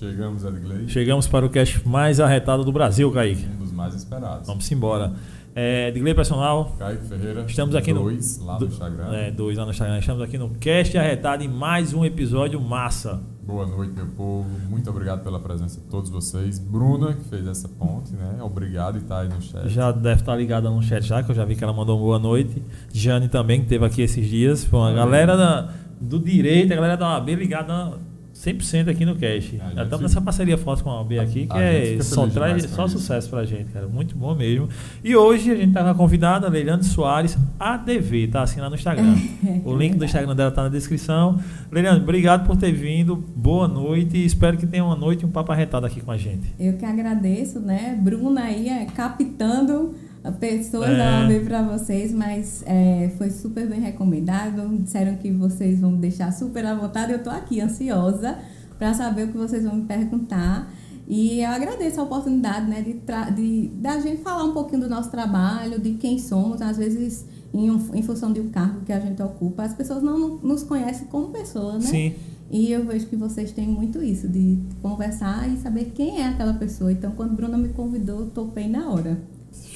Chegamos, 0.00 0.46
Edgley. 0.46 0.88
Chegamos 0.88 1.26
para 1.28 1.44
o 1.44 1.50
cast 1.50 1.86
mais 1.86 2.20
arretado 2.20 2.64
do 2.64 2.72
Brasil, 2.72 3.12
Kaique. 3.12 3.44
Um 3.44 3.58
dos 3.58 3.70
mais 3.70 3.94
esperados. 3.94 4.46
Vamos 4.46 4.72
embora. 4.72 5.12
É, 5.54 5.88
Edgley 5.88 6.14
Personal. 6.14 6.74
Kaique 6.78 7.04
Ferreira. 7.04 7.44
Estamos 7.46 7.74
aqui 7.74 7.92
dois, 7.92 8.38
no. 8.38 8.46
lá 8.46 8.58
no 8.58 8.64
Instagram. 8.64 9.12
É, 9.12 9.30
dois 9.30 9.58
lá 9.58 9.66
no 9.66 9.72
Instagram. 9.72 9.98
Estamos 9.98 10.22
aqui 10.22 10.38
no 10.38 10.48
cast 10.54 10.96
arretado 10.96 11.44
em 11.44 11.48
mais 11.48 11.92
um 11.92 12.02
episódio 12.02 12.58
massa. 12.58 13.20
Boa 13.42 13.66
noite, 13.66 13.92
meu 13.92 14.06
povo. 14.06 14.48
Muito 14.70 14.88
obrigado 14.88 15.22
pela 15.22 15.38
presença 15.38 15.78
de 15.78 15.86
todos 15.88 16.08
vocês. 16.08 16.58
Bruna, 16.58 17.12
que 17.12 17.24
fez 17.24 17.46
essa 17.46 17.68
ponte, 17.68 18.14
né? 18.14 18.38
Obrigado 18.42 18.96
e 18.96 19.02
tá 19.02 19.20
aí 19.20 19.28
no 19.28 19.42
chat. 19.42 19.68
Já 19.68 19.92
deve 19.92 20.22
estar 20.22 20.34
ligada 20.34 20.70
no 20.70 20.80
chat 20.80 21.04
já, 21.04 21.22
que 21.22 21.30
eu 21.30 21.34
já 21.34 21.44
vi 21.44 21.54
que 21.54 21.62
ela 21.62 21.74
mandou 21.74 21.98
uma 21.98 22.04
boa 22.04 22.18
noite. 22.18 22.62
Jane 22.90 23.28
também, 23.28 23.58
que 23.58 23.66
esteve 23.66 23.84
aqui 23.84 24.00
esses 24.00 24.26
dias. 24.26 24.64
Foi 24.64 24.78
uma 24.78 24.94
galera 24.94 25.36
da, 25.36 25.74
do 26.00 26.18
direito, 26.18 26.72
a 26.72 26.76
galera 26.76 26.96
da 26.96 27.06
OAB 27.06 27.34
ligada 27.34 27.98
100% 28.40 28.88
aqui 28.88 29.04
no 29.04 29.14
Cash. 29.14 29.26
A 29.26 29.36
gente 29.36 29.74
Já 29.74 29.82
estamos 29.82 30.00
nessa 30.00 30.20
parceria 30.20 30.56
forte 30.56 30.82
com 30.82 30.88
a 30.88 31.00
OAB 31.00 31.18
aqui, 31.18 31.46
que 31.46 31.52
a 31.52 31.72
gente 31.72 32.00
é, 32.00 32.02
só 32.02 32.26
traz 32.26 32.62
só 32.70 32.86
isso. 32.86 32.98
sucesso 32.98 33.28
pra 33.28 33.44
gente, 33.44 33.70
cara. 33.70 33.86
Muito 33.86 34.16
bom 34.16 34.34
mesmo. 34.34 34.66
E 35.04 35.14
hoje 35.14 35.50
a 35.50 35.56
gente 35.56 35.72
tá 35.72 35.82
com 35.82 35.90
a 35.90 35.94
convidada, 35.94 36.48
Leilane 36.48 36.82
Soares, 36.82 37.36
ADV, 37.58 38.28
tá 38.28 38.42
assim 38.42 38.58
lá 38.58 38.70
no 38.70 38.76
Instagram. 38.76 39.14
o 39.62 39.76
link 39.76 39.96
do 39.96 40.06
Instagram 40.06 40.34
dela 40.34 40.50
tá 40.50 40.62
na 40.62 40.70
descrição. 40.70 41.38
Leilane, 41.70 42.00
obrigado 42.00 42.46
por 42.46 42.56
ter 42.56 42.72
vindo. 42.72 43.14
Boa 43.14 43.68
noite 43.68 44.16
e 44.16 44.24
espero 44.24 44.56
que 44.56 44.66
tenha 44.66 44.84
uma 44.84 44.96
noite 44.96 45.22
e 45.22 45.26
um 45.26 45.30
papo 45.30 45.52
arretado 45.52 45.84
aqui 45.84 46.00
com 46.00 46.10
a 46.10 46.16
gente. 46.16 46.54
Eu 46.58 46.78
que 46.78 46.84
agradeço, 46.86 47.60
né? 47.60 47.98
Bruna 48.00 48.44
aí 48.44 48.70
é, 48.70 48.86
captando 48.86 49.94
pessoas 50.38 50.90
É. 50.90 50.96
da 50.98 51.20
OAB 51.22 51.44
para 51.44 51.62
vocês, 51.62 52.12
mas 52.12 52.62
é, 52.66 53.10
foi 53.16 53.30
super 53.30 53.66
bem 53.68 53.80
recomendado. 53.80 54.68
Disseram 54.78 55.16
que 55.16 55.30
vocês 55.30 55.80
vão 55.80 55.92
me 55.92 55.98
deixar 55.98 56.32
super 56.32 56.64
à 56.66 56.74
vontade. 56.74 57.12
Eu 57.12 57.22
tô 57.22 57.30
aqui 57.30 57.60
ansiosa 57.60 58.38
para 58.78 58.92
saber 58.94 59.24
o 59.24 59.28
que 59.32 59.38
vocês 59.38 59.64
vão 59.64 59.76
me 59.76 59.84
perguntar. 59.84 60.70
E 61.08 61.40
eu 61.40 61.50
agradeço 61.50 62.00
a 62.00 62.04
oportunidade, 62.04 62.68
né, 62.70 62.82
de, 62.82 62.94
de 63.34 63.68
da 63.80 63.98
gente 63.98 64.22
falar 64.22 64.44
um 64.44 64.52
pouquinho 64.52 64.82
do 64.82 64.88
nosso 64.88 65.10
trabalho, 65.10 65.80
de 65.80 65.94
quem 65.94 66.18
somos, 66.20 66.62
às 66.62 66.76
vezes 66.76 67.26
em, 67.52 67.68
um- 67.68 67.80
em 67.94 68.02
função 68.02 68.32
do 68.32 68.44
cargo 68.44 68.82
que 68.86 68.92
a 68.92 69.00
gente 69.00 69.20
ocupa, 69.20 69.64
as 69.64 69.74
pessoas 69.74 70.02
não 70.04 70.36
nos 70.38 70.62
conhecem 70.62 71.08
como 71.08 71.30
pessoa, 71.30 71.74
né? 71.74 71.80
Sim. 71.80 72.14
E 72.48 72.70
eu 72.70 72.84
vejo 72.86 73.06
que 73.06 73.16
vocês 73.16 73.50
têm 73.52 73.66
muito 73.66 74.00
isso, 74.02 74.28
de 74.28 74.58
conversar 74.82 75.48
e 75.52 75.56
saber 75.56 75.92
quem 75.94 76.20
é 76.20 76.28
aquela 76.28 76.54
pessoa. 76.54 76.92
Então, 76.92 77.10
quando 77.12 77.34
Bruna 77.34 77.58
me 77.58 77.70
convidou, 77.70 78.20
eu 78.20 78.26
topei 78.26 78.68
na 78.68 78.88
hora. 78.90 79.18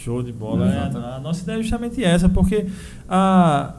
Show 0.05 0.22
de 0.22 0.33
bola. 0.33 0.70
É, 0.70 1.16
a 1.16 1.19
nossa 1.19 1.42
ideia 1.42 1.58
é 1.58 1.62
justamente 1.62 2.05
essa, 2.05 2.28
porque 2.28 2.66
a, 3.08 3.74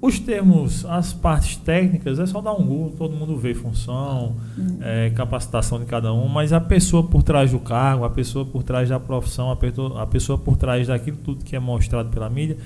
os 0.00 0.20
termos, 0.20 0.84
as 0.84 1.12
partes 1.12 1.56
técnicas, 1.56 2.20
é 2.20 2.26
só 2.26 2.40
dar 2.40 2.52
um 2.52 2.64
Google, 2.64 2.94
todo 2.96 3.16
mundo 3.16 3.36
vê 3.36 3.54
função, 3.54 4.36
é, 4.80 5.10
capacitação 5.10 5.80
de 5.80 5.86
cada 5.86 6.12
um, 6.12 6.28
mas 6.28 6.52
a 6.52 6.60
pessoa 6.60 7.02
por 7.02 7.24
trás 7.24 7.50
do 7.50 7.58
cargo, 7.58 8.04
a 8.04 8.10
pessoa 8.10 8.44
por 8.44 8.62
trás 8.62 8.88
da 8.88 9.00
profissão, 9.00 9.50
a 9.50 9.56
pessoa, 9.56 10.00
a 10.00 10.06
pessoa 10.06 10.38
por 10.38 10.56
trás 10.56 10.86
daquilo 10.86 11.16
tudo 11.16 11.44
que 11.44 11.56
é 11.56 11.58
mostrado 11.58 12.08
pela 12.10 12.30
mídia, 12.30 12.56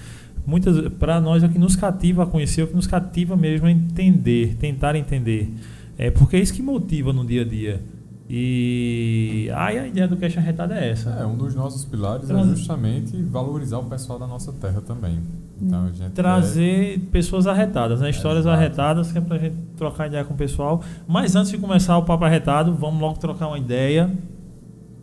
muitas 0.44 0.88
para 0.94 1.18
nós 1.18 1.42
é 1.42 1.46
o 1.46 1.48
que 1.48 1.58
nos 1.58 1.76
cativa 1.76 2.24
a 2.24 2.26
conhecer, 2.26 2.60
é 2.60 2.64
o 2.64 2.66
que 2.66 2.76
nos 2.76 2.86
cativa 2.86 3.36
mesmo 3.36 3.66
a 3.68 3.70
entender, 3.70 4.56
tentar 4.56 4.96
entender. 4.96 5.50
É 5.96 6.10
porque 6.10 6.36
é 6.36 6.40
isso 6.40 6.52
que 6.52 6.62
motiva 6.62 7.10
no 7.12 7.24
dia 7.24 7.42
a 7.42 7.44
dia. 7.44 7.80
E 8.32 9.50
aí 9.56 9.76
a 9.76 9.86
ideia 9.88 10.06
do 10.06 10.16
Cash 10.16 10.38
Arretado 10.38 10.72
é 10.72 10.90
essa. 10.90 11.10
É, 11.10 11.26
um 11.26 11.36
dos 11.36 11.52
nossos 11.52 11.84
pilares 11.84 12.30
é 12.30 12.32
Trazer- 12.32 12.54
justamente 12.56 13.20
valorizar 13.24 13.78
o 13.78 13.84
pessoal 13.86 14.20
da 14.20 14.26
nossa 14.26 14.52
terra 14.52 14.80
também. 14.80 15.18
Então, 15.60 15.86
a 15.86 15.88
gente 15.92 16.12
trazer 16.12 17.00
pessoas 17.10 17.48
arretadas, 17.48 18.00
né? 18.00 18.08
Histórias 18.08 18.44
Exato. 18.46 18.56
arretadas, 18.56 19.10
que 19.10 19.18
é 19.18 19.20
pra 19.20 19.36
gente 19.36 19.56
trocar 19.76 20.06
ideia 20.06 20.24
com 20.24 20.32
o 20.32 20.36
pessoal. 20.36 20.80
Mas 21.08 21.34
antes 21.34 21.50
de 21.50 21.58
começar 21.58 21.98
o 21.98 22.04
papo 22.04 22.24
arretado, 22.24 22.72
vamos 22.72 23.00
logo 23.00 23.18
trocar 23.18 23.48
uma 23.48 23.58
ideia 23.58 24.08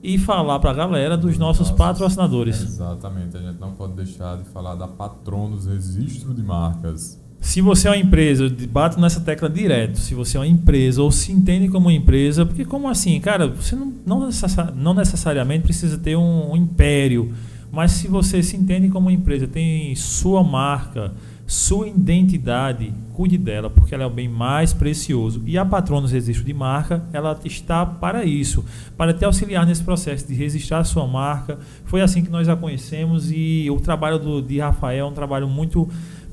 e 0.01 0.17
falar 0.17 0.57
pra 0.59 0.73
galera 0.73 1.17
dos 1.17 1.37
nossos 1.37 1.69
patrocinadores. 1.69 2.61
Exatamente, 2.61 3.35
a 3.35 3.41
gente 3.41 3.59
não 3.59 3.71
pode 3.73 3.91
deixar 3.93 4.37
de 4.37 4.45
falar 4.45 4.75
da 4.75 4.87
Patronos 4.87 5.65
Registro 5.67 6.33
de 6.33 6.41
Marcas. 6.41 7.21
Se 7.39 7.61
você 7.61 7.87
é 7.87 7.91
uma 7.91 7.97
empresa, 7.97 8.45
eu 8.45 8.67
bato 8.67 8.99
nessa 8.99 9.21
tecla 9.21 9.49
direto. 9.49 9.97
Se 9.99 10.13
você 10.13 10.37
é 10.37 10.39
uma 10.39 10.47
empresa 10.47 11.01
ou 11.01 11.11
se 11.11 11.31
entende 11.31 11.67
como 11.69 11.89
empresa, 11.89 12.45
porque 12.45 12.65
como 12.65 12.89
assim, 12.89 13.19
cara, 13.19 13.47
você 13.47 13.75
não, 13.75 13.93
não, 14.05 14.25
necessa- 14.25 14.73
não 14.75 14.93
necessariamente 14.93 15.63
precisa 15.63 15.97
ter 15.97 16.15
um, 16.17 16.51
um 16.51 16.57
império, 16.57 17.33
mas 17.71 17.91
se 17.91 18.07
você 18.07 18.41
se 18.43 18.57
entende 18.57 18.89
como 18.89 19.09
empresa, 19.11 19.47
tem 19.47 19.95
sua 19.95 20.43
marca, 20.43 21.13
sua 21.45 21.87
identidade, 21.87 22.93
cuide 23.13 23.37
dela, 23.37 23.69
porque 23.69 23.93
ela 23.93 24.03
é 24.03 24.07
o 24.07 24.09
bem 24.09 24.27
mais 24.27 24.73
precioso. 24.73 25.41
E 25.45 25.57
a 25.57 25.63
Patronos 25.65 26.11
Registro 26.11 26.43
de 26.43 26.53
Marca, 26.53 27.05
ela 27.13 27.39
está 27.45 27.85
para 27.85 28.25
isso, 28.25 28.65
para 28.97 29.13
te 29.13 29.23
auxiliar 29.23 29.65
nesse 29.65 29.81
processo 29.83 30.27
de 30.27 30.33
registrar 30.33 30.79
a 30.79 30.83
sua 30.83 31.07
marca. 31.07 31.57
Foi 31.85 32.01
assim 32.01 32.21
que 32.21 32.29
nós 32.29 32.49
a 32.49 32.55
conhecemos 32.57 33.31
e 33.31 33.69
o 33.71 33.79
trabalho 33.79 34.19
do, 34.19 34.41
de 34.41 34.59
Rafael 34.59 35.05
é 35.05 35.09
um 35.09 35.13
trabalho 35.13 35.47
muito 35.47 35.87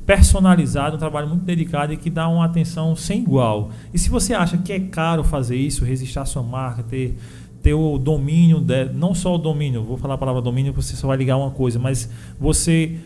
personalizado, 0.06 0.96
um 0.96 0.98
trabalho 0.98 1.28
muito 1.28 1.42
dedicado 1.42 1.92
e 1.92 1.96
que 1.96 2.10
dá 2.10 2.28
uma 2.28 2.44
atenção 2.44 2.94
sem 2.94 3.22
igual. 3.22 3.70
E 3.92 3.98
se 3.98 4.10
você 4.10 4.34
acha 4.34 4.58
que 4.58 4.72
é 4.72 4.80
caro 4.80 5.24
fazer 5.24 5.56
isso, 5.56 5.84
registrar 5.84 6.26
sua 6.26 6.42
marca, 6.42 6.82
ter, 6.82 7.16
ter 7.62 7.74
o 7.74 7.96
domínio, 7.96 8.60
de, 8.60 8.86
não 8.86 9.14
só 9.14 9.34
o 9.34 9.38
domínio, 9.38 9.82
vou 9.82 9.96
falar 9.96 10.14
a 10.14 10.18
palavra 10.18 10.42
domínio, 10.42 10.72
você 10.72 10.94
só 10.94 11.06
vai 11.06 11.16
ligar 11.16 11.36
uma 11.36 11.50
coisa, 11.50 11.78
mas 11.78 12.10
você 12.38 12.98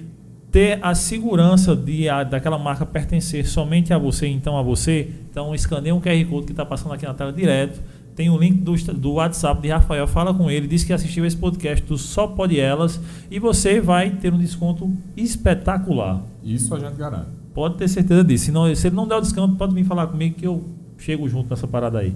ter 0.50 0.78
a 0.82 0.94
segurança 0.94 1.76
de 1.76 2.08
a, 2.08 2.24
daquela 2.24 2.58
marca 2.58 2.84
pertencer 2.84 3.46
somente 3.46 3.92
a 3.92 3.98
você, 3.98 4.26
então 4.26 4.56
a 4.56 4.62
você, 4.62 5.10
então 5.30 5.54
escaneia 5.54 5.94
um 5.94 6.00
QR 6.00 6.24
Code 6.28 6.46
que 6.46 6.52
está 6.52 6.64
passando 6.64 6.94
aqui 6.94 7.06
na 7.06 7.14
tela 7.14 7.32
direto. 7.32 7.80
Tem 8.16 8.28
o 8.30 8.36
link 8.36 8.56
do, 8.56 8.74
do 8.94 9.12
WhatsApp 9.12 9.62
de 9.62 9.68
Rafael, 9.68 10.04
fala 10.08 10.34
com 10.34 10.50
ele, 10.50 10.66
diz 10.66 10.82
que 10.82 10.92
assistiu 10.92 11.24
esse 11.24 11.36
podcast 11.36 11.86
do 11.86 11.96
Só 11.96 12.26
Pode 12.26 12.58
Elas 12.58 13.00
e 13.30 13.38
você 13.38 13.80
vai 13.80 14.10
ter 14.10 14.34
um 14.34 14.38
desconto 14.38 14.92
espetacular. 15.16 16.24
Isso 16.54 16.74
a 16.74 16.78
gente 16.78 16.94
garante. 16.94 17.28
Pode 17.54 17.76
ter 17.76 17.88
certeza 17.88 18.22
disso. 18.24 18.46
Se, 18.46 18.52
não, 18.52 18.74
se 18.74 18.86
ele 18.86 18.96
não 18.96 19.06
der 19.06 19.16
o 19.16 19.20
desconto, 19.20 19.56
pode 19.56 19.74
vir 19.74 19.84
falar 19.84 20.06
comigo 20.06 20.36
que 20.36 20.46
eu 20.46 20.64
chego 20.98 21.28
junto 21.28 21.48
nessa 21.48 21.66
parada 21.66 22.00
aí. 22.00 22.12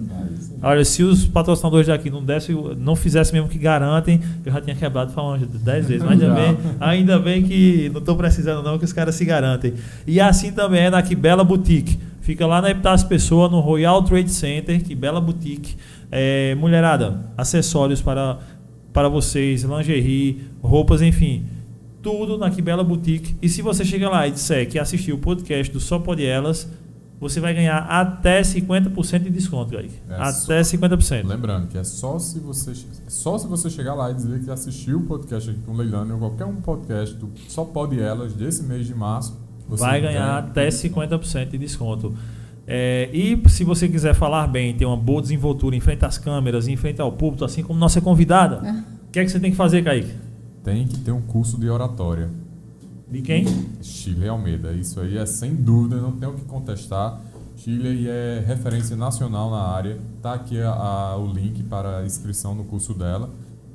Olha, 0.61 0.83
se 0.83 1.03
os 1.03 1.25
patrocinadores 1.25 1.87
daqui 1.87 2.09
não 2.09 2.23
dessem, 2.23 2.55
não 2.77 2.95
fizessem 2.95 3.33
mesmo 3.33 3.49
que 3.49 3.57
garantem, 3.57 4.19
eu 4.45 4.51
já 4.51 4.61
tinha 4.61 4.75
quebrado 4.75 5.11
falando 5.11 5.45
10 5.47 5.87
vezes. 5.87 6.03
Mas 6.03 6.21
ainda 6.21 6.33
bem, 6.33 6.57
ainda 6.79 7.19
bem 7.19 7.43
que 7.43 7.89
não 7.93 7.99
estou 7.99 8.15
precisando 8.15 8.63
não, 8.63 8.77
que 8.77 8.85
os 8.85 8.93
caras 8.93 9.15
se 9.15 9.25
garantem. 9.25 9.73
E 10.05 10.19
assim 10.19 10.51
também 10.51 10.81
é 10.81 10.89
na 10.89 11.01
Que 11.01 11.15
Bela 11.15 11.43
Boutique. 11.43 11.97
Fica 12.21 12.45
lá 12.45 12.61
na 12.61 12.69
Epitácio 12.69 13.07
Pessoa, 13.07 13.49
no 13.49 13.59
Royal 13.59 14.01
Trade 14.03 14.31
Center, 14.31 14.81
Que 14.83 14.95
Bela 14.95 15.19
Boutique. 15.19 15.75
É, 16.11 16.53
mulherada, 16.55 17.21
acessórios 17.37 18.01
para, 18.01 18.37
para 18.91 19.09
vocês, 19.09 19.63
lingerie, 19.63 20.43
roupas, 20.61 21.01
enfim. 21.01 21.45
Tudo 22.03 22.37
na 22.37 22.51
Que 22.51 22.61
Bela 22.61 22.83
Boutique. 22.83 23.35
E 23.41 23.47
se 23.47 23.61
você 23.61 23.85
chegar 23.85 24.09
lá 24.09 24.27
e 24.27 24.31
disser 24.31 24.69
que 24.69 24.77
assistiu 24.77 25.15
o 25.15 25.17
podcast 25.17 25.71
do 25.71 25.79
Só 25.79 25.97
Pode 25.97 26.23
Elas, 26.23 26.67
você 27.19 27.39
vai 27.39 27.53
ganhar 27.53 27.77
até 27.77 28.41
50% 28.41 29.23
de 29.23 29.29
desconto, 29.29 29.71
Kaique. 29.71 29.95
É 30.09 30.15
até 30.15 30.61
50%. 30.61 31.25
Lembrando 31.25 31.67
que 31.69 31.77
é 31.77 31.83
só 31.83 32.19
se 32.19 32.39
você 32.39 32.71
é 32.71 33.09
só 33.09 33.37
se 33.37 33.47
você 33.47 33.69
chegar 33.69 33.93
lá 33.93 34.11
e 34.11 34.13
dizer 34.13 34.43
que 34.43 34.51
assistiu 34.51 34.97
o 34.97 35.03
podcast 35.03 35.49
aqui 35.49 35.59
com 35.61 35.73
Leilani 35.73 36.11
ou 36.11 36.19
qualquer 36.19 36.45
um 36.45 36.57
podcast 36.57 37.15
do 37.15 37.31
Só 37.47 37.63
Pode 37.63 37.97
Elas 37.99 38.33
desse 38.33 38.63
mês 38.63 38.85
de 38.85 38.93
março, 38.93 39.39
você 39.67 39.81
vai 39.81 40.01
ganhar 40.01 40.19
ganha 40.19 40.37
até 40.39 40.65
desconto. 40.65 41.15
50% 41.15 41.49
de 41.51 41.57
desconto. 41.57 42.13
É, 42.67 43.09
e 43.13 43.41
se 43.49 43.63
você 43.63 43.87
quiser 43.87 44.13
falar 44.13 44.47
bem, 44.47 44.75
ter 44.75 44.85
uma 44.85 44.97
boa 44.97 45.21
desenvoltura 45.21 45.75
em 45.75 45.79
frente 45.79 46.03
às 46.03 46.17
câmeras, 46.17 46.67
em 46.67 46.75
frente 46.75 47.01
ao 47.01 47.13
público, 47.13 47.45
assim 47.45 47.63
como 47.63 47.79
nossa 47.79 48.01
convidada, 48.01 48.83
o 49.07 49.11
que 49.11 49.19
é 49.19 49.23
que 49.23 49.31
você 49.31 49.39
tem 49.39 49.51
que 49.51 49.57
fazer, 49.57 49.81
Kaique? 49.81 50.11
Tem 50.63 50.87
que 50.87 50.97
ter 50.99 51.11
um 51.11 51.21
curso 51.21 51.57
de 51.59 51.69
oratória. 51.69 52.29
De 53.09 53.21
quem? 53.21 53.45
Chile 53.81 54.27
Almeida. 54.27 54.71
Isso 54.73 54.99
aí 54.99 55.17
é 55.17 55.25
sem 55.25 55.53
dúvida, 55.55 55.97
não 55.97 56.11
tem 56.13 56.27
o 56.29 56.33
que 56.33 56.45
contestar. 56.45 57.19
Chile 57.57 58.07
é 58.09 58.43
referência 58.45 58.95
nacional 58.95 59.51
na 59.51 59.61
área. 59.61 59.97
Tá 60.21 60.33
aqui 60.33 60.59
a- 60.59 60.71
a- 60.71 61.17
o 61.17 61.27
link 61.31 61.61
para 61.63 61.99
a 61.99 62.05
inscrição 62.05 62.55
no 62.55 62.63
curso 62.63 62.93
dela. 62.93 63.29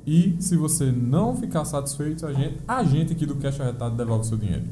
E 0.05 0.35
se 0.39 0.57
você 0.57 0.91
não 0.91 1.35
ficar 1.37 1.63
satisfeito, 1.65 2.25
a 2.25 2.33
gente, 2.33 2.55
a 2.67 2.83
gente 2.83 3.13
aqui 3.13 3.25
do 3.25 3.35
Cash 3.35 3.59
Arretado 3.61 3.95
devolve 3.95 4.21
o 4.21 4.27
seu 4.27 4.37
dinheiro. 4.37 4.63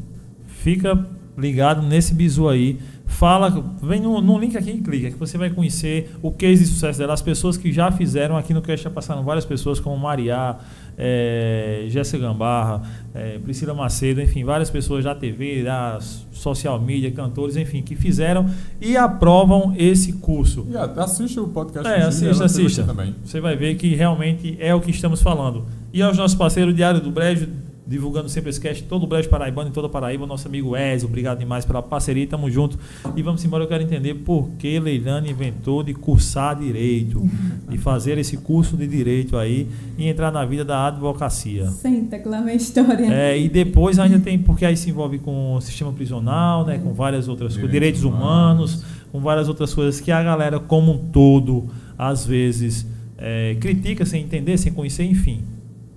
Fica 0.48 1.06
ligado 1.38 1.82
nesse 1.84 2.14
bizu 2.14 2.50
aí. 2.50 2.80
Fala, 3.06 3.50
vem 3.82 4.02
no, 4.02 4.20
no 4.22 4.38
link 4.38 4.58
aqui 4.58 4.72
e 4.72 4.82
clica, 4.82 5.12
que 5.12 5.18
você 5.18 5.38
vai 5.38 5.50
conhecer 5.50 6.14
o 6.22 6.32
case 6.32 6.64
de 6.64 6.70
sucesso 6.70 7.00
dela. 7.00 7.14
As 7.14 7.22
pessoas 7.22 7.56
que 7.56 7.72
já 7.72 7.90
fizeram 7.92 8.36
aqui 8.36 8.54
no 8.54 8.62
Cash 8.62 8.82
já 8.82 8.90
passaram 8.90 9.24
várias 9.24 9.46
pessoas, 9.46 9.80
como 9.80 9.96
Mariá, 9.98 10.58
é, 10.98 11.86
Jéssica 11.90 12.18
Gambarra, 12.18 12.82
é, 13.14 13.38
Priscila 13.40 13.74
Macedo, 13.74 14.22
enfim, 14.22 14.44
várias 14.44 14.70
pessoas 14.70 15.04
da 15.04 15.14
TV, 15.14 15.64
da 15.64 16.00
social 16.32 16.80
media, 16.82 17.12
cantores, 17.12 17.56
enfim, 17.56 17.82
que 17.82 17.96
fizeram 17.96 18.46
e 18.82 18.98
aprovam 18.98 19.74
esse 19.78 20.14
curso. 20.14 20.66
E 20.70 20.76
a- 20.76 20.86
assiste 21.04 21.40
o 21.40 21.48
podcast 21.48 21.88
É, 21.88 22.02
assista, 22.02 22.46
assista. 22.46 22.84
também. 22.84 23.16
Você 23.24 23.40
vai 23.40 23.56
ver 23.56 23.76
que 23.76 23.94
realmente 23.96 24.58
é 24.60 24.74
o 24.74 24.82
que 24.82 24.92
estamos 24.92 25.22
falando. 25.22 25.66
E 25.94 26.02
aos 26.02 26.18
nossos 26.18 26.36
parceiros, 26.38 26.76
Diário 26.76 27.00
do 27.00 27.12
Brejo, 27.12 27.48
divulgando 27.88 28.28
sempre 28.28 28.50
esse 28.50 28.60
cast, 28.60 28.84
todo 28.84 29.04
o 29.04 29.08
Brejo 29.08 29.30
Paraibano 29.30 29.70
e 29.70 29.72
toda 29.72 29.88
a 29.88 29.90
Paraíba, 29.90 30.28
nosso 30.28 30.48
amigo 30.48 30.76
Ezio, 30.76 31.08
obrigado 31.08 31.40
demais 31.40 31.64
pela 31.64 31.82
parceria, 31.82 32.28
tamo 32.28 32.52
junto. 32.52 32.78
E 33.16 33.22
vamos 33.22 33.44
embora, 33.46 33.64
eu 33.64 33.68
quero 33.68 33.84
entender 33.84 34.14
por 34.16 34.50
que 34.60 34.78
Leilane 34.80 35.32
inventou 35.32 35.82
de 35.82 35.94
cursar 35.94 36.58
Direito. 36.58 37.22
de 37.70 37.78
fazer 37.78 38.18
esse 38.18 38.38
curso 38.38 38.76
de 38.76 38.88
direito 38.88 39.38
aí 39.38 39.68
e 39.98 40.08
entrar 40.08 40.32
na 40.32 40.44
vida 40.46 40.66
da 40.66 40.88
advocacia? 40.88 41.68
Senta 41.68 42.20
que 42.20 42.28
lá 42.28 42.42
vem 42.42 42.54
a 42.54 42.58
história. 42.58 43.06
É, 43.06 43.40
e 43.40 43.48
depois 43.48 44.00
ainda 44.00 44.20
tem, 44.20 44.38
porque 44.38 44.66
aí 44.66 44.76
se 44.76 44.90
envolve 44.90 45.20
com 45.20 45.56
o 45.56 45.62
sistema 45.62 45.94
prisional, 45.94 46.66
né, 46.66 46.78
com 46.78 46.94
várias 46.94 47.28
outras 47.28 47.54
coisas, 47.54 47.72
direitos 47.72 48.04
humanos, 48.04 48.84
com 49.12 49.20
várias 49.22 49.48
outras 49.48 49.74
coisas 49.74 50.02
que 50.02 50.12
a 50.12 50.22
galera 50.22 50.60
como 50.60 50.92
um 50.92 50.98
todo, 50.98 51.68
às 51.98 52.26
vezes, 52.26 52.86
é, 53.18 53.56
critica 53.60 54.06
sem 54.06 54.24
entender, 54.24 54.58
sem 54.58 54.74
conhecer, 54.74 55.06
enfim. 55.06 55.42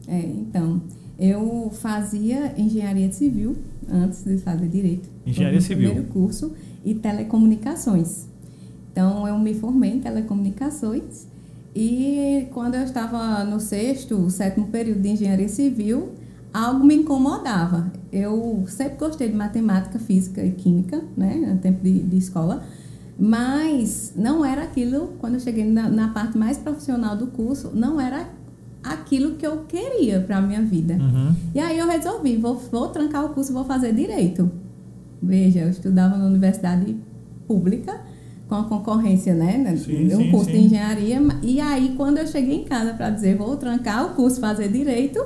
É, 0.07 0.19
então, 0.19 0.81
eu 1.21 1.71
fazia 1.71 2.55
engenharia 2.57 3.13
civil 3.13 3.57
antes 3.89 4.25
de 4.25 4.39
fazer 4.39 4.67
direito. 4.69 5.09
Engenharia 5.27 5.61
civil. 5.61 5.91
Primeiro 5.91 6.13
curso 6.13 6.53
e 6.85 6.95
telecomunicações. 6.95 8.27
Então, 8.91 9.29
eu 9.29 9.39
me 9.39 9.55
formei 9.55 9.93
em 9.93 10.01
telecomunicações 10.01 11.27
e 11.75 12.49
quando 12.53 12.75
eu 12.75 12.83
estava 12.83 13.45
no 13.45 13.61
sexto, 13.61 14.29
sétimo 14.31 14.69
período 14.69 15.03
de 15.03 15.11
engenharia 15.11 15.49
civil, 15.49 16.11
algo 16.53 16.85
me 16.85 16.97
incomodava. 16.97 17.93
Eu 18.11 18.65
sempre 18.67 18.97
gostei 18.97 19.29
de 19.29 19.37
matemática, 19.37 19.99
física 19.99 20.45
e 20.45 20.51
química, 20.53 21.03
né, 21.17 21.35
no 21.37 21.59
tempo 21.59 21.83
de, 21.85 22.01
de 22.01 22.17
escola, 22.17 22.65
mas 23.19 24.15
não 24.17 24.45
era 24.45 24.63
aquilo, 24.63 25.13
quando 25.19 25.35
eu 25.35 25.41
cheguei 25.41 25.65
na, 25.65 25.89
na, 25.89 26.09
parte 26.09 26.39
mais 26.39 26.57
profissional 26.57 27.15
do 27.17 27.27
curso, 27.27 27.71
não 27.75 28.01
era 28.01 28.27
aquilo 28.83 29.37
que 29.37 29.47
eu 29.47 29.65
queria 29.69 30.21
para 30.21 30.41
minha 30.41 30.63
vida. 30.63 30.95
Uhum. 30.95 31.35
E 31.55 31.61
aí 31.61 31.79
eu 31.79 31.87
resolvi, 31.87 32.37
vou, 32.37 32.57
vou 32.57 32.89
trancar 32.89 33.25
o 33.25 33.31
curso, 33.31 33.53
vou 33.53 33.65
fazer 33.65 33.93
direito. 33.93 34.51
Veja, 35.23 35.61
eu 35.61 35.71
estudava 35.71 36.17
na 36.17 36.27
universidade 36.27 36.97
pública, 37.47 38.01
com 38.49 38.55
a 38.55 38.65
concorrência, 38.65 39.35
né? 39.35 39.77
Sim, 39.77 40.07
um 40.15 40.17
sim, 40.17 40.31
curso 40.31 40.47
sim. 40.47 40.53
de 40.53 40.59
engenharia. 40.65 41.21
E 41.43 41.61
aí, 41.61 41.95
quando 41.97 42.19
eu 42.19 42.27
cheguei 42.27 42.57
em 42.57 42.65
casa 42.65 42.95
para 42.95 43.11
dizer, 43.11 43.37
vou 43.37 43.57
trancar 43.57 44.07
o 44.07 44.15
curso, 44.15 44.41
fazer 44.41 44.69
direito, 44.69 45.21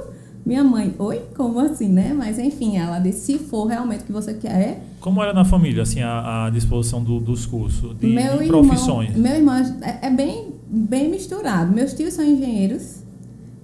minha 0.44 0.62
mãe, 0.62 0.94
oi, 0.98 1.22
como 1.34 1.58
assim, 1.60 1.88
né? 1.88 2.12
Mas 2.12 2.38
enfim, 2.38 2.76
ela 2.76 2.98
disse, 2.98 3.32
se 3.32 3.38
for 3.38 3.66
realmente 3.66 4.02
o 4.02 4.04
que 4.04 4.12
você 4.12 4.34
quer. 4.34 4.84
Como 5.00 5.22
era 5.22 5.32
na 5.32 5.44
família, 5.44 5.82
assim, 5.82 6.02
a, 6.02 6.46
a 6.46 6.50
disposição 6.50 7.02
do, 7.02 7.18
dos 7.18 7.46
cursos, 7.46 7.96
de, 7.98 8.06
meu 8.08 8.38
de 8.38 8.44
irmão, 8.44 8.66
profissões? 8.66 9.16
Meu 9.16 9.36
irmão 9.36 9.54
é, 9.80 10.06
é 10.06 10.10
bem, 10.10 10.52
bem 10.68 11.10
misturado. 11.10 11.72
Meus 11.72 11.94
tios 11.94 12.12
são 12.12 12.24
engenheiros. 12.24 13.03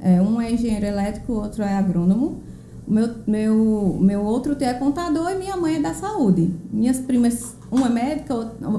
É, 0.02 0.20
um 0.20 0.40
é 0.40 0.52
engenheiro 0.52 0.86
elétrico, 0.86 1.32
o 1.32 1.36
outro 1.36 1.62
é 1.62 1.74
agrônomo. 1.74 2.40
Meu, 2.86 3.08
meu, 3.26 3.98
meu 4.00 4.22
outro 4.22 4.54
tio 4.54 4.66
é 4.66 4.74
contador 4.74 5.30
e 5.30 5.38
minha 5.38 5.56
mãe 5.56 5.76
é 5.76 5.80
da 5.80 5.94
saúde. 5.94 6.50
Minhas 6.72 6.98
primas, 6.98 7.54
uma 7.70 7.86
é 7.86 7.90
médica, 7.90 8.34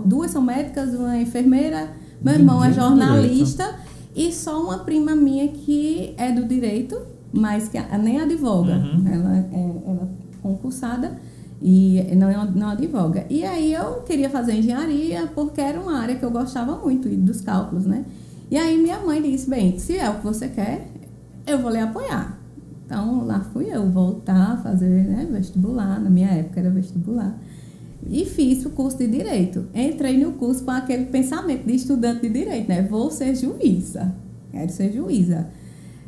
duas 0.06 0.32
são 0.32 0.42
médicas, 0.42 0.94
uma 0.94 1.16
é 1.16 1.22
enfermeira, 1.22 1.90
meu 2.22 2.34
irmão 2.34 2.64
é 2.64 2.74
jornalista 2.74 3.76
e 4.16 4.32
só 4.34 4.62
uma 4.62 4.80
prima 4.80 5.16
minha 5.16 5.48
que 5.48 6.14
é 6.18 6.32
do 6.32 6.46
direito, 6.46 7.00
mas 7.32 7.70
que 7.70 7.80
nem 7.98 8.20
advoga. 8.20 8.74
Uhum. 8.74 9.08
Ela, 9.08 9.38
é, 9.38 9.50
ela 9.54 10.04
é 10.04 10.42
concursada 10.42 11.18
e 11.62 12.04
não, 12.16 12.46
não 12.52 12.70
advoga. 12.70 13.26
E 13.30 13.46
aí 13.46 13.72
eu 13.72 14.02
queria 14.02 14.30
fazer 14.30 14.56
engenharia 14.56 15.30
porque 15.34 15.62
era 15.62 15.80
uma 15.80 16.00
área 16.00 16.16
que 16.16 16.26
eu 16.26 16.32
gostava 16.32 16.76
muito 16.76 17.08
dos 17.08 17.40
cálculos, 17.42 17.86
né? 17.86 18.04
E 18.50 18.58
aí 18.58 18.78
minha 18.78 19.00
mãe 19.00 19.22
disse, 19.22 19.50
bem, 19.50 19.80
se 19.80 19.98
é 19.98 20.10
o 20.10 20.16
que 20.16 20.24
você 20.26 20.50
quer, 20.50 20.91
eu 21.46 21.60
vou 21.60 21.72
lhe 21.72 21.80
apoiar. 21.80 22.38
Então, 22.86 23.26
lá 23.26 23.40
fui 23.54 23.74
eu 23.74 23.90
voltar 23.90 24.54
a 24.54 24.58
fazer 24.58 24.90
né, 24.90 25.28
vestibular, 25.32 26.00
na 26.00 26.10
minha 26.10 26.30
época 26.30 26.60
era 26.60 26.70
vestibular. 26.70 27.38
E 28.10 28.26
fiz 28.26 28.66
o 28.66 28.72
curso 28.72 28.98
de 28.98 29.08
Direito. 29.08 29.66
Entrei 29.74 30.18
no 30.18 30.34
curso 30.34 30.64
com 30.64 30.72
aquele 30.72 31.06
pensamento 31.06 31.66
de 31.66 31.76
estudante 31.76 32.22
de 32.22 32.30
Direito, 32.30 32.68
né? 32.68 32.82
Vou 32.82 33.12
ser 33.12 33.36
juíza. 33.36 34.14
Quero 34.52 34.72
ser 34.72 34.92
juíza. 34.92 35.48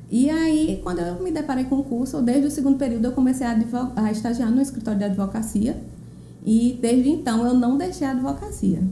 E 0.09 0.29
aí, 0.29 0.81
quando 0.83 0.99
eu 0.99 1.23
me 1.23 1.31
deparei 1.31 1.65
com 1.65 1.79
o 1.79 1.83
curso, 1.83 2.21
desde 2.21 2.47
o 2.47 2.51
segundo 2.51 2.77
período 2.77 3.05
eu 3.05 3.11
comecei 3.13 3.47
a, 3.47 3.55
a 3.95 4.11
estagiar 4.11 4.51
no 4.51 4.61
escritório 4.61 4.99
de 4.99 5.05
advocacia. 5.05 5.77
E 6.45 6.77
desde 6.81 7.09
então 7.09 7.45
eu 7.45 7.53
não 7.53 7.77
deixei 7.77 8.05
a 8.05 8.11
advocacia. 8.11 8.83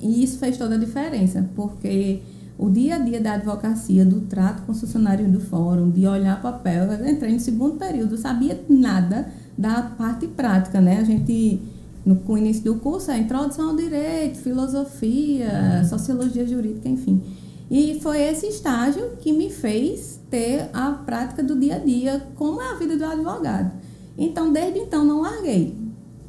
E 0.00 0.22
isso 0.22 0.38
fez 0.38 0.56
toda 0.56 0.76
a 0.76 0.78
diferença, 0.78 1.48
porque 1.54 2.20
o 2.56 2.70
dia 2.70 2.96
a 2.96 2.98
dia 2.98 3.20
da 3.20 3.34
advocacia, 3.34 4.04
do 4.04 4.22
trato 4.22 4.62
com 4.62 4.72
os 4.72 4.80
funcionários 4.80 5.30
do 5.30 5.40
fórum, 5.40 5.90
de 5.90 6.06
olhar 6.06 6.40
papel. 6.40 6.84
Eu 6.84 7.08
entrei 7.08 7.32
no 7.32 7.40
segundo 7.40 7.76
período, 7.76 8.16
sabia 8.16 8.60
nada 8.68 9.28
da 9.58 9.82
parte 9.82 10.26
prática, 10.26 10.80
né? 10.80 10.98
A 10.98 11.04
gente, 11.04 11.60
no, 12.04 12.16
com 12.16 12.34
o 12.34 12.38
início 12.38 12.64
do 12.64 12.76
curso, 12.76 13.10
é 13.10 13.18
introdução 13.18 13.70
ao 13.70 13.76
direito, 13.76 14.38
filosofia, 14.38 15.84
sociologia 15.88 16.46
jurídica, 16.46 16.88
enfim. 16.88 17.22
E 17.70 17.98
foi 18.00 18.20
esse 18.20 18.46
estágio 18.46 19.16
que 19.18 19.32
me 19.32 19.50
fez 19.50 20.20
ter 20.30 20.68
a 20.72 20.92
prática 20.92 21.42
do 21.42 21.58
dia 21.58 21.76
a 21.76 21.78
dia, 21.78 22.22
como 22.36 22.60
é 22.62 22.70
a 22.70 22.74
vida 22.74 22.96
do 22.96 23.04
advogado. 23.04 23.72
Então, 24.16 24.52
desde 24.52 24.78
então, 24.78 25.04
não 25.04 25.22
larguei. 25.22 25.76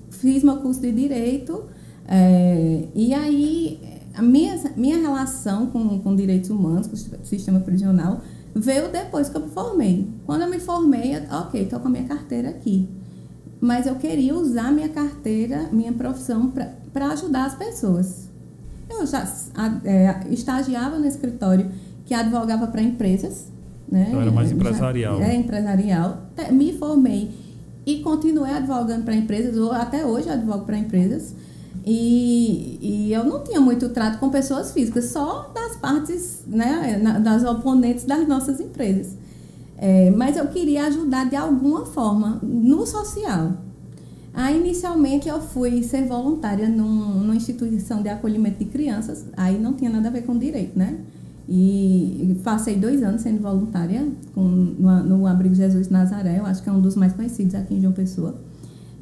Fiz 0.10 0.44
meu 0.44 0.58
curso 0.58 0.82
de 0.82 0.92
direito, 0.92 1.66
é, 2.08 2.86
e 2.96 3.14
aí 3.14 3.80
a 4.16 4.22
minha, 4.22 4.60
minha 4.76 4.98
relação 4.98 5.68
com, 5.68 6.00
com 6.00 6.16
direitos 6.16 6.50
humanos, 6.50 6.88
com 6.88 6.94
o 6.94 7.26
sistema 7.26 7.60
prisional, 7.60 8.22
veio 8.56 8.90
depois 8.90 9.30
que 9.30 9.36
eu 9.36 9.42
me 9.42 9.50
formei. 9.50 10.08
Quando 10.26 10.44
eu 10.44 10.50
me 10.50 10.60
formei, 10.60 11.16
eu, 11.16 11.22
ok, 11.40 11.64
estou 11.64 11.80
com 11.80 11.88
a 11.88 11.92
minha 11.92 12.06
carteira 12.06 12.50
aqui. 12.50 12.88
Mas 13.60 13.86
eu 13.86 13.96
queria 13.96 14.36
usar 14.36 14.72
minha 14.72 14.90
carteira, 14.90 15.70
minha 15.72 15.92
profissão, 15.92 16.52
para 16.94 17.08
ajudar 17.08 17.46
as 17.46 17.56
pessoas. 17.56 18.30
Eu 18.90 19.06
já 19.06 19.28
é, 19.84 20.28
estagiava 20.30 20.98
no 20.98 21.06
escritório 21.06 21.70
que 22.06 22.14
advogava 22.14 22.68
para 22.68 22.82
empresas. 22.82 23.48
Né? 23.90 24.06
Então 24.08 24.22
era 24.22 24.32
mais 24.32 24.52
empresarial. 24.52 25.22
É, 25.22 25.36
empresarial. 25.36 26.30
Me 26.52 26.74
formei 26.78 27.32
e 27.86 28.00
continuei 28.00 28.52
advogando 28.52 29.04
para 29.04 29.16
empresas, 29.16 29.58
ou 29.58 29.72
até 29.72 30.06
hoje 30.06 30.30
advogo 30.30 30.66
para 30.66 30.78
empresas. 30.78 31.36
E, 31.88 32.80
e, 32.82 33.14
eu 33.14 33.24
não 33.24 33.44
tinha 33.44 33.62
muito 33.62 33.90
trato 33.90 34.18
com 34.18 34.30
pessoas 34.30 34.72
físicas, 34.72 35.06
só 35.06 35.52
das 35.54 35.76
partes, 35.76 36.44
né, 36.48 37.00
das 37.24 37.44
oponentes 37.44 38.06
das 38.06 38.28
nossas 38.28 38.60
empresas. 38.60 39.16
É, 39.78 40.10
mas 40.10 40.36
eu 40.36 40.48
queria 40.48 40.88
ajudar 40.88 41.30
de 41.30 41.36
alguma 41.36 41.86
forma 41.86 42.40
no 42.42 42.88
social. 42.88 43.54
Aí, 44.34 44.60
inicialmente, 44.60 45.30
eu 45.30 45.40
fui 45.40 45.84
ser 45.84 46.08
voluntária 46.08 46.68
num, 46.68 47.20
numa 47.20 47.36
instituição 47.36 48.02
de 48.02 48.10
acolhimento 48.10 48.60
de 48.60 48.66
crianças, 48.66 49.26
aí 49.38 49.60
não 49.60 49.74
tinha 49.74 49.92
nada 49.92 50.08
a 50.08 50.12
ver 50.12 50.24
com 50.24 50.38
direito, 50.38 50.78
né? 50.78 50.98
E 51.48 52.36
passei 52.44 52.76
dois 52.76 53.04
anos 53.04 53.22
sendo 53.22 53.40
voluntária 53.40 54.08
com, 54.34 54.42
no, 54.42 55.04
no 55.04 55.28
Abrigo 55.28 55.54
Jesus 55.54 55.90
Nazaré, 55.90 56.40
eu 56.40 56.46
acho 56.46 56.64
que 56.64 56.70
é 56.70 56.72
um 56.72 56.82
dos 56.82 56.96
mais 56.96 57.14
conhecidos 57.14 57.54
aqui 57.54 57.76
em 57.76 57.82
João 57.82 57.94
Pessoa. 57.94 58.36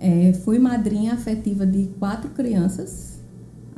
É, 0.04 0.34
fui 0.34 0.60
madrinha 0.60 1.14
afetiva 1.14 1.66
de 1.66 1.86
quatro 1.98 2.30
crianças 2.32 3.22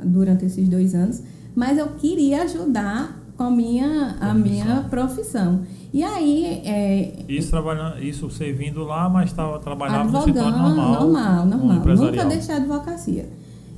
durante 0.02 0.44
esses 0.44 0.68
dois 0.68 0.92
anos, 0.92 1.22
mas 1.54 1.78
eu 1.78 1.86
queria 1.90 2.42
ajudar 2.42 3.22
com 3.36 3.44
a 3.44 3.50
minha, 3.50 4.16
a 4.20 4.34
minha 4.34 4.86
profissão. 4.90 5.60
E 5.92 6.02
aí. 6.02 6.62
É, 6.64 7.12
isso, 7.28 7.50
trabalhando, 7.50 8.02
isso 8.02 8.28
servindo 8.28 8.82
lá, 8.82 9.08
mas 9.08 9.30
estava 9.30 9.58
trabalhando 9.60 10.10
no 10.10 10.22
setor 10.22 10.50
normal. 10.50 11.00
Normal, 11.00 11.46
normal. 11.46 11.96
Nunca 11.96 12.24
deixei 12.24 12.54
a 12.54 12.58
advocacia. 12.58 13.28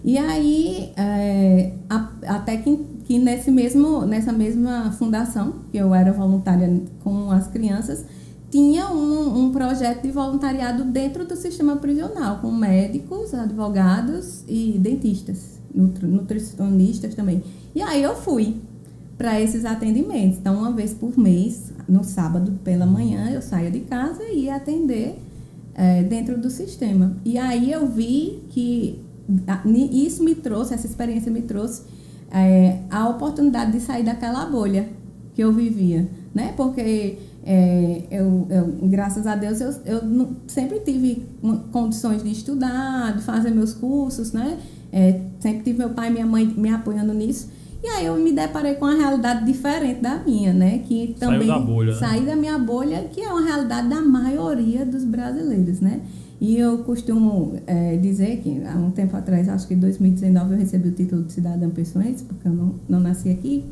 E 0.02 0.16
aí, 0.16 0.92
é, 0.96 1.74
a, 1.90 2.08
até 2.28 2.56
que, 2.56 2.76
que 3.04 3.18
nesse 3.18 3.50
mesmo, 3.50 4.06
nessa 4.06 4.32
mesma 4.32 4.92
fundação, 4.92 5.56
que 5.70 5.76
eu 5.76 5.94
era 5.94 6.12
voluntária 6.12 6.82
com 7.04 7.30
as 7.30 7.46
crianças, 7.48 8.06
tinha 8.50 8.90
um, 8.90 9.44
um, 9.44 9.52
projeto 9.52 10.02
de 10.02 10.10
voluntariado 10.10 10.84
dentro 10.84 11.26
do 11.26 11.36
sistema 11.36 11.76
prisional, 11.76 12.38
com 12.38 12.50
médicos, 12.50 13.34
advogados 13.34 14.42
e 14.48 14.78
dentistas, 14.78 15.60
nutricionistas 15.74 17.14
também. 17.14 17.42
E 17.74 17.82
aí 17.82 18.02
eu 18.02 18.16
fui 18.16 18.56
para 19.18 19.40
esses 19.40 19.64
atendimentos. 19.64 20.38
Então, 20.38 20.56
uma 20.56 20.72
vez 20.72 20.94
por 20.94 21.18
mês, 21.18 21.72
no 21.88 22.04
sábado 22.04 22.58
pela 22.64 22.86
manhã, 22.86 23.30
eu 23.30 23.42
saía 23.42 23.70
de 23.70 23.80
casa 23.80 24.22
e 24.24 24.44
ia 24.44 24.56
atender 24.56 25.18
é, 25.74 26.02
dentro 26.02 26.38
do 26.38 26.48
sistema. 26.48 27.16
E 27.24 27.36
aí 27.36 27.70
eu 27.70 27.86
vi 27.86 28.44
que 28.50 29.00
isso 29.92 30.24
me 30.24 30.34
trouxe, 30.34 30.72
essa 30.72 30.86
experiência 30.86 31.30
me 31.30 31.42
trouxe 31.42 31.82
é, 32.30 32.78
a 32.90 33.08
oportunidade 33.08 33.72
de 33.72 33.80
sair 33.80 34.04
daquela 34.04 34.46
bolha 34.46 34.88
que 35.34 35.42
eu 35.42 35.52
vivia, 35.52 36.08
né? 36.34 36.54
Porque 36.56 37.18
é, 37.50 38.02
eu, 38.10 38.46
eu, 38.50 38.66
graças 38.90 39.26
a 39.26 39.34
Deus, 39.34 39.58
eu, 39.62 39.72
eu 39.86 40.36
sempre 40.46 40.80
tive 40.80 41.24
condições 41.72 42.22
de 42.22 42.30
estudar, 42.30 43.16
de 43.16 43.22
fazer 43.22 43.50
meus 43.50 43.72
cursos, 43.72 44.32
né? 44.32 44.58
É, 44.92 45.18
sempre 45.40 45.62
tive 45.62 45.78
meu 45.78 45.88
pai 45.88 46.08
e 46.08 46.12
minha 46.12 46.26
mãe 46.26 46.44
me 46.44 46.68
apoiando 46.68 47.14
nisso. 47.14 47.48
E 47.82 47.86
aí 47.86 48.04
eu 48.04 48.16
me 48.16 48.32
deparei 48.32 48.74
com 48.74 48.84
uma 48.84 48.96
realidade 48.96 49.46
diferente 49.46 50.02
da 50.02 50.18
minha, 50.18 50.52
né? 50.52 50.80
Que 50.80 51.16
também 51.18 51.48
Saiu 51.48 51.60
da 51.60 51.66
bolha, 51.66 51.92
né? 51.92 51.98
saí 51.98 52.26
da 52.26 52.36
minha 52.36 52.58
bolha, 52.58 53.04
que 53.10 53.22
é 53.22 53.32
uma 53.32 53.42
realidade 53.42 53.88
da 53.88 54.02
maioria 54.02 54.84
dos 54.84 55.04
brasileiros, 55.04 55.80
né? 55.80 56.02
E 56.38 56.54
eu 56.54 56.78
costumo 56.84 57.54
é, 57.66 57.96
dizer 57.96 58.42
que 58.42 58.62
há 58.62 58.76
um 58.76 58.90
tempo 58.90 59.16
atrás, 59.16 59.48
acho 59.48 59.66
que 59.66 59.72
em 59.72 59.78
2019, 59.78 60.52
eu 60.52 60.58
recebi 60.58 60.88
o 60.88 60.92
título 60.92 61.22
de 61.22 61.32
cidadã 61.32 61.70
pessoense, 61.70 62.24
porque 62.24 62.46
eu 62.46 62.52
não, 62.52 62.74
não 62.86 63.00
nasci 63.00 63.30
aqui. 63.30 63.64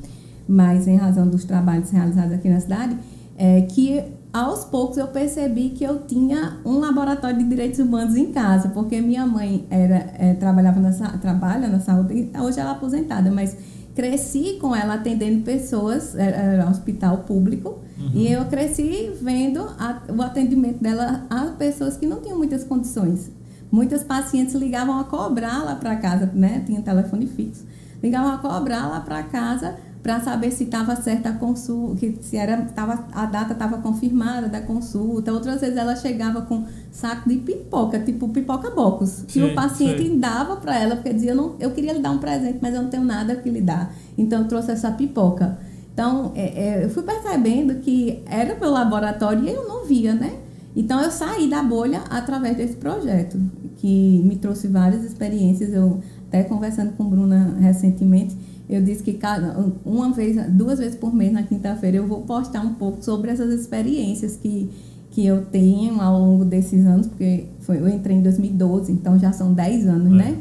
mas 0.49 0.89
em 0.89 0.97
razão 0.97 1.29
dos 1.29 1.45
trabalhos 1.45 1.91
realizados 1.91 2.33
aqui 2.33 2.49
na 2.49 2.61
cidade, 2.61 2.97
é 3.37 3.63
que 3.63 4.03
aos 4.33 4.65
poucos 4.65 4.99
eu 4.99 5.09
percebi 5.09 5.71
que 5.71 5.83
eu 5.83 6.01
tinha 6.01 6.59
um 6.65 6.79
laboratório 6.79 7.39
de 7.39 7.45
direitos 7.45 7.79
humanos 7.79 8.17
em 8.17 8.33
casa, 8.33 8.69
porque 8.69 9.01
minha 9.01 9.27
mãe 9.27 9.67
era 9.71 10.11
é, 10.19 10.35
trabalhava 10.35 10.79
na, 10.79 10.91
trabalha 11.19 11.69
na 11.69 11.81
saúde, 11.81 12.31
hoje 12.39 12.61
ela 12.61 12.71
é 12.71 12.73
aposentada, 12.73 13.31
mas 13.31 13.57
cresci 13.95 14.59
com 14.61 14.77
ela 14.77 14.95
atendendo 14.95 15.43
pessoas, 15.43 16.15
era, 16.15 16.37
era 16.37 16.67
um 16.67 16.71
hospital 16.71 17.19
público, 17.19 17.79
uhum. 17.99 18.11
e 18.13 18.31
eu 18.31 18.45
cresci 18.45 19.11
vendo 19.23 19.61
a, 19.79 20.03
o 20.15 20.21
atendimento 20.21 20.83
dela 20.83 21.25
a 21.31 21.47
pessoas 21.53 21.97
que 21.97 22.07
não 22.07 22.21
tinham 22.21 22.37
muitas 22.37 22.63
condições. 22.63 23.31
Muitas 23.73 24.05
pacientes 24.05 24.55
ligavam 24.55 25.01
a 25.01 25.05
cobrar 25.05 25.65
lá 25.65 25.75
para 25.75 25.97
casa, 25.97 26.31
né? 26.35 26.63
Tinha 26.65 26.81
telefone 26.83 27.27
fixo. 27.27 27.65
Ligavam 28.03 28.33
a 28.33 28.39
cobrar 28.39 28.87
lá 28.87 29.01
para 29.01 29.23
casa 29.25 29.75
para 30.07 30.21
saber 30.21 30.53
se 30.53 30.63
estava 30.63 30.95
certa 30.95 31.31
a 31.31 31.33
consulta, 31.33 31.97
que 31.97 32.17
se 32.23 32.37
era 32.37 32.59
tava, 32.77 33.09
a 33.13 33.27
data 33.27 33.55
estava 33.55 33.79
confirmada 33.79 34.47
da 34.47 34.61
consulta. 34.61 35.33
Outras 35.33 35.61
vezes 35.61 35.77
ela 35.77 35.97
chegava 35.97 36.43
com 36.43 36.65
saco 36.93 37.29
de 37.29 37.35
pipoca, 37.39 37.99
tipo 37.99 38.29
pipoca 38.29 38.71
bocos, 38.71 39.25
que 39.27 39.43
o 39.43 39.53
paciente 39.53 40.09
dava 40.11 40.59
para 40.59 40.79
ela, 40.79 40.95
porque 40.95 41.13
dizia, 41.13 41.33
eu, 41.33 41.35
não, 41.35 41.57
eu 41.59 41.73
queria 41.73 41.93
lhe 41.93 41.99
dar 41.99 42.13
um 42.13 42.19
presente, 42.19 42.61
mas 42.63 42.73
eu 42.73 42.83
não 42.83 42.89
tenho 42.89 43.03
nada 43.03 43.35
que 43.35 43.51
lhe 43.51 43.61
dar. 43.61 43.93
Então 44.17 44.43
eu 44.43 44.47
trouxe 44.47 44.71
essa 44.71 44.93
pipoca. 44.93 45.59
Então 45.93 46.31
é, 46.37 46.45
é, 46.45 46.85
eu 46.85 46.91
fui 46.91 47.03
percebendo 47.03 47.75
que 47.81 48.23
era 48.27 48.55
pelo 48.55 48.75
laboratório 48.75 49.43
e 49.43 49.51
eu 49.51 49.67
não 49.67 49.87
via, 49.87 50.15
né? 50.15 50.35
Então 50.77 51.01
eu 51.01 51.11
saí 51.11 51.51
da 51.51 51.65
bolha 51.65 52.03
através 52.09 52.57
desse 52.57 52.77
projeto, 52.77 53.41
que 53.79 54.23
me 54.25 54.37
trouxe 54.37 54.69
várias 54.69 55.03
experiências. 55.03 55.73
Eu 55.73 55.99
até 56.29 56.45
conversando 56.45 56.93
com 56.93 57.11
Bruna 57.11 57.57
recentemente, 57.59 58.37
eu 58.69 58.83
disse 58.83 59.03
que 59.03 59.13
cada, 59.15 59.57
uma 59.85 60.13
vez, 60.13 60.37
duas 60.51 60.79
vezes 60.79 60.97
por 60.97 61.15
mês 61.15 61.33
na 61.33 61.43
quinta-feira 61.43 61.99
eu 61.99 62.07
vou 62.07 62.23
postar 62.23 62.63
um 62.63 62.75
pouco 62.75 63.03
sobre 63.05 63.31
essas 63.31 63.53
experiências 63.53 64.37
que, 64.37 64.69
que 65.13 65.25
eu 65.25 65.45
tenho 65.47 66.01
ao 66.01 66.19
longo 66.19 66.45
desses 66.45 66.85
anos, 66.85 67.07
porque 67.07 67.47
foi, 67.61 67.79
eu 67.79 67.89
entrei 67.89 68.17
em 68.17 68.23
2012, 68.23 68.91
então 68.91 69.19
já 69.19 69.33
são 69.33 69.53
10 69.53 69.87
anos, 69.87 70.13
é. 70.13 70.17
né? 70.17 70.39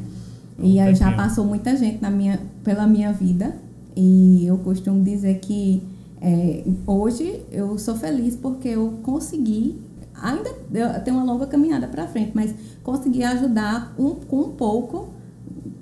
E 0.57 0.79
aí 0.79 0.95
já 0.95 1.11
passou 1.11 1.45
muita 1.45 1.75
gente 1.75 2.01
na 2.01 2.09
minha, 2.09 2.39
pela 2.63 2.87
minha 2.87 3.11
vida. 3.11 3.55
E 3.95 4.45
eu 4.45 4.57
costumo 4.57 5.03
dizer 5.03 5.39
que 5.39 5.83
é, 6.21 6.63
hoje 6.87 7.41
eu 7.51 7.77
sou 7.77 7.95
feliz 7.95 8.35
porque 8.35 8.69
eu 8.69 8.99
consegui, 9.03 9.79
ainda 10.13 10.49
eu 10.73 11.01
tenho 11.03 11.17
uma 11.17 11.25
longa 11.25 11.45
caminhada 11.45 11.87
para 11.87 12.07
frente, 12.07 12.31
mas 12.33 12.53
consegui 12.83 13.23
ajudar 13.23 13.93
um, 13.97 14.15
com 14.15 14.41
um 14.41 14.51
pouco 14.51 15.09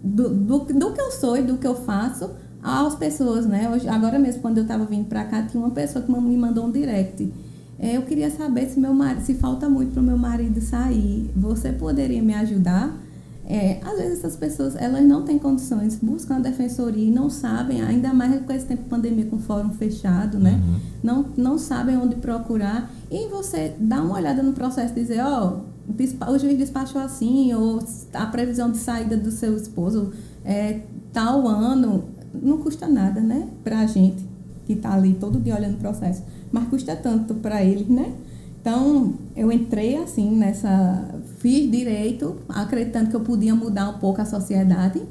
do, 0.04 0.30
do, 0.30 0.60
do 0.60 0.94
que 0.94 1.02
eu 1.02 1.12
sou 1.12 1.38
e 1.38 1.44
do 1.44 1.58
que 1.58 1.66
eu 1.66 1.76
faço 1.76 2.30
às 2.62 2.96
pessoas, 2.96 3.46
né? 3.46 3.70
Hoje, 3.70 3.88
agora 3.88 4.20
mesmo, 4.20 4.42
quando 4.42 4.58
eu 4.58 4.64
estava 4.64 4.86
vindo 4.86 5.06
para 5.06 5.24
cá, 5.26 5.44
tinha 5.44 5.62
uma 5.62 5.72
pessoa 5.72 6.04
que 6.04 6.12
me 6.12 6.38
mandou 6.38 6.66
um 6.66 6.72
direct. 6.72 7.32
É, 7.80 7.98
eu 7.98 8.04
queria 8.04 8.30
saber 8.30 8.68
se 8.70 8.80
meu 8.80 8.94
marido, 8.94 9.26
se 9.26 9.34
falta 9.34 9.68
muito 9.68 9.92
para 9.92 10.02
o 10.02 10.06
meu 10.06 10.18
marido 10.18 10.62
sair, 10.62 11.30
você 11.36 11.72
poderia 11.72 12.22
me 12.22 12.34
ajudar? 12.34 12.98
É, 13.46 13.82
às 13.84 13.98
vezes 13.98 14.20
essas 14.20 14.38
pessoas 14.38 14.74
elas 14.78 15.04
não 15.04 15.24
têm 15.24 15.38
condições, 15.38 16.00
buscam 16.02 16.38
a 16.38 16.40
defensoria 16.40 17.10
e 17.10 17.12
não 17.12 17.30
sabem, 17.30 17.82
ainda 17.82 18.14
mais 18.14 18.42
com 18.46 18.54
esse 18.54 18.66
tempo 18.66 18.84
de 18.84 18.90
pandemia 18.90 19.26
com 19.26 19.36
o 19.36 19.40
fórum 19.40 19.72
fechado, 19.72 20.40
né? 20.40 20.62
Uhum. 20.66 20.80
Não, 21.04 21.26
não 21.36 21.58
sabem 21.58 21.98
onde 21.98 22.16
procurar. 22.16 22.90
E 23.12 23.28
você 23.28 23.76
dá 23.78 24.02
uma 24.02 24.16
olhada 24.16 24.42
no 24.42 24.54
processo 24.54 24.94
e 24.96 25.02
dizer, 25.02 25.22
ó, 25.22 25.48
oh, 25.48 25.73
o 25.88 26.40
juiz 26.40 26.58
despachou 26.58 27.02
assim, 27.02 27.54
ou 27.54 27.80
a 28.14 28.26
previsão 28.28 28.72
de 28.72 28.78
saída 28.78 29.18
do 29.18 29.32
seu 29.32 29.56
esposo 29.58 30.12
é 30.46 30.82
tal 31.12 31.48
ano, 31.48 32.06
não 32.34 32.58
custa 32.58 32.88
nada, 32.88 33.20
né? 33.20 33.50
Para 33.64 33.80
a 33.80 33.86
gente 33.86 34.26
que 34.66 34.74
está 34.74 34.94
ali 34.94 35.14
todo 35.14 35.40
dia 35.40 35.56
olhando 35.56 35.76
o 35.76 35.80
processo, 35.80 36.24
mas 36.52 36.68
custa 36.68 36.96
tanto 36.96 37.36
para 37.36 37.64
eles, 37.64 37.88
né? 37.88 38.14
Então, 38.62 39.16
eu 39.36 39.52
entrei 39.52 39.98
assim 39.98 40.32
nessa. 40.32 41.06
Fiz 41.40 41.70
direito, 41.70 42.38
acreditando 42.48 43.10
que 43.10 43.16
eu 43.16 43.20
podia 43.20 43.54
mudar 43.54 43.90
um 43.90 44.00
pouco 44.00 44.22
a 44.22 44.26
sociedade, 44.26 45.02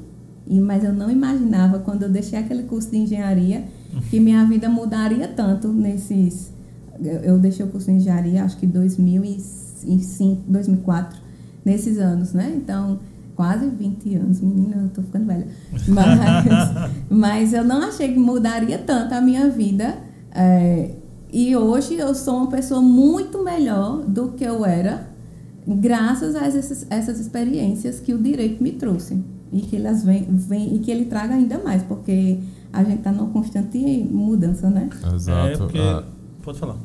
e, 0.47 0.59
mas 0.59 0.83
eu 0.83 0.91
não 0.91 1.11
imaginava, 1.11 1.77
quando 1.77 2.01
eu 2.01 2.09
deixei 2.09 2.39
aquele 2.39 2.63
curso 2.63 2.89
de 2.89 2.97
engenharia, 2.97 3.63
que 4.09 4.19
minha 4.19 4.43
vida 4.45 4.67
mudaria 4.67 5.27
tanto 5.27 5.67
nesses. 5.67 6.51
Eu, 6.99 7.19
eu 7.19 7.39
deixei 7.39 7.63
o 7.63 7.69
curso 7.69 7.91
de 7.91 7.97
engenharia, 7.97 8.43
acho 8.43 8.57
que 8.57 8.65
em 8.65 8.69
2006 8.69 9.62
2005, 9.83 10.43
2004, 10.47 11.19
nesses 11.63 11.97
anos, 11.97 12.33
né? 12.33 12.53
Então, 12.55 12.99
quase 13.35 13.67
20 13.67 14.15
anos, 14.15 14.41
menina, 14.41 14.83
eu 14.83 14.89
tô 14.89 15.01
ficando 15.01 15.25
velha. 15.25 15.47
Mas, 15.87 16.91
mas 17.09 17.53
eu 17.53 17.63
não 17.63 17.81
achei 17.83 18.13
que 18.13 18.19
mudaria 18.19 18.77
tanto 18.77 19.13
a 19.13 19.21
minha 19.21 19.49
vida. 19.49 19.97
É, 20.31 20.95
e 21.31 21.55
hoje 21.55 21.95
eu 21.95 22.13
sou 22.13 22.37
uma 22.37 22.47
pessoa 22.47 22.81
muito 22.81 23.43
melhor 23.43 24.03
do 24.03 24.29
que 24.29 24.43
eu 24.43 24.65
era, 24.65 25.07
graças 25.67 26.35
a 26.35 26.45
essas, 26.45 26.85
essas 26.89 27.19
experiências 27.19 27.99
que 27.99 28.13
o 28.13 28.17
direito 28.17 28.61
me 28.61 28.71
trouxe. 28.71 29.23
E 29.51 29.61
que 29.61 29.75
elas 29.75 30.03
vêm, 30.03 30.25
vem, 30.31 30.75
e 30.75 30.79
que 30.79 30.89
ele 30.89 31.05
traga 31.05 31.35
ainda 31.35 31.59
mais, 31.59 31.83
porque 31.83 32.39
a 32.71 32.83
gente 32.83 32.97
está 32.97 33.11
numa 33.11 33.29
constante 33.29 33.77
mudança, 34.11 34.67
né? 34.67 34.89
Exato. 35.13 35.47
É 35.47 35.57
porque... 35.57 35.77
ah. 35.77 36.03
Pode 36.41 36.59
falar. 36.59 36.75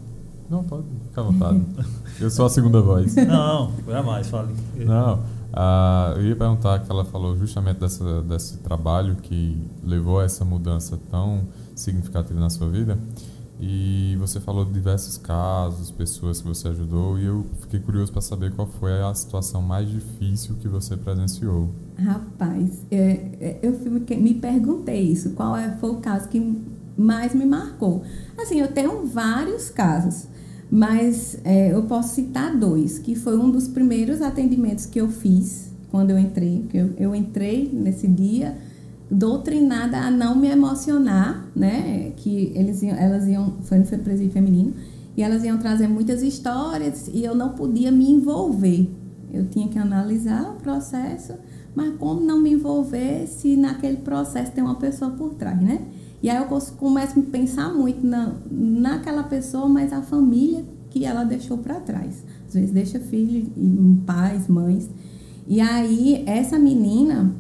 Não, 0.49 0.63
pode, 0.63 0.85
fica 1.09 1.21
à 1.21 1.25
vontade. 1.25 1.61
Eu 2.21 2.31
sou 2.31 2.47
a 2.47 2.51
segunda 2.51 2.81
voz. 2.81 3.15
Não, 3.17 3.73
jamais, 3.87 4.29
fale. 4.29 4.55
Não, 4.77 5.21
ah, 5.53 6.15
eu 6.17 6.25
ia 6.25 6.37
perguntar 6.37 6.81
que 6.81 6.91
ela 6.91 7.05
falou 7.05 7.37
justamente 7.37 7.79
dessa, 7.79 8.23
desse 8.23 8.59
trabalho 8.59 9.17
que 9.17 9.57
levou 9.83 10.21
a 10.21 10.25
essa 10.25 10.45
mudança 10.45 10.99
tão 11.11 11.47
significativa 11.75 12.39
na 12.39 12.51
sua 12.51 12.69
vida. 12.69 12.99
E 13.61 14.17
você 14.21 14.39
falou 14.39 14.65
de 14.65 14.73
diversos 14.73 15.17
casos, 15.17 15.91
pessoas 15.91 16.41
que 16.41 16.47
você 16.47 16.69
ajudou, 16.69 17.19
e 17.19 17.25
eu 17.25 17.45
fiquei 17.61 17.81
curioso 17.81 18.13
para 18.13 18.21
saber 18.21 18.53
qual 18.53 18.69
foi 18.69 19.03
a 19.03 19.13
situação 19.15 19.61
mais 19.61 19.89
difícil 19.89 20.55
que 20.61 20.69
você 20.69 20.97
presenciou. 20.97 21.69
Rapaz, 21.99 22.87
é, 22.89 23.31
é, 23.41 23.59
eu 23.61 23.73
me 24.21 24.35
perguntei 24.35 25.01
isso, 25.01 25.31
qual 25.31 25.57
é, 25.57 25.77
foi 25.79 25.91
o 25.91 25.97
caso 25.97 26.29
que 26.29 26.39
mais 26.97 27.35
me 27.35 27.45
marcou. 27.45 28.05
Assim, 28.37 28.61
eu 28.61 28.69
tenho 28.73 29.05
vários 29.07 29.71
casos. 29.71 30.29
Mas 30.71 31.39
é, 31.45 31.73
eu 31.73 31.83
posso 31.85 32.15
citar 32.15 32.57
dois, 32.57 32.99
que 32.99 33.15
foi 33.15 33.39
um 33.39 33.51
dos 33.51 33.67
primeiros 33.69 34.21
atendimentos 34.21 34.85
que 34.85 35.01
eu 35.01 35.09
fiz 35.09 35.71
quando 35.91 36.11
eu 36.11 36.19
entrei. 36.19 36.65
Eu, 36.75 36.91
eu 36.99 37.15
entrei 37.15 37.71
nesse 37.73 38.07
dia 38.07 38.57
doutrinada 39.11 39.97
a 39.99 40.11
não 40.11 40.35
me 40.35 40.49
emocionar, 40.49 41.49
né? 41.57 42.13
Que 42.17 42.53
eles 42.55 42.83
iam, 42.83 42.97
elas 42.97 43.27
iam, 43.27 43.55
foi 43.63 43.79
no 43.79 43.87
presídio 43.87 44.33
feminino, 44.33 44.75
e 45.17 45.23
elas 45.23 45.43
iam 45.43 45.59
trazer 45.59 45.89
muitas 45.89 46.23
histórias 46.23 47.11
e 47.13 47.25
eu 47.25 47.35
não 47.35 47.51
podia 47.51 47.91
me 47.91 48.09
envolver. 48.11 48.89
Eu 49.33 49.47
tinha 49.47 49.69
que 49.69 49.79
analisar 49.79 50.51
o 50.51 50.55
processo, 50.55 51.35
mas 51.75 51.95
como 51.97 52.21
não 52.21 52.41
me 52.41 52.53
envolver 52.53 53.27
se 53.27 53.57
naquele 53.57 53.97
processo 53.97 54.53
tem 54.53 54.63
uma 54.63 54.77
pessoa 54.77 55.11
por 55.11 55.35
trás, 55.35 55.61
né? 55.61 55.81
E 56.23 56.29
aí 56.29 56.37
eu 56.37 56.47
começo 56.77 57.19
a 57.19 57.23
pensar 57.23 57.73
muito 57.73 58.05
na, 58.05 58.35
naquela 58.51 59.23
pessoa, 59.23 59.69
mas 59.69 59.93
a 59.93 60.03
família 60.03 60.65
que 60.91 61.05
ela 61.05 61.25
deixou 61.25 61.59
para 61.59 61.77
trás. 61.81 62.25
Às 62.47 62.55
vezes 62.55 62.71
deixa 62.71 62.99
filhos, 62.99 63.49
pais, 64.05 64.49
mães. 64.49 64.91
E 65.47 65.61
aí 65.61 66.25
essa 66.27 66.59
menina, 66.59 67.33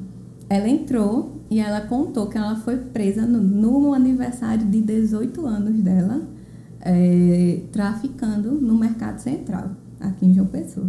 ela 0.48 0.68
entrou 0.68 1.42
e 1.50 1.58
ela 1.58 1.80
contou 1.80 2.28
que 2.28 2.38
ela 2.38 2.56
foi 2.56 2.76
presa 2.76 3.26
no, 3.26 3.40
no 3.40 3.94
aniversário 3.94 4.66
de 4.66 4.80
18 4.80 5.46
anos 5.46 5.80
dela, 5.82 6.22
é, 6.80 7.62
traficando 7.72 8.52
no 8.52 8.76
mercado 8.78 9.18
central, 9.18 9.70
aqui 9.98 10.26
em 10.26 10.34
João 10.34 10.46
Pessoa. 10.46 10.88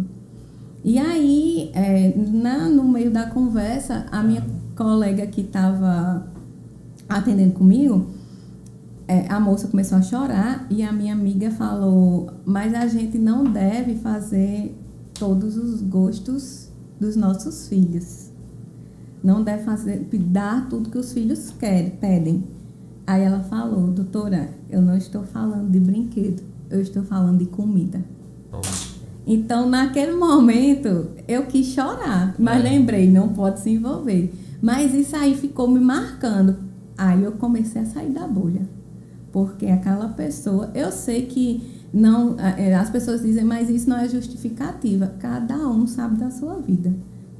E 0.84 0.98
aí, 0.98 1.70
é, 1.74 2.14
na, 2.16 2.68
no 2.68 2.84
meio 2.84 3.10
da 3.10 3.26
conversa, 3.26 4.06
a 4.10 4.22
minha 4.22 4.44
colega 4.76 5.26
que 5.26 5.42
estava 5.42 6.26
atendendo 7.10 7.54
comigo, 7.54 8.06
é, 9.08 9.26
a 9.28 9.40
moça 9.40 9.66
começou 9.66 9.98
a 9.98 10.02
chorar 10.02 10.66
e 10.70 10.82
a 10.82 10.92
minha 10.92 11.12
amiga 11.12 11.50
falou: 11.50 12.30
Mas 12.44 12.72
a 12.72 12.86
gente 12.86 13.18
não 13.18 13.44
deve 13.44 13.96
fazer 13.96 14.74
todos 15.12 15.56
os 15.56 15.82
gostos 15.82 16.68
dos 16.98 17.16
nossos 17.16 17.66
filhos. 17.68 18.30
Não 19.22 19.42
deve 19.42 19.64
fazer, 19.64 20.08
dar 20.12 20.68
tudo 20.68 20.88
que 20.88 20.96
os 20.96 21.12
filhos 21.12 21.50
querem, 21.58 21.90
pedem. 21.90 22.44
Aí 23.06 23.22
ela 23.22 23.40
falou: 23.40 23.88
Doutora, 23.88 24.50
eu 24.70 24.80
não 24.80 24.96
estou 24.96 25.24
falando 25.24 25.68
de 25.70 25.80
brinquedo, 25.80 26.42
eu 26.70 26.80
estou 26.80 27.02
falando 27.02 27.38
de 27.38 27.46
comida. 27.46 28.00
Então, 29.26 29.68
naquele 29.68 30.12
momento, 30.12 31.08
eu 31.28 31.46
quis 31.46 31.66
chorar, 31.66 32.34
mas 32.38 32.64
é. 32.64 32.68
lembrei: 32.68 33.10
não 33.10 33.30
pode 33.30 33.60
se 33.60 33.70
envolver. 33.70 34.32
Mas 34.62 34.94
isso 34.94 35.16
aí 35.16 35.34
ficou 35.34 35.68
me 35.68 35.80
marcando, 35.80 36.56
Aí 37.02 37.22
eu 37.24 37.32
comecei 37.32 37.80
a 37.82 37.86
sair 37.86 38.10
da 38.10 38.26
bolha. 38.28 38.68
Porque 39.32 39.66
aquela 39.66 40.08
pessoa, 40.08 40.70
eu 40.74 40.90
sei 40.92 41.24
que 41.26 41.62
não, 41.92 42.36
é, 42.38 42.74
as 42.74 42.90
pessoas 42.90 43.22
dizem, 43.22 43.44
mas 43.44 43.70
isso 43.70 43.88
não 43.88 43.96
é 43.96 44.08
justificativa. 44.08 45.06
Cada 45.18 45.56
um 45.68 45.86
sabe 45.86 46.16
da 46.18 46.30
sua 46.30 46.56
vida. 46.58 46.92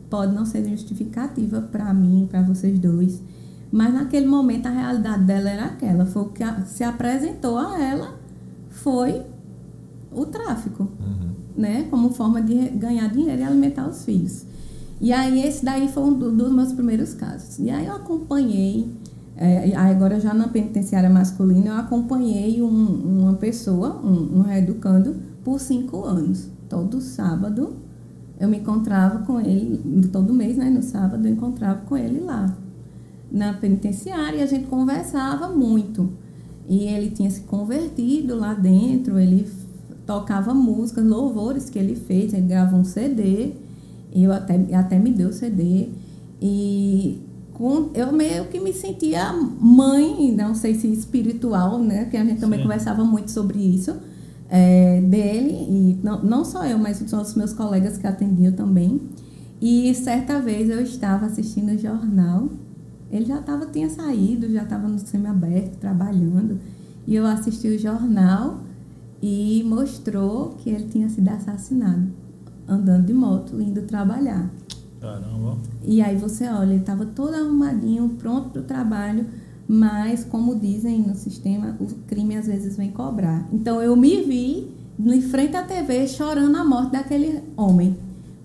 Pode 0.08 0.34
não 0.34 0.44
ser 0.46 0.64
justificativa 0.68 1.60
para 1.60 1.92
mim, 1.92 2.26
para 2.30 2.42
vocês 2.42 2.78
dois, 2.78 3.20
Mas 3.72 3.94
naquele 3.94 4.26
momento 4.26 4.66
a 4.66 4.70
realidade 4.70 5.22
dela 5.24 5.48
era 5.48 5.66
aquela. 5.66 6.04
Foi 6.04 6.22
o 6.22 6.28
que 6.30 6.42
se 6.66 6.82
apresentou 6.82 7.56
a 7.56 7.78
ela 7.80 8.18
foi 8.68 9.22
o 10.12 10.26
tráfico, 10.26 10.82
Uhum. 10.98 11.30
né? 11.56 11.86
Como 11.88 12.10
forma 12.10 12.42
de 12.42 12.68
ganhar 12.70 13.08
dinheiro 13.08 13.40
e 13.40 13.44
alimentar 13.44 13.88
os 13.88 14.04
filhos. 14.04 14.44
E 15.00 15.12
aí 15.12 15.40
esse 15.46 15.64
daí 15.64 15.86
foi 15.88 16.02
um 16.02 16.12
do- 16.14 16.32
dos 16.32 16.50
meus 16.52 16.72
primeiros 16.72 17.14
casos. 17.14 17.60
E 17.60 17.70
aí 17.70 17.86
eu 17.86 17.94
acompanhei, 17.94 18.90
é, 19.40 19.74
agora 19.74 20.20
já 20.20 20.34
na 20.34 20.48
penitenciária 20.48 21.08
masculina, 21.08 21.70
eu 21.70 21.76
acompanhei 21.76 22.60
um- 22.62 23.20
uma 23.22 23.34
pessoa, 23.34 24.00
um, 24.04 24.38
um 24.38 24.42
reeducando, 24.42 25.16
por 25.42 25.58
cinco 25.58 26.04
anos. 26.04 26.48
Todo 26.68 27.00
sábado 27.00 27.74
eu 28.38 28.48
me 28.48 28.58
encontrava 28.58 29.24
com 29.24 29.40
ele, 29.40 30.08
todo 30.12 30.32
mês, 30.34 30.56
né? 30.56 30.68
No 30.70 30.82
sábado 30.82 31.26
eu 31.26 31.32
encontrava 31.32 31.80
com 31.80 31.96
ele 31.96 32.20
lá 32.20 32.54
na 33.32 33.54
penitenciária 33.54 34.38
e 34.38 34.42
a 34.42 34.46
gente 34.46 34.66
conversava 34.66 35.48
muito. 35.48 36.10
E 36.68 36.84
ele 36.84 37.10
tinha 37.10 37.30
se 37.30 37.40
convertido 37.40 38.36
lá 38.36 38.54
dentro, 38.54 39.18
ele 39.18 39.46
tocava 40.06 40.52
músicas, 40.52 41.04
louvores 41.04 41.70
que 41.70 41.78
ele 41.78 41.94
fez, 41.94 42.32
ele 42.34 42.46
gravou 42.46 42.80
um 42.80 42.84
CD, 42.84 43.52
e 44.12 44.24
eu 44.24 44.32
até, 44.32 44.54
até 44.74 44.98
me 44.98 45.10
deu 45.12 45.30
o 45.30 45.32
CD. 45.32 45.88
E 46.40 47.20
eu 47.92 48.10
meio 48.10 48.46
que 48.46 48.58
me 48.58 48.72
sentia 48.72 49.32
mãe, 49.32 50.34
não 50.34 50.54
sei 50.54 50.74
se 50.74 50.90
espiritual, 50.90 51.78
né? 51.78 52.04
Porque 52.04 52.16
a 52.16 52.24
gente 52.24 52.40
também 52.40 52.58
Sim. 52.58 52.64
conversava 52.64 53.04
muito 53.04 53.30
sobre 53.30 53.58
isso, 53.58 53.94
é, 54.48 55.00
dele, 55.02 55.50
e 55.50 56.00
não, 56.02 56.22
não 56.22 56.44
só 56.44 56.64
eu, 56.64 56.78
mas 56.78 57.00
os 57.00 57.34
meus 57.34 57.52
colegas 57.52 57.98
que 57.98 58.06
atendiam 58.06 58.52
também. 58.52 59.00
E 59.60 59.94
certa 59.94 60.40
vez 60.40 60.70
eu 60.70 60.80
estava 60.80 61.26
assistindo 61.26 61.72
o 61.72 61.78
jornal, 61.78 62.48
ele 63.10 63.26
já 63.26 63.42
tava, 63.42 63.66
tinha 63.66 63.90
saído, 63.90 64.50
já 64.50 64.62
estava 64.62 64.88
no 64.88 64.98
semiaberto, 64.98 65.76
trabalhando, 65.76 66.58
e 67.06 67.14
eu 67.14 67.26
assisti 67.26 67.68
o 67.68 67.78
jornal 67.78 68.60
e 69.20 69.62
mostrou 69.66 70.54
que 70.58 70.70
ele 70.70 70.84
tinha 70.84 71.10
sido 71.10 71.28
assassinado, 71.28 72.08
andando 72.66 73.04
de 73.04 73.12
moto, 73.12 73.60
indo 73.60 73.82
trabalhar. 73.82 74.50
Caramba. 75.00 75.56
E 75.82 76.02
aí 76.02 76.16
você 76.16 76.46
olha, 76.46 76.72
ele 76.72 76.80
estava 76.80 77.06
todo 77.06 77.34
arrumadinho, 77.34 78.10
pronto 78.18 78.50
para 78.50 78.60
o 78.60 78.64
trabalho, 78.64 79.26
mas 79.66 80.24
como 80.24 80.58
dizem 80.58 81.00
no 81.00 81.14
sistema, 81.14 81.76
o 81.80 81.86
crime 82.06 82.36
às 82.36 82.46
vezes 82.46 82.76
vem 82.76 82.90
cobrar. 82.90 83.48
Então 83.52 83.80
eu 83.80 83.96
me 83.96 84.22
vi 84.22 84.68
em 84.98 85.22
frente 85.22 85.56
à 85.56 85.62
TV 85.62 86.06
chorando 86.06 86.56
a 86.56 86.64
morte 86.64 86.92
daquele 86.92 87.40
homem, 87.56 87.96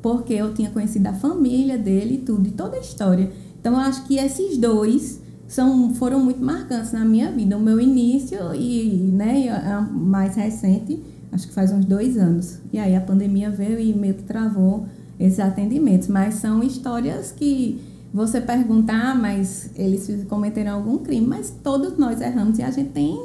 porque 0.01 0.33
eu 0.33 0.53
tinha 0.53 0.69
conhecido 0.69 1.07
a 1.07 1.13
família 1.13 1.77
dele 1.77 2.15
e 2.15 2.17
tudo, 2.19 2.47
e 2.47 2.51
toda 2.51 2.77
a 2.77 2.79
história. 2.79 3.31
Então 3.59 3.73
eu 3.73 3.79
acho 3.79 4.05
que 4.05 4.17
esses 4.17 4.57
dois 4.57 5.19
são, 5.47 5.93
foram 5.95 6.19
muito 6.19 6.41
marcantes 6.41 6.93
na 6.93 7.03
minha 7.03 7.31
vida, 7.31 7.57
o 7.57 7.59
meu 7.59 7.81
início 7.81 8.37
e 8.55 9.11
né, 9.11 9.45
mais 9.91 10.35
recente, 10.35 11.01
acho 11.31 11.47
que 11.47 11.53
faz 11.53 11.71
uns 11.71 11.83
dois 11.83 12.17
anos. 12.17 12.59
E 12.71 12.79
aí 12.79 12.95
a 12.95 13.01
pandemia 13.01 13.49
veio 13.49 13.79
e 13.79 13.93
meio 13.93 14.13
que 14.13 14.23
travou 14.23 14.85
esses 15.19 15.39
atendimentos, 15.39 16.07
mas 16.07 16.35
são 16.35 16.63
histórias 16.63 17.31
que 17.31 17.79
você 18.13 18.39
pergunta, 18.39 18.93
ah, 18.93 19.13
mas 19.13 19.71
eles 19.75 20.25
cometeram 20.29 20.75
algum 20.75 20.99
crime, 20.99 21.27
mas 21.27 21.49
todos 21.63 21.97
nós 21.97 22.21
erramos 22.21 22.57
e 22.57 22.63
a 22.63 22.71
gente 22.71 22.91
tem 22.91 23.19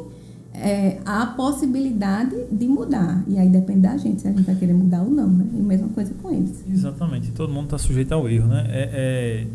é, 0.52 0.98
a 1.04 1.26
possibilidade 1.26 2.36
de 2.50 2.66
mudar. 2.66 3.22
E 3.28 3.38
aí 3.38 3.48
depende 3.48 3.80
da 3.80 3.96
gente 3.96 4.20
se 4.20 4.28
a 4.28 4.32
gente 4.32 4.42
vai 4.42 4.54
querer 4.56 4.74
mudar 4.74 5.02
ou 5.02 5.10
não, 5.10 5.28
né? 5.28 5.46
E 5.52 5.62
mesma 5.62 5.88
coisa 5.90 6.12
com 6.20 6.30
eles. 6.30 6.64
Exatamente, 6.68 7.30
todo 7.30 7.52
mundo 7.52 7.66
está 7.66 7.78
sujeito 7.78 8.12
ao 8.12 8.28
erro, 8.28 8.48
né? 8.48 8.66
É, 8.68 8.90
é, 8.92 9.46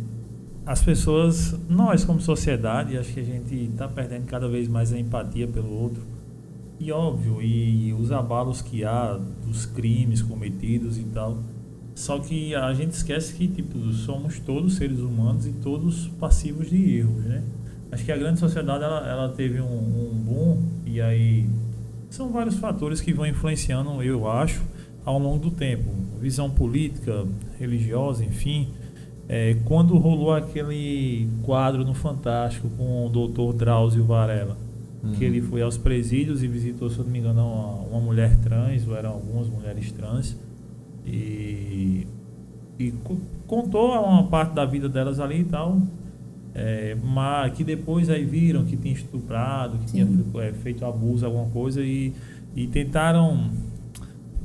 as 0.65 0.81
pessoas, 0.81 1.53
nós 1.69 2.03
como 2.03 2.19
sociedade, 2.19 2.97
acho 2.97 3.13
que 3.13 3.19
a 3.19 3.23
gente 3.23 3.55
está 3.55 3.87
perdendo 3.87 4.25
cada 4.25 4.47
vez 4.47 4.67
mais 4.67 4.91
a 4.93 4.99
empatia 4.99 5.47
pelo 5.47 5.69
outro. 5.69 6.01
E 6.79 6.91
óbvio, 6.91 7.41
e 7.41 7.93
os 7.93 8.11
abalos 8.11 8.61
que 8.61 8.83
há 8.83 9.19
dos 9.45 9.65
crimes 9.65 10.21
cometidos 10.21 10.97
e 10.97 11.03
tal. 11.03 11.37
Só 11.95 12.19
que 12.19 12.53
a 12.53 12.73
gente 12.73 12.91
esquece 12.91 13.33
que 13.33 13.47
tipo, 13.47 13.91
somos 13.93 14.37
todos 14.37 14.75
seres 14.75 14.99
humanos 14.99 15.47
e 15.47 15.53
todos 15.53 16.09
passivos 16.19 16.69
de 16.69 16.97
erros, 16.97 17.23
né? 17.23 17.41
Acho 17.89 18.03
que 18.03 18.11
a 18.11 18.17
grande 18.17 18.37
sociedade 18.37 18.83
ela, 18.83 19.07
ela 19.07 19.29
teve 19.29 19.61
um, 19.61 19.65
um 19.65 20.13
boom 20.13 20.61
e 20.85 20.99
aí 20.99 21.47
são 22.09 22.31
vários 22.31 22.55
fatores 22.55 22.99
que 22.99 23.13
vão 23.13 23.25
influenciando, 23.25 24.03
eu 24.03 24.29
acho, 24.29 24.61
ao 25.05 25.17
longo 25.17 25.39
do 25.39 25.51
tempo. 25.51 25.89
Visão 26.19 26.49
política, 26.49 27.25
religiosa, 27.57 28.25
enfim. 28.25 28.67
É, 29.29 29.55
quando 29.63 29.97
rolou 29.97 30.33
aquele 30.33 31.29
quadro 31.43 31.85
no 31.85 31.93
Fantástico 31.93 32.69
com 32.77 33.07
o 33.07 33.09
Dr. 33.09 33.57
Drauzio 33.57 34.03
Varela, 34.03 34.57
que 35.13 35.23
ele 35.23 35.41
foi 35.41 35.61
aos 35.61 35.77
presídios 35.77 36.41
e 36.41 36.47
visitou, 36.47 36.89
se 36.89 36.97
eu 36.97 37.05
não 37.05 37.11
me 37.11 37.19
engano, 37.19 37.41
uma, 37.41 37.97
uma 37.97 37.99
mulher 37.99 38.35
trans, 38.37 38.87
ou 38.87 38.95
eram 38.95 39.11
algumas 39.11 39.47
mulheres 39.47 39.91
trans, 39.91 40.35
e, 41.05 42.07
e 42.79 42.91
co- 43.03 43.17
contou 43.47 43.91
uma 44.03 44.23
parte 44.23 44.53
da 44.53 44.65
vida 44.65 44.89
delas 44.89 45.19
ali 45.19 45.41
e 45.41 45.45
tal, 45.45 45.81
é, 46.53 46.95
mas 47.03 47.53
que 47.53 47.63
depois 47.63 48.09
aí 48.09 48.23
viram 48.23 48.65
que 48.65 48.75
tinha 48.77 48.93
estuprado, 48.93 49.77
que 49.79 49.85
tinha 49.91 50.05
Sim. 50.05 50.23
é, 50.39 50.51
feito 50.53 50.85
abuso, 50.85 51.25
alguma 51.25 51.45
coisa, 51.47 51.81
e, 51.81 52.13
e 52.55 52.67
tentaram 52.67 53.49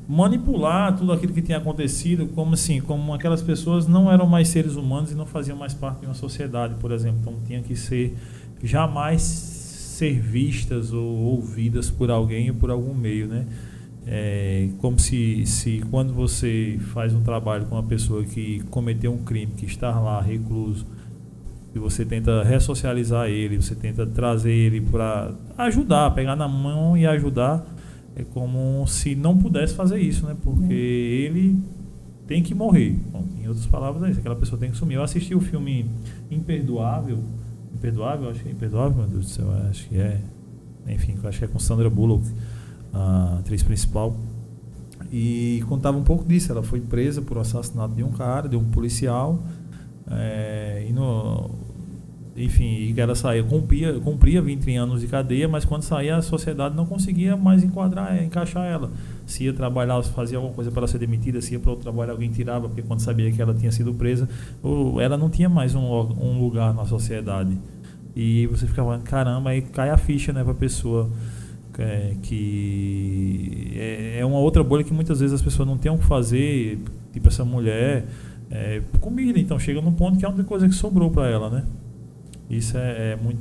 manipular 0.08 0.96
tudo 0.96 1.12
aquilo 1.12 1.32
que 1.32 1.40
tinha 1.40 1.58
acontecido 1.58 2.26
como 2.34 2.54
assim, 2.54 2.80
como 2.80 3.14
aquelas 3.14 3.42
pessoas 3.42 3.86
não 3.86 4.10
eram 4.10 4.26
mais 4.26 4.48
seres 4.48 4.74
humanos 4.74 5.12
e 5.12 5.14
não 5.14 5.24
faziam 5.24 5.56
mais 5.56 5.72
parte 5.72 6.00
de 6.00 6.06
uma 6.06 6.14
sociedade, 6.14 6.74
por 6.80 6.90
exemplo. 6.90 7.20
Então 7.20 7.34
tinha 7.46 7.62
que 7.62 7.76
ser 7.76 8.16
jamais 8.62 9.22
ser 9.22 10.18
vistas 10.18 10.92
ou 10.92 11.06
ouvidas 11.16 11.90
por 11.90 12.10
alguém 12.10 12.50
ou 12.50 12.56
por 12.56 12.70
algum 12.70 12.92
meio, 12.94 13.28
né? 13.28 13.46
É, 14.12 14.68
como 14.78 14.98
se, 14.98 15.46
se 15.46 15.84
quando 15.88 16.12
você 16.12 16.80
faz 16.92 17.14
um 17.14 17.22
trabalho 17.22 17.66
com 17.66 17.76
uma 17.76 17.82
pessoa 17.84 18.24
que 18.24 18.58
cometeu 18.68 19.12
um 19.12 19.18
crime, 19.18 19.52
que 19.56 19.64
está 19.64 20.00
lá 20.00 20.20
recluso, 20.20 20.84
e 21.72 21.78
você 21.78 22.04
tenta 22.04 22.42
ressocializar 22.42 23.28
ele, 23.28 23.62
você 23.62 23.72
tenta 23.72 24.04
trazer 24.04 24.50
ele 24.50 24.80
para 24.80 25.32
ajudar, 25.56 26.10
pegar 26.10 26.34
na 26.34 26.48
mão 26.48 26.96
e 26.96 27.06
ajudar, 27.06 27.64
é 28.16 28.24
como 28.24 28.84
se 28.88 29.14
não 29.14 29.38
pudesse 29.38 29.74
fazer 29.74 30.00
isso, 30.00 30.26
né? 30.26 30.36
Porque 30.42 30.74
ele 30.74 31.56
tem 32.26 32.42
que 32.42 32.52
morrer. 32.52 32.96
Bom, 33.12 33.24
em 33.40 33.46
outras 33.46 33.66
palavras, 33.66 34.02
é 34.02 34.10
isso, 34.10 34.18
aquela 34.18 34.34
pessoa 34.34 34.58
tem 34.58 34.72
que 34.72 34.76
sumir. 34.76 34.96
Eu 34.96 35.04
assisti 35.04 35.36
o 35.36 35.40
filme 35.40 35.88
Imperdoável, 36.28 37.20
Imperdoável, 37.72 38.28
acho 38.28 38.42
que 38.42 38.48
é 38.48 38.52
Imperdoável, 38.52 38.98
meu 38.98 39.06
Deus 39.06 39.26
do 39.26 39.30
céu, 39.30 39.46
acho 39.70 39.88
que 39.88 39.96
é. 39.96 40.20
Enfim, 40.88 41.14
acho 41.22 41.38
que 41.38 41.44
é 41.44 41.48
com 41.48 41.60
Sandra 41.60 41.88
Bullock, 41.88 42.24
a 42.92 43.38
atriz 43.38 43.62
principal. 43.62 44.16
E 45.12 45.62
contava 45.68 45.96
um 45.96 46.04
pouco 46.04 46.24
disso. 46.24 46.52
Ela 46.52 46.62
foi 46.62 46.80
presa 46.80 47.20
por 47.20 47.38
assassinato 47.38 47.94
de 47.94 48.02
um 48.02 48.10
cara, 48.10 48.48
de 48.48 48.56
um 48.56 48.64
policial. 48.64 49.38
É, 50.10 50.86
e 50.88 50.92
no, 50.92 51.50
enfim, 52.36 52.94
ela 52.96 53.14
saía, 53.14 53.42
cumpria, 53.42 53.98
cumpria 54.00 54.40
20 54.40 54.74
anos 54.76 55.00
de 55.00 55.08
cadeia, 55.08 55.48
mas 55.48 55.64
quando 55.64 55.82
saía 55.82 56.16
a 56.16 56.22
sociedade 56.22 56.74
não 56.74 56.86
conseguia 56.86 57.36
mais 57.36 57.62
enquadrar, 57.62 58.16
eh, 58.16 58.24
encaixar 58.24 58.66
ela. 58.66 58.90
Se 59.26 59.44
ia 59.44 59.52
trabalhar, 59.52 60.02
fazia 60.04 60.38
alguma 60.38 60.54
coisa 60.54 60.70
para 60.70 60.80
ela 60.80 60.88
ser 60.88 60.98
demitida, 60.98 61.40
se 61.40 61.52
ia 61.52 61.60
para 61.60 61.70
outro 61.70 61.82
trabalho, 61.82 62.12
alguém 62.12 62.30
tirava, 62.30 62.68
porque 62.68 62.82
quando 62.82 63.00
sabia 63.00 63.30
que 63.30 63.42
ela 63.42 63.52
tinha 63.52 63.70
sido 63.70 63.92
presa, 63.92 64.28
ela 65.00 65.18
não 65.18 65.28
tinha 65.28 65.48
mais 65.48 65.74
um, 65.74 65.82
um 65.82 66.40
lugar 66.40 66.72
na 66.72 66.86
sociedade. 66.86 67.58
E 68.14 68.46
você 68.46 68.66
ficava, 68.66 68.98
caramba, 69.00 69.50
aí 69.50 69.62
cai 69.62 69.90
a 69.90 69.96
ficha 69.96 70.32
né, 70.32 70.42
para 70.42 70.52
a 70.52 70.56
pessoa. 70.56 71.10
É, 71.82 72.14
que 72.22 73.72
é, 73.74 74.18
é 74.20 74.24
uma 74.26 74.38
outra 74.38 74.62
bolha 74.62 74.84
que 74.84 74.92
muitas 74.92 75.20
vezes 75.20 75.34
as 75.34 75.42
pessoas 75.42 75.66
não 75.68 75.76
têm 75.78 75.90
o 75.90 75.98
que 75.98 76.04
fazer, 76.04 76.78
tipo 77.12 77.28
essa 77.28 77.44
mulher, 77.44 78.06
é, 78.50 78.82
comida, 79.00 79.38
então 79.38 79.58
chega 79.58 79.80
num 79.80 79.92
ponto 79.92 80.18
que 80.18 80.24
é 80.24 80.28
a 80.28 80.30
única 80.30 80.44
coisa 80.44 80.68
que 80.68 80.74
sobrou 80.74 81.10
para 81.10 81.28
ela, 81.28 81.48
né? 81.50 81.64
Isso 82.48 82.76
é, 82.76 83.12
é 83.12 83.18
muito 83.22 83.38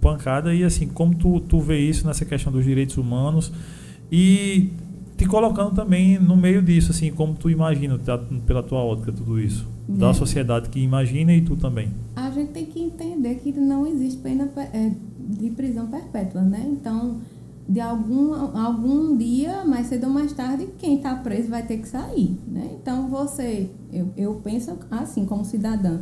pancada 0.00 0.52
e 0.54 0.64
assim, 0.64 0.86
como 0.88 1.14
tu, 1.14 1.38
tu 1.40 1.60
vê 1.60 1.78
isso 1.78 2.06
nessa 2.06 2.24
questão 2.24 2.52
dos 2.52 2.64
direitos 2.64 2.96
humanos 2.96 3.52
e 4.10 4.70
te 5.16 5.26
colocando 5.26 5.72
também 5.74 6.18
no 6.18 6.36
meio 6.36 6.60
disso, 6.62 6.90
assim, 6.90 7.12
como 7.12 7.34
tu 7.34 7.48
imagina, 7.50 7.96
tá, 7.98 8.18
pela 8.46 8.62
tua 8.62 8.78
ótica, 8.80 9.12
tudo 9.12 9.38
isso. 9.40 9.70
Da 9.88 10.08
Né? 10.08 10.14
sociedade 10.14 10.68
que 10.70 10.80
imagina 10.80 11.32
e 11.34 11.42
tu 11.42 11.54
também. 11.56 11.88
A 12.16 12.30
gente 12.30 12.50
tem 12.52 12.64
que 12.66 12.80
entender 12.80 13.34
que 13.36 13.52
não 13.52 13.86
existe 13.86 14.18
pena 14.20 14.46
pe- 14.46 14.60
é, 14.60 14.92
de 15.28 15.50
prisão 15.50 15.86
perpétua, 15.88 16.40
né? 16.40 16.64
Então, 16.66 17.20
de 17.68 17.80
algum, 17.80 18.34
algum 18.56 19.16
dia, 19.16 19.64
mais 19.64 19.86
cedo 19.86 20.06
ou 20.06 20.12
mais 20.12 20.32
tarde, 20.32 20.68
quem 20.78 20.96
está 20.96 21.14
preso 21.14 21.48
vai 21.48 21.62
ter 21.62 21.78
que 21.78 21.88
sair, 21.88 22.38
né? 22.46 22.70
Então, 22.80 23.08
você, 23.08 23.70
eu, 23.92 24.08
eu 24.16 24.34
penso 24.42 24.76
assim, 24.90 25.24
como 25.24 25.44
cidadã, 25.44 26.00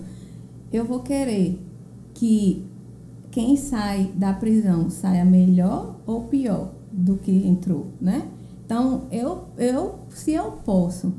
eu 0.72 0.84
vou 0.84 1.00
querer 1.00 1.60
que 2.14 2.64
quem 3.30 3.56
sai 3.56 4.10
da 4.14 4.32
prisão 4.32 4.90
saia 4.90 5.24
melhor 5.24 5.96
ou 6.06 6.22
pior 6.24 6.72
do 6.90 7.16
que 7.16 7.30
entrou, 7.30 7.88
né? 8.00 8.26
Então, 8.64 9.02
eu, 9.10 9.44
eu 9.58 9.98
se 10.10 10.32
eu 10.32 10.52
posso 10.64 11.12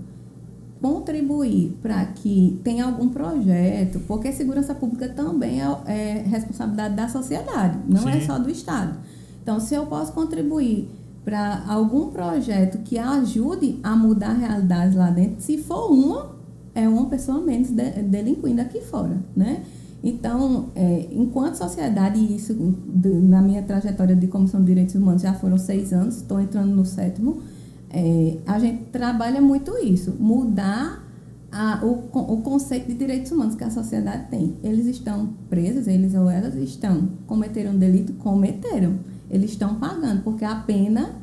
contribuir 0.82 1.78
para 1.82 2.04
que 2.06 2.60
tenha 2.64 2.86
algum 2.86 3.10
projeto, 3.10 4.00
porque 4.08 4.32
segurança 4.32 4.74
pública 4.74 5.08
também 5.10 5.62
é, 5.62 5.66
é 5.86 6.24
responsabilidade 6.28 6.96
da 6.96 7.08
sociedade, 7.08 7.78
não 7.88 8.10
é 8.10 8.14
Sim. 8.14 8.18
é 8.18 8.22
só 8.22 8.40
do 8.40 8.50
Estado. 8.50 8.98
Então, 9.42 9.60
se 9.60 9.74
eu 9.74 9.86
posso 9.86 10.12
contribuir 10.14 10.90
para 11.24 11.64
algum 11.68 12.10
projeto 12.10 12.80
que 12.80 12.98
ajude 12.98 13.80
a 13.84 13.96
mudar 13.96 14.32
a 14.32 14.34
realidade 14.34 14.96
lá 14.96 15.10
dentro, 15.10 15.42
se 15.42 15.58
for 15.58 15.92
uma, 15.92 16.36
é 16.74 16.88
uma 16.88 17.06
pessoa 17.08 17.42
menos 17.42 17.70
de, 17.70 17.92
delinquindo 18.04 18.62
aqui 18.62 18.82
fora, 18.82 19.18
né? 19.36 19.64
Então, 20.04 20.70
é, 20.76 21.08
enquanto 21.12 21.56
sociedade, 21.56 22.18
e 22.18 22.36
isso 22.36 22.56
na 23.04 23.42
minha 23.42 23.62
trajetória 23.62 24.16
de 24.16 24.28
Comissão 24.28 24.60
de 24.62 24.68
Direitos 24.68 24.96
Humanos 24.96 25.22
já 25.22 25.34
foram 25.34 25.60
seis 25.60 25.94
anos, 25.94 26.18
estou 26.18 26.40
entrando 26.42 26.74
no 26.76 26.86
sétimo, 26.86 27.42
é, 27.90 28.38
a 28.48 28.58
gente 28.58 28.86
trabalha 28.86 29.40
muito 29.42 29.78
isso, 29.78 30.16
mudar 30.20 31.06
a, 31.52 31.82
o, 31.84 32.10
o 32.34 32.42
conceito 32.42 32.88
de 32.88 32.94
direitos 32.96 33.32
humanos 33.32 33.56
que 33.56 33.64
a 33.64 33.70
sociedade 33.70 34.28
tem. 34.30 34.56
Eles 34.64 34.86
estão 34.88 35.34
presos, 35.50 35.88
eles 35.88 36.16
ou 36.16 36.30
elas 36.30 36.56
estão, 36.56 37.10
cometeram 37.28 37.76
delito, 37.76 38.14
cometeram. 38.14 38.96
Eles 39.32 39.52
estão 39.52 39.76
pagando, 39.76 40.24
porque 40.24 40.44
a 40.44 40.56
pena 40.56 41.16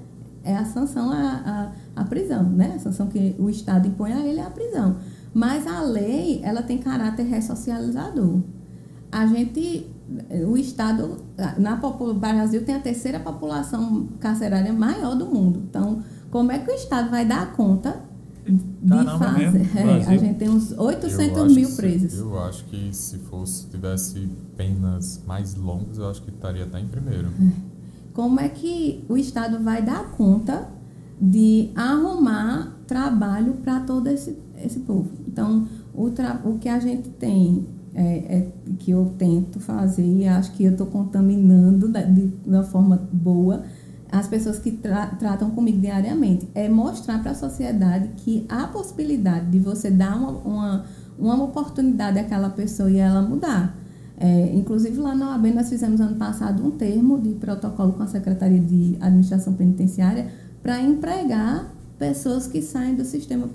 é 0.43 0.57
a 0.57 0.65
sanção 0.65 1.13
à, 1.13 1.73
à, 1.95 2.01
à 2.01 2.05
prisão, 2.05 2.43
né? 2.43 2.73
A 2.77 2.79
sanção 2.79 3.07
que 3.07 3.37
o 3.39 3.51
Estado 3.51 3.87
impõe 3.87 4.13
a 4.13 4.27
ele 4.27 4.41
é 4.41 4.45
a 4.45 4.51
prisão. 4.51 4.97
Mas 5.35 5.67
a 5.67 5.83
lei, 5.83 6.41
ela 6.43 6.63
tem 6.63 6.79
caráter 6.79 7.25
ressocializador. 7.25 8.41
A 9.13 9.27
gente, 9.27 9.87
o 10.47 10.57
Estado, 10.57 11.19
na 11.59 11.77
Brasil 12.15 12.65
tem 12.65 12.75
a 12.75 12.81
terceira 12.81 13.21
população 13.21 14.09
carcerária 14.19 14.73
maior 14.73 15.15
do 15.15 15.27
mundo. 15.27 15.63
Então, 15.69 16.03
como 16.31 16.51
é 16.51 16.59
que 16.59 16.71
o 16.71 16.75
Estado 16.75 17.11
vai 17.11 17.27
dar 17.27 17.53
conta 17.53 18.01
de 18.47 18.89
Caramba, 18.89 19.19
fazer? 19.19 19.69
É, 19.79 20.05
a 20.07 20.17
gente 20.17 20.39
tem 20.39 20.49
uns 20.49 20.73
800 20.73 21.55
mil 21.55 21.71
presos. 21.77 22.13
Se, 22.13 22.19
eu 22.19 22.39
acho 22.41 22.65
que 22.65 22.91
se 22.93 23.19
fosse 23.19 23.67
tivesse 23.67 24.31
penas 24.57 25.23
mais 25.27 25.55
longas, 25.55 25.99
eu 25.99 26.09
acho 26.09 26.23
que 26.23 26.31
estaria 26.31 26.65
até 26.65 26.81
em 26.81 26.89
primeiro. 26.89 27.29
É. 27.29 27.78
Como 28.19 28.41
é 28.41 28.49
que 28.49 29.05
o 29.09 29.17
Estado 29.17 29.63
vai 29.63 29.81
dar 29.81 30.11
conta 30.11 30.69
de 31.21 31.71
arrumar 31.77 32.77
trabalho 32.85 33.53
para 33.63 33.79
todo 33.79 34.09
esse, 34.09 34.37
esse 34.61 34.81
povo? 34.81 35.09
Então, 35.29 35.69
o, 35.95 36.09
o 36.45 36.59
que 36.59 36.69
a 36.69 36.81
gente 36.81 37.11
tem 37.11 37.65
é, 37.95 38.03
é, 38.03 38.49
que 38.81 38.91
eu 38.91 39.15
tento 39.17 39.61
fazer 39.61 40.05
e 40.05 40.27
acho 40.27 40.51
que 40.55 40.65
eu 40.65 40.73
estou 40.73 40.89
contaminando 40.89 41.87
de, 41.87 42.07
de, 42.07 42.33
uma 42.45 42.65
forma 42.65 43.09
boa 43.13 43.63
as 44.11 44.27
pessoas 44.27 44.59
que 44.59 44.73
tra 44.73 45.07
tratam 45.17 45.51
comigo 45.51 45.79
diariamente, 45.79 46.49
é 46.57 46.69
mostrar 46.69 47.23
para 47.23 47.31
a 47.31 47.37
sociedade 47.37 48.09
que 48.17 48.45
há 48.49 48.67
possibilidade 48.67 49.47
de 49.47 49.61
você 49.61 49.93
dar 49.93 50.17
uma, 50.17 50.31
uma, 50.31 50.85
uma 51.17 51.45
oportunidade 51.45 52.19
àquela 52.19 52.51
pessoa 52.51 52.91
e 52.91 52.97
ela 52.97 53.23
mudar. 53.23 53.79
É, 54.21 54.53
inclusive, 54.55 54.99
lá 54.99 55.15
na 55.15 55.31
OAB, 55.31 55.55
nós 55.55 55.69
fizemos 55.69 56.01
ano 56.01 56.17
passado 56.17 56.67
um 56.67 56.73
termo 56.73 57.21
de 57.21 57.31
protocolo 57.35 57.93
com 57.93 58.03
a 58.03 58.07
Secretaria 58.07 58.61
de 58.61 58.97
Administração 59.01 59.53
Penitenciária 59.55 60.27
para 60.63 60.81
empregar 60.83 61.73
pessoas 61.99 62.47
que 62.47 62.61
saem 62.61 62.97
do 62.97 63.05
sistema 63.05 63.49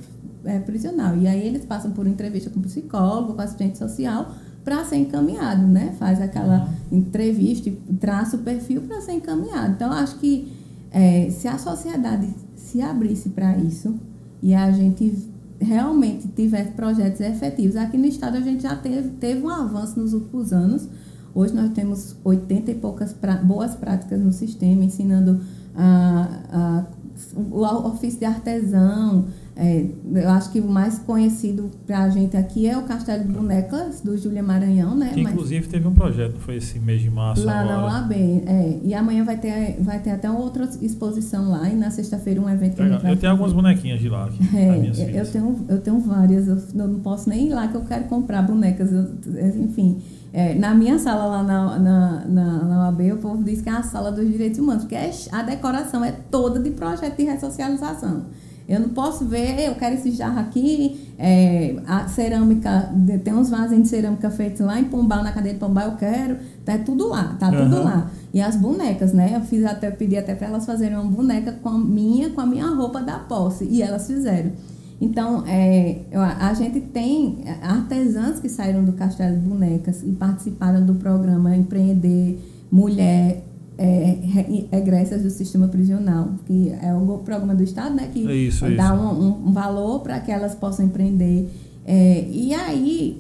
é, 0.45 0.59
prisional. 0.59 1.17
E 1.17 1.27
aí 1.27 1.45
eles 1.45 1.65
passam 1.65 1.91
por 1.91 2.07
entrevista 2.07 2.49
com 2.49 2.61
psicólogo, 2.61 3.33
com 3.33 3.41
assistente 3.41 3.77
social, 3.77 4.33
para 4.63 4.85
ser 4.85 4.97
encaminhado, 4.97 5.67
né? 5.67 5.93
Faz 5.99 6.21
aquela 6.21 6.65
uhum. 6.91 6.97
entrevista 6.99 7.67
e 7.69 7.73
traça 7.99 8.37
o 8.37 8.39
perfil 8.39 8.81
para 8.83 9.01
ser 9.01 9.13
encaminhado. 9.13 9.73
Então, 9.73 9.91
acho 9.91 10.17
que 10.19 10.51
é, 10.91 11.29
se 11.29 11.47
a 11.47 11.57
sociedade 11.57 12.29
se 12.55 12.81
abrisse 12.81 13.29
para 13.29 13.57
isso 13.57 13.95
e 14.41 14.53
a 14.53 14.71
gente 14.71 15.32
realmente 15.63 16.27
tivesse 16.27 16.71
projetos 16.71 17.19
efetivos, 17.21 17.75
aqui 17.75 17.97
no 17.97 18.05
estado 18.05 18.37
a 18.37 18.41
gente 18.41 18.63
já 18.63 18.75
teve, 18.75 19.09
teve 19.11 19.41
um 19.41 19.49
avanço 19.49 19.99
nos 19.99 20.13
últimos 20.13 20.53
anos. 20.53 20.87
Hoje 21.33 21.53
nós 21.55 21.71
temos 21.71 22.15
80 22.23 22.71
e 22.71 22.75
poucas 22.75 23.11
pra, 23.11 23.37
boas 23.37 23.73
práticas 23.73 24.19
no 24.19 24.31
sistema, 24.31 24.83
ensinando 24.83 25.41
o 27.35 27.61
ofício 27.87 28.19
de 28.19 28.25
artesão, 28.25 29.25
é, 29.55 29.85
eu 30.15 30.29
acho 30.29 30.51
que 30.51 30.59
o 30.59 30.67
mais 30.67 30.97
conhecido 30.99 31.69
para 31.85 32.03
a 32.03 32.09
gente 32.09 32.35
aqui 32.35 32.67
é 32.67 32.75
o 32.75 32.83
Castelo 32.83 33.23
de 33.23 33.31
Bonecas, 33.31 34.01
do 34.01 34.17
Júlia 34.17 34.41
Maranhão, 34.41 34.95
né? 34.95 35.11
Que, 35.13 35.21
inclusive 35.21 35.61
Mas, 35.61 35.67
teve 35.69 35.87
um 35.87 35.93
projeto, 35.93 36.39
foi 36.39 36.55
esse 36.57 36.79
mês 36.79 37.01
de 37.01 37.09
março 37.09 37.45
Lá 37.45 37.59
agora. 37.59 37.77
na 37.77 37.85
UAB, 37.85 38.13
é. 38.13 38.79
E 38.83 38.93
amanhã 38.95 39.23
vai 39.23 39.37
ter, 39.37 39.77
vai 39.79 39.99
ter 39.99 40.09
até 40.09 40.29
outra 40.29 40.67
exposição 40.81 41.51
lá, 41.51 41.69
e 41.69 41.75
na 41.75 41.91
sexta-feira 41.91 42.41
um 42.41 42.49
evento 42.49 42.75
que 42.75 42.81
Eu 42.81 42.99
tenho 42.99 43.15
fazer. 43.15 43.27
algumas 43.27 43.53
bonequinhas 43.53 43.99
de 43.99 44.09
lá. 44.09 44.25
Aqui, 44.25 44.57
é, 44.57 45.21
eu, 45.21 45.31
tenho, 45.31 45.65
eu 45.69 45.81
tenho 45.81 45.99
várias, 45.99 46.47
eu 46.47 46.87
não 46.87 46.99
posso 46.99 47.29
nem 47.29 47.47
ir 47.47 47.53
lá 47.53 47.67
que 47.67 47.75
eu 47.75 47.81
quero 47.81 48.05
comprar 48.05 48.41
bonecas, 48.41 48.91
eu, 48.91 49.05
enfim... 49.61 50.01
É, 50.35 50.55
na 50.55 50.73
minha 50.73 50.97
sala 50.97 51.25
lá 51.25 51.43
na, 51.43 51.77
na, 51.77 52.25
na, 52.25 52.63
na 52.63 52.85
UAB, 52.85 53.11
o 53.11 53.17
povo 53.17 53.43
diz 53.43 53.61
que 53.61 53.69
é 53.69 53.71
a 53.71 53.83
sala 53.83 54.11
dos 54.11 54.27
direitos 54.27 54.57
humanos, 54.57 54.81
porque 54.81 54.95
é, 54.95 55.11
a 55.31 55.43
decoração 55.43 56.03
é 56.03 56.11
toda 56.11 56.59
de 56.59 56.71
projeto 56.71 57.17
de 57.17 57.23
ressocialização. 57.25 58.23
Eu 58.67 58.79
não 58.79 58.89
posso 58.89 59.25
ver, 59.25 59.67
eu 59.67 59.75
quero 59.75 59.95
esse 59.95 60.11
jarro 60.11 60.39
aqui, 60.39 61.09
é, 61.19 61.75
a 61.85 62.07
cerâmica, 62.07 62.89
tem 63.23 63.33
uns 63.33 63.49
vasinhos 63.49 63.83
de 63.83 63.89
cerâmica 63.89 64.29
feitos 64.29 64.61
lá 64.61 64.79
em 64.79 64.85
Pombal, 64.85 65.21
na 65.21 65.31
cadeia 65.31 65.53
de 65.53 65.59
Pombal, 65.59 65.91
eu 65.91 65.97
quero, 65.97 66.37
tá 66.63 66.77
tudo 66.77 67.09
lá, 67.09 67.35
tá 67.39 67.49
uhum. 67.49 67.63
tudo 67.63 67.83
lá. 67.83 68.09
E 68.33 68.41
as 68.41 68.55
bonecas, 68.55 69.13
né? 69.13 69.35
Eu 69.35 69.41
fiz 69.41 69.65
até, 69.65 69.91
pedi 69.91 70.17
até 70.17 70.33
para 70.33 70.47
elas 70.47 70.65
fazerem 70.65 70.97
uma 70.97 71.11
boneca 71.11 71.51
com 71.51 71.69
a 71.69 71.77
minha, 71.77 72.29
com 72.29 72.41
a 72.41 72.45
minha 72.45 72.67
roupa 72.67 73.01
da 73.01 73.19
posse, 73.19 73.65
e 73.65 73.81
elas 73.81 74.07
fizeram. 74.07 74.51
Então, 75.01 75.43
é, 75.45 75.99
a 76.39 76.53
gente 76.53 76.79
tem 76.79 77.43
artesãs 77.61 78.39
que 78.39 78.47
saíram 78.47 78.85
do 78.85 78.93
Castelo 78.93 79.35
de 79.35 79.45
Bonecas 79.45 80.01
e 80.01 80.11
participaram 80.13 80.85
do 80.85 80.95
programa 80.95 81.53
Empreender 81.55 82.39
Mulher 82.71 83.43
é, 83.77 84.67
egressas 84.71 85.23
do 85.23 85.29
sistema 85.29 85.67
prisional, 85.67 86.29
que 86.45 86.69
é 86.81 86.93
o 86.93 87.17
programa 87.19 87.55
do 87.55 87.63
Estado, 87.63 87.95
né, 87.95 88.09
que 88.11 88.27
é 88.27 88.35
isso, 88.35 88.65
é 88.65 88.75
dá 88.75 88.93
isso. 88.93 89.03
Um, 89.03 89.49
um, 89.49 89.53
valor 89.53 90.01
para 90.01 90.19
que 90.19 90.31
elas 90.31 90.55
possam 90.55 90.85
empreender. 90.85 91.49
É, 91.85 92.27
e 92.29 92.53
aí, 92.53 93.19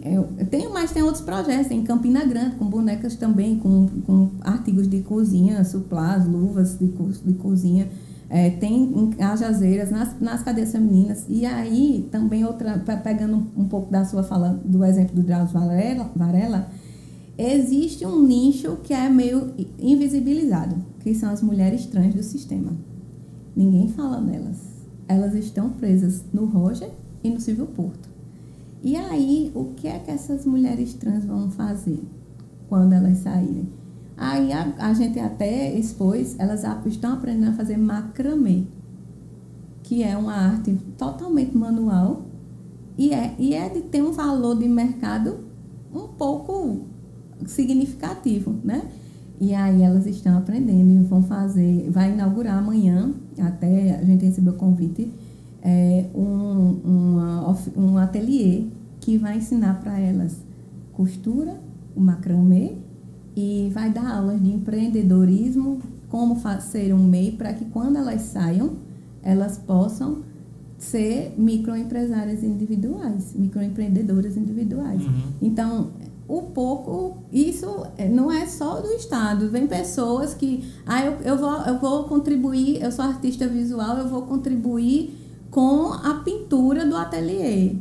tenho 0.49 0.71
mais, 0.71 0.91
tem 0.91 1.03
outros 1.03 1.23
projetos, 1.23 1.69
em 1.71 1.83
Campina 1.83 2.23
Grande, 2.23 2.55
com 2.55 2.65
bonecas 2.65 3.15
também, 3.15 3.57
com, 3.57 3.87
com 4.05 4.29
artigos 4.41 4.87
de 4.87 5.01
cozinha, 5.01 5.63
suplás, 5.65 6.25
luvas 6.25 6.77
de, 6.77 6.87
de 6.87 7.33
cozinha. 7.33 7.89
É, 8.29 8.49
tem 8.49 8.83
em 8.83 9.11
Cajazeiras, 9.11 9.91
nas, 9.91 10.19
nas 10.19 10.41
cadeias 10.41 10.71
femininas. 10.71 11.25
E 11.27 11.45
aí, 11.45 12.07
também 12.11 12.45
outra, 12.45 12.79
pegando 13.03 13.45
um 13.55 13.65
pouco 13.65 13.91
da 13.91 14.05
sua 14.05 14.23
fala, 14.23 14.59
do 14.63 14.83
exemplo 14.83 15.15
do 15.15 15.21
Drauzio 15.21 15.59
Varela, 15.59 16.09
Varela 16.15 16.67
existe 17.37 18.05
um 18.05 18.21
nicho 18.25 18.77
que 18.83 18.93
é 18.93 19.09
meio 19.09 19.53
invisibilizado, 19.79 20.75
que 20.99 21.13
são 21.15 21.31
as 21.31 21.41
mulheres 21.41 21.85
trans 21.85 22.13
do 22.13 22.23
sistema. 22.23 22.73
Ninguém 23.55 23.87
fala 23.89 24.21
delas. 24.21 24.57
Elas 25.07 25.33
estão 25.35 25.69
presas 25.69 26.23
no 26.33 26.45
Roger 26.45 26.89
e 27.23 27.29
no 27.29 27.39
Silvio 27.39 27.65
Porto. 27.67 28.09
E 28.81 28.95
aí, 28.95 29.51
o 29.55 29.65
que 29.75 29.87
é 29.87 29.99
que 29.99 30.11
essas 30.11 30.45
mulheres 30.45 30.93
trans 30.93 31.25
vão 31.25 31.49
fazer 31.49 31.99
quando 32.67 32.93
elas 32.93 33.19
saírem? 33.19 33.69
Aí 34.17 34.51
a, 34.51 34.73
a 34.77 34.93
gente 34.93 35.19
até 35.19 35.73
expôs, 35.73 36.35
elas 36.37 36.63
estão 36.85 37.13
aprendendo 37.13 37.51
a 37.51 37.53
fazer 37.53 37.77
macramê, 37.77 38.63
que 39.81 40.03
é 40.03 40.15
uma 40.17 40.33
arte 40.33 40.77
totalmente 40.97 41.57
manual 41.57 42.25
e 42.97 43.13
é, 43.13 43.35
e 43.39 43.53
é 43.53 43.69
de 43.69 43.81
ter 43.81 44.01
um 44.01 44.11
valor 44.11 44.57
de 44.57 44.67
mercado 44.67 45.39
um 45.93 46.07
pouco 46.07 46.92
significativo, 47.47 48.55
né? 48.63 48.83
E 49.39 49.53
aí 49.53 49.81
elas 49.81 50.05
estão 50.05 50.37
aprendendo 50.37 50.91
e 50.91 51.03
vão 51.03 51.23
fazer, 51.23 51.89
vai 51.89 52.13
inaugurar 52.13 52.57
amanhã, 52.57 53.11
até 53.39 53.97
a 53.97 54.03
gente 54.03 54.25
recebeu 54.25 54.53
o 54.53 54.55
convite, 54.55 55.11
é, 55.61 56.05
um, 56.13 56.79
uma, 56.83 57.55
um 57.75 57.97
ateliê 57.97 58.65
que 58.99 59.17
vai 59.17 59.37
ensinar 59.37 59.81
para 59.81 59.99
elas 59.99 60.37
costura, 60.93 61.59
o 61.95 61.99
macramê, 61.99 62.73
e 63.35 63.69
vai 63.73 63.91
dar 63.91 64.15
aulas 64.15 64.41
de 64.41 64.49
empreendedorismo, 64.49 65.79
como 66.09 66.35
fazer 66.35 66.93
um 66.93 67.03
MEI, 67.03 67.31
para 67.31 67.53
que 67.53 67.65
quando 67.65 67.97
elas 67.97 68.21
saiam, 68.21 68.73
elas 69.23 69.57
possam 69.57 70.19
ser 70.77 71.33
microempresárias 71.37 72.43
individuais, 72.43 73.33
microempreendedoras 73.35 74.37
individuais. 74.37 75.01
Uhum. 75.01 75.21
Então, 75.41 75.91
o 76.37 76.41
pouco, 76.43 77.17
isso 77.31 77.85
não 78.11 78.31
é 78.31 78.45
só 78.45 78.81
do 78.81 78.87
Estado. 78.93 79.49
Vem 79.49 79.67
pessoas 79.67 80.33
que, 80.33 80.63
ah, 80.85 81.05
eu, 81.05 81.13
eu, 81.23 81.37
vou, 81.37 81.51
eu 81.51 81.79
vou 81.79 82.03
contribuir, 82.05 82.81
eu 82.81 82.91
sou 82.91 83.05
artista 83.05 83.47
visual, 83.47 83.97
eu 83.97 84.07
vou 84.07 84.23
contribuir 84.23 85.17
com 85.51 85.93
a 85.93 86.21
pintura 86.25 86.85
do 86.85 86.95
ateliê. 86.95 87.75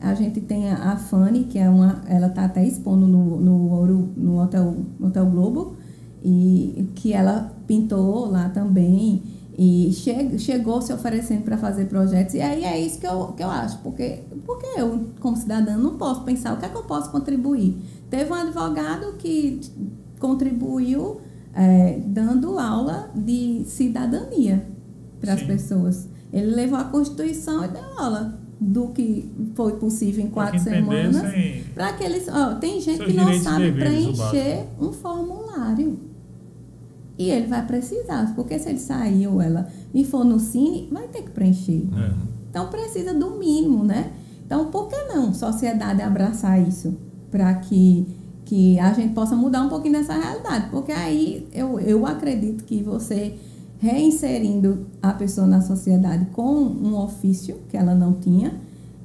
A 0.00 0.14
gente 0.14 0.40
tem 0.40 0.70
a, 0.70 0.96
Fanny, 0.96 1.44
que 1.44 1.58
é 1.58 1.68
uma, 1.68 2.02
ela 2.06 2.28
está 2.28 2.44
até 2.44 2.64
expondo 2.64 3.06
no, 3.06 3.40
no, 3.40 3.86
no, 4.16 4.40
hotel, 4.40 4.76
Hotel 5.00 5.26
Globo, 5.26 5.76
e 6.22 6.88
que 6.94 7.12
ela 7.12 7.52
pintou 7.66 8.30
lá 8.30 8.48
também. 8.48 9.22
E 9.60 9.90
che 9.92 10.38
chegou 10.38 10.80
se 10.80 10.92
oferecendo 10.92 11.42
para 11.42 11.58
fazer 11.58 11.86
projetos. 11.86 12.34
E 12.34 12.40
aí 12.40 12.62
é 12.62 12.78
isso 12.78 13.00
que 13.00 13.06
eu, 13.06 13.32
que 13.36 13.42
eu 13.42 13.50
acho. 13.50 13.78
Porque, 13.78 14.20
porque 14.48 14.80
eu, 14.80 15.10
como 15.20 15.36
cidadã, 15.36 15.76
não 15.76 15.98
posso 15.98 16.22
pensar 16.22 16.54
o 16.54 16.56
que 16.56 16.64
é 16.64 16.70
que 16.70 16.74
eu 16.74 16.84
posso 16.84 17.10
contribuir. 17.10 17.76
Teve 18.08 18.32
um 18.32 18.34
advogado 18.34 19.12
que 19.18 19.60
contribuiu 20.18 21.20
é, 21.52 22.00
dando 22.06 22.58
aula 22.58 23.10
de 23.14 23.64
cidadania 23.66 24.66
para 25.20 25.34
as 25.34 25.42
pessoas. 25.42 26.08
Ele 26.32 26.46
levou 26.46 26.78
a 26.78 26.84
Constituição 26.84 27.62
e 27.62 27.68
deu 27.68 27.82
aula 27.98 28.40
do 28.58 28.88
que 28.88 29.30
foi 29.54 29.76
possível 29.76 30.24
em 30.24 30.30
quatro 30.30 30.58
semanas. 30.58 31.22
Para 31.74 31.92
que 31.92 32.04
eles. 32.04 32.26
Ó, 32.26 32.54
tem 32.54 32.80
gente 32.80 33.04
que 33.04 33.12
não 33.12 33.38
sabe 33.40 33.70
preencher 33.72 34.64
um 34.80 34.92
formulário. 34.92 35.98
E 37.18 37.28
ele 37.28 37.48
vai 37.48 37.66
precisar, 37.66 38.34
porque 38.34 38.58
se 38.58 38.70
ele 38.70 38.78
sair 38.78 39.26
ou 39.26 39.42
ela 39.42 39.68
e 39.92 40.06
for 40.06 40.24
no 40.24 40.40
Cine, 40.40 40.88
vai 40.90 41.06
ter 41.08 41.20
que 41.24 41.30
preencher. 41.32 41.82
É. 41.94 42.38
Então 42.48 42.68
precisa 42.68 43.12
do 43.12 43.32
mínimo, 43.32 43.84
né? 43.84 44.10
Então 44.48 44.70
por 44.70 44.88
que 44.88 44.96
não 45.12 45.34
sociedade 45.34 46.00
abraçar 46.00 46.58
isso? 46.66 46.96
Para 47.30 47.54
que, 47.56 48.06
que 48.46 48.80
a 48.80 48.94
gente 48.94 49.12
possa 49.12 49.36
mudar 49.36 49.60
um 49.60 49.68
pouquinho 49.68 49.92
dessa 49.92 50.14
realidade. 50.14 50.70
Porque 50.70 50.90
aí 50.90 51.46
eu, 51.52 51.78
eu 51.78 52.06
acredito 52.06 52.64
que 52.64 52.82
você 52.82 53.38
reinserindo 53.78 54.86
a 55.02 55.12
pessoa 55.12 55.46
na 55.46 55.60
sociedade 55.60 56.28
com 56.32 56.50
um 56.50 56.96
ofício 56.96 57.58
que 57.68 57.76
ela 57.76 57.94
não 57.94 58.14
tinha, 58.14 58.58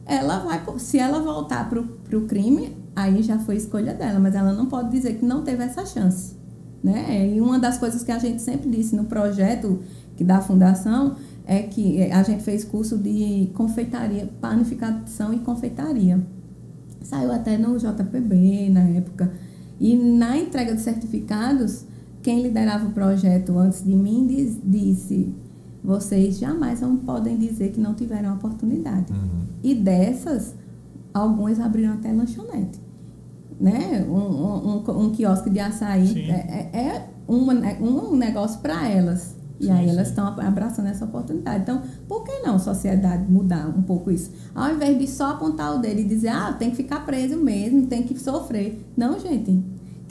ela 0.05 0.39
vai, 0.39 0.63
se 0.77 0.97
ela 0.97 1.19
voltar 1.19 1.69
para 1.69 2.17
o 2.17 2.21
crime, 2.21 2.77
aí 2.95 3.21
já 3.21 3.37
foi 3.37 3.57
escolha 3.57 3.93
dela, 3.93 4.21
mas 4.21 4.35
ela 4.35 4.53
não 4.53 4.67
pode 4.67 4.91
dizer 4.91 5.15
que 5.15 5.25
não 5.25 5.43
teve 5.43 5.61
essa 5.61 5.85
chance. 5.85 6.35
Né? 6.81 7.33
E 7.35 7.41
uma 7.41 7.59
das 7.59 7.77
coisas 7.77 8.01
que 8.01 8.13
a 8.13 8.17
gente 8.17 8.41
sempre 8.41 8.69
disse 8.69 8.95
no 8.95 9.03
projeto 9.03 9.81
que 10.15 10.23
da 10.23 10.39
fundação 10.39 11.17
é 11.45 11.63
que 11.63 12.01
a 12.11 12.23
gente 12.23 12.43
fez 12.43 12.63
curso 12.63 12.97
de 12.97 13.49
confeitaria, 13.53 14.29
panificação 14.39 15.33
e 15.33 15.39
confeitaria. 15.39 16.25
Saiu 17.01 17.31
até 17.31 17.57
no 17.57 17.77
JPB 17.77 18.69
na 18.69 18.81
época. 18.81 19.31
E 19.79 19.95
na 19.95 20.37
entrega 20.37 20.73
de 20.73 20.81
certificados, 20.81 21.85
quem 22.21 22.41
liderava 22.41 22.87
o 22.87 22.91
projeto 22.91 23.57
antes 23.57 23.83
de 23.83 23.93
mim 23.93 24.25
disse: 24.63 25.33
vocês 25.83 26.39
jamais 26.39 26.79
não 26.79 26.95
podem 26.95 27.37
dizer 27.37 27.71
que 27.71 27.79
não 27.79 27.93
tiveram 27.93 28.33
oportunidade. 28.33 29.11
Uhum. 29.11 29.45
E 29.61 29.75
dessas, 29.75 30.55
algumas 31.13 31.59
abriram 31.59 31.93
até 31.93 32.11
lanchonete. 32.11 32.79
Né? 33.59 34.05
Um, 34.07 34.79
um, 34.79 35.05
um 35.05 35.11
quiosque 35.11 35.49
de 35.49 35.59
açaí 35.59 36.29
é, 36.29 36.69
é, 36.73 36.79
é 36.79 37.09
uma, 37.27 37.53
um 37.53 38.15
negócio 38.15 38.61
para 38.61 38.87
elas. 38.89 39.35
E 39.59 39.65
sim, 39.65 39.71
aí 39.71 39.89
elas 39.89 40.09
estão 40.09 40.27
abraçando 40.27 40.87
essa 40.87 41.05
oportunidade. 41.05 41.63
Então, 41.63 41.81
por 42.07 42.23
que 42.23 42.39
não 42.39 42.57
sociedade 42.57 43.31
mudar 43.31 43.67
um 43.67 43.81
pouco 43.81 44.11
isso? 44.11 44.31
Ao 44.53 44.73
invés 44.73 44.97
de 44.97 45.07
só 45.07 45.31
apontar 45.31 45.75
o 45.75 45.79
dedo 45.79 45.99
e 45.99 46.03
dizer, 46.03 46.29
ah, 46.29 46.53
tem 46.53 46.71
que 46.71 46.75
ficar 46.75 47.05
preso 47.05 47.37
mesmo, 47.37 47.87
tem 47.87 48.03
que 48.03 48.19
sofrer. 48.19 48.83
Não, 48.97 49.19
gente 49.19 49.63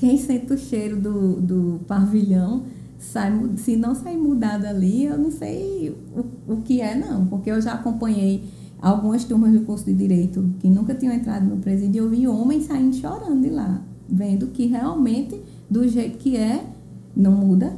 quem 0.03 0.19
sente 0.19 0.53
o 0.53 0.59
cheiro 0.59 1.01
do, 1.01 1.41
do 1.41 1.81
pavilhão, 1.87 2.65
sai, 2.99 3.33
se 3.55 3.77
não 3.77 3.95
sair 3.95 4.17
mudado 4.17 4.65
ali, 4.65 5.05
eu 5.05 5.17
não 5.17 5.31
sei 5.31 5.97
o, 6.13 6.55
o 6.55 6.57
que 6.57 6.81
é, 6.81 6.99
não. 6.99 7.25
Porque 7.27 7.49
eu 7.49 7.61
já 7.61 7.75
acompanhei 7.75 8.43
algumas 8.81 9.23
turmas 9.23 9.53
do 9.53 9.61
curso 9.61 9.85
de 9.85 9.95
Direito 9.95 10.45
que 10.59 10.69
nunca 10.69 10.93
tinham 10.93 11.15
entrado 11.15 11.47
no 11.47 11.59
presídio 11.59 12.03
e 12.03 12.05
eu 12.05 12.11
vi 12.11 12.27
homens 12.27 12.65
saindo 12.65 12.97
chorando 12.97 13.43
de 13.43 13.51
lá, 13.51 13.81
vendo 14.09 14.49
que 14.49 14.67
realmente, 14.67 15.41
do 15.71 15.87
jeito 15.87 16.19
que 16.19 16.37
é, 16.37 16.67
não 17.15 17.31
muda, 17.31 17.77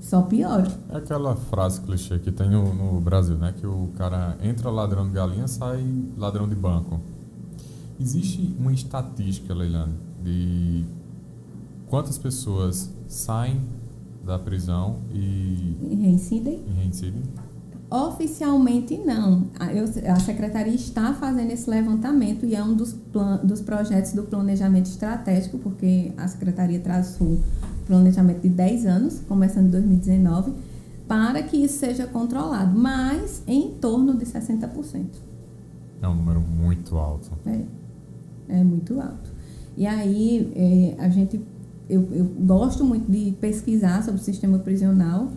só 0.00 0.22
piora. 0.22 0.66
É 0.88 0.96
aquela 0.96 1.36
frase 1.36 1.80
clichê 1.82 2.18
que 2.18 2.32
tem 2.32 2.48
no, 2.48 2.74
no, 2.74 3.00
Brasil, 3.00 3.36
né? 3.36 3.54
Que 3.58 3.66
o 3.66 3.90
cara 3.96 4.36
entra 4.42 4.70
ladrão 4.70 5.06
de 5.06 5.12
galinha, 5.12 5.46
sai 5.46 5.84
ladrão 6.16 6.48
de 6.48 6.54
banco. 6.54 7.00
Existe 8.00 8.56
uma 8.58 8.72
estatística, 8.72 9.52
Leilane, 9.52 9.94
de 10.24 10.84
quantas 11.86 12.16
pessoas 12.16 12.90
saem 13.06 13.60
da 14.24 14.38
prisão 14.38 15.00
e, 15.12 15.76
e 15.82 15.94
reincidem? 16.00 16.64
E 16.66 16.72
reincidem? 16.72 17.22
Oficialmente 17.90 18.96
não. 18.98 19.48
A, 19.58 19.74
eu, 19.74 19.84
a 19.84 20.20
Secretaria 20.20 20.74
está 20.74 21.12
fazendo 21.12 21.50
esse 21.50 21.68
levantamento 21.68 22.46
e 22.46 22.54
é 22.54 22.62
um 22.62 22.72
dos, 22.72 22.92
plan, 22.92 23.40
dos 23.42 23.60
projetos 23.60 24.12
do 24.12 24.22
planejamento 24.22 24.86
estratégico, 24.86 25.58
porque 25.58 26.12
a 26.16 26.28
Secretaria 26.28 26.78
traçou 26.78 27.40
planejamento 27.90 28.40
de 28.40 28.48
10 28.48 28.86
anos, 28.86 29.20
começando 29.26 29.66
em 29.66 29.70
2019, 29.70 30.52
para 31.08 31.42
que 31.42 31.56
isso 31.56 31.78
seja 31.78 32.06
controlado, 32.06 32.78
mas 32.78 33.42
em 33.46 33.70
torno 33.80 34.16
de 34.16 34.24
60%. 34.24 35.04
É 36.00 36.08
um 36.08 36.14
número 36.14 36.40
muito 36.40 36.96
alto. 36.96 37.30
É, 37.44 37.60
é 38.48 38.64
muito 38.64 39.00
alto. 39.00 39.30
E 39.76 39.86
aí 39.86 40.52
é, 40.54 41.02
a 41.02 41.08
gente 41.08 41.40
eu, 41.88 42.08
eu 42.12 42.24
gosto 42.24 42.84
muito 42.84 43.10
de 43.10 43.32
pesquisar 43.40 44.04
sobre 44.04 44.20
o 44.20 44.24
sistema 44.24 44.60
prisional. 44.60 45.28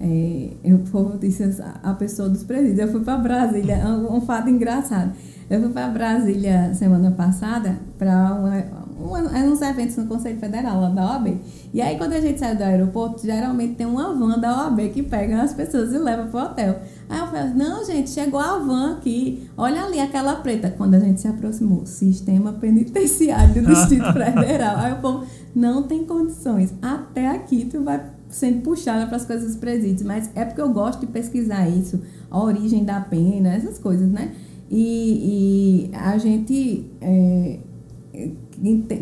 É, 0.00 0.50
eu 0.62 0.80
disse 1.18 1.42
a 1.82 1.92
pessoa 1.94 2.28
dos 2.28 2.44
presídios. 2.44 2.78
Eu 2.78 2.88
fui 2.88 3.00
para 3.00 3.16
Brasília, 3.16 3.74
é 3.74 3.88
um, 3.88 4.16
um, 4.16 4.20
fato 4.20 4.48
engraçado. 4.48 5.12
Eu 5.50 5.60
fui 5.60 5.70
para 5.70 5.88
Brasília 5.88 6.72
semana 6.74 7.10
passada 7.10 7.80
para 7.98 8.85
uns 8.98 9.60
eventos 9.60 9.96
no 9.96 10.06
Conselho 10.06 10.38
Federal 10.38 10.80
lá 10.80 10.88
da 10.88 11.12
OAB. 11.12 11.38
E 11.72 11.82
aí, 11.82 11.98
quando 11.98 12.14
a 12.14 12.20
gente 12.20 12.38
sai 12.38 12.56
do 12.56 12.62
aeroporto, 12.62 13.22
geralmente 13.22 13.74
tem 13.74 13.86
uma 13.86 14.14
van 14.14 14.38
da 14.38 14.64
OAB 14.64 14.90
que 14.92 15.02
pega 15.02 15.42
as 15.42 15.52
pessoas 15.52 15.92
e 15.92 15.98
leva 15.98 16.24
para 16.24 16.40
o 16.40 16.44
hotel. 16.44 16.80
Aí 17.08 17.18
eu 17.20 17.26
falei, 17.26 17.54
não, 17.54 17.84
gente, 17.84 18.10
chegou 18.10 18.40
a 18.40 18.58
van 18.58 18.94
aqui. 18.94 19.48
Olha 19.56 19.84
ali 19.84 20.00
aquela 20.00 20.36
preta. 20.36 20.70
Quando 20.70 20.94
a 20.94 20.98
gente 20.98 21.20
se 21.20 21.28
aproximou, 21.28 21.84
Sistema 21.84 22.54
Penitenciário 22.54 23.62
do 23.62 23.74
Distrito 23.74 24.10
Federal. 24.12 24.76
Aí 24.78 24.92
o 24.92 24.96
povo, 24.96 25.26
não 25.54 25.82
tem 25.82 26.04
condições. 26.04 26.72
Até 26.80 27.28
aqui 27.28 27.66
tu 27.66 27.82
vai 27.82 28.02
sendo 28.28 28.62
puxada 28.62 29.06
para 29.06 29.16
as 29.16 29.24
coisas 29.24 29.46
dos 29.46 29.56
presídios. 29.56 30.02
Mas 30.02 30.30
é 30.34 30.44
porque 30.44 30.60
eu 30.60 30.70
gosto 30.70 31.00
de 31.00 31.06
pesquisar 31.06 31.68
isso, 31.68 32.00
a 32.30 32.42
origem 32.42 32.84
da 32.84 33.00
pena, 33.00 33.54
essas 33.54 33.78
coisas, 33.78 34.08
né? 34.10 34.32
E, 34.70 35.90
e 35.90 35.96
a 35.96 36.18
gente 36.18 36.90
é, 37.00 37.60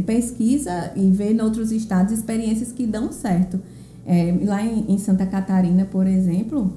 pesquisa 0.05 0.93
e 0.97 1.11
vê 1.11 1.33
em 1.33 1.41
outros 1.41 1.73
estados 1.73 2.13
experiências 2.13 2.73
que 2.73 2.87
dão 2.87 3.13
certo. 3.13 3.61
É, 4.07 4.37
lá 4.45 4.63
em, 4.63 4.93
em 4.93 4.99
Santa 4.99 5.25
Catarina, 5.25 5.85
por 5.85 6.07
exemplo, 6.07 6.73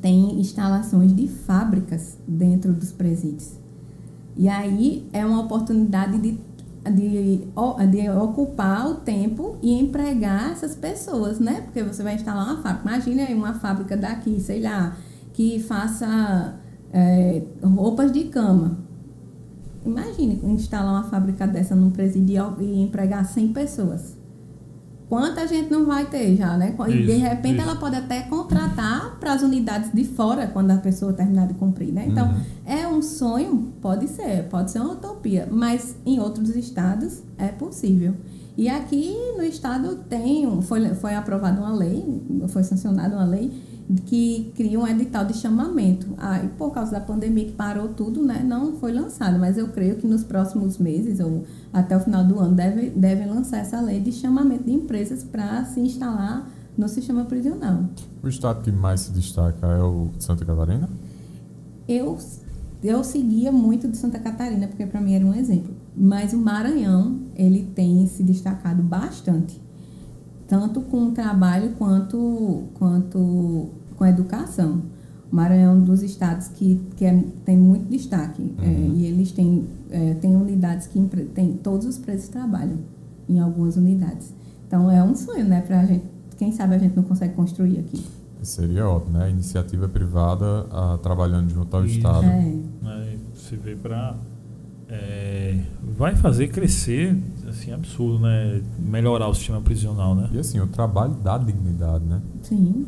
tem 0.00 0.40
instalações 0.40 1.14
de 1.14 1.26
fábricas 1.26 2.18
dentro 2.26 2.72
dos 2.72 2.92
presídios. 2.92 3.52
E 4.36 4.48
aí 4.48 5.08
é 5.12 5.24
uma 5.24 5.40
oportunidade 5.40 6.18
de, 6.18 6.38
de, 6.90 7.46
de 7.90 8.10
ocupar 8.10 8.88
o 8.88 8.94
tempo 8.96 9.56
e 9.62 9.72
empregar 9.72 10.52
essas 10.52 10.76
pessoas, 10.76 11.40
né? 11.40 11.62
Porque 11.62 11.82
você 11.82 12.02
vai 12.02 12.14
instalar 12.14 12.44
uma 12.46 12.62
fábrica. 12.62 12.88
Imagine 12.88 13.20
aí 13.22 13.34
uma 13.34 13.54
fábrica 13.54 13.96
daqui, 13.96 14.38
sei 14.38 14.62
lá, 14.62 14.96
que 15.32 15.58
faça 15.60 16.56
é, 16.92 17.42
roupas 17.62 18.12
de 18.12 18.24
cama. 18.24 18.78
Imagine 19.84 20.40
instalar 20.44 20.92
uma 20.92 21.04
fábrica 21.04 21.46
dessa 21.46 21.74
num 21.74 21.90
presídio 21.90 22.56
e 22.60 22.80
empregar 22.82 23.24
100 23.24 23.52
pessoas. 23.52 24.18
Quanta 25.08 25.46
gente 25.48 25.70
não 25.70 25.86
vai 25.86 26.04
ter 26.04 26.36
já, 26.36 26.56
né? 26.58 26.76
E 26.86 26.90
isso, 26.90 27.06
de 27.06 27.12
repente 27.12 27.58
isso. 27.58 27.62
ela 27.62 27.76
pode 27.76 27.96
até 27.96 28.22
contratar 28.22 29.18
para 29.18 29.32
as 29.32 29.42
unidades 29.42 29.90
de 29.90 30.04
fora 30.04 30.46
quando 30.46 30.70
a 30.70 30.76
pessoa 30.76 31.14
terminar 31.14 31.46
de 31.46 31.54
cumprir, 31.54 31.90
né? 31.92 32.04
Então, 32.06 32.28
uhum. 32.28 32.40
é 32.66 32.86
um 32.86 33.00
sonho? 33.00 33.72
Pode 33.80 34.06
ser, 34.08 34.44
pode 34.50 34.70
ser 34.70 34.80
uma 34.80 34.92
utopia, 34.92 35.48
mas 35.50 35.96
em 36.04 36.20
outros 36.20 36.54
estados 36.54 37.22
é 37.38 37.48
possível. 37.48 38.14
E 38.54 38.68
aqui 38.68 39.16
no 39.36 39.44
estado 39.44 39.96
tem, 40.10 40.60
foi, 40.62 40.94
foi 40.94 41.14
aprovada 41.14 41.58
uma 41.58 41.74
lei, 41.74 42.04
foi 42.48 42.62
sancionada 42.62 43.14
uma 43.14 43.24
lei 43.24 43.50
que 44.04 44.52
cria 44.54 44.78
um 44.78 44.86
edital 44.86 45.24
de 45.24 45.34
chamamento. 45.34 46.06
Aí, 46.18 46.46
ah, 46.46 46.50
por 46.58 46.70
causa 46.72 46.92
da 46.92 47.00
pandemia 47.00 47.46
que 47.46 47.52
parou 47.52 47.88
tudo, 47.88 48.22
né, 48.22 48.42
não 48.44 48.76
foi 48.76 48.92
lançado, 48.92 49.38
mas 49.38 49.56
eu 49.56 49.68
creio 49.68 49.96
que 49.96 50.06
nos 50.06 50.22
próximos 50.22 50.76
meses 50.78 51.20
ou 51.20 51.44
até 51.72 51.96
o 51.96 52.00
final 52.00 52.24
do 52.24 52.38
ano 52.38 52.54
deve, 52.54 52.90
devem 52.90 53.26
lançar 53.26 53.58
essa 53.58 53.80
lei 53.80 54.00
de 54.00 54.12
chamamento 54.12 54.64
de 54.64 54.72
empresas 54.72 55.24
para 55.24 55.64
se 55.64 55.80
instalar 55.80 56.48
no 56.76 56.86
sistema 56.88 57.24
prisional. 57.24 57.84
O 58.22 58.28
estado 58.28 58.62
que 58.62 58.70
mais 58.70 59.00
se 59.00 59.12
destaca 59.12 59.66
é 59.66 59.82
o 59.82 60.08
de 60.16 60.22
Santa 60.22 60.44
Catarina? 60.44 60.88
Eu, 61.88 62.18
eu 62.84 63.02
seguia 63.02 63.50
muito 63.50 63.88
de 63.88 63.96
Santa 63.96 64.18
Catarina, 64.18 64.68
porque 64.68 64.84
para 64.84 65.00
mim 65.00 65.14
era 65.14 65.24
um 65.24 65.34
exemplo. 65.34 65.74
Mas 65.96 66.34
o 66.34 66.38
Maranhão, 66.38 67.20
ele 67.34 67.64
tem 67.74 68.06
se 68.06 68.22
destacado 68.22 68.82
bastante 68.82 69.60
tanto 70.48 70.80
com 70.80 71.08
o 71.08 71.10
trabalho 71.12 71.72
quanto, 71.78 72.64
quanto 72.74 73.68
com 73.96 74.04
a 74.04 74.08
educação. 74.08 74.82
O 75.30 75.36
Maranhão 75.36 75.74
é 75.74 75.76
um 75.76 75.84
dos 75.84 76.02
estados 76.02 76.48
que, 76.48 76.80
que 76.96 77.04
é, 77.04 77.22
tem 77.44 77.56
muito 77.56 77.86
destaque 77.90 78.54
é, 78.58 78.66
uhum. 78.66 78.68
é, 78.68 78.96
e 78.96 79.06
eles 79.06 79.30
têm, 79.30 79.68
é, 79.90 80.14
têm 80.14 80.34
unidades 80.34 80.86
que 80.86 80.98
tem, 81.34 81.52
todos 81.52 81.86
os 81.86 81.98
presos 81.98 82.28
trabalham 82.28 82.78
em 83.28 83.38
algumas 83.38 83.76
unidades. 83.76 84.32
Então 84.66 84.90
é 84.90 85.04
um 85.04 85.14
sonho, 85.14 85.44
né, 85.44 85.60
para 85.60 85.80
a 85.80 85.84
gente. 85.84 86.04
Quem 86.38 86.50
sabe 86.50 86.76
a 86.76 86.78
gente 86.78 86.96
não 86.96 87.02
consegue 87.02 87.34
construir 87.34 87.78
aqui. 87.78 88.02
Seria 88.42 88.88
ótimo, 88.88 89.18
né? 89.18 89.24
A 89.24 89.28
iniciativa 89.28 89.88
privada 89.88 90.66
ah, 90.70 90.98
trabalhando 91.02 91.50
junto 91.50 91.76
ao 91.76 91.84
Isso. 91.84 91.96
Estado. 91.96 92.24
É. 92.24 93.16
Você 93.34 93.56
vê 93.56 93.74
para 93.74 94.16
vai 95.96 96.14
fazer 96.14 96.48
crescer 96.48 97.18
assim 97.68 97.72
absurdo, 97.72 98.20
né? 98.20 98.62
Melhorar 98.78 99.28
o 99.28 99.34
sistema 99.34 99.60
prisional, 99.60 100.14
né? 100.14 100.28
E 100.32 100.38
assim, 100.38 100.60
o 100.60 100.66
trabalho 100.66 101.14
dá 101.22 101.38
dignidade, 101.38 102.04
né? 102.04 102.20
Sim. 102.42 102.86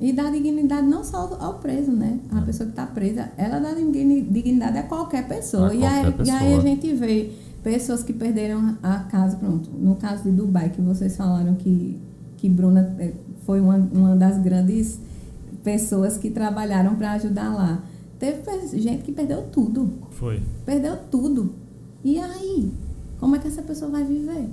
E 0.00 0.12
dá 0.12 0.30
dignidade 0.30 0.86
não 0.86 1.04
só 1.04 1.36
ao 1.40 1.54
preso, 1.54 1.92
né? 1.92 2.18
A 2.30 2.40
É. 2.40 2.42
pessoa 2.42 2.66
que 2.66 2.72
está 2.72 2.86
presa, 2.86 3.30
ela 3.36 3.58
dá 3.60 3.72
digni- 3.74 4.22
dignidade 4.22 4.78
a 4.78 4.82
qualquer 4.82 5.26
pessoa. 5.28 5.70
A 5.70 5.74
e, 5.74 5.84
aí, 5.84 6.02
qualquer 6.04 6.26
e 6.26 6.30
aí 6.30 6.38
pessoa. 6.46 6.58
a 6.58 6.60
gente 6.62 6.92
vê 6.94 7.32
pessoas 7.62 8.02
que 8.02 8.12
perderam 8.12 8.76
a 8.82 8.98
casa, 9.00 9.36
pronto. 9.36 9.70
No 9.70 9.94
caso 9.96 10.24
de 10.24 10.30
Dubai, 10.32 10.70
que 10.70 10.80
vocês 10.80 11.16
falaram 11.16 11.54
que, 11.54 11.98
que 12.36 12.48
Bruna 12.48 12.94
eh, 12.98 13.12
foi 13.46 13.60
uma, 13.60 13.76
uma 13.76 14.16
das 14.16 14.38
grandes 14.38 14.98
pessoas 15.62 16.18
que 16.18 16.30
trabalharam 16.30 16.94
para 16.96 17.12
ajudar 17.12 17.54
lá. 17.54 17.82
Teve 18.18 18.42
gente 18.78 19.02
que 19.02 19.12
perdeu 19.12 19.42
tudo. 19.50 19.90
Foi. 20.10 20.42
Perdeu 20.66 20.96
tudo. 21.10 21.52
E 22.02 22.18
aí? 22.18 22.70
Como 23.24 23.36
é 23.36 23.38
que 23.38 23.48
essa 23.48 23.62
pessoa 23.62 23.90
vai 23.90 24.04
viver? 24.04 24.50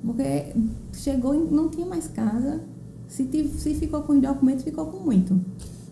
Porque 0.00 0.52
chegou 0.92 1.34
e 1.34 1.38
não 1.52 1.68
tinha 1.68 1.84
mais 1.84 2.06
casa. 2.06 2.60
Se, 3.08 3.24
se 3.48 3.74
ficou 3.74 4.02
com 4.02 4.12
os 4.12 4.22
documentos, 4.22 4.62
ficou 4.62 4.86
com 4.86 5.00
muito. 5.00 5.40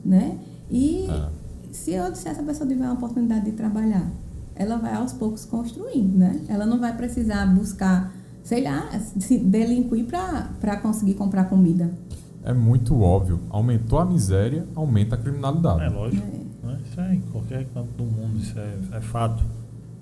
Né? 0.04 0.38
E 0.70 1.08
É. 1.10 1.28
se, 1.72 1.90
eu, 1.90 2.14
se 2.14 2.28
essa 2.28 2.40
pessoa 2.44 2.68
tiver 2.68 2.84
uma 2.84 2.92
oportunidade 2.94 3.46
de 3.46 3.50
trabalhar, 3.50 4.08
ela 4.54 4.76
vai 4.76 4.94
aos 4.94 5.12
poucos 5.12 5.44
construindo, 5.44 6.16
né? 6.16 6.40
Ela 6.48 6.64
não 6.64 6.78
vai 6.78 6.96
precisar 6.96 7.46
buscar, 7.52 8.14
sei 8.44 8.62
lá, 8.62 8.88
se 9.18 9.36
delinquir 9.38 10.06
para 10.06 10.76
conseguir 10.76 11.14
comprar 11.14 11.46
comida. 11.46 11.90
É 12.44 12.52
muito 12.54 13.00
óbvio. 13.00 13.40
Aumentou 13.50 13.98
a 13.98 14.04
miséria, 14.04 14.64
aumenta 14.76 15.16
a 15.16 15.18
criminalidade. 15.18 15.82
É 15.82 15.88
lógico. 15.88 16.24
né? 16.62 16.78
Isso 16.88 17.00
é 17.00 17.14
em 17.16 17.20
qualquer 17.32 17.66
canto 17.74 17.88
do 17.96 18.04
mundo, 18.04 18.38
isso 18.38 18.56
é, 18.56 18.98
é 18.98 19.00
fato. 19.00 19.42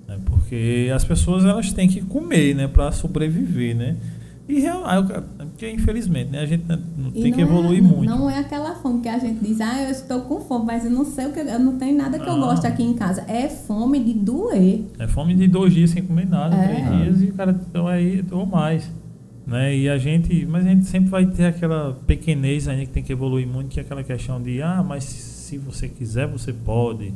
Né? 0.07 0.17
Porque 0.25 0.91
as 0.93 1.03
pessoas 1.03 1.45
elas 1.45 1.71
têm 1.73 1.87
que 1.87 2.01
comer, 2.01 2.55
né, 2.55 2.67
para 2.67 2.91
sobreviver, 2.91 3.75
né? 3.75 3.95
E 4.47 4.59
real, 4.59 4.83
porque 5.37 5.71
infelizmente, 5.71 6.29
né, 6.31 6.39
a 6.41 6.45
gente 6.45 6.65
né, 6.67 6.77
não 6.97 7.11
tem 7.11 7.31
que 7.31 7.31
não 7.31 7.39
é- 7.39 7.41
evoluir 7.43 7.81
não- 7.81 7.89
muito. 7.89 8.09
Não 8.09 8.29
é 8.29 8.39
aquela 8.39 8.75
fome 8.75 9.01
que 9.01 9.07
a 9.07 9.17
gente 9.17 9.39
diz, 9.41 9.61
ah, 9.61 9.81
eu 9.83 9.89
estou 9.89 10.19
com 10.23 10.41
fome, 10.41 10.65
mas 10.65 10.83
eu 10.83 10.91
não 10.91 11.05
sei 11.05 11.27
o 11.27 11.31
que, 11.31 11.39
eu 11.39 11.59
não 11.59 11.77
tenho 11.77 11.97
nada 11.97 12.19
que 12.19 12.27
eu 12.27 12.35
Não. 12.35 12.47
gosto 12.47 12.65
aqui 12.65 12.83
em 12.83 12.93
casa. 12.93 13.23
É 13.29 13.47
fome 13.47 14.03
de 14.03 14.11
doer. 14.13 14.81
É 14.99 15.07
fome 15.07 15.33
de 15.33 15.47
dois 15.47 15.73
dias 15.73 15.91
sem 15.91 16.03
comer 16.03 16.27
nada, 16.27 16.57
É. 16.57 16.67
três 16.67 16.91
dias 16.91 17.21
e 17.21 17.25
o 17.27 17.33
cara 17.35 17.57
então 17.69 17.87
aí 17.87 18.21
ou 18.31 18.45
mais. 18.45 18.91
Né? 19.47 19.77
E 19.77 19.89
a 19.89 19.97
gente, 19.97 20.45
mas 20.45 20.65
a 20.65 20.69
gente 20.69 20.85
sempre 20.85 21.09
vai 21.09 21.25
ter 21.25 21.45
aquela 21.45 21.97
pequenez 22.05 22.67
ainda 22.67 22.85
que 22.85 22.91
tem 22.91 23.03
que 23.03 23.13
evoluir 23.13 23.47
muito, 23.47 23.69
que 23.69 23.79
é 23.79 23.83
aquela 23.83 24.03
questão 24.03 24.41
de 24.41 24.61
ah, 24.61 24.83
mas 24.85 25.05
se 25.05 25.57
você 25.57 25.87
quiser, 25.87 26.27
você 26.27 26.51
pode. 26.51 27.13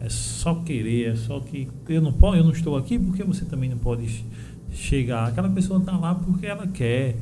É 0.00 0.08
só 0.08 0.54
querer, 0.54 1.12
é 1.12 1.16
só 1.16 1.40
que 1.40 1.68
eu 1.88 2.00
não 2.00 2.12
posso, 2.12 2.36
eu 2.38 2.44
não 2.44 2.52
estou 2.52 2.76
aqui 2.76 2.98
porque 2.98 3.22
você 3.22 3.44
também 3.44 3.68
não 3.68 3.76
pode 3.78 4.08
che- 4.08 4.24
chegar. 4.72 5.28
Aquela 5.28 5.48
pessoa 5.50 5.78
está 5.78 5.96
lá 5.96 6.14
porque 6.14 6.46
ela 6.46 6.66
quer. 6.66 7.16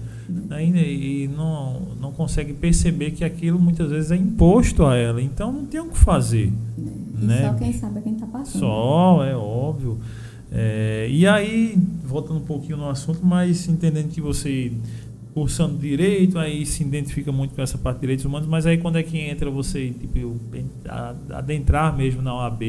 Ainda 0.50 0.78
e 0.78 1.26
não, 1.26 1.80
não 2.00 2.12
consegue 2.12 2.52
perceber 2.52 3.12
que 3.12 3.24
aquilo 3.24 3.58
muitas 3.58 3.90
vezes 3.90 4.10
é 4.10 4.16
imposto 4.16 4.84
a 4.84 4.94
ela. 4.94 5.20
Então 5.22 5.50
não 5.50 5.64
tem 5.64 5.80
o 5.80 5.88
que 5.88 5.96
fazer. 5.98 6.52
E 6.76 7.24
Né? 7.24 7.48
só 7.48 7.54
quem 7.54 7.72
sabe 7.72 7.98
é 7.98 8.02
quem 8.02 8.12
está 8.12 8.26
passando. 8.26 8.60
Só, 8.60 9.24
é 9.24 9.34
óbvio. 9.34 9.98
É, 10.52 11.08
e 11.10 11.26
aí, 11.26 11.76
voltando 12.04 12.38
um 12.40 12.44
pouquinho 12.44 12.76
no 12.76 12.88
assunto, 12.88 13.20
mas 13.24 13.66
entendendo 13.68 14.08
que 14.10 14.20
você 14.20 14.70
cursando 15.38 15.78
direito, 15.78 16.38
aí 16.38 16.66
se 16.66 16.82
identifica 16.82 17.30
muito 17.30 17.54
com 17.54 17.62
essa 17.62 17.78
parte 17.78 17.96
de 17.98 18.00
direitos 18.02 18.24
humanos, 18.24 18.48
mas 18.48 18.66
aí 18.66 18.78
quando 18.78 18.96
é 18.96 19.02
que 19.02 19.16
entra 19.18 19.50
você, 19.50 19.90
tipo, 19.90 20.36
adentrar 21.30 21.96
mesmo 21.96 22.20
na 22.22 22.34
OAB, 22.34 22.62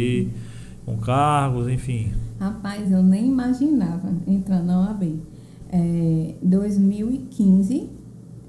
com 0.86 0.98
cargos, 0.98 1.68
enfim. 1.68 2.12
Rapaz, 2.40 2.92
eu 2.92 3.02
nem 3.04 3.28
imaginava 3.28 4.12
entrar 4.28 4.62
na 4.62 4.82
OAB. 4.88 5.20
É, 5.72 6.34
2015, 6.42 7.90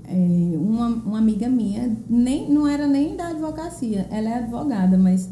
é, 0.04 0.14
uma, 0.56 0.87
uma 0.88 1.18
amiga 1.18 1.48
minha, 1.48 1.96
nem, 2.09 2.50
não 2.50 2.66
era 2.66 2.87
nem 2.87 3.16
da 3.16 3.28
advocacia, 3.28 4.06
ela 4.11 4.28
é 4.30 4.35
advogada, 4.38 4.96
mas, 4.98 5.28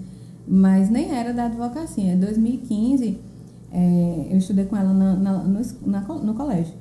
mas 0.47 0.91
nem 0.91 1.11
era 1.15 1.33
da 1.33 1.47
advocacia. 1.47 2.13
Em 2.15 2.19
2015, 2.21 3.19
é, 3.73 4.29
eu 4.31 4.39
estudei 4.39 4.65
com 4.65 4.77
ela 4.77 4.93
na, 4.93 5.15
na- 5.17 5.43
no, 5.45 5.61
na 5.87 6.01
no 6.01 6.35
colégio. 6.35 6.75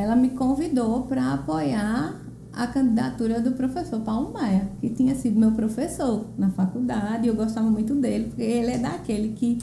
Ela 0.00 0.14
me 0.14 0.30
convidou 0.30 1.02
para 1.02 1.34
apoiar 1.34 2.20
a 2.52 2.66
candidatura 2.68 3.40
do 3.40 3.52
professor 3.52 4.00
Paulo 4.00 4.32
Maia, 4.32 4.68
que 4.80 4.88
tinha 4.90 5.14
sido 5.14 5.38
meu 5.38 5.52
professor 5.52 6.24
na 6.36 6.50
faculdade, 6.50 7.26
e 7.26 7.28
eu 7.28 7.34
gostava 7.34 7.68
muito 7.68 7.94
dele, 7.94 8.24
porque 8.28 8.42
ele 8.42 8.70
é 8.72 8.78
daquele 8.78 9.28
que 9.30 9.58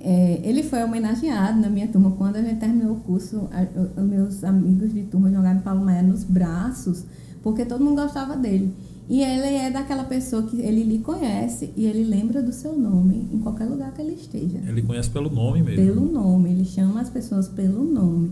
é, 0.00 0.40
ele 0.44 0.62
foi 0.62 0.82
homenageado 0.84 1.60
na 1.60 1.68
minha 1.70 1.88
turma 1.88 2.10
quando 2.12 2.36
a 2.36 2.42
gente 2.42 2.60
terminou 2.60 2.92
o 2.96 3.00
curso. 3.00 3.48
a- 3.50 4.00
os 4.00 4.06
meus 4.06 4.44
amigos 4.44 4.92
de 4.92 5.02
turma 5.04 5.30
jogaram 5.30 5.60
Paulo 5.60 5.84
Maia 5.84 6.02
nos 6.02 6.24
braços, 6.24 7.04
porque 7.42 7.64
todo 7.64 7.82
mundo 7.84 8.02
gostava 8.02 8.36
dele. 8.36 8.72
E 9.08 9.20
ele 9.22 9.56
é 9.56 9.70
daquela 9.70 10.04
pessoa 10.04 10.42
que 10.44 10.60
ele 10.60 10.82
lhe 10.82 10.98
conhece 11.00 11.72
e 11.76 11.84
ele 11.84 12.04
lembra 12.04 12.42
do 12.42 12.52
seu 12.52 12.78
nome 12.78 13.28
em 13.32 13.38
qualquer 13.38 13.64
lugar 13.66 13.92
que 13.92 14.00
ele 14.00 14.14
esteja. 14.14 14.58
Ele 14.66 14.82
conhece 14.82 15.10
pelo 15.10 15.28
nome 15.30 15.62
mesmo. 15.62 15.84
Pelo 15.84 16.04
nome, 16.10 16.50
ele 16.52 16.64
chama 16.64 17.00
as 17.00 17.10
pessoas 17.10 17.48
pelo 17.48 17.84
nome. 17.84 18.30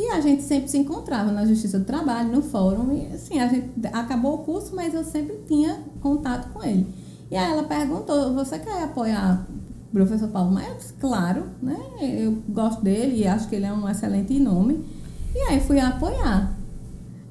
E 0.00 0.08
a 0.12 0.18
gente 0.18 0.42
sempre 0.42 0.66
se 0.66 0.78
encontrava 0.78 1.30
na 1.30 1.44
Justiça 1.44 1.78
do 1.78 1.84
Trabalho, 1.84 2.32
no 2.32 2.40
fórum, 2.40 2.90
e 2.90 3.12
assim, 3.12 3.38
a 3.38 3.46
gente 3.46 3.68
acabou 3.92 4.36
o 4.36 4.38
curso, 4.38 4.74
mas 4.74 4.94
eu 4.94 5.04
sempre 5.04 5.38
tinha 5.46 5.78
contato 6.00 6.50
com 6.54 6.64
ele. 6.64 6.86
E 7.30 7.36
aí 7.36 7.52
ela 7.52 7.64
perguntou, 7.64 8.32
você 8.32 8.58
quer 8.58 8.82
apoiar 8.82 9.46
o 9.90 9.92
professor 9.92 10.28
Paulo 10.28 10.52
Maia? 10.52 10.74
Claro, 10.98 11.44
né? 11.60 11.76
Eu 12.00 12.42
gosto 12.48 12.82
dele 12.82 13.18
e 13.18 13.28
acho 13.28 13.46
que 13.46 13.54
ele 13.54 13.66
é 13.66 13.72
um 13.74 13.86
excelente 13.86 14.40
nome. 14.40 14.82
E 15.34 15.38
aí 15.50 15.60
fui 15.60 15.78
apoiar. 15.78 16.56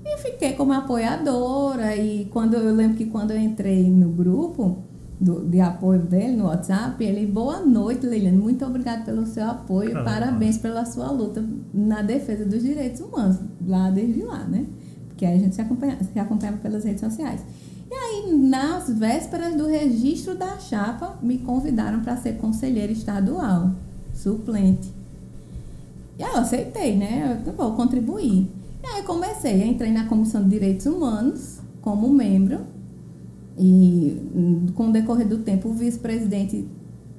E 0.05 0.17
fiquei 0.19 0.53
como 0.53 0.71
apoiadora. 0.71 1.95
E 1.95 2.25
quando 2.25 2.53
eu 2.53 2.75
lembro 2.75 2.97
que 2.97 3.05
quando 3.05 3.31
eu 3.31 3.39
entrei 3.39 3.89
no 3.89 4.09
grupo 4.09 4.83
do- 5.19 5.45
de 5.45 5.59
apoio 5.59 6.01
dele 6.01 6.35
no 6.37 6.45
WhatsApp, 6.45 7.03
ele, 7.03 7.25
boa 7.25 7.59
noite, 7.59 8.05
Leiliane. 8.05 8.37
Muito 8.37 8.65
obrigada 8.65 9.03
pelo 9.03 9.25
seu 9.25 9.45
apoio. 9.49 9.91
Caramba. 9.91 10.09
Parabéns 10.11 10.57
pela 10.57 10.85
sua 10.85 11.11
luta 11.11 11.43
na 11.73 12.01
defesa 12.01 12.45
dos 12.45 12.61
direitos 12.63 13.01
humanos. 13.01 13.37
Lá 13.65 13.89
desde 13.89 14.23
lá, 14.23 14.43
né? 14.45 14.65
Porque 15.07 15.25
aí 15.25 15.35
a 15.35 15.39
gente 15.39 15.55
se 15.55 15.61
acompanha, 15.61 15.97
se 16.01 16.17
acompanha 16.19 16.53
pelas 16.53 16.83
redes 16.85 17.01
sociais. 17.01 17.41
E 17.91 17.93
aí, 17.93 18.33
nas 18.37 18.89
vésperas 18.89 19.55
do 19.55 19.65
registro 19.67 20.35
da 20.35 20.57
chapa, 20.59 21.17
me 21.21 21.39
convidaram 21.39 21.99
para 22.01 22.15
ser 22.15 22.33
conselheira 22.37 22.91
estadual, 22.91 23.71
suplente. 24.13 24.93
E 26.17 26.23
aí 26.23 26.31
eu 26.31 26.37
aceitei, 26.39 26.95
né? 26.95 27.41
Eu 27.45 27.53
vou 27.53 27.73
contribuir. 27.73 28.47
E 28.83 28.87
aí 28.87 29.03
comecei, 29.03 29.63
entrei 29.67 29.91
na 29.91 30.05
Comissão 30.05 30.43
de 30.43 30.49
Direitos 30.49 30.85
Humanos 30.85 31.59
como 31.81 32.07
membro. 32.09 32.59
E 33.59 34.17
hum, 34.33 34.67
com 34.73 34.87
o 34.89 34.91
decorrer 34.93 35.27
do 35.27 35.39
tempo, 35.39 35.67
o 35.69 35.73
vice-presidente 35.73 36.65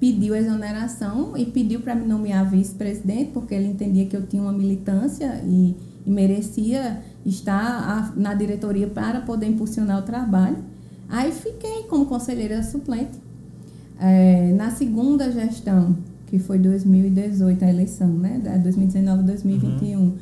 pediu 0.00 0.35
exoneração 0.35 1.37
e 1.37 1.44
pediu 1.44 1.81
para 1.81 1.94
me 1.94 2.07
nomear 2.07 2.48
vice-presidente, 2.50 3.33
porque 3.35 3.55
ele 3.55 3.66
entendia 3.68 4.07
que 4.07 4.16
eu 4.16 4.26
tinha 4.26 4.42
uma 4.42 4.53
militância 4.53 5.42
e, 5.46 5.76
e 6.07 6.11
merecia 6.11 7.03
estar 7.26 7.61
a- 7.61 8.12
na 8.16 8.33
diretoria 8.33 8.87
para 8.87 9.20
poder 9.20 9.46
impulsionar 9.46 9.98
o 9.98 10.03
trabalho. 10.03 10.57
Aí 11.09 11.31
fiquei 11.33 11.83
como 11.88 12.07
conselheira 12.07 12.62
suplente. 12.62 13.18
É, 14.00 14.53
na 14.55 14.70
segunda 14.70 15.31
gestão, 15.31 15.98
que 16.29 16.38
foi 16.38 16.59
2018 16.59 17.62
a 17.64 17.68
eleição, 17.68 18.09
né? 18.09 18.40
Da 18.42 18.57
2019 18.57 19.24
2021, 19.24 20.14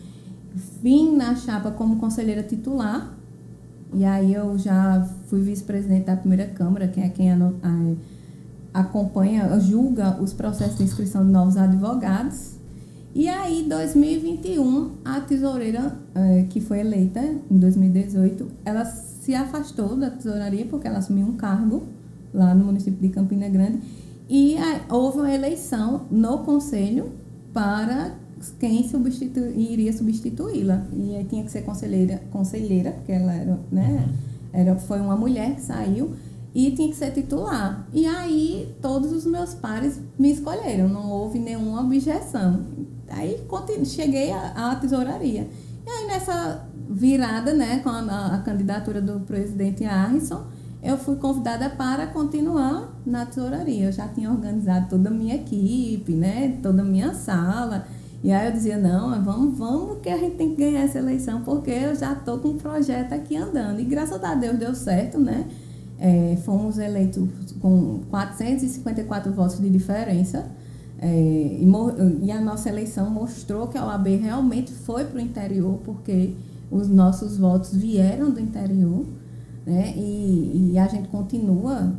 vim 0.82 1.14
na 1.14 1.36
chapa 1.36 1.70
como 1.70 1.96
conselheira 1.96 2.42
titular. 2.42 3.16
E 3.94 4.04
aí 4.04 4.34
eu 4.34 4.58
já 4.58 5.06
fui 5.28 5.40
vice-presidente 5.40 6.06
da 6.06 6.16
primeira 6.16 6.46
Câmara, 6.46 6.88
que 6.88 7.00
é 7.00 7.08
quem 7.08 7.30
a- 7.32 7.52
acompanha, 8.74 9.58
julga 9.60 10.20
os 10.20 10.32
processos 10.32 10.76
de 10.78 10.84
inscrição 10.84 11.24
de 11.24 11.30
novos 11.32 11.56
advogados. 11.56 12.56
E 13.14 13.26
aí, 13.28 13.66
2021, 13.68 14.90
a 15.04 15.20
tesoureira, 15.20 15.96
eh, 16.14 16.44
que 16.50 16.60
foi 16.60 16.80
eleita 16.80 17.20
em 17.50 17.58
2018, 17.58 18.46
ela 18.64 18.84
se 18.84 19.34
afastou 19.34 19.96
da 19.96 20.10
tesouraria 20.10 20.66
porque 20.66 20.86
ela 20.86 20.98
assumiu 20.98 21.26
um 21.26 21.32
cargo 21.36 21.84
lá 22.32 22.54
no 22.54 22.64
município 22.66 23.00
de 23.00 23.08
Campina 23.08 23.48
Grande. 23.48 23.80
E 24.28 24.56
ah, 24.58 24.82
houve 24.94 25.18
uma 25.18 25.32
eleição 25.34 26.02
no 26.10 26.38
conselho 26.40 27.10
para 27.52 28.12
quem 28.58 28.88
substitu 28.88 29.40
iria 29.56 29.92
substituí-la. 29.92 30.86
E 30.92 31.16
aí 31.16 31.24
tinha 31.24 31.44
que 31.44 31.50
ser 31.50 31.62
conselheira, 31.62 32.22
conselheira 32.30 32.92
porque 32.92 33.12
ela 33.12 33.32
era, 33.32 33.58
né, 33.70 34.08
era, 34.52 34.76
foi 34.76 35.00
uma 35.00 35.16
mulher 35.16 35.54
que 35.54 35.62
saiu 35.62 36.14
e 36.54 36.70
tinha 36.72 36.88
que 36.88 36.96
ser 36.96 37.12
titular. 37.12 37.86
E 37.92 38.06
aí 38.06 38.74
todos 38.80 39.12
os 39.12 39.24
meus 39.24 39.54
pares 39.54 40.00
me 40.18 40.32
escolheram, 40.32 40.88
não 40.88 41.10
houve 41.10 41.38
nenhuma 41.38 41.80
objeção. 41.82 42.64
Aí 43.08 43.40
cheguei 43.84 44.32
à, 44.32 44.72
à 44.72 44.76
tesouraria. 44.76 45.48
E 45.86 45.90
aí 45.90 46.06
nessa 46.06 46.66
virada, 46.88 47.52
né, 47.52 47.80
com 47.80 47.90
a, 47.90 48.34
a 48.34 48.38
candidatura 48.38 49.00
do 49.00 49.20
presidente 49.20 49.84
Harrison, 49.84 50.44
eu 50.82 50.96
fui 50.96 51.16
convidada 51.16 51.68
para 51.70 52.06
continuar 52.06 52.92
na 53.04 53.26
tesouraria. 53.26 53.86
Eu 53.86 53.92
já 53.92 54.06
tinha 54.08 54.30
organizado 54.30 54.88
toda 54.88 55.10
a 55.10 55.12
minha 55.12 55.34
equipe, 55.34 56.12
né? 56.12 56.56
Toda 56.62 56.82
a 56.82 56.84
minha 56.84 57.14
sala. 57.14 57.86
E 58.22 58.32
aí 58.32 58.46
eu 58.48 58.52
dizia, 58.52 58.76
não, 58.76 59.22
vamos, 59.22 59.56
vamos 59.56 59.98
que 60.02 60.08
a 60.08 60.16
gente 60.16 60.36
tem 60.36 60.54
que 60.54 60.62
ganhar 60.62 60.82
essa 60.82 60.98
eleição, 60.98 61.42
porque 61.42 61.70
eu 61.70 61.94
já 61.94 62.12
estou 62.12 62.38
com 62.38 62.48
um 62.48 62.56
projeto 62.56 63.12
aqui 63.12 63.36
andando. 63.36 63.80
E 63.80 63.84
graças 63.84 64.22
a 64.22 64.34
Deus 64.34 64.58
deu 64.58 64.74
certo, 64.74 65.18
né? 65.18 65.46
É, 66.00 66.36
fomos 66.44 66.78
eleitos 66.78 67.28
com 67.60 68.00
454 68.10 69.32
votos 69.32 69.60
de 69.60 69.70
diferença. 69.70 70.46
É, 71.00 71.06
e, 71.06 71.64
e, 72.22 72.32
a 72.32 72.40
nossa 72.40 72.68
eleição 72.68 73.08
mostrou 73.08 73.68
que 73.68 73.78
a 73.78 73.86
OAB 73.86 74.08
realmente 74.20 74.72
foi 74.72 75.04
para 75.04 75.18
o 75.18 75.20
interior, 75.20 75.78
porque 75.84 76.34
os 76.72 76.88
nossos 76.88 77.38
votos 77.38 77.72
vieram 77.74 78.30
do 78.30 78.40
interior. 78.40 79.06
Né? 79.64 79.94
E, 79.96 80.72
e 80.72 80.78
a 80.78 80.88
gente 80.88 81.08
continua 81.08 81.94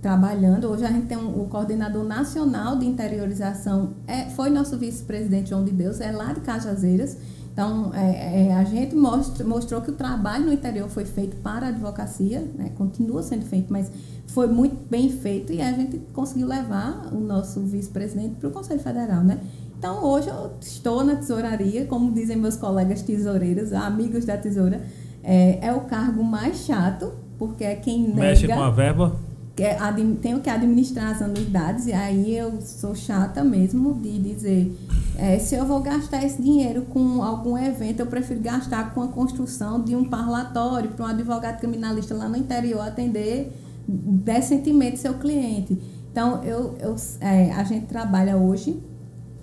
trabalhando. 0.00 0.68
Hoje 0.68 0.84
a 0.84 0.90
gente 0.90 1.06
tem 1.06 1.18
um, 1.18 1.42
o 1.42 1.46
coordenador 1.46 2.04
nacional 2.04 2.78
de 2.78 2.86
interiorização, 2.86 3.94
é, 4.06 4.24
foi 4.30 4.50
nosso 4.50 4.76
vice-presidente 4.78 5.50
João 5.50 5.64
de 5.64 5.70
Deus, 5.70 6.00
é 6.00 6.10
lá 6.10 6.32
de 6.32 6.40
Cajazeiras. 6.40 7.16
Então, 7.52 7.92
é, 7.94 8.46
é, 8.46 8.54
a 8.54 8.64
gente 8.64 8.94
mostra, 8.94 9.44
mostrou 9.44 9.80
que 9.82 9.90
o 9.90 9.94
trabalho 9.94 10.46
no 10.46 10.52
interior 10.52 10.88
foi 10.88 11.04
feito 11.04 11.36
para 11.38 11.66
a 11.66 11.68
advocacia, 11.68 12.40
né? 12.56 12.70
continua 12.76 13.22
sendo 13.22 13.44
feito, 13.44 13.72
mas 13.72 13.90
foi 14.28 14.46
muito 14.46 14.76
bem 14.88 15.10
feito 15.10 15.52
e 15.52 15.60
a 15.60 15.72
gente 15.72 15.98
conseguiu 16.12 16.46
levar 16.46 17.12
o 17.12 17.18
nosso 17.18 17.60
vice-presidente 17.60 18.36
para 18.36 18.48
o 18.48 18.52
Conselho 18.52 18.80
Federal. 18.80 19.22
Né? 19.22 19.40
Então, 19.76 20.04
hoje 20.04 20.28
eu 20.28 20.52
estou 20.60 21.04
na 21.04 21.16
tesouraria, 21.16 21.84
como 21.86 22.12
dizem 22.12 22.36
meus 22.36 22.56
colegas 22.56 23.02
tesoureiros, 23.02 23.72
amigos 23.72 24.24
da 24.24 24.38
tesoura, 24.38 24.80
é, 25.22 25.66
é 25.66 25.72
o 25.74 25.80
cargo 25.80 26.22
mais 26.22 26.58
chato, 26.58 27.12
porque 27.36 27.64
é 27.64 27.74
quem 27.74 28.08
nega... 28.08 28.20
Mexe 28.20 28.46
com 28.46 28.62
a 28.62 28.70
verba? 28.70 29.16
É, 29.62 29.76
tenho 30.20 30.40
que 30.40 30.48
administrar 30.48 31.10
as 31.10 31.22
anuidades 31.22 31.86
e 31.86 31.92
aí 31.92 32.36
eu 32.36 32.60
sou 32.60 32.94
chata 32.94 33.44
mesmo 33.44 33.94
de 33.94 34.18
dizer 34.18 34.76
é, 35.20 35.38
se 35.38 35.54
eu 35.54 35.66
vou 35.66 35.80
gastar 35.80 36.24
esse 36.24 36.40
dinheiro 36.40 36.82
com 36.82 37.22
algum 37.22 37.58
evento, 37.58 38.00
eu 38.00 38.06
prefiro 38.06 38.40
gastar 38.40 38.94
com 38.94 39.02
a 39.02 39.08
construção 39.08 39.82
de 39.82 39.94
um 39.94 40.02
parlatório 40.02 40.90
para 40.90 41.04
um 41.04 41.08
advogado 41.08 41.58
criminalista 41.60 42.14
lá 42.14 42.26
no 42.26 42.38
interior 42.38 42.80
atender 42.80 43.52
decentemente 43.86 44.98
seu 44.98 45.14
cliente. 45.14 45.78
Então, 46.10 46.42
eu, 46.42 46.74
eu, 46.80 46.96
é, 47.20 47.52
a 47.52 47.62
gente 47.64 47.84
trabalha 47.84 48.38
hoje, 48.38 48.82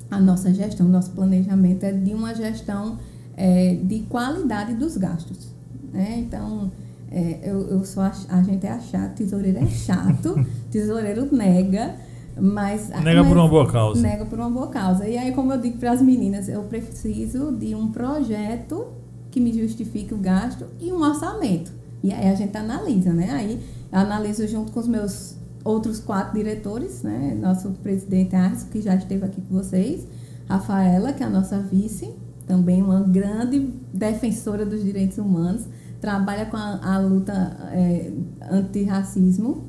a 0.09 0.19
nossa 0.19 0.51
gestão, 0.51 0.87
nosso 0.87 1.11
planejamento 1.11 1.83
é 1.83 1.91
de 1.91 2.13
uma 2.13 2.33
gestão 2.33 2.97
é, 3.35 3.75
de 3.75 3.99
qualidade 4.09 4.73
dos 4.73 4.97
gastos. 4.97 5.49
Né? 5.93 6.23
Então, 6.25 6.71
é, 7.11 7.39
eu, 7.43 7.67
eu 7.69 7.85
sou 7.85 8.03
a, 8.03 8.11
a 8.29 8.41
gente 8.41 8.65
é 8.65 8.79
chato, 8.79 9.15
tesoureiro 9.15 9.59
é 9.59 9.67
chato, 9.67 10.45
tesoureiro 10.69 11.33
nega, 11.33 11.95
mas. 12.39 12.89
Nega 12.89 13.21
mas, 13.21 13.27
por 13.27 13.37
uma 13.37 13.47
boa 13.47 13.71
causa. 13.71 14.01
Nega 14.01 14.25
por 14.25 14.39
uma 14.39 14.49
boa 14.49 14.67
causa. 14.67 15.07
E 15.07 15.17
aí, 15.17 15.31
como 15.31 15.53
eu 15.53 15.59
digo 15.59 15.77
para 15.77 15.91
as 15.91 16.01
meninas, 16.01 16.49
eu 16.49 16.63
preciso 16.63 17.51
de 17.51 17.73
um 17.73 17.91
projeto 17.91 18.87
que 19.31 19.39
me 19.39 19.53
justifique 19.53 20.13
o 20.13 20.17
gasto 20.17 20.65
e 20.79 20.91
um 20.91 21.01
orçamento. 21.01 21.71
E 22.03 22.11
aí 22.13 22.29
a 22.29 22.35
gente 22.35 22.55
analisa, 22.57 23.11
né? 23.13 23.31
Aí 23.31 23.61
eu 23.91 23.99
analiso 23.99 24.47
junto 24.47 24.71
com 24.71 24.79
os 24.79 24.87
meus 24.87 25.35
outros 25.63 25.99
quatro 25.99 26.33
diretores, 26.33 27.03
né? 27.03 27.37
Nosso 27.39 27.69
presidente 27.83 28.35
Arce, 28.35 28.65
que 28.67 28.81
já 28.81 28.95
esteve 28.95 29.25
aqui 29.25 29.41
com 29.41 29.55
vocês, 29.55 30.07
Rafaela, 30.47 31.13
que 31.13 31.23
é 31.23 31.25
a 31.25 31.29
nossa 31.29 31.59
vice, 31.59 32.13
também 32.45 32.81
uma 32.81 33.01
grande 33.01 33.69
defensora 33.93 34.65
dos 34.65 34.83
direitos 34.83 35.17
humanos, 35.17 35.65
trabalha 35.99 36.45
com 36.45 36.57
a, 36.57 36.79
a 36.95 36.99
luta 36.99 37.33
é, 37.71 38.11
antirracismo. 38.51 39.65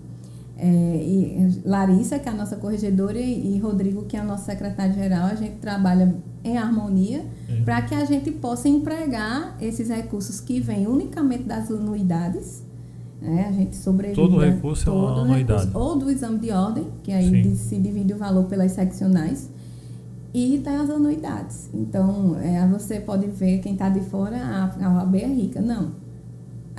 É, 0.61 0.66
e 0.66 1.62
Larissa, 1.64 2.18
que 2.18 2.29
é 2.29 2.33
a 2.33 2.35
nossa 2.35 2.57
corregedora, 2.57 3.18
e, 3.18 3.55
e 3.55 3.59
Rodrigo, 3.59 4.05
que 4.07 4.16
é 4.16 4.20
o 4.20 4.24
nosso 4.24 4.45
secretário-geral, 4.45 5.26
a 5.26 5.35
gente 5.37 5.57
trabalha 5.57 6.16
em 6.43 6.57
harmonia 6.57 7.24
para 7.64 7.83
que 7.83 7.95
a 7.95 8.05
gente 8.05 8.31
possa 8.33 8.68
empregar 8.68 9.57
esses 9.61 9.89
recursos 9.89 10.41
que 10.41 10.61
vêm 10.61 10.87
unicamente 10.87 11.45
das 11.45 11.70
anuidades. 11.70 12.64
Né? 13.20 13.47
A 13.49 13.53
gente 13.53 13.76
sobrevive. 13.76 14.20
Todo 14.20 14.39
recurso 14.39 14.85
todo 14.85 14.97
é 14.97 15.01
uma 15.01 15.22
anuidade. 15.22 15.66
Recurso, 15.66 15.79
ou 15.79 15.97
do 15.97 16.11
exame 16.11 16.39
de 16.39 16.51
ordem, 16.51 16.87
que 17.03 17.12
aí 17.12 17.43
Sim. 17.45 17.55
se 17.55 17.79
divide 17.79 18.12
o 18.12 18.16
valor 18.16 18.45
pelas 18.45 18.72
seccionais 18.72 19.49
e 20.33 20.59
tem 20.59 20.76
as 20.76 20.91
anuidades. 20.91 21.70
Então, 21.72 22.37
é, 22.41 22.66
você 22.68 23.01
pode 23.01 23.26
ver 23.26 23.59
quem 23.59 23.72
está 23.72 23.89
de 23.89 24.01
fora, 24.01 24.37
a, 24.37 24.87
a 24.87 24.95
OAB 24.99 25.16
é 25.16 25.26
rica. 25.26 25.61
Não. 25.61 25.93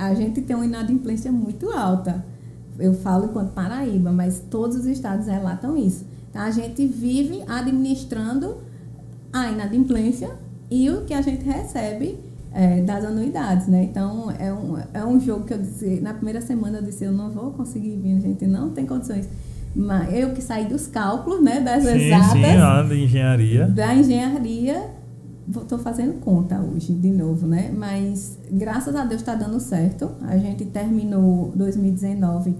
A 0.00 0.14
gente 0.14 0.40
tem 0.40 0.56
uma 0.56 0.64
inadimplência 0.64 1.30
muito 1.30 1.70
alta. 1.70 2.24
Eu 2.78 2.94
falo 2.94 3.26
enquanto 3.26 3.52
Paraíba, 3.52 4.10
mas 4.10 4.42
todos 4.50 4.76
os 4.76 4.86
estados 4.86 5.26
relatam 5.26 5.76
isso. 5.76 6.06
Então, 6.30 6.42
a 6.42 6.50
gente 6.50 6.86
vive 6.86 7.42
administrando 7.46 8.58
a 9.32 9.50
inadimplência 9.50 10.30
e 10.70 10.88
o 10.88 11.04
que 11.04 11.12
a 11.12 11.20
gente 11.20 11.44
recebe 11.44 12.18
é, 12.52 12.80
das 12.82 13.04
anuidades, 13.04 13.66
né? 13.66 13.84
Então, 13.84 14.30
é 14.38 14.52
um, 14.52 14.78
é 14.94 15.04
um 15.04 15.20
jogo 15.20 15.44
que 15.44 15.52
eu 15.52 15.58
disse, 15.58 16.00
na 16.00 16.14
primeira 16.14 16.40
semana 16.40 16.78
eu 16.78 16.82
disse, 16.82 17.04
eu 17.04 17.12
não 17.12 17.30
vou 17.30 17.50
conseguir 17.52 17.96
vir, 17.96 18.20
gente, 18.20 18.46
não 18.46 18.70
tem 18.70 18.86
condições 18.86 19.28
eu 20.10 20.30
que 20.30 20.42
saí 20.42 20.64
dos 20.64 20.86
cálculos, 20.86 21.42
né, 21.42 21.60
das 21.60 21.84
sim, 21.84 21.90
exatas. 21.90 22.32
Sim, 22.32 22.88
da 22.88 22.94
engenharia. 22.94 23.66
Da 23.66 23.94
engenharia, 23.94 24.90
estou 25.54 25.78
fazendo 25.78 26.14
conta 26.20 26.60
hoje 26.60 26.92
de 26.92 27.10
novo, 27.10 27.46
né? 27.46 27.72
Mas 27.76 28.38
graças 28.50 28.94
a 28.94 29.04
Deus 29.04 29.20
está 29.20 29.34
dando 29.34 29.58
certo. 29.60 30.10
A 30.22 30.36
gente 30.38 30.64
terminou 30.64 31.52
2019, 31.54 32.54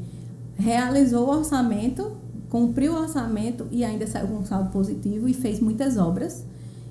realizou 0.57 1.29
o 1.29 1.39
orçamento, 1.39 2.13
cumpriu 2.49 2.93
o 2.93 3.01
orçamento 3.01 3.67
e 3.71 3.85
ainda 3.85 4.07
saiu 4.07 4.29
com 4.29 4.39
um 4.39 4.45
saldo 4.45 4.71
positivo 4.71 5.29
e 5.29 5.35
fez 5.35 5.61
muitas 5.61 5.97
obras. 5.97 6.45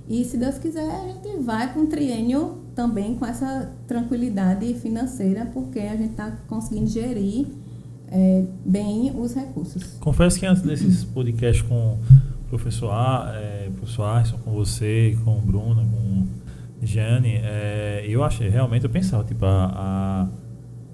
E 0.08 0.26
se 0.26 0.38
Deus 0.38 0.58
quiser, 0.58 0.89
a 0.89 1.08
gente 1.08 1.43
vai 1.43 1.72
com 1.72 1.82
o 1.82 1.88
triênio 1.88 2.58
também 2.74 3.16
com 3.16 3.26
essa 3.26 3.72
tranquilidade 3.88 4.74
financeira, 4.76 5.45
porque 5.54 5.80
a 5.80 5.95
gente 5.95 6.12
está 6.12 6.32
conseguindo 6.47 6.88
gerir 6.88 7.45
é, 8.12 8.43
bem 8.66 9.12
os 9.16 9.36
recursos. 9.36 9.84
Confesso 10.00 10.39
que 10.39 10.45
antes 10.45 10.64
desses 10.64 11.04
podcasts 11.04 11.62
com 11.62 11.93
o 11.93 12.50
professor, 12.50 12.89
A, 12.89 13.34
é, 13.36 13.68
professor 13.80 14.04
Arson, 14.04 14.38
com 14.38 14.52
você, 14.52 15.18
com 15.24 15.38
o 15.38 15.42
Bruno, 15.42 15.86
com 15.86 16.28
Jane, 16.82 17.36
é, 17.44 18.06
eu 18.08 18.24
achei, 18.24 18.50
realmente, 18.50 18.84
eu 18.84 18.90
pensava, 18.90 19.24
tipo, 19.24 19.46
a, 19.46 20.28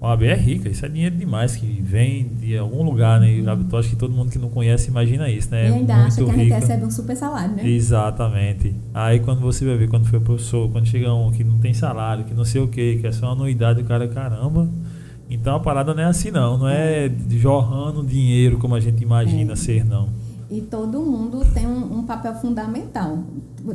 a 0.00 0.06
OAB 0.08 0.24
é 0.24 0.34
rica, 0.34 0.68
isso 0.68 0.84
é 0.84 0.88
dinheiro 0.88 1.16
demais 1.16 1.56
que 1.56 1.66
vem 1.82 2.28
de 2.38 2.56
algum 2.56 2.82
lugar, 2.82 3.18
né? 3.18 3.30
Eu 3.30 3.78
acho 3.78 3.90
que 3.90 3.96
todo 3.96 4.12
mundo 4.12 4.30
que 4.30 4.38
não 4.38 4.50
conhece 4.50 4.90
imagina 4.90 5.28
isso, 5.30 5.50
né? 5.50 5.70
E 5.70 5.72
ainda 5.72 5.94
Muito 5.94 6.06
acha 6.06 6.24
que 6.24 6.30
a 6.30 6.34
gente 6.34 6.50
recebe 6.50 6.84
um 6.84 6.90
super 6.90 7.16
salário, 7.16 7.56
né? 7.56 7.66
Exatamente. 7.66 8.74
Aí 8.92 9.20
quando 9.20 9.40
você 9.40 9.64
vai 9.64 9.76
ver, 9.76 9.88
quando 9.88 10.06
foi 10.06 10.20
professor, 10.20 10.70
quando 10.70 10.86
chega 10.86 11.12
um 11.14 11.30
que 11.30 11.42
não 11.42 11.58
tem 11.58 11.72
salário, 11.72 12.24
que 12.24 12.34
não 12.34 12.44
sei 12.44 12.60
o 12.60 12.68
que, 12.68 12.98
que 12.98 13.06
é 13.06 13.12
só 13.12 13.32
anuidade, 13.32 13.80
o 13.80 13.84
cara, 13.84 14.06
caramba, 14.06 14.68
então 15.30 15.56
a 15.56 15.60
parada 15.60 15.94
não 15.94 16.02
é 16.02 16.06
assim 16.06 16.30
não, 16.30 16.58
não 16.58 16.68
é, 16.68 17.06
é 17.06 17.12
jorrando 17.30 18.04
dinheiro 18.04 18.58
como 18.58 18.74
a 18.74 18.80
gente 18.80 19.02
imagina 19.02 19.54
é. 19.54 19.56
ser 19.56 19.84
não. 19.84 20.08
E 20.48 20.60
todo 20.60 21.00
mundo 21.00 21.44
tem 21.52 21.66
um, 21.66 21.98
um, 21.98 22.02
papel 22.04 22.34
fundamental. 22.36 23.18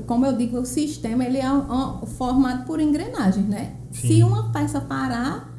Como 0.07 0.25
eu 0.25 0.37
digo, 0.37 0.57
o 0.57 0.65
sistema 0.65 1.25
ele 1.25 1.37
é 1.37 1.51
um, 1.51 2.01
um, 2.01 2.05
formado 2.05 2.65
por 2.65 2.79
engrenagens, 2.79 3.45
né? 3.45 3.73
Sim. 3.91 4.07
Se 4.07 4.23
uma 4.23 4.51
peça 4.51 4.79
parar, 4.79 5.53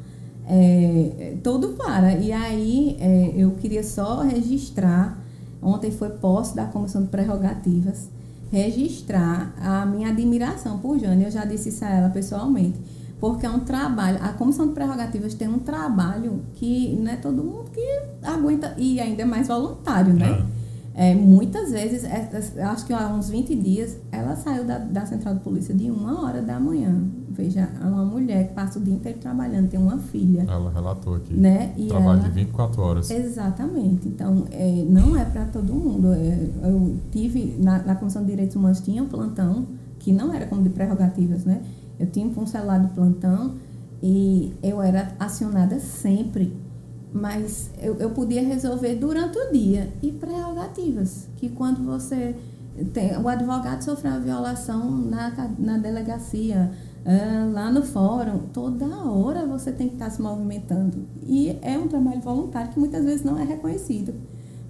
é, 0.47 1.37
todo 1.43 1.71
para. 1.71 2.15
E 2.15 2.33
aí 2.33 2.97
é, 2.99 3.35
eu 3.37 3.51
queria 3.53 3.85
só 3.85 4.23
registrar, 4.23 5.19
ontem 5.61 5.91
foi 5.91 6.09
posse 6.09 6.57
da 6.57 6.65
Comissão 6.65 7.03
de 7.03 7.09
Prerrogativas, 7.09 8.09
registrar 8.51 9.55
a 9.61 9.85
minha 9.85 10.09
admiração 10.09 10.79
por 10.79 10.99
Jane, 10.99 11.25
eu 11.25 11.31
já 11.31 11.45
disse 11.45 11.69
isso 11.69 11.85
a 11.85 11.91
ela 11.91 12.09
pessoalmente 12.09 12.79
porque 13.23 13.47
é 13.47 13.49
um 13.49 13.61
trabalho. 13.61 14.19
A 14.21 14.31
comissão 14.31 14.67
de 14.67 14.75
prerrogativas 14.75 15.33
tem 15.35 15.47
um 15.47 15.61
trabalho 15.61 16.43
que 16.55 16.99
não 17.01 17.13
é 17.13 17.15
todo 17.15 17.45
mundo 17.45 17.71
que 17.73 18.03
aguenta, 18.21 18.75
e 18.77 18.99
ainda 18.99 19.23
é 19.23 19.25
mais 19.25 19.47
voluntário, 19.47 20.13
né? 20.13 20.29
É. 20.29 20.62
é 20.95 21.15
muitas 21.15 21.71
vezes, 21.71 22.05
é, 22.05 22.29
é, 22.57 22.63
acho 22.65 22.87
que 22.87 22.93
há 22.93 23.09
uns 23.09 23.31
20 23.31 23.55
dias, 23.57 23.99
ela 24.11 24.37
saiu 24.37 24.65
da, 24.65 24.79
da 24.79 25.07
central 25.07 25.35
de 25.35 25.41
polícia 25.41 25.75
de 25.75 25.91
uma 25.91 26.23
hora 26.23 26.43
da 26.43 26.61
manhã. 26.61 27.03
Veja, 27.31 27.67
é 27.81 27.85
uma 27.85 28.05
mulher 28.05 28.49
que 28.49 28.55
passa 28.55 28.79
o 28.79 28.83
dia 28.83 28.95
inteiro 28.95 29.19
trabalhando, 29.19 29.71
tem 29.71 29.81
uma 29.81 29.97
filha. 29.97 30.45
Ela 30.47 30.71
relatou 30.71 31.15
aqui. 31.15 31.33
Né? 31.33 31.73
E 31.79 31.87
Trabalho 31.87 32.21
ela, 32.21 32.29
de 32.29 32.31
24 32.31 32.83
horas. 32.83 33.11
Exatamente. 33.11 34.07
Então, 34.07 34.45
é, 34.51 34.85
não 34.87 35.17
é 35.17 35.25
para 35.25 35.47
todo 35.47 35.73
mundo. 35.73 36.13
É, 36.13 36.51
eu 36.65 36.95
tive, 37.11 37.57
na, 37.59 37.83
na 37.83 37.95
Comissão 37.95 38.23
de 38.23 38.29
Direitos 38.29 38.55
Humanos, 38.55 38.81
tinha 38.81 39.03
um 39.03 39.09
plantão, 39.09 39.67
que 39.99 40.13
não 40.13 40.35
era 40.35 40.47
como 40.47 40.63
de 40.63 40.69
prerrogativas, 40.69 41.45
né? 41.45 41.63
Eu 41.99 42.07
tinha 42.07 42.27
um 42.27 42.47
celular 42.47 42.79
de 42.79 42.89
plantão 42.89 43.55
e 44.03 44.53
eu 44.63 44.83
era 44.83 45.15
acionada 45.19 45.79
sempre, 45.79 46.55
mas 47.13 47.71
eu, 47.81 47.97
eu 47.97 48.11
podia 48.11 48.43
resolver 48.43 48.95
durante 48.95 49.39
o 49.39 49.53
dia. 49.53 49.93
E 50.03 50.11
prerrogativas, 50.13 51.29
que 51.37 51.49
quando 51.49 51.85
você 51.85 52.35
tem, 52.93 53.17
o 53.19 53.29
advogado 53.29 53.83
sofreu 53.83 54.13
uma 54.13 54.21
violação 54.21 54.91
na, 54.91 55.51
na 55.59 55.79
delegacia, 55.79 56.71
ah, 57.05 57.51
lá 57.53 57.71
no 57.71 57.83
fórum, 57.83 58.39
toda 58.53 58.87
hora 58.87 59.45
você 59.47 59.73
tem 59.73 59.89
que 59.89 59.95
estar 59.95 60.11
se 60.11 60.23
movimentando. 60.23 61.07
E 61.27 61.59
é 61.61 61.77
um 61.77 61.89
trabalho 61.89 62.21
voluntário 62.21 62.73
que 62.73 62.79
muitas 62.79 63.05
vezes 63.05 63.25
não 63.25 63.39
é 63.39 63.45
reconhecido. 63.45 64.15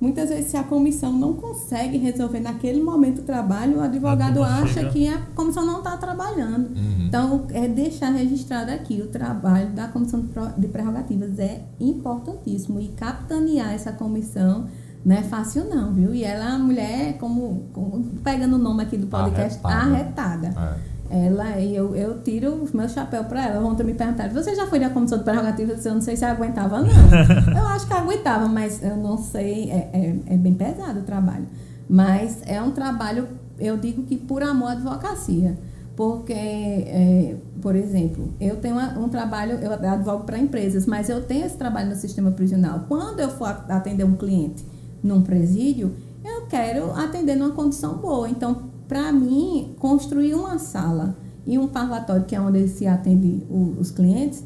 Muitas 0.03 0.31
vezes, 0.31 0.51
se 0.51 0.57
a 0.57 0.65
comissão 0.65 1.13
não 1.13 1.35
consegue 1.35 1.97
resolver 1.97 2.41
naquele 2.41 2.83
momento 2.83 3.21
o 3.21 3.23
trabalho, 3.23 3.79
o 3.79 3.81
advogado 3.81 4.43
acha 4.43 4.81
chega. 4.81 4.91
que 4.91 5.07
a 5.07 5.19
comissão 5.37 5.65
não 5.65 5.79
está 5.79 5.97
trabalhando. 5.97 6.77
Uhum. 6.77 7.07
Então, 7.07 7.47
é 7.51 7.69
deixar 7.69 8.11
registrado 8.11 8.73
aqui 8.73 9.01
o 9.01 9.07
trabalho 9.07 9.71
da 9.71 9.87
comissão 9.87 10.29
de 10.59 10.67
prerrogativas 10.67 11.39
é 11.39 11.63
importantíssimo. 11.79 12.81
E 12.81 12.89
capitanear 12.89 13.73
essa 13.73 13.93
comissão 13.93 14.67
não 15.05 15.15
é 15.15 15.23
fácil, 15.23 15.69
não, 15.69 15.93
viu? 15.93 16.13
E 16.13 16.25
ela 16.25 16.47
é 16.47 16.49
uma 16.49 16.59
mulher, 16.59 17.19
como, 17.19 17.67
como 17.73 18.03
pegando 18.25 18.57
o 18.57 18.59
nome 18.59 18.83
aqui 18.83 18.97
do 18.97 19.07
podcast, 19.07 19.61
arretada. 19.63 20.49
arretada. 20.49 20.79
É. 20.89 20.92
Ela, 21.13 21.61
eu, 21.61 21.95
eu 21.95 22.23
tiro 22.23 22.55
o 22.55 22.77
meu 22.77 22.89
chapéu 22.89 23.25
para 23.25 23.47
ela. 23.47 23.69
Ontem 23.69 23.85
me 23.85 23.93
perguntaram, 23.93 24.33
você 24.33 24.55
já 24.55 24.67
foi 24.67 24.81
da 24.81 24.89
comissão 24.89 25.19
de 25.19 25.25
prerrogativas? 25.25 25.85
Eu 25.85 25.93
não 25.93 26.01
sei 26.01 26.17
se 26.17 26.25
aguentava, 26.25 26.81
não. 26.81 26.89
eu 27.55 27.67
acho 27.67 27.87
que 27.87 27.93
aguentava, 27.93 28.49
mas 28.49 28.83
eu 28.83 28.97
não 28.97 29.19
sei. 29.19 29.71
É, 29.71 29.91
é, 29.93 30.17
é, 30.35 30.37
bem 30.39 30.55
pesado 30.55 31.01
o 31.01 31.03
trabalho. 31.03 31.47
Mas 31.87 32.41
é 32.47 32.63
um 32.63 32.71
trabalho, 32.71 33.29
eu 33.59 33.77
digo 33.77 34.05
que 34.05 34.17
por 34.17 34.43
amor 34.43 34.71
à 34.71 34.73
advocacia. 34.73 35.59
Porque, 35.95 36.33
é, 36.33 37.37
por 37.61 37.77
exemplo, 37.77 38.33
eu 38.41 38.57
tenho 38.57 38.77
um 38.99 39.11
trabalho, 39.11 39.59
eu 39.61 39.71
advogo 39.71 40.25
para 40.25 40.39
empresas, 40.39 40.87
mas 40.87 41.11
eu 41.11 41.23
tenho 41.23 41.45
esse 41.45 41.59
trabalho 41.59 41.91
no 41.91 41.97
sistema 41.97 42.31
prisional. 42.31 42.87
Quando 42.89 43.21
eu 43.21 43.29
for 43.29 43.49
atender 43.69 44.05
um 44.05 44.17
cliente 44.17 44.65
num 45.03 45.21
presídio, 45.21 45.93
eu 46.25 46.47
quero 46.47 46.91
atender 46.93 47.37
numa 47.37 47.51
condição 47.51 47.99
boa. 47.99 48.31
Então, 48.31 48.72
para 48.89 49.13
mim, 49.13 49.75
construir 49.79 50.35
uma 50.35 50.59
sala 50.59 51.17
e 51.47 51.59
um 51.59 51.67
parlatório, 51.67 52.25
que 52.25 52.35
é 52.35 52.41
onde 52.41 52.69
se 52.69 52.87
atende 52.87 53.43
o, 53.51 53.77
os 53.81 53.91
clientes, 53.91 54.45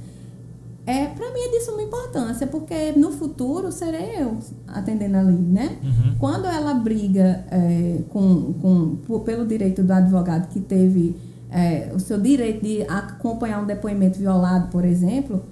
é 0.87 1.07
para 1.07 1.33
mim 1.33 1.41
é 1.41 1.49
de 1.49 1.61
suma 1.65 1.83
importância, 1.83 2.47
porque 2.47 2.93
no 2.93 3.11
futuro 3.11 3.73
serei 3.73 4.23
eu 4.23 4.39
atendendo 4.69 5.17
ali, 5.17 5.33
né? 5.33 5.79
Uhum. 5.83 6.15
Quando 6.19 6.47
ela 6.47 6.75
briga 6.75 7.45
é, 7.51 8.03
com, 8.09 8.53
com, 8.55 9.19
pelo 9.25 9.45
direito 9.45 9.83
do 9.83 9.93
advogado 9.93 10.49
que 10.49 10.61
teve 10.61 11.17
é, 11.51 11.91
o 11.93 11.99
seu 11.99 12.21
direito 12.21 12.63
de 12.63 12.83
acompanhar 12.83 13.61
um 13.61 13.67
depoimento 13.67 14.19
violado, 14.19 14.69
por 14.69 14.85
exemplo, 14.85 15.43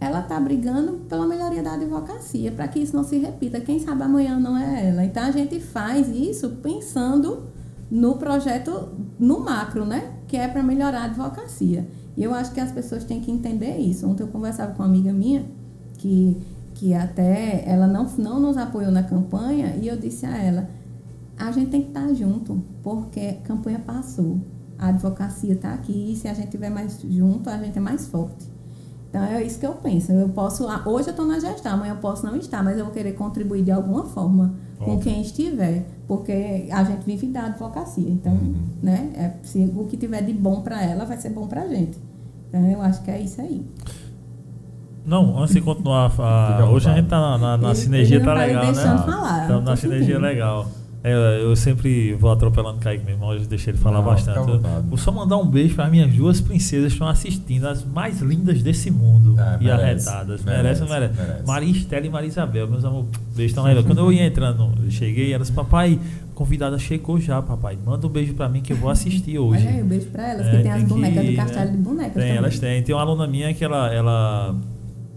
ela 0.00 0.20
está 0.20 0.40
brigando 0.40 0.94
pela 1.08 1.24
melhoria 1.24 1.62
da 1.62 1.74
advocacia, 1.74 2.50
para 2.50 2.66
que 2.66 2.80
isso 2.80 2.96
não 2.96 3.04
se 3.04 3.16
repita. 3.18 3.60
Quem 3.60 3.78
sabe 3.78 4.02
amanhã 4.02 4.40
não 4.40 4.58
é 4.58 4.88
ela. 4.88 5.04
Então 5.04 5.22
a 5.22 5.30
gente 5.30 5.60
faz 5.60 6.08
isso 6.08 6.48
pensando 6.62 7.44
no 7.90 8.16
projeto 8.16 8.88
no 9.18 9.40
macro, 9.40 9.84
né? 9.84 10.12
Que 10.28 10.36
é 10.36 10.46
para 10.46 10.62
melhorar 10.62 11.02
a 11.02 11.04
advocacia. 11.04 11.88
E 12.16 12.22
eu 12.22 12.32
acho 12.34 12.52
que 12.52 12.60
as 12.60 12.70
pessoas 12.70 13.04
têm 13.04 13.20
que 13.20 13.30
entender 13.30 13.76
isso. 13.78 14.08
Ontem 14.08 14.22
eu 14.22 14.28
conversava 14.28 14.72
com 14.72 14.82
uma 14.82 14.88
amiga 14.88 15.12
minha 15.12 15.44
que, 15.98 16.36
que 16.74 16.94
até 16.94 17.64
ela 17.66 17.86
não, 17.86 18.04
não 18.18 18.40
nos 18.40 18.56
apoiou 18.56 18.92
na 18.92 19.02
campanha 19.02 19.76
e 19.76 19.88
eu 19.88 19.96
disse 19.96 20.24
a 20.26 20.36
ela, 20.36 20.68
a 21.36 21.50
gente 21.50 21.70
tem 21.70 21.82
que 21.82 21.88
estar 21.88 22.12
junto, 22.14 22.62
porque 22.82 23.20
a 23.20 23.46
campanha 23.46 23.78
passou. 23.78 24.38
A 24.78 24.88
advocacia 24.88 25.54
está 25.54 25.74
aqui 25.74 26.12
e 26.12 26.16
se 26.16 26.28
a 26.28 26.34
gente 26.34 26.46
estiver 26.46 26.70
mais 26.70 27.00
junto, 27.00 27.50
a 27.50 27.58
gente 27.58 27.76
é 27.76 27.80
mais 27.80 28.06
forte. 28.06 28.46
Então 29.10 29.24
é 29.24 29.42
isso 29.42 29.58
que 29.58 29.66
eu 29.66 29.72
penso. 29.72 30.12
Eu 30.12 30.28
posso, 30.28 30.64
hoje 30.86 31.08
eu 31.08 31.10
estou 31.10 31.26
na 31.26 31.38
gestão, 31.40 31.72
amanhã 31.72 31.94
eu 31.94 31.98
posso 31.98 32.24
não 32.24 32.36
estar, 32.36 32.62
mas 32.62 32.78
eu 32.78 32.84
vou 32.84 32.94
querer 32.94 33.12
contribuir 33.12 33.64
de 33.64 33.72
alguma 33.72 34.04
forma 34.04 34.54
com 34.78 34.98
quem 34.98 35.20
estiver, 35.20 35.84
porque 36.06 36.68
a 36.70 36.84
gente 36.84 37.04
vive 37.04 37.26
da 37.26 37.46
advocacia. 37.46 38.08
Então, 38.08 38.32
uhum. 38.32 38.54
né, 38.82 39.10
é, 39.14 39.32
se 39.42 39.70
o 39.76 39.84
que 39.84 39.96
tiver 39.96 40.22
de 40.22 40.32
bom 40.32 40.62
para 40.62 40.82
ela 40.82 41.04
vai 41.04 41.18
ser 41.18 41.30
bom 41.30 41.46
para 41.46 41.62
a 41.62 41.68
gente. 41.68 41.98
Então, 42.48 42.64
eu 42.70 42.80
acho 42.80 43.02
que 43.02 43.10
é 43.10 43.20
isso 43.20 43.40
aí. 43.40 43.66
Não, 45.04 45.38
antes 45.38 45.54
de 45.54 45.60
continuar, 45.60 46.12
a, 46.18 46.70
hoje 46.70 46.88
a 46.88 46.94
gente 46.94 47.08
tá 47.08 47.20
na, 47.20 47.38
na, 47.38 47.56
na 47.56 47.68
ele, 47.68 47.76
sinergia, 47.76 48.16
ele 48.16 48.24
tá 48.24 48.34
legal, 48.34 48.66
né? 48.66 48.72
Falar, 48.72 49.44
então, 49.44 49.60
na 49.60 49.76
sinergia 49.76 50.18
legal. 50.18 50.66
É, 51.02 51.40
eu 51.42 51.56
sempre 51.56 52.12
vou 52.14 52.30
atropelando 52.30 52.76
o 52.76 52.80
Kaique 52.80 53.04
mesmo, 53.04 53.24
hoje 53.24 53.46
deixei 53.46 53.72
ele 53.72 53.78
falar 53.78 53.98
Não, 53.98 54.04
bastante. 54.04 54.60
vou 54.86 54.98
só 54.98 55.10
mandar 55.10 55.38
um 55.38 55.46
beijo 55.46 55.74
para 55.74 55.88
minhas 55.88 56.12
duas 56.12 56.42
princesas 56.42 56.88
que 56.88 56.92
estão 56.92 57.08
assistindo, 57.08 57.66
as 57.66 57.82
mais 57.84 58.20
lindas 58.20 58.62
desse 58.62 58.90
mundo 58.90 59.34
é, 59.40 59.56
e 59.60 59.64
merece, 59.64 60.08
arretadas. 60.08 60.44
Merece, 60.44 60.84
merece, 60.84 61.14
merece. 61.14 61.46
Maria 61.46 61.70
Estela 61.70 62.06
e 62.06 62.10
Maria 62.10 62.28
Isabel, 62.28 62.68
meus 62.68 62.84
amores, 62.84 63.08
beijo 63.34 63.54
tão 63.54 63.64
legal. 63.64 63.82
Quando 63.82 63.98
eu 63.98 64.12
ia 64.12 64.26
entrando, 64.26 64.72
eu 64.84 64.90
cheguei, 64.90 65.32
elas, 65.32 65.48
papai, 65.48 65.98
convidada 66.34 66.78
chegou 66.78 67.18
já, 67.18 67.40
papai. 67.40 67.78
Manda 67.82 68.06
um 68.06 68.10
beijo 68.10 68.34
para 68.34 68.48
mim 68.50 68.60
que 68.60 68.74
eu 68.74 68.76
vou 68.76 68.90
assistir 68.90 69.38
hoje. 69.38 69.66
Olha 69.66 69.76
aí, 69.76 69.82
um 69.82 69.86
beijo 69.86 70.06
para 70.06 70.28
elas, 70.28 70.46
é, 70.46 70.50
que 70.50 70.62
tem 70.62 70.72
as 70.72 70.82
bonecas 70.82 71.24
que, 71.24 71.30
do 71.30 71.36
castelo 71.36 71.64
né? 71.64 71.76
de 71.76 71.78
bonecas. 71.78 72.12
Tem, 72.12 72.22
também. 72.22 72.36
elas 72.36 72.58
têm. 72.58 72.82
Tem 72.82 72.94
uma 72.94 73.00
aluna 73.02 73.26
minha 73.26 73.54
que 73.54 73.64
ela, 73.64 73.90
ela 73.90 74.54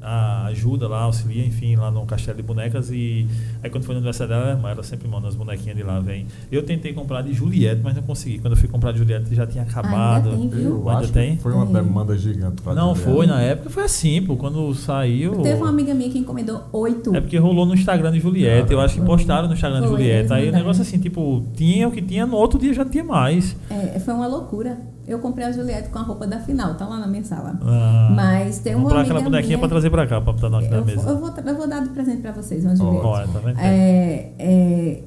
ajuda 0.04 0.88
lá, 0.88 1.02
auxilia, 1.04 1.46
enfim, 1.46 1.76
lá 1.76 1.90
no 1.90 2.06
Castelo 2.06 2.38
de 2.38 2.44
Bonecas. 2.44 2.90
E 2.92 3.28
aí 3.64 3.70
quando 3.70 3.84
foi 3.86 3.96
na 3.96 4.00
universidade 4.00 4.32
dela, 4.32 4.70
ela 4.70 4.84
sempre 4.84 5.08
manda 5.08 5.28
as 5.28 5.36
bonequinhas 5.36 5.78
de 5.78 5.84
lá, 5.84 6.00
vem. 6.00 6.26
Eu 6.52 6.64
tentei 6.64 6.94
comprar 6.94 7.22
de 7.22 7.34
Juliette, 7.34 7.82
mas 7.84 7.96
não 7.96 8.04
consegui. 8.04 8.40
Quando 8.40 8.54
eu 8.54 8.58
fui 8.58 8.68
comprar 8.68 8.92
de 8.92 9.00
Juliette 9.00 9.34
já 9.34 9.48
tinha 9.48 9.64
acabado. 9.64 10.30
Ainda 10.30 10.38
tem, 10.38 10.50
viu? 10.50 10.90
Ainda 10.90 11.08
tem? 11.08 11.38
Foi 11.38 11.54
uma 11.54 11.66
demanda 11.66 12.18
gigante 12.18 12.62
pra 12.62 12.74
Não, 12.74 12.94
Juliette. 12.94 13.16
foi, 13.16 13.28
na 13.28 13.42
época 13.42 13.70
foi 13.70 13.84
assim, 13.84 14.22
pô, 14.22 14.36
quando 14.36 14.74
saiu. 14.76 15.42
Teve 15.42 15.58
uma 15.58 15.70
amiga 15.70 15.94
minha 15.94 16.10
que 16.10 16.18
encomendou 16.18 16.64
oito. 16.74 17.16
É 17.16 17.22
porque 17.22 17.38
rolou 17.38 17.66
no 17.66 17.74
Instagram 17.74 18.12
de 18.12 18.20
Juliette, 18.20 18.72
ah, 18.72 18.74
eu 18.74 18.82
acho 18.82 18.96
que 18.96 19.06
postaram 19.06 19.48
no 19.48 19.54
Instagram 19.54 19.80
foi, 19.80 19.88
de 19.88 19.94
Juliette. 19.94 20.34
Aí 20.34 20.50
o 20.50 20.52
negócio 20.52 20.82
assim, 20.82 21.00
tipo, 21.00 21.44
tinha 21.56 21.88
o 21.88 21.92
que 21.92 22.02
tinha, 22.02 22.26
no 22.26 22.36
outro 22.36 22.60
dia 22.60 22.74
já 22.74 22.84
tinha 22.84 23.04
mais. 23.04 23.56
É, 23.70 24.00
foi 24.00 24.14
uma 24.14 24.28
loucura. 24.28 24.93
Eu 25.08 25.20
comprei 25.20 25.46
a 25.46 25.52
Juliette 25.52 25.90
com 25.90 26.00
a 26.00 26.02
roupa 26.02 26.26
da 26.26 26.40
final, 26.40 26.76
tá 26.76 26.88
lá 26.88 26.98
na 26.98 27.08
minha 27.08 27.24
sala. 27.24 27.60
Ah, 27.62 28.14
Mas 28.16 28.60
tem 28.60 28.74
uma. 28.74 28.84
Comprar 28.84 29.02
aquela 29.02 29.22
bonequinha 29.22 29.58
minha... 29.58 29.60
pra 29.60 29.68
trazer 29.68 29.90
pra 29.90 30.08
cá, 30.08 30.22
pra 30.22 30.34
botar 30.34 30.50
na, 30.50 30.62
eu, 30.62 30.86
mesa. 30.86 31.10
Eu 31.10 31.18
vou, 31.18 31.34
eu 31.46 31.56
vou 31.56 31.68
dar 31.68 31.82
de 31.84 31.90
presente 31.90 32.22
pra 32.22 32.32
vocês, 32.32 32.64
uma 32.64 32.76
Juliette. 32.76 33.34
Tá 33.34 33.62
é, 33.62 34.32
é, 34.40 35.04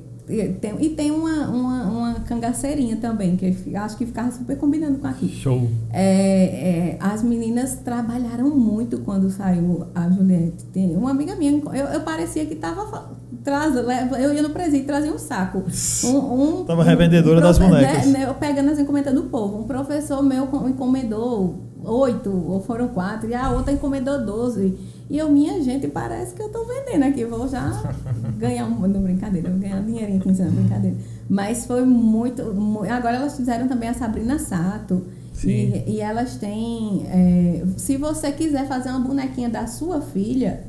tem, 0.60 0.74
e 0.80 0.88
tem 0.90 1.10
uma, 1.10 1.48
uma, 1.48 1.84
uma 1.84 2.14
cangaceirinha 2.20 2.96
também, 2.96 3.36
que 3.36 3.76
acho 3.76 3.96
que 3.96 4.04
ficava 4.04 4.30
super 4.32 4.58
combinando 4.58 4.98
com 4.98 5.06
aqui. 5.06 5.28
Show. 5.28 5.68
É, 5.92 6.96
é, 6.96 6.98
as 7.00 7.22
meninas 7.22 7.76
trabalharam 7.76 8.50
muito 8.50 8.98
quando 8.98 9.30
saiu 9.30 9.86
a 9.94 10.10
Juliette. 10.10 10.64
Tem 10.66 10.96
uma 10.96 11.12
amiga 11.12 11.36
minha, 11.36 11.52
eu, 11.52 11.86
eu 11.86 12.00
parecia 12.00 12.44
que 12.44 12.56
tava 12.56 13.16
traz, 13.46 13.76
eu 13.76 14.34
ia 14.34 14.42
no 14.42 14.50
presídio, 14.50 14.86
trazia 14.86 15.12
um 15.12 15.18
saco. 15.18 15.62
Um, 16.04 16.16
um, 16.16 16.64
Tava 16.64 16.82
revendedora 16.82 17.38
um, 17.38 17.42
das 17.42 17.56
bonecas. 17.56 18.06
Né, 18.08 18.24
eu 18.26 18.34
pegando 18.34 18.72
as 18.72 18.78
encomendas 18.80 19.14
do 19.14 19.22
povo. 19.22 19.60
Um 19.60 19.62
professor 19.62 20.20
meu 20.20 20.48
encomendou 20.68 21.62
oito, 21.84 22.28
ou 22.28 22.60
foram 22.60 22.88
quatro, 22.88 23.30
e 23.30 23.34
a 23.34 23.52
outra 23.52 23.72
encomendou 23.72 24.26
doze. 24.26 24.76
E 25.08 25.16
eu, 25.16 25.30
minha 25.30 25.62
gente, 25.62 25.86
parece 25.86 26.34
que 26.34 26.42
eu 26.42 26.48
tô 26.48 26.64
vendendo 26.64 27.04
aqui. 27.04 27.24
Vou 27.24 27.46
já 27.46 27.94
ganhar 28.36 28.66
um. 28.66 28.88
Não, 28.88 29.00
brincadeira, 29.00 29.48
vou 29.48 29.60
ganhar 29.60 29.76
um 29.76 29.84
dinheirinho 29.84 30.18
aqui 30.18 30.28
em 30.28 30.50
brincadeira. 30.50 30.96
Mas 31.30 31.66
foi 31.66 31.84
muito, 31.84 32.42
muito. 32.52 32.90
Agora 32.90 33.14
elas 33.14 33.36
fizeram 33.36 33.68
também 33.68 33.88
a 33.88 33.94
Sabrina 33.94 34.40
Sato. 34.40 35.04
E, 35.44 35.84
e, 35.86 36.00
elas 36.00 36.34
têm. 36.36 37.06
É, 37.06 37.62
se 37.76 37.96
você 37.96 38.32
quiser 38.32 38.66
fazer 38.66 38.88
uma 38.88 39.00
bonequinha 39.00 39.48
da 39.48 39.68
sua 39.68 40.00
filha, 40.00 40.64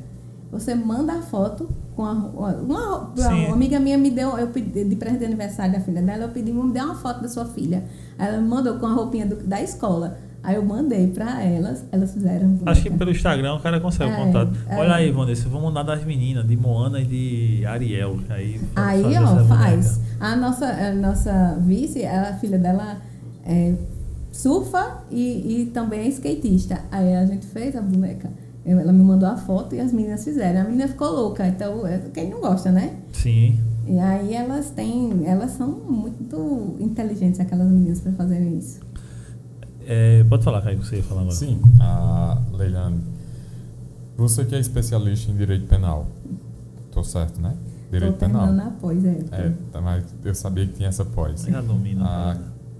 você 0.51 0.75
manda 0.75 1.13
a 1.13 1.21
foto 1.23 1.67
com 1.97 2.05
a, 2.05 2.11
uma, 2.11 2.51
uma, 2.53 3.53
amiga 3.53 3.79
minha 3.79 3.97
me 3.97 4.11
deu, 4.11 4.37
eu 4.37 4.49
pedi, 4.49 4.83
de 4.83 4.95
presente 4.95 5.21
de 5.21 5.25
aniversário 5.25 5.73
da 5.73 5.79
filha 5.79 5.99
dela, 5.99 6.25
eu 6.25 6.29
pedi, 6.29 6.53
me 6.53 6.71
dê 6.71 6.79
uma 6.79 6.93
foto 6.93 7.23
da 7.23 7.27
sua 7.27 7.45
filha. 7.45 7.83
Ela 8.19 8.37
me 8.37 8.47
mandou 8.47 8.75
com 8.75 8.85
a 8.85 8.93
roupinha 8.93 9.25
do, 9.25 9.35
da 9.37 9.59
escola. 9.59 10.19
Aí 10.43 10.55
eu 10.55 10.63
mandei 10.63 11.07
pra 11.07 11.43
elas, 11.43 11.83
elas 11.91 12.13
fizeram. 12.13 12.59
Acho 12.67 12.83
que 12.83 12.91
pelo 12.91 13.09
Instagram 13.09 13.55
o 13.55 13.59
cara 13.59 13.79
consegue 13.79 14.11
é, 14.11 14.15
contato. 14.15 14.53
É. 14.69 14.77
Olha 14.77 14.93
aí, 14.93 15.11
Vanessa, 15.11 15.49
vamos 15.49 15.65
mandar 15.65 15.81
das 15.81 16.05
meninas, 16.05 16.47
de 16.47 16.55
Moana 16.55 17.01
e 17.01 17.05
de 17.05 17.65
Ariel. 17.65 18.19
Aí, 18.29 18.61
aí 18.75 19.03
ó, 19.17 19.43
faz. 19.45 19.99
A 20.19 20.35
nossa, 20.35 20.67
a 20.67 20.93
nossa 20.93 21.57
vice, 21.61 22.05
a 22.05 22.35
filha 22.35 22.59
dela 22.59 22.97
é, 23.43 23.73
surfa 24.31 25.03
e, 25.09 25.63
e 25.63 25.65
também 25.73 26.01
é 26.01 26.07
skatista. 26.09 26.79
Aí 26.91 27.15
a 27.15 27.25
gente 27.25 27.47
fez 27.47 27.75
a 27.75 27.81
boneca. 27.81 28.29
Ela 28.67 28.91
me 28.91 29.01
mandou 29.01 29.29
a 29.29 29.37
foto 29.37 29.73
e 29.75 29.79
as 29.79 29.93
meninas 29.93 30.25
fizeram. 30.25 30.61
A 30.61 30.63
menina 30.65 30.89
ficou 30.89 31.09
louca, 31.09 31.47
então 31.47 31.87
é, 31.87 31.99
quem 32.13 32.29
não 32.29 32.41
gosta, 32.41 32.69
né? 32.69 32.97
Sim. 33.13 33.57
E 33.87 33.97
aí 33.97 34.33
elas 34.33 34.69
têm, 34.71 35.25
elas 35.25 35.51
são 35.51 35.69
muito 35.69 36.75
inteligentes, 36.77 37.39
aquelas 37.39 37.69
meninas, 37.69 38.01
para 38.01 38.11
fazerem 38.11 38.57
isso. 38.57 38.81
É, 39.85 40.21
pode 40.25 40.43
falar, 40.43 40.61
Caio, 40.61 40.79
que 40.79 40.85
você 40.85 40.97
ia 40.97 41.03
falar 41.03 41.21
agora. 41.21 41.35
Sim, 41.35 41.61
a 41.79 42.41
Leilane, 42.51 42.99
você 44.17 44.43
que 44.43 44.53
é 44.53 44.59
especialista 44.59 45.31
em 45.31 45.37
direito 45.37 45.65
penal, 45.67 46.07
tô 46.91 47.01
certo, 47.05 47.39
né? 47.39 47.55
Direito 47.89 48.15
tô 48.15 48.19
penal. 48.19 48.51
na 48.51 48.71
pós, 48.71 49.05
é. 49.05 49.17
É, 49.31 49.53
tá, 49.71 49.79
mas 49.79 50.03
eu 50.25 50.35
sabia 50.35 50.65
que 50.65 50.73
tinha 50.73 50.89
essa 50.89 51.05
pós. 51.05 51.43
Já 51.43 51.61
domina. 51.61 52.03
Ah, 52.05 52.37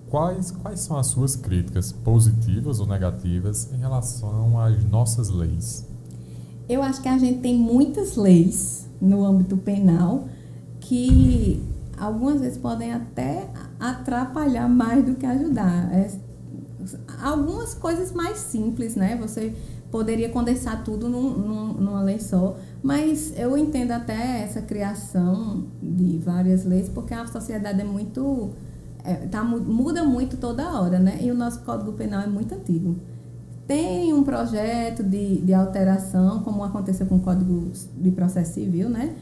quais, 0.09 0.51
quais 0.51 0.79
são 0.79 0.97
as 0.97 1.07
suas 1.07 1.35
críticas, 1.35 1.91
positivas 1.91 2.79
ou 2.79 2.87
negativas, 2.87 3.71
em 3.73 3.77
relação 3.77 4.59
às 4.59 4.83
nossas 4.85 5.29
leis? 5.29 5.85
Eu 6.67 6.81
acho 6.81 7.01
que 7.01 7.07
a 7.07 7.17
gente 7.17 7.39
tem 7.39 7.55
muitas 7.57 8.15
leis 8.15 8.87
no 8.99 9.25
âmbito 9.25 9.55
penal 9.57 10.27
que 10.79 11.63
algumas 11.97 12.41
vezes 12.41 12.57
podem 12.57 12.93
até 12.93 13.49
atrapalhar 13.79 14.67
mais 14.67 15.05
do 15.05 15.15
que 15.15 15.25
ajudar. 15.25 15.91
É, 15.93 16.11
algumas 17.21 17.73
coisas 17.73 18.11
mais 18.11 18.37
simples, 18.37 18.95
né? 18.95 19.17
Você 19.17 19.53
poderia 19.91 20.29
condensar 20.29 20.83
tudo 20.83 21.07
num, 21.07 21.29
num, 21.29 21.73
numa 21.73 22.01
lei 22.01 22.19
só, 22.19 22.57
mas 22.83 23.33
eu 23.37 23.57
entendo 23.57 23.91
até 23.91 24.41
essa 24.41 24.61
criação 24.61 25.65
de 25.81 26.17
várias 26.17 26.65
leis, 26.65 26.89
porque 26.89 27.13
a 27.13 27.25
sociedade 27.27 27.81
é 27.81 27.85
muito. 27.85 28.51
É, 29.07 29.13
tá, 29.27 29.41
muda 29.41 30.03
muito 30.03 30.35
toda 30.35 30.69
hora, 30.77 30.99
né? 30.99 31.19
E 31.21 31.31
o 31.31 31.33
nosso 31.33 31.61
Código 31.61 31.93
Penal 31.93 32.23
é 32.23 32.27
muito 32.27 32.53
antigo. 32.53 32.97
Tem 33.65 34.11
um 34.13 34.21
projeto 34.21 35.01
de, 35.01 35.37
de 35.37 35.53
alteração, 35.53 36.41
como 36.41 36.61
aconteceu 36.61 37.05
com 37.05 37.15
o 37.15 37.19
Código 37.21 37.71
de 37.97 38.11
Processo 38.11 38.55
Civil, 38.55 38.89
né? 38.89 39.15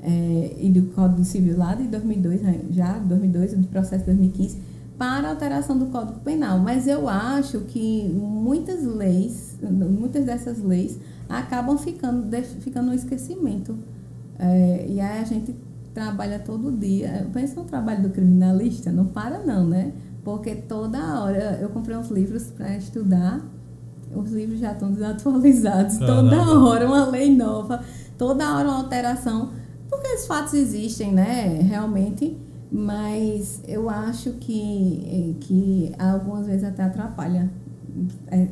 É, 0.00 0.56
e 0.60 0.70
do 0.70 0.94
Código 0.94 1.24
Civil 1.24 1.58
lá 1.58 1.74
de 1.74 1.88
2002, 1.88 2.40
né? 2.40 2.60
já 2.70 2.98
2002, 2.98 3.54
do 3.54 3.66
processo 3.66 4.04
de 4.04 4.12
2015, 4.12 4.58
para 4.96 5.30
alteração 5.30 5.76
do 5.76 5.86
Código 5.86 6.20
Penal. 6.20 6.60
Mas 6.60 6.86
eu 6.86 7.08
acho 7.08 7.62
que 7.62 8.08
muitas 8.14 8.84
leis, 8.84 9.56
muitas 9.60 10.24
dessas 10.24 10.62
leis, 10.62 11.00
acabam 11.28 11.76
ficando, 11.76 12.30
ficando 12.60 12.86
no 12.86 12.94
esquecimento. 12.94 13.76
É, 14.38 14.86
e 14.88 15.00
aí 15.00 15.20
a 15.20 15.24
gente 15.24 15.52
trabalha 15.94 16.38
todo 16.38 16.72
dia. 16.72 17.28
Pensa 17.32 17.60
no 17.60 17.66
trabalho 17.66 18.02
do 18.02 18.10
criminalista, 18.10 18.90
não 18.90 19.06
para 19.06 19.38
não, 19.40 19.66
né? 19.66 19.92
Porque 20.24 20.54
toda 20.54 21.22
hora 21.22 21.58
eu 21.60 21.68
comprei 21.68 21.96
uns 21.96 22.10
livros 22.10 22.44
para 22.44 22.76
estudar 22.76 23.42
os 24.14 24.30
livros 24.30 24.60
já 24.60 24.72
estão 24.72 24.92
desatualizados. 24.92 25.98
Toda 25.98 26.42
hora 26.58 26.86
uma 26.86 27.06
lei 27.06 27.34
nova, 27.34 27.82
toda 28.18 28.54
hora 28.54 28.68
uma 28.68 28.78
alteração. 28.78 29.50
Porque 29.88 30.08
os 30.14 30.26
fatos 30.26 30.54
existem, 30.54 31.12
né? 31.12 31.60
Realmente. 31.62 32.36
Mas 32.70 33.60
eu 33.68 33.90
acho 33.90 34.32
que, 34.32 35.36
que 35.40 35.92
algumas 35.98 36.46
vezes 36.46 36.64
até 36.64 36.82
atrapalha 36.82 37.50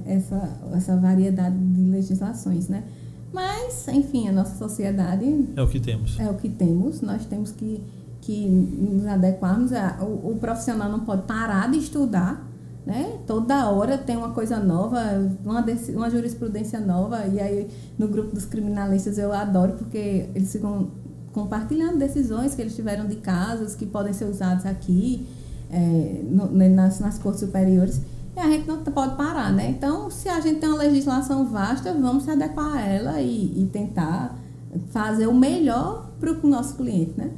essa, 0.04 0.58
essa 0.74 0.96
variedade 0.96 1.56
de 1.56 1.90
legislações, 1.90 2.68
né? 2.68 2.84
Mas, 3.32 3.86
enfim, 3.88 4.28
a 4.28 4.32
nossa 4.32 4.56
sociedade. 4.56 5.48
É 5.56 5.62
o 5.62 5.68
que 5.68 5.78
temos. 5.80 6.18
É 6.18 6.28
o 6.28 6.34
que 6.34 6.48
temos. 6.48 7.00
Nós 7.00 7.24
temos 7.26 7.52
que, 7.52 7.82
que 8.20 8.46
nos 8.48 9.06
adequarmos. 9.06 9.70
O, 10.00 10.32
o 10.32 10.38
profissional 10.40 10.90
não 10.90 11.00
pode 11.00 11.22
parar 11.22 11.70
de 11.70 11.78
estudar 11.78 12.50
né? 12.84 13.18
Toda 13.26 13.70
hora 13.70 13.98
tem 13.98 14.16
uma 14.16 14.30
coisa 14.30 14.58
nova, 14.58 15.00
uma, 15.44 15.64
uma 15.94 16.10
jurisprudência 16.10 16.80
nova. 16.80 17.26
E 17.26 17.38
aí, 17.38 17.68
no 17.98 18.08
grupo 18.08 18.34
dos 18.34 18.44
criminalistas, 18.44 19.18
eu 19.18 19.32
adoro 19.32 19.74
porque 19.74 20.28
eles 20.34 20.50
ficam 20.50 20.88
compartilhando 21.32 21.98
decisões 21.98 22.54
que 22.54 22.62
eles 22.62 22.74
tiveram 22.74 23.06
de 23.06 23.16
casos 23.16 23.74
que 23.74 23.86
podem 23.86 24.12
ser 24.12 24.24
usados 24.24 24.66
aqui, 24.66 25.26
é, 25.70 26.20
no, 26.24 26.50
nas, 26.50 26.98
nas 27.00 27.18
cortes 27.18 27.40
superiores. 27.40 28.00
E 28.40 28.42
a 28.42 28.48
gente 28.48 28.66
não 28.66 28.78
pode 28.78 29.16
parar, 29.16 29.52
né? 29.52 29.68
Então, 29.68 30.10
se 30.10 30.26
a 30.26 30.40
gente 30.40 30.60
tem 30.60 30.68
uma 30.70 30.78
legislação 30.78 31.44
vasta, 31.44 31.92
vamos 31.92 32.22
se 32.22 32.30
adequar 32.30 32.74
a 32.74 32.80
ela 32.80 33.20
e, 33.20 33.62
e 33.62 33.66
tentar 33.66 34.34
fazer 34.88 35.26
o 35.26 35.34
melhor 35.34 36.10
para 36.18 36.32
o 36.32 36.46
nosso 36.48 36.74
cliente, 36.76 37.12
né? 37.18 37.32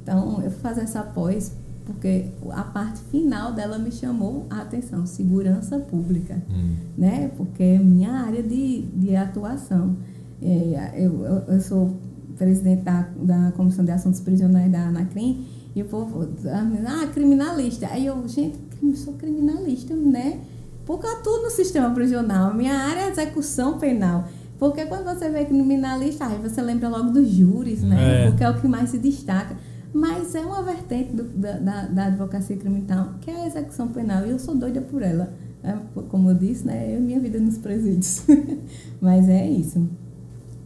Então, 0.00 0.40
eu 0.44 0.50
vou 0.50 0.60
fazer 0.60 0.82
essa 0.82 1.02
pós 1.02 1.52
porque 1.84 2.26
a 2.50 2.62
parte 2.62 3.00
final 3.10 3.52
dela 3.52 3.78
me 3.78 3.90
chamou 3.90 4.46
a 4.48 4.62
atenção, 4.62 5.04
segurança 5.06 5.78
pública, 5.80 6.40
hum. 6.48 6.76
né? 6.96 7.32
Porque 7.36 7.62
é 7.62 7.78
minha 7.78 8.12
área 8.12 8.42
de, 8.42 8.82
de 8.82 9.16
atuação. 9.16 9.96
É, 10.40 10.92
eu, 10.96 11.24
eu, 11.24 11.36
eu, 11.48 11.60
sou 11.60 11.96
presidente 12.38 12.82
da, 12.82 13.08
da 13.16 13.52
Comissão 13.56 13.84
de 13.84 13.90
Assuntos 13.90 14.20
Prisionais 14.20 14.70
da 14.70 14.86
ANACRIM 14.86 15.44
e 15.74 15.82
o 15.82 15.84
povo, 15.86 16.28
ah, 16.46 17.06
criminalista. 17.12 17.88
Aí 17.88 18.06
eu, 18.06 18.26
gente, 18.28 18.56
eu 18.82 18.94
sou 18.96 19.14
criminalista, 19.14 19.94
né? 19.94 20.40
Porque 20.86 21.06
eu 21.06 21.10
atuo 21.10 21.42
no 21.42 21.50
sistema 21.50 21.90
prisional, 21.90 22.54
minha 22.54 22.74
área 22.74 23.02
é 23.02 23.10
execução 23.10 23.78
penal. 23.78 24.28
Porque 24.58 24.86
quando 24.86 25.04
você 25.04 25.28
vê 25.28 25.44
criminalista, 25.44 26.26
aí 26.26 26.38
você 26.38 26.62
lembra 26.62 26.88
logo 26.88 27.10
dos 27.10 27.28
júris, 27.28 27.82
né? 27.82 28.24
É. 28.24 28.30
Porque 28.30 28.44
é 28.44 28.50
o 28.50 28.60
que 28.60 28.68
mais 28.68 28.90
se 28.90 28.98
destaca. 28.98 29.56
Mas 29.92 30.34
é 30.34 30.40
uma 30.40 30.62
vertente 30.62 31.12
do, 31.12 31.22
da, 31.22 31.86
da, 31.86 32.06
advocacia 32.06 32.56
criminal, 32.56 33.14
que 33.20 33.30
é 33.30 33.42
a 33.42 33.46
execução 33.46 33.88
penal, 33.88 34.26
e 34.26 34.30
eu 34.30 34.38
sou 34.38 34.54
doida 34.54 34.80
por 34.80 35.02
ela. 35.02 35.32
É, 35.62 35.74
como 36.08 36.30
eu 36.30 36.34
disse, 36.34 36.66
né? 36.66 36.94
Eu 36.94 37.00
minha 37.00 37.20
vida 37.20 37.38
nos 37.38 37.58
presídios. 37.58 38.24
Mas 39.00 39.28
é 39.28 39.48
isso. 39.48 39.88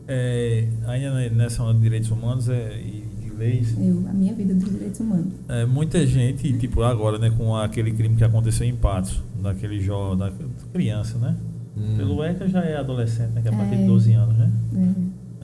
É, 0.07 0.67
ainda 0.87 1.29
nessa 1.31 1.63
onda 1.63 1.75
de 1.75 1.81
direitos 1.81 2.11
humanos 2.11 2.49
é, 2.49 2.81
e 2.81 3.08
leis. 3.39 3.75
Eu, 3.79 4.05
a 4.09 4.13
minha 4.13 4.35
vida 4.35 4.53
dos 4.55 4.71
direitos 4.71 5.01
humanos. 5.01 5.33
É, 5.49 5.65
muita 5.65 6.07
gente, 6.07 6.53
tipo 6.59 6.83
agora, 6.83 7.19
né, 7.19 7.31
com 7.31 7.57
aquele 7.57 7.93
crime 7.93 8.17
que 8.17 8.25
aconteceu 8.25 8.67
em 8.67 8.75
Patos, 8.75 9.23
daquele 9.43 9.81
jovem, 9.81 10.19
da 10.19 10.33
criança, 10.73 11.17
né? 11.19 11.37
Hum. 11.77 11.97
Pelo 11.97 12.25
ECA 12.25 12.49
já 12.49 12.65
é 12.65 12.77
adolescente, 12.77 13.31
né? 13.33 13.43
Que 13.43 13.49
é 13.49 13.53
a 13.53 13.57
partir 13.57 13.75
é. 13.75 13.79
de 13.79 13.87
12 13.87 14.13
anos, 14.13 14.37
né? 14.37 14.51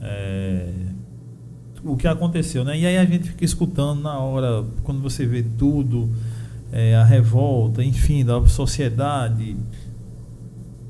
É. 0.01 0.05
é 0.07 0.85
o 1.85 1.95
que 1.95 2.07
aconteceu, 2.07 2.65
né? 2.65 2.77
E 2.77 2.85
aí 2.85 2.97
a 2.97 3.05
gente 3.05 3.29
fica 3.29 3.45
escutando 3.45 4.01
na 4.01 4.17
hora, 4.17 4.65
quando 4.83 5.01
você 5.01 5.25
vê 5.25 5.43
tudo, 5.43 6.09
é, 6.71 6.95
a 6.95 7.03
revolta, 7.03 7.83
enfim, 7.83 8.25
da 8.25 8.43
sociedade, 8.47 9.55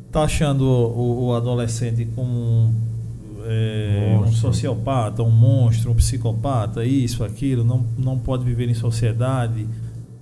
tá 0.10 0.24
achando 0.24 0.64
o, 0.64 1.26
o 1.26 1.34
adolescente 1.34 2.08
como 2.16 2.74
é, 3.48 4.18
um 4.20 4.32
sociopata, 4.32 5.22
um 5.24 5.30
monstro, 5.30 5.92
um 5.92 5.96
psicopata, 5.96 6.84
isso, 6.84 7.24
aquilo, 7.24 7.64
não, 7.64 7.86
não 7.98 8.18
pode 8.18 8.44
viver 8.44 8.70
em 8.70 8.74
sociedade, 8.74 9.68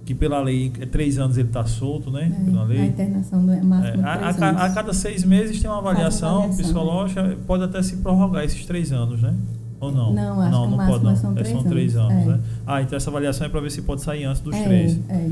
que 0.05 0.13
pela 0.13 0.41
lei, 0.41 0.71
é 0.79 0.85
três 0.85 1.17
anos 1.17 1.37
ele 1.37 1.47
está 1.47 1.65
solto, 1.65 2.11
né? 2.11 2.31
É, 2.35 2.43
pela 2.43 2.63
lei. 2.63 2.79
A 2.79 2.85
internação 2.85 3.45
do 3.45 3.51
é 3.51 3.61
máximo 3.61 4.03
é, 4.03 4.05
a, 4.05 4.13
a, 4.13 4.65
a, 4.65 4.69
cada 4.69 4.93
seis 4.93 5.23
meses 5.23 5.61
tem 5.61 5.69
uma 5.69 5.79
avaliação, 5.79 6.37
avaliação 6.37 6.57
psicológica, 6.57 7.23
né? 7.23 7.37
pode 7.47 7.63
até 7.63 7.81
se 7.81 7.97
prorrogar 7.97 8.43
esses 8.43 8.65
três 8.65 8.91
anos, 8.91 9.21
né? 9.21 9.33
Ou 9.79 9.91
não? 9.91 10.13
Não, 10.13 10.41
acho 10.41 10.51
não, 10.51 10.63
que 10.63 10.77
não 10.77 10.85
pode, 10.85 11.03
não. 11.03 11.15
São, 11.15 11.33
três, 11.33 11.47
é, 11.47 11.51
são 11.51 11.63
três 11.63 11.95
anos, 11.95 12.11
anos 12.11 12.25
é. 12.25 12.29
né? 12.29 12.39
Ah, 12.65 12.81
então 12.81 12.97
essa 12.97 13.09
avaliação 13.09 13.47
é 13.47 13.49
para 13.49 13.61
ver 13.61 13.71
se 13.71 13.81
pode 13.81 14.01
sair 14.01 14.23
antes 14.25 14.41
dos 14.41 14.55
é, 14.55 14.63
três. 14.63 14.99
É. 15.09 15.31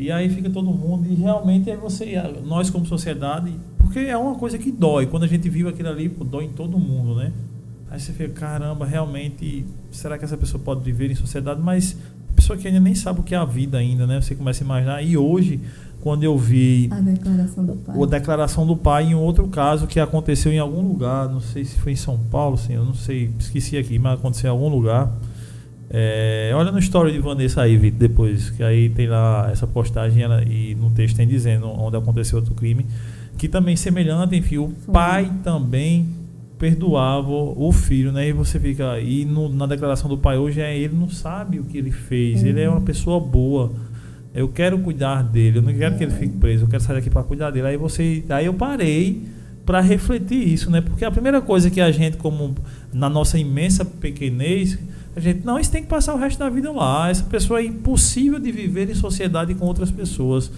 E 0.00 0.10
aí 0.10 0.30
fica 0.30 0.48
todo 0.48 0.70
mundo, 0.72 1.06
e 1.06 1.14
realmente 1.14 1.70
é 1.70 1.76
você, 1.76 2.14
nós 2.42 2.70
como 2.70 2.86
sociedade, 2.86 3.52
porque 3.76 3.98
é 3.98 4.16
uma 4.16 4.34
coisa 4.34 4.56
que 4.56 4.72
dói. 4.72 5.04
Quando 5.04 5.24
a 5.24 5.26
gente 5.26 5.46
vive 5.50 5.68
aquilo 5.68 5.90
ali, 5.90 6.08
pô, 6.08 6.24
dói 6.24 6.44
em 6.44 6.52
todo 6.52 6.78
mundo, 6.78 7.14
né? 7.16 7.30
Aí 7.90 8.00
você 8.00 8.10
fica, 8.10 8.30
caramba, 8.30 8.86
realmente, 8.86 9.66
será 9.90 10.16
que 10.16 10.24
essa 10.24 10.38
pessoa 10.38 10.62
pode 10.62 10.80
viver 10.80 11.10
em 11.10 11.14
sociedade? 11.14 11.60
Mas 11.60 11.98
a 12.30 12.32
pessoa 12.32 12.56
que 12.56 12.66
ainda 12.66 12.80
nem 12.80 12.94
sabe 12.94 13.20
o 13.20 13.22
que 13.22 13.34
é 13.34 13.38
a 13.38 13.44
vida 13.44 13.76
ainda, 13.76 14.06
né? 14.06 14.18
Você 14.22 14.34
começa 14.34 14.62
a 14.62 14.64
imaginar. 14.64 15.02
E 15.02 15.18
hoje, 15.18 15.60
quando 16.00 16.24
eu 16.24 16.38
vi 16.38 16.88
a 16.90 17.00
declaração 17.00 17.66
do 17.66 17.74
pai. 17.74 18.02
a 18.02 18.06
declaração 18.06 18.66
do 18.66 18.76
pai 18.78 19.04
em 19.04 19.14
outro 19.14 19.48
caso 19.48 19.86
que 19.86 20.00
aconteceu 20.00 20.50
em 20.50 20.58
algum 20.58 20.80
lugar, 20.80 21.28
não 21.28 21.40
sei 21.40 21.64
se 21.66 21.76
foi 21.76 21.92
em 21.92 21.96
São 21.96 22.16
Paulo, 22.16 22.56
sim, 22.56 22.72
eu 22.72 22.86
não 22.86 22.94
sei, 22.94 23.30
esqueci 23.38 23.76
aqui, 23.76 23.98
mas 23.98 24.14
aconteceu 24.14 24.48
em 24.48 24.52
algum 24.52 24.68
lugar. 24.70 25.12
É, 25.92 26.52
olha 26.54 26.70
no 26.70 26.78
story 26.78 27.12
de 27.12 27.18
Vanessa 27.18 27.62
aí, 27.62 27.76
Vitor, 27.76 27.98
depois, 27.98 28.50
que 28.50 28.62
aí 28.62 28.88
tem 28.88 29.08
lá 29.08 29.48
essa 29.50 29.66
postagem 29.66 30.22
ela, 30.22 30.42
e 30.44 30.74
no 30.76 30.90
texto 30.90 31.16
tem 31.16 31.26
dizendo 31.26 31.66
onde 31.68 31.96
aconteceu 31.96 32.38
outro 32.38 32.54
crime, 32.54 32.86
que 33.36 33.48
também 33.48 33.74
semelhante, 33.74 34.36
enfim, 34.36 34.58
o 34.58 34.72
foi. 34.84 34.94
pai 34.94 35.32
também 35.42 36.06
perdoava 36.58 37.30
o 37.30 37.72
filho, 37.72 38.12
né? 38.12 38.28
E 38.28 38.32
você 38.32 38.60
fica 38.60 38.92
aí 38.92 39.24
na 39.24 39.66
declaração 39.66 40.08
do 40.08 40.16
pai 40.16 40.36
hoje 40.36 40.60
é 40.60 40.76
ele 40.78 40.94
não 40.94 41.08
sabe 41.08 41.58
o 41.58 41.64
que 41.64 41.76
ele 41.76 41.90
fez, 41.90 42.42
uhum. 42.42 42.48
ele 42.48 42.60
é 42.60 42.68
uma 42.68 42.82
pessoa 42.82 43.18
boa 43.18 43.72
eu 44.34 44.48
quero 44.48 44.78
cuidar 44.78 45.22
dele, 45.22 45.58
eu 45.58 45.62
não 45.62 45.74
quero 45.74 45.96
que 45.96 46.04
ele 46.04 46.12
fique 46.12 46.36
preso, 46.36 46.64
eu 46.64 46.68
quero 46.68 46.82
sair 46.82 46.96
daqui 46.96 47.10
para 47.10 47.22
cuidar 47.22 47.50
dele. 47.50 47.68
Aí 47.68 47.76
você, 47.76 48.24
aí 48.28 48.46
eu 48.46 48.54
parei 48.54 49.22
para 49.66 49.80
refletir 49.80 50.48
isso, 50.48 50.70
né? 50.70 50.80
Porque 50.80 51.04
a 51.04 51.10
primeira 51.10 51.40
coisa 51.40 51.68
que 51.68 51.80
a 51.80 51.90
gente, 51.90 52.16
como 52.16 52.54
na 52.92 53.08
nossa 53.08 53.38
imensa 53.38 53.84
pequenez, 53.84 54.78
gente, 55.20 55.44
não, 55.44 55.58
isso 55.58 55.70
tem 55.70 55.82
que 55.82 55.88
passar 55.88 56.14
o 56.14 56.18
resto 56.18 56.38
da 56.38 56.48
vida 56.48 56.70
lá. 56.72 57.08
Essa 57.08 57.24
pessoa 57.24 57.60
é 57.60 57.64
impossível 57.64 58.38
de 58.38 58.50
viver 58.50 58.90
em 58.90 58.94
sociedade 58.94 59.54
com 59.54 59.66
outras 59.66 59.90
pessoas. 59.90 60.50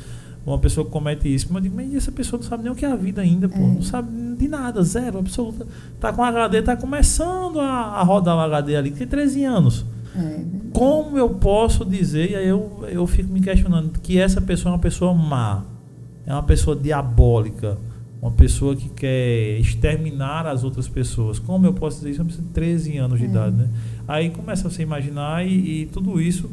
Uma 0.45 0.59
pessoa 0.59 0.85
que 0.85 0.91
comete 0.91 1.33
isso, 1.33 1.47
mas 1.51 1.57
eu 1.57 1.71
digo, 1.71 1.77
mas 1.77 1.95
essa 1.95 2.11
pessoa 2.11 2.41
não 2.41 2.49
sabe 2.49 2.65
nem 2.65 2.73
o 2.73 2.75
que 2.75 2.85
é 2.85 2.91
a 2.91 2.97
vida 2.97 3.23
ainda, 3.23 3.49
pô. 3.49 3.59
É. 3.59 3.61
Não 3.61 3.83
sabe 3.83 4.11
de 4.37 4.49
nada, 4.49 4.83
zero, 4.83 5.19
absoluta. 5.19 5.67
Tá 6.01 6.13
com 6.13 6.25
HD, 6.25 6.63
tá 6.63 6.77
começando 6.77 7.61
a, 7.61 7.69
a 7.69 8.03
rodar 8.03 8.37
o 8.37 8.41
HD 8.41 8.75
ali, 8.75 8.91
tem 8.91 9.07
13 9.07 9.45
anos. 9.45 9.85
É 10.17 10.41
Como 10.73 11.17
eu 11.17 11.31
posso 11.31 11.85
dizer, 11.85 12.33
e 12.33 12.37
aí 12.37 12.49
eu, 12.49 12.85
eu 12.89 13.07
fico 13.07 13.33
me 13.33 13.41
questionando, 13.41 13.99
que 14.01 14.19
essa 14.19 14.41
pessoa 14.41 14.73
é 14.73 14.75
uma 14.75 14.81
pessoa 14.81 15.15
má, 15.15 15.63
é 16.27 16.33
uma 16.33 16.43
pessoa 16.43 16.75
diabólica, 16.75 17.79
uma 18.21 18.31
pessoa 18.31 18.77
que 18.77 18.89
quer 18.89 19.59
exterminar 19.59 20.47
as 20.47 20.63
outras 20.63 20.87
pessoas. 20.87 21.39
Como 21.39 21.67
eu 21.67 21.73
posso 21.73 21.97
dizer 21.97 22.11
isso? 22.11 22.21
Eu 22.21 22.25
preciso 22.25 22.47
de 22.47 22.53
13 22.53 22.97
anos 22.99 23.19
de 23.19 23.27
é. 23.27 23.29
idade, 23.29 23.57
né? 23.57 23.69
Aí 24.13 24.29
começa 24.29 24.69
a 24.69 24.71
se 24.71 24.83
imaginar 24.83 25.47
e, 25.47 25.83
e, 25.83 25.87
tudo 25.87 26.21
isso. 26.21 26.51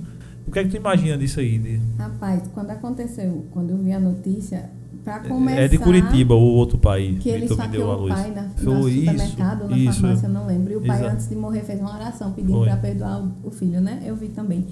O 0.47 0.51
que 0.51 0.59
é 0.59 0.63
que 0.63 0.69
tu 0.69 0.77
imagina 0.77 1.17
disso 1.17 1.41
aí? 1.41 1.59
De... 1.59 1.81
Rapaz, 1.97 2.43
quando 2.53 2.71
aconteceu, 2.71 3.45
quando 3.51 3.71
eu 3.71 3.77
vi 3.77 3.91
a 3.91 3.99
notícia, 3.99 4.69
para 5.03 5.19
começar. 5.19 5.61
É 5.61 5.67
de 5.67 5.77
Curitiba, 5.77 6.33
o 6.35 6.41
outro 6.41 6.77
pai. 6.77 7.17
Que 7.19 7.27
ele 7.27 7.45
esfaqueou 7.45 8.05
o 8.05 8.07
pai 8.07 8.31
na, 8.31 8.43
Foi 8.49 8.73
no 8.73 8.89
supermercado, 8.89 9.75
isso, 9.75 9.85
na 9.85 9.93
farmácia, 9.93 10.27
eu 10.27 10.31
não 10.31 10.45
lembro. 10.45 10.71
E 10.71 10.75
o 10.77 10.81
pai, 10.81 10.99
Exato. 10.99 11.13
antes 11.13 11.27
de 11.27 11.35
morrer, 11.35 11.61
fez 11.61 11.81
uma 11.81 11.93
oração 11.93 12.31
pedindo 12.31 12.61
para 12.61 12.77
perdoar 12.77 13.21
o, 13.21 13.47
o, 13.47 13.51
filho, 13.51 13.81
né? 13.81 14.01
Eu 14.05 14.15
vi 14.15 14.29
também. 14.29 14.65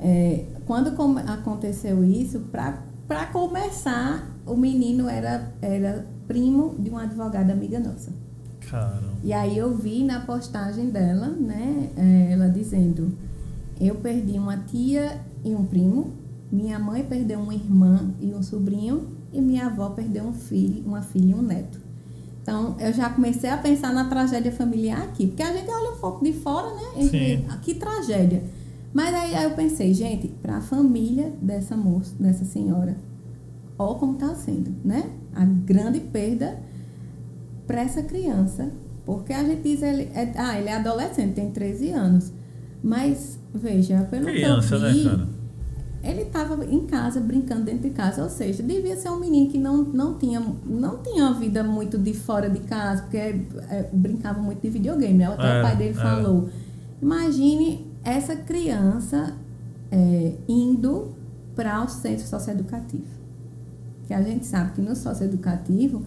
É, 0.00 0.44
quando 0.66 0.88
aconteceu 1.28 2.02
isso, 2.02 2.40
para 2.50 3.26
começar, 3.26 4.36
o 4.44 4.56
menino 4.56 5.08
era, 5.08 5.52
era 5.62 6.04
primo 6.26 6.74
de 6.76 6.90
uma 6.90 7.04
advogada 7.04 7.52
amiga 7.52 7.78
nossa. 7.78 8.10
Caramba. 8.70 9.12
E 9.22 9.32
aí 9.32 9.56
eu 9.56 9.74
vi 9.76 10.02
na 10.04 10.20
postagem 10.20 10.90
dela, 10.90 11.28
né, 11.28 11.90
é, 11.96 12.32
ela 12.32 12.48
dizendo: 12.48 13.12
Eu 13.80 13.96
perdi 13.96 14.38
uma 14.38 14.56
tia 14.56 15.20
e 15.44 15.54
um 15.54 15.64
primo, 15.64 16.12
minha 16.50 16.78
mãe 16.78 17.02
perdeu 17.04 17.40
uma 17.40 17.54
irmã 17.54 18.10
e 18.20 18.32
um 18.34 18.42
sobrinho, 18.42 19.08
e 19.32 19.40
minha 19.40 19.66
avó 19.66 19.90
perdeu 19.90 20.24
um 20.24 20.32
filho, 20.32 20.82
uma 20.86 21.02
filha 21.02 21.30
e 21.32 21.34
um 21.34 21.42
neto. 21.42 21.80
Então, 22.42 22.74
eu 22.80 22.92
já 22.92 23.08
comecei 23.08 23.48
a 23.48 23.56
pensar 23.56 23.92
na 23.92 24.06
tragédia 24.08 24.50
familiar 24.50 25.00
aqui, 25.02 25.28
porque 25.28 25.42
a 25.44 25.52
gente 25.56 25.70
olha 25.70 25.92
um 25.92 25.98
pouco 26.00 26.24
de 26.24 26.32
fora, 26.32 26.74
né? 26.74 27.02
Sim. 27.08 27.44
"Ah, 27.48 27.56
Que 27.58 27.74
tragédia. 27.74 28.42
Mas 28.92 29.14
aí, 29.14 29.34
aí 29.34 29.44
eu 29.44 29.52
pensei, 29.52 29.94
gente, 29.94 30.28
para 30.28 30.56
a 30.56 30.60
família 30.60 31.32
dessa 31.40 31.76
moça, 31.76 32.14
dessa 32.18 32.44
senhora, 32.44 32.96
ó 33.78 33.94
como 33.94 34.14
está 34.14 34.34
sendo, 34.34 34.74
né? 34.84 35.08
A 35.34 35.44
grande 35.44 36.00
perda 36.00 36.58
para 37.72 37.80
essa 37.80 38.02
criança. 38.02 38.70
Porque 39.06 39.32
a 39.32 39.42
gente 39.42 39.62
diz, 39.62 39.82
ele 39.82 40.10
é, 40.14 40.30
ah, 40.36 40.58
ele 40.58 40.68
é 40.68 40.76
adolescente, 40.76 41.32
tem 41.32 41.50
13 41.50 41.90
anos. 41.90 42.32
Mas, 42.84 43.38
veja, 43.52 44.06
pelo 44.10 44.26
Criança, 44.26 44.68
que 44.68 44.74
eu 44.74 44.80
né, 44.80 44.92
vi, 44.92 45.04
cara? 45.04 45.28
ele 46.04 46.22
estava 46.22 46.64
em 46.64 46.86
casa, 46.86 47.20
brincando 47.20 47.64
dentro 47.64 47.88
de 47.88 47.90
casa. 47.90 48.22
Ou 48.22 48.28
seja, 48.28 48.62
devia 48.62 48.96
ser 48.96 49.08
um 49.08 49.18
menino 49.18 49.50
que 49.50 49.58
não, 49.58 49.78
não, 49.82 50.18
tinha, 50.18 50.40
não 50.66 50.98
tinha 50.98 51.24
uma 51.24 51.34
vida 51.34 51.64
muito 51.64 51.96
de 51.96 52.12
fora 52.12 52.50
de 52.50 52.60
casa, 52.60 53.02
porque 53.02 53.16
é, 53.16 53.88
brincava 53.92 54.40
muito 54.40 54.60
de 54.60 54.68
videogame, 54.68 55.14
né? 55.14 55.26
Até 55.26 55.46
Era, 55.46 55.58
o 55.58 55.62
pai 55.62 55.76
dele 55.76 55.98
era. 55.98 56.00
falou. 56.00 56.48
Imagine 57.00 57.86
essa 58.04 58.36
criança 58.36 59.34
é, 59.90 60.34
indo 60.46 61.12
para 61.56 61.82
o 61.82 61.88
centro 61.88 62.26
socioeducativo. 62.26 63.22
Que 64.06 64.14
a 64.14 64.22
gente 64.22 64.44
sabe 64.46 64.72
que 64.72 64.80
no 64.80 64.94
socioeducativo 64.94 66.02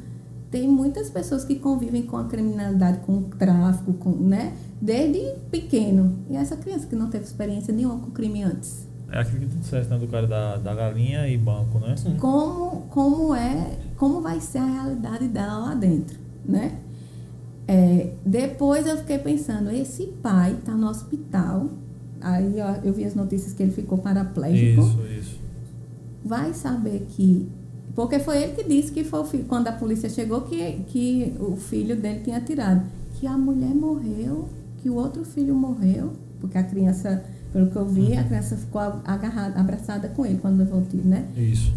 tem 0.55 0.69
muitas 0.69 1.09
pessoas 1.09 1.43
que 1.43 1.55
convivem 1.55 2.03
com 2.03 2.15
a 2.15 2.23
criminalidade, 2.23 2.99
com 2.99 3.17
o 3.17 3.21
tráfico, 3.23 3.91
com, 3.95 4.11
né? 4.11 4.53
Desde 4.81 5.19
pequeno. 5.51 6.19
E 6.29 6.37
essa 6.37 6.55
criança 6.55 6.87
que 6.87 6.95
não 6.95 7.09
teve 7.09 7.25
experiência 7.25 7.73
nenhuma 7.73 7.99
com 7.99 8.09
crime 8.11 8.41
antes. 8.41 8.87
É 9.11 9.19
aquilo 9.19 9.41
que 9.41 9.47
tu 9.47 9.57
disseste, 9.57 9.91
né, 9.91 9.99
do 9.99 10.07
cara 10.07 10.25
da, 10.25 10.55
da 10.55 10.73
galinha 10.73 11.27
e 11.27 11.37
banco, 11.37 11.77
né? 11.79 11.93
como, 12.17 12.83
como 12.89 13.35
é, 13.35 13.77
como 13.97 14.21
vai 14.21 14.39
ser 14.39 14.59
a 14.59 14.65
realidade 14.65 15.27
dela 15.27 15.57
lá 15.57 15.75
dentro, 15.75 16.17
né? 16.45 16.79
É, 17.67 18.13
depois 18.25 18.87
eu 18.87 18.95
fiquei 18.99 19.17
pensando, 19.17 19.69
esse 19.71 20.05
pai 20.23 20.53
está 20.53 20.71
no 20.71 20.87
hospital, 20.87 21.67
aí 22.21 22.55
ó, 22.61 22.75
eu 22.81 22.93
vi 22.93 23.03
as 23.03 23.13
notícias 23.13 23.53
que 23.53 23.61
ele 23.61 23.73
ficou 23.73 23.97
paraplégico, 23.97 24.81
Isso, 24.81 25.01
isso. 25.19 25.39
vai 26.23 26.53
saber 26.53 27.05
que, 27.09 27.45
porque 27.95 28.19
foi 28.19 28.43
ele 28.43 28.51
que 28.53 28.63
disse 28.63 28.91
que 28.91 29.03
foi 29.03 29.19
o 29.21 29.23
filho, 29.23 29.45
quando 29.45 29.67
a 29.67 29.71
polícia 29.71 30.09
chegou 30.09 30.41
que, 30.41 30.83
que 30.87 31.33
o 31.39 31.55
filho 31.55 31.95
dele 31.95 32.19
tinha 32.23 32.41
tirado, 32.41 32.83
que 33.17 33.25
a 33.25 33.37
mulher 33.37 33.73
morreu, 33.73 34.49
que 34.79 34.89
o 34.89 34.95
outro 34.95 35.23
filho 35.23 35.55
morreu, 35.55 36.11
porque 36.41 36.57
a 36.57 36.63
criança, 36.63 37.23
pelo 37.53 37.71
que 37.71 37.75
eu 37.75 37.85
vi, 37.85 38.13
a 38.17 38.23
criança 38.23 38.57
ficou 38.57 38.81
agarrada, 38.81 39.59
abraçada 39.59 40.09
com 40.09 40.25
ele 40.25 40.37
quando 40.39 40.57
levou 40.57 40.81
o 40.81 40.85
tiro, 40.85 41.07
né? 41.07 41.25
Isso. 41.37 41.73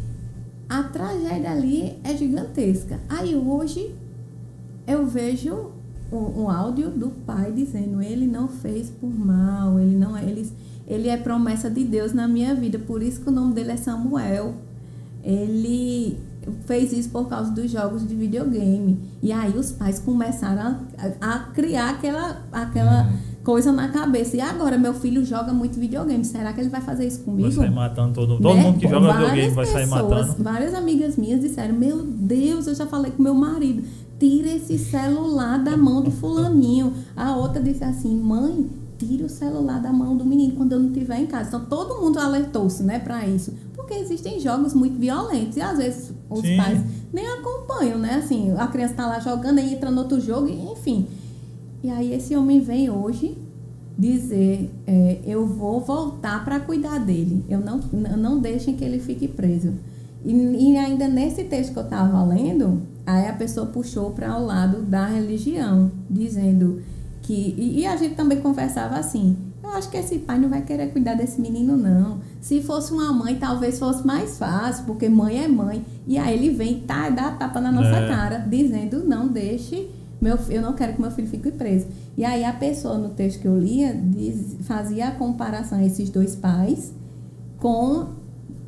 a 0.69 0.83
tragédia 0.83 1.51
ali 1.51 1.97
é 2.05 2.15
gigantesca. 2.17 2.99
Aí 3.09 3.35
hoje 3.35 3.95
eu 4.87 5.07
vejo 5.07 5.71
um, 6.13 6.43
um 6.43 6.51
áudio 6.51 6.91
do 6.91 7.11
pai 7.11 7.53
dizendo 7.53 8.03
ele 8.03 8.27
não 8.27 8.49
fez 8.49 8.91
por 8.91 9.09
mal, 9.09 9.79
ele 9.79 9.97
não 9.97 10.17
é, 10.17 10.25
ele, 10.25 10.51
ele 10.87 11.09
é 11.09 11.17
promessa 11.17 11.71
de 11.71 11.85
Deus 11.85 12.13
na 12.13 12.27
minha 12.27 12.55
vida, 12.55 12.79
por 12.79 13.03
isso 13.03 13.21
que 13.21 13.29
o 13.29 13.33
nome 13.33 13.55
dele 13.55 13.71
é 13.71 13.77
Samuel. 13.77 14.55
Ele 15.29 16.19
fez 16.65 16.91
isso 16.93 17.11
por 17.11 17.29
causa 17.29 17.51
dos 17.51 17.71
jogos 17.71 18.09
de 18.09 18.15
videogame. 18.15 18.99
E 19.23 19.31
aí 19.31 19.53
os 19.57 19.71
pais 19.71 19.99
começaram 19.99 20.79
a, 21.21 21.35
a 21.35 21.39
criar 21.53 21.91
aquela, 21.91 22.43
aquela 22.51 23.13
coisa 23.45 23.71
na 23.71 23.89
cabeça. 23.89 24.39
E 24.39 24.41
agora 24.41 24.79
meu 24.79 24.95
filho 24.95 25.23
joga 25.25 25.53
muito 25.53 25.79
videogame, 25.79 26.25
será 26.25 26.53
que 26.55 26.61
ele 26.63 26.71
vai 26.71 26.81
fazer 26.81 27.07
isso 27.07 27.21
comigo? 27.21 27.51
Vai 27.51 27.67
sair 27.67 27.75
matando 27.75 28.15
todo, 28.15 28.39
todo 28.41 28.55
Né? 28.55 28.63
mundo 28.63 28.79
que 28.79 28.89
joga 28.89 29.07
várias 29.09 29.31
videogame 29.31 29.55
vai 29.55 29.67
sair 29.67 29.89
pessoas, 29.89 30.11
matando. 30.29 30.43
Várias 30.43 30.75
amigas 30.75 31.17
minhas 31.17 31.41
disseram: 31.41 31.75
Meu 31.75 32.03
Deus, 32.03 32.67
eu 32.67 32.75
já 32.75 32.87
falei 32.87 33.11
com 33.13 33.23
meu 33.23 33.35
marido, 33.35 33.83
tira 34.19 34.49
esse 34.49 34.79
celular 34.79 35.59
da 35.63 35.77
mão 35.77 36.01
do 36.03 36.11
fulaninho. 36.11 36.95
A 37.15 37.37
outra 37.37 37.63
disse 37.63 37.85
assim: 37.85 38.17
Mãe, 38.19 38.67
tira 38.99 39.25
o 39.25 39.29
celular 39.29 39.81
da 39.81 39.93
mão 39.93 40.17
do 40.17 40.25
menino 40.25 40.57
quando 40.57 40.73
eu 40.73 40.81
não 40.81 40.89
estiver 40.89 41.21
em 41.21 41.27
casa. 41.27 41.49
Então 41.49 41.65
todo 41.67 42.01
mundo 42.01 42.19
alertou-se, 42.19 42.83
né, 42.83 42.99
para 42.99 43.27
isso. 43.27 43.55
Porque 43.75 43.95
existem 43.95 44.41
jogos 44.41 44.75
muito 44.75 44.99
violentos 44.99 45.57
e 45.57 45.61
às 45.61 45.79
vezes 45.79 46.13
os 46.29 46.41
Sim. 46.41 46.57
pais 46.57 46.81
nem 47.13 47.27
acompanham, 47.27 47.99
né? 47.99 48.15
Assim, 48.15 48.53
a 48.59 48.67
criança 48.67 48.95
tá 48.95 49.07
lá 49.07 49.21
jogando 49.21 49.61
e 49.61 49.73
entra 49.73 49.91
no 49.91 50.03
outro 50.03 50.21
jogo, 50.21 50.49
e, 50.49 50.73
enfim. 50.73 51.07
E 51.83 51.89
aí 51.89 52.13
esse 52.13 52.37
homem 52.37 52.61
vem 52.61 52.91
hoje 52.91 53.39
dizer, 53.97 54.71
é, 54.87 55.19
eu 55.25 55.47
vou 55.47 55.81
voltar 55.81 56.45
para 56.45 56.61
cuidar 56.61 56.99
dele. 56.99 57.45
Eu 57.49 57.61
não, 57.61 57.81
não 58.17 58.39
deixem 58.41 58.77
que 58.77 58.85
ele 58.85 58.99
fique 58.99 59.27
preso. 59.27 59.73
E, 60.25 60.33
e 60.33 60.77
ainda 60.77 61.09
nesse 61.09 61.45
texto 61.45 61.73
que 61.73 61.79
eu 61.79 61.85
estava 61.85 62.23
lendo, 62.25 62.83
aí 63.07 63.27
a 63.27 63.33
pessoa 63.33 63.67
puxou 63.67 64.11
para 64.11 64.37
o 64.39 64.45
lado 64.45 64.83
da 64.83 65.07
religião, 65.07 65.91
dizendo 66.11 66.83
que. 67.29 67.55
E, 67.57 67.81
e 67.81 67.87
a 67.87 67.97
gente 67.97 68.15
também 68.15 68.41
conversava 68.41 68.97
assim. 68.97 69.37
Eu 69.63 69.71
acho 69.71 69.91
que 69.91 69.97
esse 69.99 70.19
pai 70.21 70.39
não 70.39 70.49
vai 70.49 70.63
querer 70.63 70.91
cuidar 70.93 71.15
desse 71.15 71.41
menino, 71.41 71.77
não. 71.77 72.21
Se 72.41 72.63
fosse 72.63 72.93
uma 72.93 73.13
mãe, 73.13 73.37
talvez 73.37 73.79
fosse 73.79 74.07
mais 74.07 74.39
fácil, 74.39 74.85
porque 74.87 75.09
mãe 75.09 75.45
é 75.45 75.49
mãe. 75.49 75.85
E 76.07 76.17
aí 76.17 76.35
ele 76.35 76.51
vem, 76.51 76.81
tá, 76.81 77.11
dá 77.11 77.33
tapa 77.33 77.61
na 77.61 77.71
nossa 77.71 77.97
É. 77.97 78.09
cara, 78.09 78.39
dizendo, 78.39 79.05
não 79.05 79.29
deixe, 79.29 79.91
meu, 80.21 80.39
eu 80.49 80.63
não 80.63 80.73
quero 80.73 80.95
que 80.95 81.01
meu 81.01 81.11
filho 81.11 81.29
fique 81.29 81.51
preso. 81.51 81.87
E 82.17 82.25
aí 82.25 82.45
a 82.45 82.53
pessoa 82.53 82.97
no 82.97 83.11
texto 83.11 83.41
que 83.41 83.47
eu 83.49 83.59
lia 83.59 83.93
diz- 83.95 84.57
fazia 84.63 85.09
a 85.09 85.11
comparação 85.11 85.79
a 85.79 85.85
esses 85.85 86.09
dois 86.09 86.35
pais 86.35 86.93
com, 87.59 88.07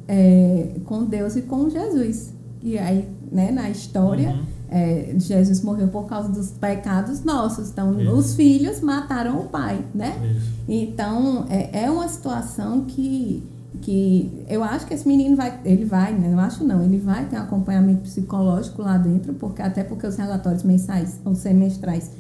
é, 0.07 0.73
com 0.85 1.05
Deus 1.05 1.35
e 1.37 1.43
com 1.43 1.71
Jesus. 1.71 2.33
E 2.63 2.77
aí, 2.79 3.09
né, 3.33 3.51
na 3.51 3.71
história, 3.71 4.31
Uhum. 4.31 4.43
É, 4.71 5.13
Jesus 5.19 5.63
morreu 5.63 5.89
por 5.89 6.07
causa 6.07 6.29
dos 6.29 6.53
pecados 6.53 7.25
nossos. 7.25 7.71
Então, 7.71 8.01
Isso. 8.01 8.13
os 8.13 8.35
filhos 8.37 8.81
mataram 8.81 9.41
o 9.41 9.49
pai, 9.49 9.85
né? 9.93 10.17
Isso. 10.37 10.51
Então, 10.69 11.45
é, 11.51 11.85
é 11.85 11.91
uma 11.91 12.07
situação 12.09 12.83
que, 12.83 13.43
que 13.83 14.45
eu 14.49 14.63
acho 14.63 14.87
que 14.87 14.95
esse 14.95 15.07
menino 15.09 15.37
vai, 15.37 15.59
ele 15.65 15.85
vai, 15.85 16.13
né? 16.13 16.33
Eu 16.33 16.39
acho 16.39 16.63
não, 16.63 16.85
ele 16.85 16.99
vai 16.99 17.27
ter 17.27 17.37
um 17.37 17.43
acompanhamento 17.43 18.03
psicológico 18.03 18.81
lá 18.83 18.97
dentro, 18.97 19.35
porque 19.35 19.61
até 19.61 19.83
porque 19.83 20.07
os 20.07 20.17
relatórios 20.17 20.63
mensais 20.63 21.19
ou 21.25 21.35
semestrais 21.35 22.13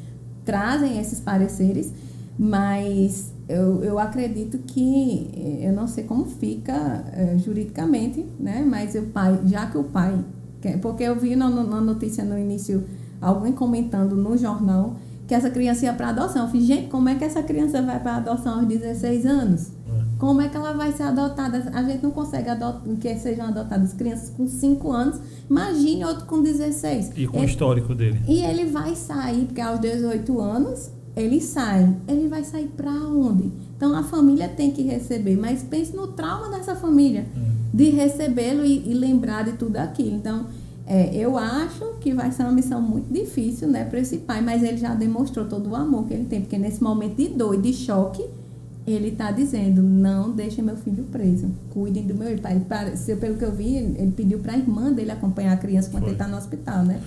trazem 0.44 0.98
esses 0.98 1.20
pareceres, 1.20 1.92
mas 2.36 3.32
eu, 3.48 3.84
eu 3.84 3.98
acredito 3.98 4.59
que, 4.59 5.30
eh, 5.36 5.68
eu 5.68 5.72
não 5.72 5.86
sei 5.86 6.05
como 6.05 6.24
fica 6.24 7.05
eh, 7.12 7.36
juridicamente, 7.38 8.26
né? 8.38 8.64
Mas 8.68 8.94
o 8.94 9.03
pai, 9.03 9.38
já 9.44 9.66
que 9.66 9.78
o 9.78 9.84
pai, 9.84 10.18
porque 10.83 11.03
eu 11.05 11.17
vi 11.17 11.35
na, 11.37 11.49
na 11.49 11.81
notícia 11.81 12.25
no 12.25 12.39
início 12.39 12.85
alguém 13.21 13.53
comentando 13.53 14.15
no 14.17 14.37
jornal 14.37 14.97
que 15.27 15.35
essa 15.35 15.49
criança 15.51 15.85
ia 15.85 15.93
para 15.93 16.09
adoção. 16.09 16.43
Eu 16.43 16.49
falei, 16.49 16.63
gente, 16.67 16.89
como 16.89 17.09
é 17.09 17.15
que 17.15 17.25
essa 17.25 17.43
criança 17.43 17.81
vai 17.83 18.01
para 18.01 18.17
adoção 18.17 18.59
aos 18.59 18.67
16 18.67 19.27
anos? 19.27 19.69
É. 19.89 20.01
Como 20.19 20.41
é 20.41 20.49
que 20.49 20.57
ela 20.57 20.73
vai 20.73 20.91
ser 20.93 21.05
adotada? 21.05 21.71
A 21.73 21.83
gente 21.85 22.03
não 22.03 22.11
consegue 22.11 22.49
adotar, 22.49 22.83
que 23.01 23.15
sejam 23.17 23.47
adotadas 23.47 23.93
crianças 23.93 24.31
com 24.31 24.47
5 24.49 24.91
anos. 24.91 25.21
Imagine 25.49 26.05
outro 26.05 26.27
com 26.27 26.43
16. 26.43 27.13
E 27.17 27.27
com 27.29 27.37
o 27.39 27.41
Ele- 27.41 27.47
histórico 27.51 27.95
dele. 27.95 28.21
e 28.29 28.41
ele 28.43 28.67
vai 28.67 28.95
sair, 28.97 29.45
porque 29.47 29.61
aos 29.61 29.79
18 29.81 30.41
anos 30.41 30.91
ele 31.17 31.41
sai. 31.41 31.95
Ele 32.09 32.27
vai 32.29 32.43
sair 32.45 32.67
para 32.77 32.91
onde? 32.93 33.53
Então 33.77 33.97
a 33.97 34.03
família 34.03 34.49
tem 34.49 34.71
que 34.73 34.83
receber, 34.83 35.37
mas 35.37 35.63
pense 35.63 35.95
no 35.95 36.09
trauma 36.09 36.51
dessa 36.51 36.75
família 36.75 37.25
de 37.73 37.91
recebê-lo 37.91 38.64
e, 38.64 38.91
e 38.91 38.95
lembrar 38.95 39.45
de 39.45 39.53
tudo 39.53 39.77
aquilo. 39.77 40.16
Então 40.16 40.47
é, 40.87 41.14
eu 41.14 41.39
acho 41.39 41.95
que 42.01 42.12
vai 42.12 42.33
ser 42.33 42.43
uma 42.43 42.53
missão 42.53 42.83
muito 42.83 43.12
difícil, 43.12 43.68
né, 43.68 43.85
para 43.85 44.01
esse 44.01 44.18
pai, 44.18 44.41
mas 44.41 44.62
ele 44.62 44.77
já 44.77 44.95
demonstrou 44.95 45.47
todo 45.47 45.71
o 45.71 45.77
amor 45.77 46.07
que 46.07 46.14
ele 46.14 46.25
tem, 46.25 46.41
porque 46.41 46.59
nesse 46.59 46.83
momento 46.83 47.16
de 47.16 47.29
dor 47.29 47.55
e 47.55 47.59
de 47.59 47.73
choque 47.73 48.25
ele 48.87 49.09
está 49.09 49.31
dizendo: 49.31 49.83
não 49.83 50.31
deixem 50.31 50.64
meu 50.64 50.77
filho 50.77 51.05
preso, 51.05 51.49
cuidem 51.71 52.07
do 52.07 52.14
meu 52.14 52.29
filho. 52.29 52.41
Ele 52.45 53.16
pelo 53.16 53.37
que 53.37 53.45
eu 53.45 53.53
vi, 53.53 53.77
ele 53.77 54.12
pediu 54.16 54.39
para 54.39 54.55
a 54.55 54.59
irmã 54.59 54.93
dele 54.93 55.11
acompanhar 55.12 55.53
a 55.53 55.57
criança 55.57 55.91
quando 55.91 56.03
Foi. 56.03 56.11
ele 56.11 56.16
está 56.16 56.27
no 56.27 56.37
hospital, 56.37 56.85
né? 56.85 57.01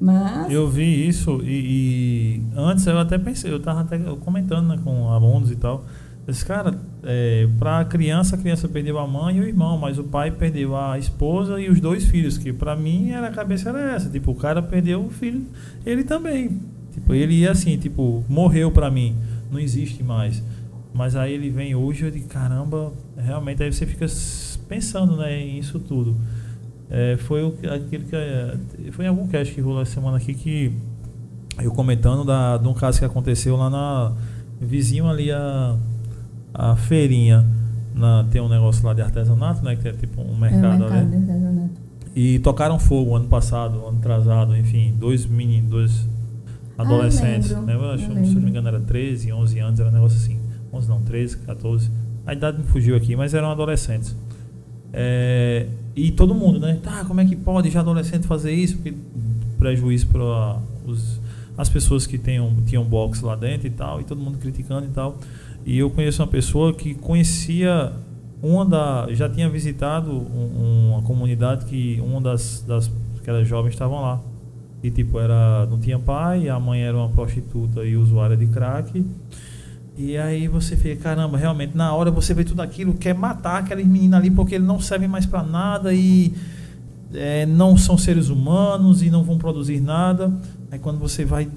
Mas 0.00 0.50
Eu 0.50 0.68
vi 0.68 1.06
isso 1.06 1.40
e, 1.42 2.42
e 2.42 2.42
antes 2.56 2.84
eu 2.86 2.98
até 2.98 3.16
pensei, 3.16 3.52
eu 3.52 3.60
tava 3.60 3.82
até 3.82 3.98
comentando 4.20 4.66
né, 4.68 4.78
com 4.82 5.08
alunos 5.08 5.50
e 5.50 5.56
tal. 5.56 5.84
Esse 6.26 6.44
cara, 6.44 6.74
é, 7.02 7.46
para 7.58 7.80
a 7.80 7.84
criança, 7.84 8.34
a 8.34 8.38
criança 8.38 8.66
perdeu 8.66 8.98
a 8.98 9.06
mãe 9.06 9.36
e 9.36 9.40
o 9.40 9.44
irmão, 9.44 9.76
mas 9.76 9.98
o 9.98 10.04
pai 10.04 10.30
perdeu 10.30 10.74
a 10.74 10.98
esposa 10.98 11.60
e 11.60 11.68
os 11.68 11.80
dois 11.80 12.04
filhos, 12.06 12.38
que 12.38 12.52
para 12.52 12.74
mim 12.74 13.10
era 13.10 13.28
a 13.28 13.30
cabeça 13.30 13.68
era 13.68 13.94
essa, 13.94 14.08
tipo, 14.08 14.30
o 14.30 14.34
cara 14.34 14.62
perdeu 14.62 15.04
o 15.04 15.10
filho, 15.10 15.44
ele 15.84 16.02
também. 16.02 16.60
Tipo, 16.92 17.12
ele 17.12 17.34
ia 17.34 17.50
assim, 17.50 17.76
tipo, 17.76 18.24
morreu 18.28 18.70
para 18.70 18.90
mim, 18.90 19.16
não 19.50 19.58
existe 19.58 20.02
mais. 20.02 20.42
Mas 20.94 21.16
aí 21.16 21.32
ele 21.32 21.50
vem 21.50 21.74
hoje, 21.74 22.04
eu 22.04 22.10
digo, 22.10 22.28
caramba, 22.28 22.92
realmente 23.16 23.62
aí 23.62 23.72
você 23.72 23.84
fica 23.84 24.06
pensando, 24.68 25.16
né, 25.16 25.38
em 25.38 25.58
isso 25.58 25.78
tudo. 25.78 26.16
É, 26.90 27.16
foi 27.16 27.42
o, 27.42 27.54
aquilo 27.74 28.04
que. 28.04 28.14
É, 28.14 28.56
foi 28.92 29.04
em 29.04 29.08
algum 29.08 29.26
cast 29.26 29.52
que 29.52 29.60
rolou 29.60 29.82
essa 29.82 29.94
semana 29.94 30.16
aqui 30.16 30.34
que. 30.34 30.72
Eu 31.62 31.70
comentando 31.72 32.24
da, 32.24 32.56
de 32.56 32.66
um 32.68 32.74
caso 32.74 32.98
que 32.98 33.04
aconteceu 33.04 33.56
lá 33.56 33.68
na. 33.68 34.12
Vizinho 34.60 35.08
ali 35.08 35.32
a. 35.32 35.76
A 36.54 36.76
feirinha. 36.76 37.44
Na, 37.94 38.24
tem 38.24 38.40
um 38.40 38.48
negócio 38.48 38.84
lá 38.86 38.94
de 38.94 39.02
artesanato, 39.02 39.64
né? 39.64 39.76
Que 39.76 39.88
é 39.88 39.92
tipo 39.92 40.20
um 40.20 40.36
mercado, 40.36 40.64
é 40.64 40.68
um 40.68 40.78
mercado 40.78 40.94
ali. 40.94 41.10
de 41.10 41.16
artesanato. 41.16 41.70
E 42.16 42.38
tocaram 42.38 42.78
fogo 42.78 43.16
ano 43.16 43.26
passado, 43.26 43.84
ano 43.86 43.98
atrasado, 43.98 44.56
enfim, 44.56 44.94
dois 44.98 45.26
meninos, 45.26 45.68
dois 45.70 46.08
adolescentes. 46.78 47.52
Ah, 47.52 47.60
lembro, 47.60 47.66
né? 47.66 47.74
Eu 47.74 47.90
acho, 47.90 48.04
eu 48.04 48.08
se 48.08 48.14
não 48.14 48.22
me 48.22 48.28
lembro. 48.28 48.48
engano, 48.48 48.68
era 48.68 48.80
13, 48.80 49.32
11 49.32 49.58
anos, 49.58 49.80
era 49.80 49.88
um 49.88 49.92
negócio 49.92 50.18
assim. 50.18 50.38
11 50.72 50.88
não, 50.88 51.02
13, 51.02 51.38
14. 51.38 51.90
A 52.26 52.32
idade 52.32 52.58
me 52.58 52.64
fugiu 52.64 52.96
aqui, 52.96 53.16
mas 53.16 53.34
eram 53.34 53.50
adolescentes. 53.50 54.16
É, 54.92 55.66
e 55.96 56.12
todo 56.12 56.34
mundo, 56.34 56.60
né? 56.60 56.78
Tá, 56.82 57.04
como 57.04 57.20
é 57.20 57.24
que 57.24 57.34
pode 57.34 57.68
já 57.70 57.80
adolescente 57.80 58.26
fazer 58.26 58.52
isso? 58.52 58.76
Porque 58.76 58.94
prejuízo 59.58 60.06
para 60.06 60.58
os, 60.86 61.20
as 61.56 61.68
pessoas 61.68 62.06
que 62.06 62.18
tenham, 62.18 62.54
tinham 62.66 62.84
box 62.84 63.20
lá 63.22 63.34
dentro 63.34 63.66
e 63.66 63.70
tal, 63.70 64.00
e 64.00 64.04
todo 64.04 64.20
mundo 64.20 64.38
criticando 64.38 64.86
e 64.86 64.90
tal. 64.90 65.18
E 65.64 65.78
eu 65.78 65.90
conheço 65.90 66.22
uma 66.22 66.28
pessoa 66.28 66.72
que 66.74 66.94
conhecia 66.94 67.92
uma 68.42 68.64
da. 68.64 69.06
já 69.12 69.28
tinha 69.28 69.48
visitado 69.48 70.10
um- 70.12 70.90
uma 70.92 71.02
comunidade 71.02 71.64
que 71.64 72.00
uma 72.04 72.20
das, 72.20 72.62
das 72.66 72.90
aquelas 73.18 73.48
jovens 73.48 73.72
estavam 73.72 74.00
lá. 74.02 74.20
E 74.82 74.90
tipo, 74.90 75.18
era, 75.18 75.66
não 75.70 75.78
tinha 75.78 75.98
pai, 75.98 76.48
a 76.50 76.60
mãe 76.60 76.82
era 76.82 76.94
uma 76.94 77.08
prostituta 77.08 77.82
e 77.84 77.96
usuária 77.96 78.36
de 78.36 78.46
crack. 78.46 79.02
E 79.96 80.16
aí 80.18 80.46
você 80.48 80.76
fica, 80.76 80.96
caramba, 81.02 81.38
realmente, 81.38 81.74
na 81.74 81.94
hora 81.94 82.10
você 82.10 82.34
vê 82.34 82.44
tudo 82.44 82.60
aquilo, 82.60 82.92
quer 82.94 83.14
matar 83.14 83.60
aqueles 83.60 83.86
meninos 83.86 84.18
ali 84.18 84.30
porque 84.30 84.56
eles 84.56 84.66
não 84.66 84.78
servem 84.80 85.08
mais 85.08 85.24
pra 85.24 85.42
nada 85.42 85.94
e 85.94 86.34
é, 87.14 87.46
não 87.46 87.76
são 87.78 87.96
seres 87.96 88.28
humanos 88.28 89.02
e 89.02 89.08
não 89.08 89.22
vão 89.22 89.38
produzir 89.38 89.80
nada. 89.80 90.30
Aí 90.70 90.78
quando 90.78 90.98
você 90.98 91.24
vai, 91.24 91.48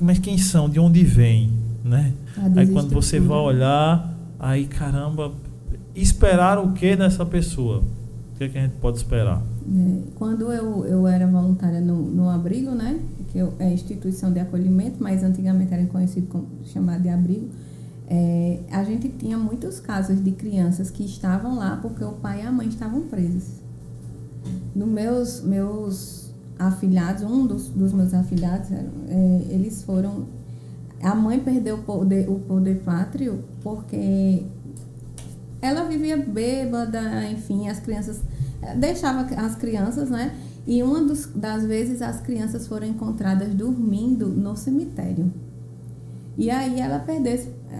mas 0.00 0.18
quem 0.18 0.36
são? 0.38 0.68
De 0.68 0.80
onde 0.80 1.04
vêm? 1.04 1.50
Né? 1.86 2.12
A 2.36 2.60
Aí 2.60 2.66
quando 2.72 2.90
você 2.90 3.20
vai 3.20 3.38
olhar, 3.38 4.12
aí 4.40 4.66
caramba, 4.66 5.32
esperar 5.94 6.58
o 6.58 6.72
que 6.72 6.96
dessa 6.96 7.24
pessoa? 7.24 7.78
O 7.78 8.38
que, 8.38 8.44
é 8.44 8.48
que 8.48 8.58
a 8.58 8.62
gente 8.62 8.74
pode 8.76 8.96
esperar? 8.98 9.40
É, 9.68 9.98
Quando 10.16 10.52
eu, 10.52 10.84
eu 10.84 11.06
era 11.06 11.26
voluntária 11.26 11.80
no, 11.80 12.02
no 12.02 12.28
abrigo, 12.28 12.72
né? 12.72 12.98
Que 13.32 13.38
eu- 13.38 13.54
é 13.58 13.72
instituição 13.72 14.32
de 14.32 14.40
acolhimento, 14.40 14.96
mas 15.00 15.22
antigamente 15.22 15.72
era 15.72 15.84
conhecido 15.86 16.26
como 16.26 16.46
chamado 16.64 17.02
de 17.02 17.08
abrigo. 17.08 17.48
é, 18.08 18.60
a 18.70 18.84
gente 18.84 19.08
tinha 19.08 19.36
muitos 19.38 19.80
casos 19.80 20.22
de 20.22 20.30
crianças 20.32 20.90
que 20.90 21.04
estavam 21.04 21.56
lá 21.56 21.78
porque 21.82 22.04
o 22.04 22.12
pai 22.12 22.42
e 22.42 22.46
a 22.46 22.52
mãe 22.52 22.68
estavam 22.68 23.02
presos. 23.02 23.44
Nos 24.74 24.88
meus, 24.88 25.40
meus 25.42 26.30
afilhados, 26.58 27.22
um 27.22 27.46
dos, 27.46 27.68
dos 27.68 27.92
meus 27.92 28.12
afilhados, 28.14 28.70
é, 28.70 29.46
eles 29.50 29.82
foram. 29.82 30.26
A 31.02 31.14
mãe 31.14 31.38
perdeu 31.40 31.76
o 31.76 31.82
poder, 31.82 32.28
o 32.28 32.38
poder 32.40 32.82
pátrio 32.82 33.44
porque 33.62 34.44
ela 35.60 35.84
vivia 35.84 36.16
bêbada, 36.16 37.24
enfim, 37.30 37.68
as 37.68 37.80
crianças 37.80 38.20
deixava 38.76 39.22
as 39.36 39.54
crianças, 39.54 40.10
né? 40.10 40.34
E 40.66 40.82
uma 40.82 41.00
dos, 41.00 41.26
das 41.26 41.64
vezes 41.64 42.02
as 42.02 42.20
crianças 42.20 42.66
foram 42.66 42.86
encontradas 42.86 43.54
dormindo 43.54 44.26
no 44.28 44.56
cemitério. 44.56 45.32
E 46.36 46.50
aí 46.50 46.80
ela 46.80 46.98
perdeu 46.98 47.38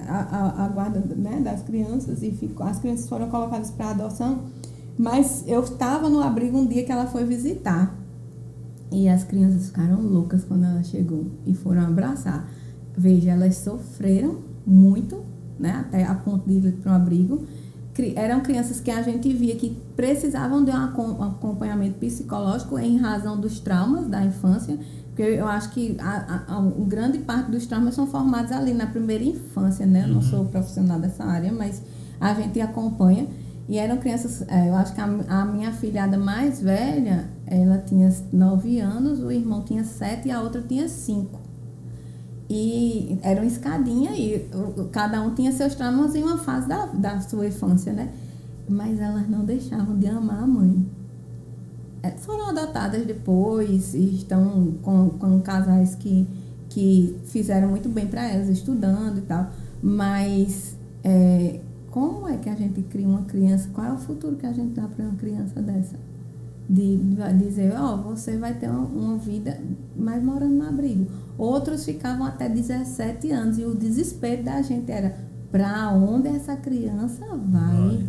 a, 0.08 0.18
a, 0.18 0.64
a 0.64 0.68
guarda 0.68 1.00
né, 1.16 1.40
das 1.40 1.62
crianças 1.62 2.22
e 2.22 2.30
ficou, 2.30 2.66
as 2.66 2.78
crianças 2.78 3.08
foram 3.08 3.28
colocadas 3.28 3.70
para 3.70 3.90
adoção. 3.90 4.44
Mas 4.96 5.44
eu 5.46 5.62
estava 5.62 6.08
no 6.08 6.22
abrigo 6.22 6.56
um 6.56 6.66
dia 6.66 6.84
que 6.84 6.92
ela 6.92 7.06
foi 7.06 7.24
visitar. 7.24 7.94
E 8.90 9.08
as 9.08 9.24
crianças 9.24 9.66
ficaram 9.66 10.00
loucas 10.00 10.44
quando 10.44 10.64
ela 10.64 10.82
chegou 10.82 11.26
e 11.44 11.52
foram 11.54 11.82
abraçar. 11.82 12.48
Veja, 12.96 13.32
elas 13.32 13.56
sofreram 13.56 14.38
muito, 14.66 15.22
né? 15.58 15.84
Até 15.86 16.04
a 16.04 16.14
ponto 16.14 16.48
de 16.48 16.66
ir 16.66 16.72
para 16.72 16.92
um 16.92 16.94
abrigo. 16.94 17.44
Eram 18.14 18.40
crianças 18.40 18.78
que 18.78 18.90
a 18.90 19.00
gente 19.00 19.32
via 19.32 19.56
que 19.56 19.74
precisavam 19.96 20.62
de 20.62 20.70
um 20.70 20.76
acom- 20.76 21.22
acompanhamento 21.22 21.98
psicológico 21.98 22.78
em 22.78 22.98
razão 22.98 23.40
dos 23.40 23.58
traumas 23.58 24.06
da 24.06 24.22
infância. 24.22 24.78
Porque 25.08 25.22
eu 25.22 25.46
acho 25.46 25.70
que 25.70 25.96
a, 25.98 26.44
a, 26.46 26.58
a 26.58 26.60
grande 26.86 27.18
parte 27.18 27.50
dos 27.50 27.64
traumas 27.66 27.94
são 27.94 28.06
formados 28.06 28.52
ali 28.52 28.74
na 28.74 28.86
primeira 28.86 29.24
infância, 29.24 29.86
né? 29.86 30.04
Eu 30.04 30.08
não 30.08 30.20
sou 30.20 30.44
profissional 30.44 31.00
dessa 31.00 31.24
área, 31.24 31.50
mas 31.50 31.80
a 32.20 32.34
gente 32.34 32.60
acompanha. 32.60 33.26
E 33.66 33.78
eram 33.78 33.96
crianças, 33.96 34.42
eh, 34.46 34.68
eu 34.68 34.74
acho 34.76 34.94
que 34.94 35.00
a, 35.00 35.06
a 35.28 35.44
minha 35.46 35.72
filhada 35.72 36.18
mais 36.18 36.60
velha, 36.60 37.28
ela 37.46 37.78
tinha 37.78 38.14
nove 38.32 38.78
anos, 38.78 39.20
o 39.20 39.30
irmão 39.30 39.62
tinha 39.62 39.82
sete 39.84 40.28
e 40.28 40.30
a 40.30 40.40
outra 40.40 40.60
tinha 40.62 40.86
cinco. 40.86 41.40
E 42.48 43.18
era 43.22 43.40
uma 43.40 43.46
escadinha 43.46 44.12
e 44.12 44.48
cada 44.92 45.20
um 45.20 45.34
tinha 45.34 45.50
seus 45.50 45.74
traumas 45.74 46.14
em 46.14 46.22
uma 46.22 46.38
fase 46.38 46.68
da, 46.68 46.86
da 46.86 47.20
sua 47.20 47.48
infância, 47.48 47.92
né? 47.92 48.12
Mas 48.68 49.00
elas 49.00 49.28
não 49.28 49.44
deixavam 49.44 49.98
de 49.98 50.06
amar 50.06 50.42
a 50.42 50.46
mãe. 50.46 50.86
É, 52.02 52.10
Foram 52.12 52.50
adotadas 52.50 53.04
depois 53.04 53.94
e 53.94 54.14
estão 54.14 54.74
com, 54.82 55.10
com 55.10 55.40
casais 55.40 55.96
que, 55.96 56.26
que 56.68 57.18
fizeram 57.24 57.68
muito 57.68 57.88
bem 57.88 58.06
para 58.06 58.24
elas, 58.24 58.48
estudando 58.48 59.18
e 59.18 59.22
tal. 59.22 59.50
Mas 59.82 60.76
é, 61.02 61.60
como 61.90 62.28
é 62.28 62.36
que 62.36 62.48
a 62.48 62.54
gente 62.54 62.82
cria 62.82 63.08
uma 63.08 63.22
criança? 63.22 63.68
Qual 63.72 63.86
é 63.86 63.92
o 63.92 63.98
futuro 63.98 64.36
que 64.36 64.46
a 64.46 64.52
gente 64.52 64.74
dá 64.74 64.86
para 64.86 65.04
uma 65.04 65.16
criança 65.16 65.60
dessa? 65.60 65.96
De, 66.68 66.96
de 66.96 67.32
dizer, 67.38 67.72
ó, 67.76 67.96
você 67.96 68.36
vai 68.36 68.54
ter 68.54 68.68
uma, 68.68 68.80
uma 68.86 69.16
vida 69.18 69.58
mais 69.96 70.22
morando 70.22 70.54
no 70.54 70.66
abrigo. 70.68 71.06
Outros 71.38 71.84
ficavam 71.84 72.26
até 72.26 72.48
17 72.48 73.30
anos 73.30 73.58
e 73.58 73.64
o 73.64 73.74
desespero 73.74 74.42
da 74.42 74.60
gente 74.62 74.90
era 74.90 75.14
para 75.50 75.90
onde 75.92 76.28
essa 76.28 76.56
criança 76.56 77.24
vai? 77.48 78.06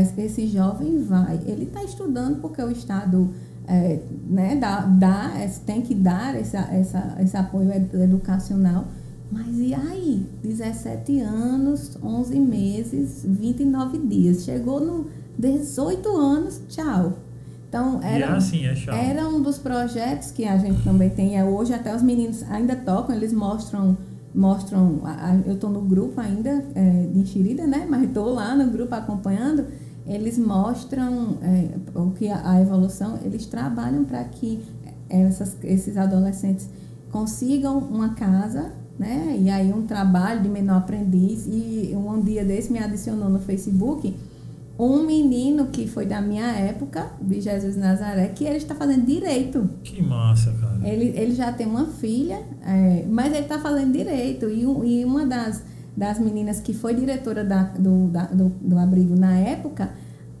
Esse- 0.00 0.20
Esse 0.20 0.46
jovem 0.48 1.02
vai. 1.02 1.38
Ele 1.46 1.64
está 1.64 1.82
estudando 1.84 2.40
porque 2.40 2.60
o 2.62 2.70
Estado 2.70 3.30
é, 3.66 4.00
né, 4.28 4.56
dá, 4.56 4.80
dá, 4.80 5.32
é, 5.38 5.46
tem 5.66 5.82
que 5.82 5.94
dar 5.94 6.34
essa, 6.34 6.58
essa, 6.72 7.16
esse 7.20 7.36
apoio 7.36 7.70
edu- 7.72 8.00
educacional. 8.02 8.86
Mas 9.30 9.58
e 9.58 9.74
aí? 9.74 10.26
17 10.42 11.20
anos, 11.20 11.98
11 12.02 12.40
meses, 12.40 13.20
29 13.24 13.98
dias. 13.98 14.42
Chegou 14.44 14.80
no 14.80 15.06
18 15.38 16.08
anos, 16.16 16.62
tchau. 16.68 17.12
Então, 17.68 18.00
e 18.02 18.06
era, 18.06 18.24
é 18.24 18.28
assim, 18.30 18.66
é 18.66 19.10
era 19.10 19.28
um 19.28 19.42
dos 19.42 19.58
projetos 19.58 20.30
que 20.30 20.44
a 20.44 20.56
gente 20.56 20.82
também 20.82 21.10
tem. 21.10 21.38
É 21.38 21.44
hoje 21.44 21.74
até 21.74 21.94
os 21.94 22.02
meninos 22.02 22.42
ainda 22.50 22.74
tocam, 22.74 23.14
eles 23.14 23.32
mostram. 23.32 23.96
mostram 24.34 25.00
eu 25.46 25.54
estou 25.54 25.68
no 25.68 25.82
grupo 25.82 26.18
ainda 26.20 26.64
é, 26.74 27.06
de 27.12 27.18
enxerida, 27.18 27.66
né? 27.66 27.86
Mas 27.88 28.04
estou 28.04 28.32
lá 28.32 28.56
no 28.56 28.70
grupo 28.70 28.94
acompanhando. 28.94 29.66
Eles 30.06 30.38
mostram 30.38 31.36
é, 31.42 31.68
o 31.94 32.10
que 32.12 32.30
a, 32.30 32.52
a 32.52 32.60
evolução, 32.62 33.18
eles 33.22 33.44
trabalham 33.44 34.04
para 34.04 34.24
que 34.24 34.62
essas, 35.10 35.54
esses 35.62 35.98
adolescentes 35.98 36.70
consigam 37.12 37.78
uma 37.78 38.14
casa, 38.14 38.72
né? 38.98 39.36
E 39.38 39.50
aí 39.50 39.70
um 39.70 39.82
trabalho 39.82 40.40
de 40.40 40.48
menor 40.48 40.78
aprendiz. 40.78 41.46
E 41.46 41.94
um 41.94 42.18
dia 42.22 42.46
desse 42.46 42.72
me 42.72 42.78
adicionou 42.78 43.28
no 43.28 43.38
Facebook 43.40 44.14
um 44.78 45.02
menino 45.04 45.66
que 45.66 45.88
foi 45.88 46.06
da 46.06 46.20
minha 46.20 46.46
época, 46.52 47.10
de 47.20 47.40
Jesus 47.40 47.76
Nazaré, 47.76 48.28
que 48.28 48.44
ele 48.44 48.58
está 48.58 48.74
fazendo 48.74 49.04
direito. 49.04 49.68
Que 49.82 50.00
massa, 50.00 50.52
cara. 50.52 50.78
Ele, 50.88 51.06
ele 51.18 51.34
já 51.34 51.52
tem 51.52 51.66
uma 51.66 51.86
filha, 51.86 52.40
é, 52.64 53.04
mas 53.08 53.26
ele 53.32 53.40
está 53.42 53.58
fazendo 53.58 53.92
direito. 53.92 54.48
E, 54.48 54.64
um- 54.64 54.84
e 54.84 55.04
uma 55.04 55.26
das, 55.26 55.62
das 55.96 56.20
meninas 56.20 56.60
que 56.60 56.72
foi 56.72 56.94
diretora 56.94 57.42
da, 57.44 57.64
do, 57.64 58.06
da- 58.06 58.26
do, 58.26 58.50
do 58.60 58.78
abrigo 58.78 59.16
na 59.16 59.36
época 59.36 59.90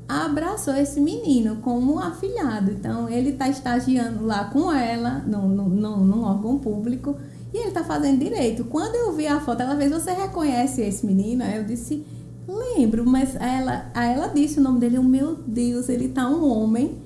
abraçou 0.06 0.74
esse 0.74 1.00
menino 1.00 1.56
como 1.56 1.98
afilhado. 1.98 2.70
Então, 2.70 3.08
ele 3.10 3.30
está 3.30 3.48
estagiando 3.48 4.24
lá 4.24 4.44
com 4.44 4.72
ela, 4.72 5.18
no, 5.26 5.48
num 5.48 6.22
órgão 6.22 6.58
público, 6.58 7.16
e 7.52 7.58
ele 7.58 7.68
está 7.68 7.84
fazendo 7.84 8.18
direito. 8.20 8.64
Quando 8.64 8.94
eu 8.94 9.14
vi 9.14 9.26
a 9.26 9.40
foto, 9.40 9.60
ela 9.62 9.76
fez, 9.76 9.90
você 9.90 10.12
reconhece 10.12 10.80
esse 10.80 11.04
menino? 11.04 11.42
Aí 11.44 11.56
eu 11.56 11.64
disse, 11.64 12.06
lembro, 12.48 13.04
mas 13.04 13.36
ela, 13.36 13.90
aí 13.94 14.14
ela 14.14 14.28
disse 14.28 14.58
o 14.58 14.62
nome 14.62 14.80
dele, 14.80 14.96
eu, 14.96 15.02
meu 15.02 15.36
Deus, 15.46 15.88
ele 15.88 16.08
tá 16.08 16.28
um 16.28 16.50
homem 16.50 16.96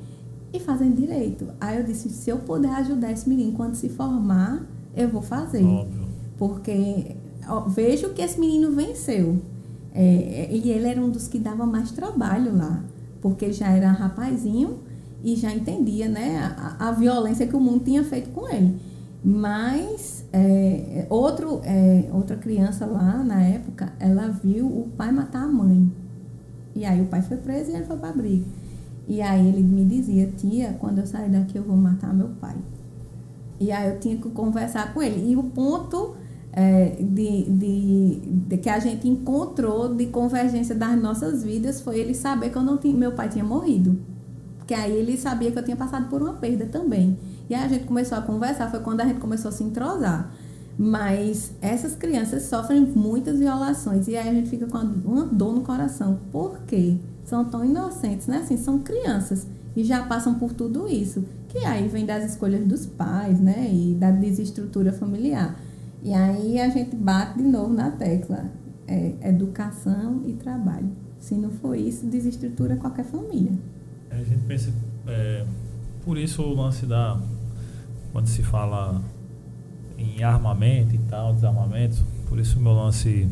e 0.53 0.61
fazendo 0.61 0.95
direito. 0.95 1.49
Aí 1.61 1.78
eu 1.78 1.84
disse, 1.84 2.09
se 2.11 2.30
eu 2.30 2.38
puder 2.38 2.72
ajudar 2.76 3.11
esse 3.11 3.28
menino 3.28 3.53
quando 3.53 3.74
se 3.74 3.88
formar, 3.88 4.66
eu 4.95 5.09
vou 5.09 5.22
fazer. 5.22 5.64
Óbvio. 5.64 6.09
Porque 6.38 7.16
ó, 7.49 7.61
vejo 7.61 8.11
que 8.11 8.22
esse 8.22 8.38
menino 8.38 8.72
venceu. 8.72 9.40
É, 9.95 10.49
e 10.51 10.70
ele 10.70 10.86
era 10.86 11.01
um 11.01 11.11
dos 11.11 11.28
que 11.28 11.38
dava 11.38 11.66
mais 11.66 11.90
trabalho 11.90 12.57
lá. 12.57 12.84
Porque 13.20 13.53
já 13.53 13.70
era 13.70 13.90
rapazinho 13.90 14.78
e 15.22 15.36
já 15.36 15.53
entendia 15.53 16.09
né, 16.09 16.55
a, 16.57 16.88
a 16.88 16.93
violência 16.93 17.47
que 17.47 17.57
o 17.57 17.61
mundo 17.61 17.84
tinha 17.84 18.05
feito 18.05 18.30
com 18.30 18.49
ele. 18.49 18.76
Mas 19.25 20.25
é, 20.33 21.07
outro, 21.09 21.61
é, 21.64 22.09
outra 22.12 22.37
criança 22.37 22.87
lá 22.87 23.23
na 23.23 23.41
época, 23.41 23.93
ela 24.01 24.29
viu 24.29 24.66
o 24.66 24.89
pai 24.97 25.12
matar 25.12 25.45
a 25.45 25.49
mãe. 25.49 25.91
E 26.75 26.85
aí 26.85 27.01
o 27.01 27.07
pai 27.07 27.23
foi 27.23 27.37
preso 27.37 27.70
e 27.70 27.75
ele 27.75 27.85
foi 27.85 27.97
para 27.97 28.12
briga. 28.12 28.45
E 29.07 29.20
aí 29.20 29.47
ele 29.47 29.62
me 29.62 29.85
dizia, 29.85 30.27
tia, 30.37 30.77
quando 30.81 30.99
eu 30.99 31.07
sair 31.07 31.31
daqui 31.31 31.57
eu 31.57 31.62
vou 31.62 31.77
matar 31.77 32.12
meu 32.12 32.31
pai. 32.41 32.57
E 33.61 33.70
aí 33.70 33.91
eu 33.91 34.01
tinha 34.01 34.16
que 34.16 34.29
conversar 34.31 34.93
com 34.93 35.01
ele. 35.01 35.31
E 35.31 35.37
o 35.37 35.45
ponto 35.45 36.16
é, 36.53 36.97
de, 36.99 37.45
de, 37.45 38.20
de, 38.49 38.59
que 38.59 38.68
a 38.68 38.79
gente 38.81 39.09
encontrou 39.09 39.95
de 39.95 40.07
convergência 40.07 40.75
das 40.75 41.01
nossas 41.01 41.45
vidas 41.45 41.81
foi 41.81 41.99
ele 41.99 42.14
saber 42.14 42.51
que 42.51 42.57
eu 42.57 42.62
não 42.62 42.77
tinha, 42.77 42.97
meu 42.97 43.12
pai 43.12 43.29
tinha 43.29 43.45
morrido. 43.45 43.99
Porque 44.59 44.75
aí 44.75 44.93
ele 44.93 45.16
sabia 45.16 45.53
que 45.53 45.59
eu 45.59 45.64
tinha 45.64 45.77
passado 45.77 46.09
por 46.09 46.23
uma 46.23 46.35
perda 46.35 46.66
também. 46.66 47.16
E 47.49 47.55
a 47.55 47.68
gente 47.68 47.84
começou 47.84 48.16
a 48.16 48.22
conversar, 48.22 48.70
foi 48.70 48.80
quando 48.80 49.01
a 49.01 49.05
gente 49.05 49.20
começou 49.20 49.49
a 49.49 49.53
se 49.53 49.62
entrosar. 49.62 50.32
Mas 50.78 51.53
essas 51.61 51.95
crianças 51.95 52.45
sofrem 52.45 52.80
muitas 52.80 53.38
violações 53.38 54.09
e 54.09 54.16
aí 54.16 54.28
a 54.28 54.32
gente 54.32 54.49
fica 54.49 54.66
com 54.66 54.78
uma 54.78 55.26
dor 55.26 55.55
no 55.55 55.61
coração. 55.61 56.18
Por 56.30 56.61
quê? 56.66 56.97
São 57.24 57.45
tão 57.45 57.64
inocentes, 57.64 58.26
né? 58.26 58.38
Assim, 58.38 58.57
são 58.57 58.78
crianças 58.78 59.47
e 59.76 59.84
já 59.84 60.03
passam 60.05 60.34
por 60.34 60.53
tudo 60.53 60.88
isso. 60.88 61.24
Que 61.49 61.59
aí 61.59 61.88
vem 61.88 62.07
das 62.07 62.30
escolhas 62.30 62.66
dos 62.66 62.86
pais, 62.86 63.38
né? 63.38 63.70
E 63.70 63.95
da 63.95 64.11
desestrutura 64.11 64.93
familiar. 64.93 65.57
E 66.03 66.12
aí 66.12 66.59
a 66.59 66.68
gente 66.68 66.97
bate 66.97 67.38
de 67.38 67.45
novo 67.45 67.72
na 67.72 67.90
tecla. 67.90 68.47
É, 68.88 69.14
educação 69.28 70.22
e 70.26 70.32
trabalho. 70.32 70.90
Se 71.18 71.34
não 71.34 71.51
for 71.51 71.76
isso, 71.76 72.05
desestrutura 72.07 72.76
qualquer 72.76 73.05
família. 73.05 73.53
A 74.11 74.16
gente 74.16 74.45
pensa. 74.47 74.72
É, 75.07 75.47
por 76.05 76.19
isso 76.19 76.43
o 76.43 76.55
lance 76.55 76.87
da. 76.87 77.19
Quando 78.13 78.27
se 78.27 78.43
fala 78.43 79.01
em 79.97 80.23
armamento 80.23 80.95
e 80.95 80.99
tal, 80.99 81.33
desarmamento, 81.33 82.05
por 82.29 82.39
isso 82.39 82.59
o 82.59 82.63
meu 82.63 82.73
lance. 82.73 83.29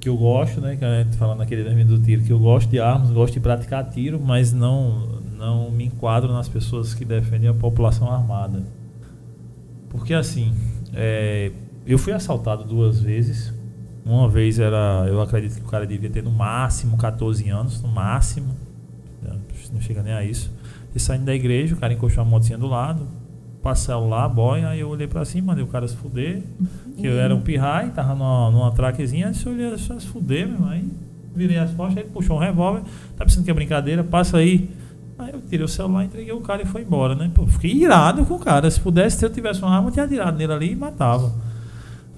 Que 0.00 0.08
eu 0.08 0.16
gosto, 0.16 0.60
né? 0.60 0.76
Que 0.76 0.84
a 0.84 1.02
gente 1.02 1.16
falando 1.16 1.38
naquele 1.38 1.84
do 1.84 1.98
tiro, 1.98 2.22
que 2.22 2.32
eu 2.32 2.38
gosto 2.38 2.68
de 2.68 2.80
armas, 2.80 3.10
gosto 3.10 3.34
de 3.34 3.40
praticar 3.40 3.88
tiro, 3.90 4.20
mas 4.20 4.52
não, 4.52 5.20
não 5.36 5.70
me 5.70 5.84
enquadro 5.86 6.32
nas 6.32 6.48
pessoas 6.48 6.94
que 6.94 7.04
defendem 7.04 7.48
a 7.48 7.54
população 7.54 8.10
armada. 8.10 8.62
Porque 9.88 10.12
assim, 10.12 10.54
é, 10.92 11.52
eu 11.86 11.98
fui 11.98 12.12
assaltado 12.12 12.64
duas 12.64 13.00
vezes. 13.00 13.52
Uma 14.04 14.28
vez 14.28 14.58
era, 14.58 15.06
eu 15.08 15.20
acredito 15.22 15.54
que 15.54 15.66
o 15.66 15.70
cara 15.70 15.86
devia 15.86 16.10
ter 16.10 16.22
no 16.22 16.30
máximo 16.30 16.96
14 16.98 17.48
anos, 17.48 17.80
no 17.80 17.88
máximo. 17.88 18.54
Não 19.72 19.80
chega 19.80 20.02
nem 20.02 20.12
a 20.12 20.22
isso. 20.22 20.52
E 20.94 21.00
saindo 21.00 21.24
da 21.24 21.34
igreja, 21.34 21.74
o 21.74 21.78
cara 21.78 21.92
encostou 21.92 22.22
a 22.22 22.24
motinha 22.24 22.56
do 22.56 22.66
lado, 22.66 23.06
passou 23.62 24.08
lá, 24.08 24.28
boia, 24.28 24.68
aí 24.68 24.80
eu 24.80 24.88
olhei 24.88 25.06
pra 25.06 25.24
cima, 25.24 25.48
mandei 25.48 25.64
o 25.64 25.66
cara 25.66 25.88
se 25.88 25.96
fuder. 25.96 26.42
Que 26.96 27.06
eu 27.06 27.18
era 27.18 27.34
um 27.34 27.40
pirrai, 27.40 27.90
tava 27.90 28.14
numa, 28.14 28.50
numa 28.50 28.70
traquezinha, 28.70 29.30
disse, 29.30 29.46
eu 29.46 29.52
olhei, 29.52 29.76
só 29.78 29.98
se 29.98 30.06
fuder, 30.06 30.46
meu 30.46 30.68
Aí 30.68 30.84
virei 31.34 31.58
as 31.58 31.72
costas, 31.72 31.96
ele 31.98 32.10
puxou 32.10 32.36
um 32.36 32.38
revólver, 32.38 32.82
tá 33.16 33.24
pensando 33.24 33.44
que 33.44 33.50
é 33.50 33.54
brincadeira, 33.54 34.04
passa 34.04 34.38
aí. 34.38 34.70
Aí 35.18 35.32
eu 35.32 35.40
tirei 35.40 35.64
o 35.64 35.68
celular, 35.68 36.04
entreguei 36.04 36.32
o 36.32 36.40
cara 36.40 36.62
e 36.62 36.64
foi 36.64 36.82
embora, 36.82 37.14
né? 37.14 37.30
Pô, 37.32 37.46
fiquei 37.46 37.72
irado 37.72 38.24
com 38.24 38.34
o 38.34 38.38
cara. 38.38 38.70
Se 38.70 38.80
pudesse, 38.80 39.18
se 39.18 39.24
eu 39.24 39.30
tivesse 39.30 39.62
uma 39.62 39.74
arma, 39.74 39.88
eu 39.88 39.92
tinha 39.92 40.08
tirado 40.08 40.36
nele 40.36 40.52
ali 40.52 40.72
e 40.72 40.76
matava. 40.76 41.32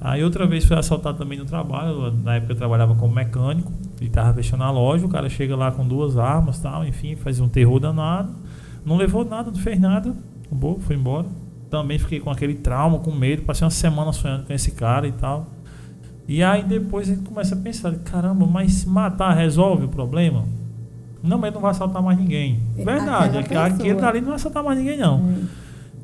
Aí 0.00 0.22
outra 0.24 0.46
vez 0.46 0.64
foi 0.64 0.78
assaltado 0.78 1.18
também 1.18 1.38
no 1.38 1.44
trabalho. 1.44 2.12
Na 2.22 2.36
época 2.36 2.52
eu 2.52 2.56
trabalhava 2.56 2.94
como 2.94 3.14
mecânico 3.14 3.70
e 4.00 4.08
tava 4.08 4.32
fechando 4.34 4.62
a 4.62 4.70
loja. 4.70 5.04
O 5.04 5.08
cara 5.08 5.28
chega 5.28 5.54
lá 5.54 5.70
com 5.70 5.86
duas 5.86 6.16
armas 6.16 6.58
tal, 6.58 6.86
enfim, 6.86 7.16
faz 7.16 7.38
um 7.38 7.48
terror 7.48 7.78
danado. 7.78 8.30
Não 8.86 8.96
levou 8.96 9.24
nada, 9.24 9.50
não 9.50 9.58
fez 9.58 9.80
nada. 9.80 10.14
Acabou, 10.46 10.78
foi 10.78 10.94
embora. 10.94 11.26
Também 11.68 11.98
fiquei 11.98 12.20
com 12.20 12.30
aquele 12.30 12.54
trauma, 12.54 13.00
com 13.00 13.10
medo. 13.10 13.42
Passei 13.42 13.64
uma 13.64 13.70
semana 13.70 14.12
sonhando 14.12 14.46
com 14.46 14.52
esse 14.52 14.70
cara 14.70 15.08
e 15.08 15.12
tal. 15.12 15.48
E 16.28 16.42
aí 16.42 16.62
depois 16.62 17.10
a 17.10 17.14
gente 17.14 17.24
começa 17.24 17.56
a 17.56 17.58
pensar: 17.58 17.92
caramba, 17.96 18.46
mas 18.46 18.84
matar 18.84 19.34
resolve 19.34 19.86
o 19.86 19.88
problema? 19.88 20.44
Não, 21.22 21.36
mas 21.36 21.52
não 21.52 21.60
vai 21.60 21.72
assaltar 21.72 22.00
mais 22.00 22.16
ninguém. 22.16 22.60
É, 22.78 22.84
Verdade, 22.84 23.38
aquele 23.38 24.00
ali 24.00 24.20
não 24.20 24.28
vai 24.28 24.36
assaltar 24.36 24.62
mais 24.62 24.78
ninguém, 24.78 24.96
não. 24.96 25.18
Hum. 25.18 25.44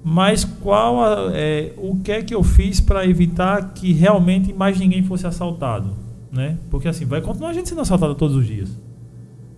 Mas 0.04 0.44
qual 0.44 1.00
a, 1.00 1.30
é, 1.32 1.72
o 1.76 1.96
que 1.96 2.10
é 2.10 2.22
que 2.22 2.34
eu 2.34 2.42
fiz 2.42 2.80
para 2.80 3.06
evitar 3.06 3.72
que 3.72 3.92
realmente 3.92 4.52
mais 4.52 4.78
ninguém 4.78 5.04
fosse 5.04 5.24
assaltado? 5.26 5.90
Né? 6.32 6.56
Porque 6.70 6.88
assim, 6.88 7.04
vai 7.04 7.20
continuar 7.20 7.50
a 7.50 7.52
gente 7.52 7.68
sendo 7.68 7.82
assaltado 7.82 8.16
todos 8.16 8.34
os 8.34 8.44
dias. 8.44 8.76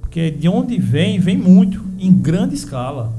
Porque 0.00 0.30
de 0.30 0.48
onde 0.48 0.78
vem, 0.78 1.18
vem 1.18 1.38
muito, 1.38 1.82
em 2.06 2.12
grande 2.12 2.54
escala. 2.54 3.12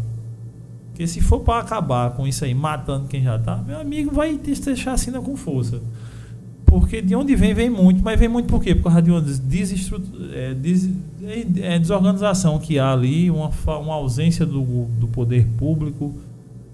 Porque 0.90 1.08
se 1.08 1.20
for 1.20 1.42
para 1.42 1.62
acabar 1.62 2.12
com 2.12 2.26
isso 2.26 2.46
aí, 2.46 2.54
matando 2.54 3.08
quem 3.08 3.22
já 3.22 3.36
está, 3.36 3.58
meu 3.58 3.80
amigo 3.80 4.12
vai 4.12 4.38
deixar 4.38 4.94
assim 4.94 5.12
com 5.12 5.36
força. 5.36 5.82
Porque 6.66 7.02
de 7.02 7.14
onde 7.14 7.36
vem, 7.36 7.54
vem 7.54 7.70
muito, 7.70 8.02
mas 8.02 8.20
vem 8.20 8.30
muito 8.30 8.48
por 8.48 8.64
quê? 8.64 8.74
Por 8.74 8.84
causa 8.84 9.02
de 9.02 9.12
uma 9.12 9.24
é, 10.34 10.54
des, 10.54 10.90
é, 11.62 11.78
desorganização 11.78 12.58
que 12.60 12.80
há 12.80 12.92
ali, 12.92 13.30
uma, 13.30 13.50
uma 13.78 13.94
ausência 13.94 14.46
do, 14.46 14.86
do 15.00 15.08
poder 15.08 15.46
público, 15.58 16.14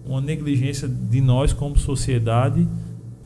uma 0.06 0.22
negligência 0.22 0.88
de 0.88 1.20
nós 1.20 1.52
como 1.52 1.78
sociedade 1.78 2.68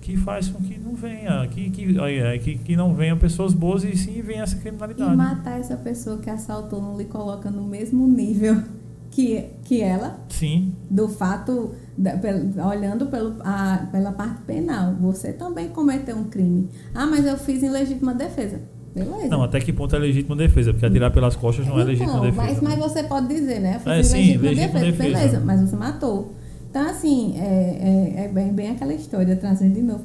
que 0.01 0.15
faz 0.15 0.47
com 0.47 0.61
que 0.63 0.77
não 0.77 0.93
venha, 0.95 1.47
que, 1.47 1.69
que, 1.71 1.99
é, 1.99 2.38
que, 2.38 2.57
que 2.59 2.75
não 2.75 2.93
venha 2.93 3.15
pessoas 3.15 3.53
boas 3.53 3.83
e 3.83 3.97
sim 3.97 4.21
venha 4.21 4.43
essa 4.43 4.55
criminalidade. 4.55 5.13
E 5.13 5.15
matar 5.17 5.59
essa 5.59 5.75
pessoa 5.75 6.19
que 6.19 6.29
assaltou 6.29 6.81
não 6.81 6.97
lhe 6.97 7.05
coloca 7.05 7.49
no 7.49 7.63
mesmo 7.63 8.07
nível 8.07 8.61
que, 9.16 9.45
que 9.63 9.82
ela. 9.82 10.20
Sim. 10.28 10.74
Do 10.91 11.07
fato, 11.07 11.74
da, 11.97 12.20
olhando 12.68 13.05
pelo, 13.05 13.38
a, 13.39 13.88
pela 13.89 14.11
parte 14.11 14.41
penal, 14.41 14.93
você 14.99 15.32
também 15.32 15.70
cometeu 15.70 16.18
um 16.18 16.26
crime. 16.26 16.68
Ah, 16.93 17.05
mas 17.05 17.26
eu 17.26 17.38
fiz 17.38 17.63
em 17.63 17.70
legítima 17.70 18.13
defesa. 18.13 18.59
Beleza. 18.93 19.30
Não, 19.30 19.41
até 19.41 19.61
que 19.61 19.72
ponto 19.72 19.95
é 19.95 19.99
legítima 19.99 20.36
defesa? 20.36 20.74
Porque 20.74 20.86
atirar 20.86 21.11
pelas 21.11 21.36
costas 21.36 21.66
não 21.66 21.80
é 21.80 21.84
então, 21.84 21.88
é 21.88 21.91
legítima 21.91 22.20
defesa. 22.20 22.61
Mas, 22.61 22.61
mas 22.61 22.78
você 22.78 23.03
pode 23.03 23.28
dizer, 23.28 23.61
né? 23.61 23.76
Eu 23.76 23.80
fiz 23.80 23.88
é, 23.88 23.99
em 23.99 24.03
sim, 24.03 24.18
legítima, 24.18 24.49
legítima 24.49 24.80
defesa. 24.80 24.91
defesa. 24.91 25.18
Beleza, 25.18 25.41
mas 25.45 25.61
você 25.61 25.76
matou. 25.78 26.36
Então, 26.70 26.89
assim, 26.89 27.36
é, 27.38 28.16
é, 28.18 28.26
é 28.26 28.28
bem, 28.28 28.51
bem 28.51 28.72
aquela 28.72 28.93
história, 28.93 29.34
trazendo 29.38 29.76
de 29.76 29.82
novo 29.82 30.03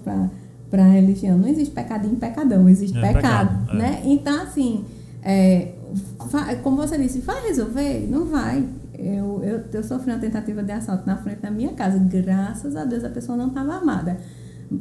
para 0.70 0.84
a 0.84 0.88
religião. 0.88 1.36
Não 1.36 1.48
existe 1.48 1.74
pecadinho 1.74 2.14
pecadão, 2.14 2.68
existe 2.68 2.96
é, 2.96 3.00
pecado, 3.00 3.58
pecado, 3.58 3.70
é. 3.72 3.76
né? 3.76 4.02
Então, 4.04 4.40
assim, 4.40 4.84
é, 5.20 5.72
como 6.62 6.76
você 6.76 6.96
disse, 6.96 7.18
vai 7.20 7.42
resolver? 7.42 8.06
Não 8.08 8.26
vai. 8.26 8.64
Eu, 9.00 9.42
eu, 9.42 9.64
eu 9.72 9.82
sofri 9.82 10.10
uma 10.10 10.18
tentativa 10.18 10.62
de 10.62 10.72
assalto 10.72 11.06
na 11.06 11.16
frente 11.16 11.40
da 11.40 11.50
minha 11.50 11.72
casa. 11.72 11.98
Graças 11.98 12.76
a 12.76 12.84
Deus 12.84 13.02
a 13.02 13.08
pessoa 13.08 13.36
não 13.36 13.48
estava 13.48 13.74
armada. 13.74 14.18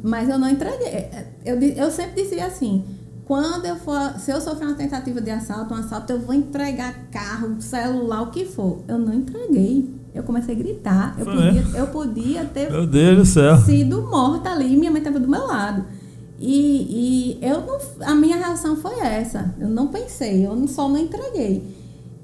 Mas 0.04 0.28
eu 0.28 0.38
não 0.38 0.50
entreguei. 0.50 1.08
Eu, 1.46 1.60
eu 1.60 1.90
sempre 1.90 2.22
dizia 2.24 2.46
assim: 2.46 2.84
quando 3.26 3.66
eu 3.66 3.78
for, 3.78 4.16
se 4.20 4.32
eu 4.32 4.42
sofrer 4.42 4.68
uma 4.68 4.76
tentativa 4.76 5.22
de 5.22 5.32
assalto, 5.32 5.74
um 5.74 5.78
assalto, 5.78 6.12
eu 6.12 6.20
vou 6.20 6.36
entregar 6.36 6.94
carro, 7.12 7.62
celular, 7.62 8.24
o 8.24 8.32
que 8.32 8.46
for. 8.46 8.84
Eu 8.88 9.00
não 9.00 9.14
entreguei. 9.14 9.90
Eu 10.14 10.24
comecei 10.24 10.54
a 10.54 10.58
gritar. 10.58 11.16
Eu, 11.18 11.26
podia, 11.26 11.80
eu 11.80 11.88
podia 11.88 12.46
ter 12.46 12.72
Meu 12.72 12.86
Deus 12.86 13.18
do 13.20 13.26
céu. 13.26 13.58
sido 13.58 14.02
morta 14.02 14.50
ali. 14.50 14.76
Minha 14.76 14.92
mãe 14.92 15.00
estava 15.00 15.20
do 15.20 15.28
meu 15.28 15.46
lado. 15.46 15.86
E, 16.40 17.38
e 17.40 17.46
eu 17.46 17.62
não, 17.62 17.78
a 18.02 18.16
minha 18.16 18.38
reação 18.38 18.76
foi 18.76 19.00
essa. 19.00 19.54
Eu 19.60 19.70
não 19.70 19.88
pensei, 19.88 20.46
eu 20.46 20.68
só 20.68 20.88
não 20.90 20.98
entreguei. 20.98 21.79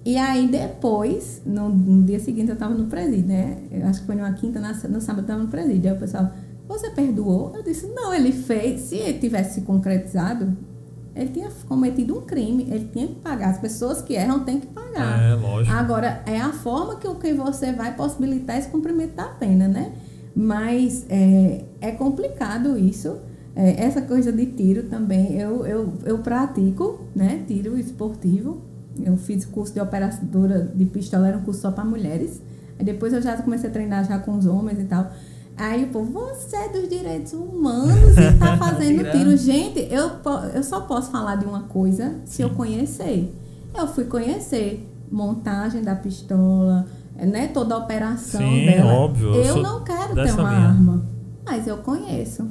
E 0.06 0.18
aí 0.18 0.47
depois, 0.47 1.41
no, 1.43 1.68
no 1.68 2.03
dia 2.03 2.20
seguinte 2.20 2.49
eu 2.49 2.53
estava 2.53 2.76
no 2.76 2.86
presídio, 2.86 3.26
né? 3.26 3.58
Eu 3.72 3.88
acho 3.88 4.01
que 4.01 4.06
foi 4.06 4.14
numa 4.14 4.32
quinta, 4.34 4.60
na, 4.60 4.72
no 4.72 5.01
sábado 5.01 5.22
eu 5.22 5.22
estava 5.22 5.41
no 5.41 5.47
presídio. 5.47 5.89
Aí 5.89 5.97
o 5.97 5.99
pessoal, 5.99 6.32
você 6.68 6.91
perdoou? 6.91 7.51
Eu 7.56 7.64
disse, 7.64 7.88
não, 7.88 8.14
ele 8.14 8.32
fez. 8.32 8.82
Se 8.82 8.97
ele 8.97 9.18
tivesse 9.18 9.56
se 9.56 9.62
concretizado, 9.62 10.56
ele 11.16 11.30
tinha 11.30 11.49
cometido 11.68 12.20
um 12.20 12.22
crime, 12.22 12.68
ele 12.70 12.88
tinha 12.93 13.08
que 13.08 13.16
pagar. 13.16 13.49
As 13.49 13.58
pessoas 13.58 13.99
que 13.99 14.14
erram 14.14 14.41
têm 14.41 14.60
que 14.60 14.68
pagar. 14.68 15.24
É, 15.24 15.34
lógico. 15.34 15.76
Agora, 15.76 16.22
é 16.28 16.39
a 16.39 16.53
forma 16.53 16.97
que, 16.97 17.12
que 17.16 17.34
você 17.34 17.74
vai 17.74 17.95
possibilitar 17.95 18.60
esse 18.60 18.70
cumprimento 18.70 19.16
da 19.16 19.26
pena, 19.26 19.68
né? 19.68 19.91
Mas 20.36 21.03
é, 21.10 21.66
é 21.82 21.91
complicado 21.91 22.78
isso. 22.78 23.18
É, 23.56 23.84
essa 23.84 24.03
coisa 24.03 24.32
de 24.32 24.45
tiro 24.47 24.84
também, 24.84 25.39
eu, 25.39 25.66
eu, 25.66 25.93
eu 26.06 26.20
pratico, 26.20 27.01
né? 27.16 27.43
Tiro 27.47 27.76
esportivo 27.76 28.74
eu 29.04 29.18
fiz 29.18 29.46
curso 29.46 29.74
de 29.74 29.80
operadora 29.80 30.72
de 30.74 30.86
pistola, 30.86 31.28
era 31.28 31.38
um 31.38 31.41
curso 31.41 31.62
só 31.62 31.72
para 31.72 31.84
mulheres. 31.84 32.41
Aí 32.78 32.86
depois 32.86 33.14
eu 33.14 33.22
já 33.22 33.38
comecei 33.38 33.70
a 33.70 33.74
treinar 33.74 34.06
já 34.06 34.20
com 34.20 34.38
os 34.38 34.46
homens 34.46 34.80
e 34.80 34.84
tal. 34.84 35.12
Aí 35.58 35.86
o 35.86 35.88
povo, 35.88 36.12
você 36.12 36.56
é 36.58 36.70
dos 36.70 36.89
direitos 36.89 37.32
humanos 37.32 38.18
e 38.18 38.38
tá 38.38 38.58
fazendo 38.60 39.10
tiro. 39.12 39.38
Gente, 39.38 39.88
eu, 39.89 40.12
eu 40.54 40.64
só 40.64 40.82
posso 40.82 41.12
falar 41.12 41.38
de 41.38 41.46
uma 41.46 41.64
coisa 41.64 42.16
se 42.26 42.41
eu 42.41 42.50
conhecer. 42.50 43.34
Eu 43.74 43.88
fui 43.88 44.06
conhecer 44.06 44.89
montagem 45.10 45.82
da 45.82 45.96
pistola, 45.96 46.86
né, 47.16 47.48
toda 47.48 47.76
a 47.76 47.78
operação 47.78 48.41
Sim, 48.41 48.66
dela. 48.66 48.93
óbvio. 48.93 49.34
Eu, 49.34 49.43
eu 49.43 49.64
não 49.64 49.84
quero 49.84 50.14
ter 50.14 50.32
uma 50.34 50.50
minha. 50.50 50.70
arma, 50.70 51.06
mas 51.46 51.68
eu 51.68 51.78
conheço. 51.78 52.46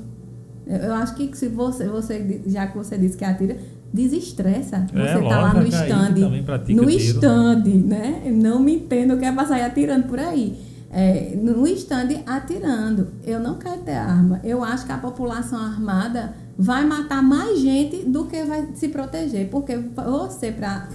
Eu, 0.66 0.76
eu 0.76 0.94
acho 0.94 1.14
que 1.14 1.36
se 1.36 1.48
você, 1.48 1.86
você, 1.86 2.42
já 2.46 2.66
que 2.66 2.76
você 2.76 2.96
disse 2.96 3.16
que 3.16 3.24
atira, 3.24 3.58
desestressa. 3.94 4.86
É, 4.92 5.14
você 5.14 5.28
tá 5.28 5.40
lá 5.40 5.54
no 5.54 5.66
stand. 5.68 6.74
No 6.74 6.90
stand, 6.90 7.64
né? 7.86 8.22
Não 8.26 8.58
me 8.58 8.74
entendo, 8.74 9.16
quer 9.16 9.32
passar 9.32 9.60
atirando 9.64 10.08
por 10.08 10.18
aí. 10.18 10.58
É, 10.90 11.36
no 11.40 11.64
stand 11.68 12.08
atirando. 12.26 13.08
Eu 13.24 13.38
não 13.38 13.54
quero 13.56 13.82
ter 13.82 13.94
arma. 13.94 14.40
Eu 14.42 14.64
acho 14.64 14.84
que 14.84 14.90
a 14.90 14.98
população 14.98 15.60
armada 15.60 16.34
vai 16.58 16.84
matar 16.84 17.22
mais 17.22 17.60
gente 17.60 17.98
do 17.98 18.24
que 18.24 18.42
vai 18.42 18.68
se 18.74 18.88
proteger. 18.88 19.48
Porque 19.48 19.76
você, 19.76 20.50
para 20.50 20.88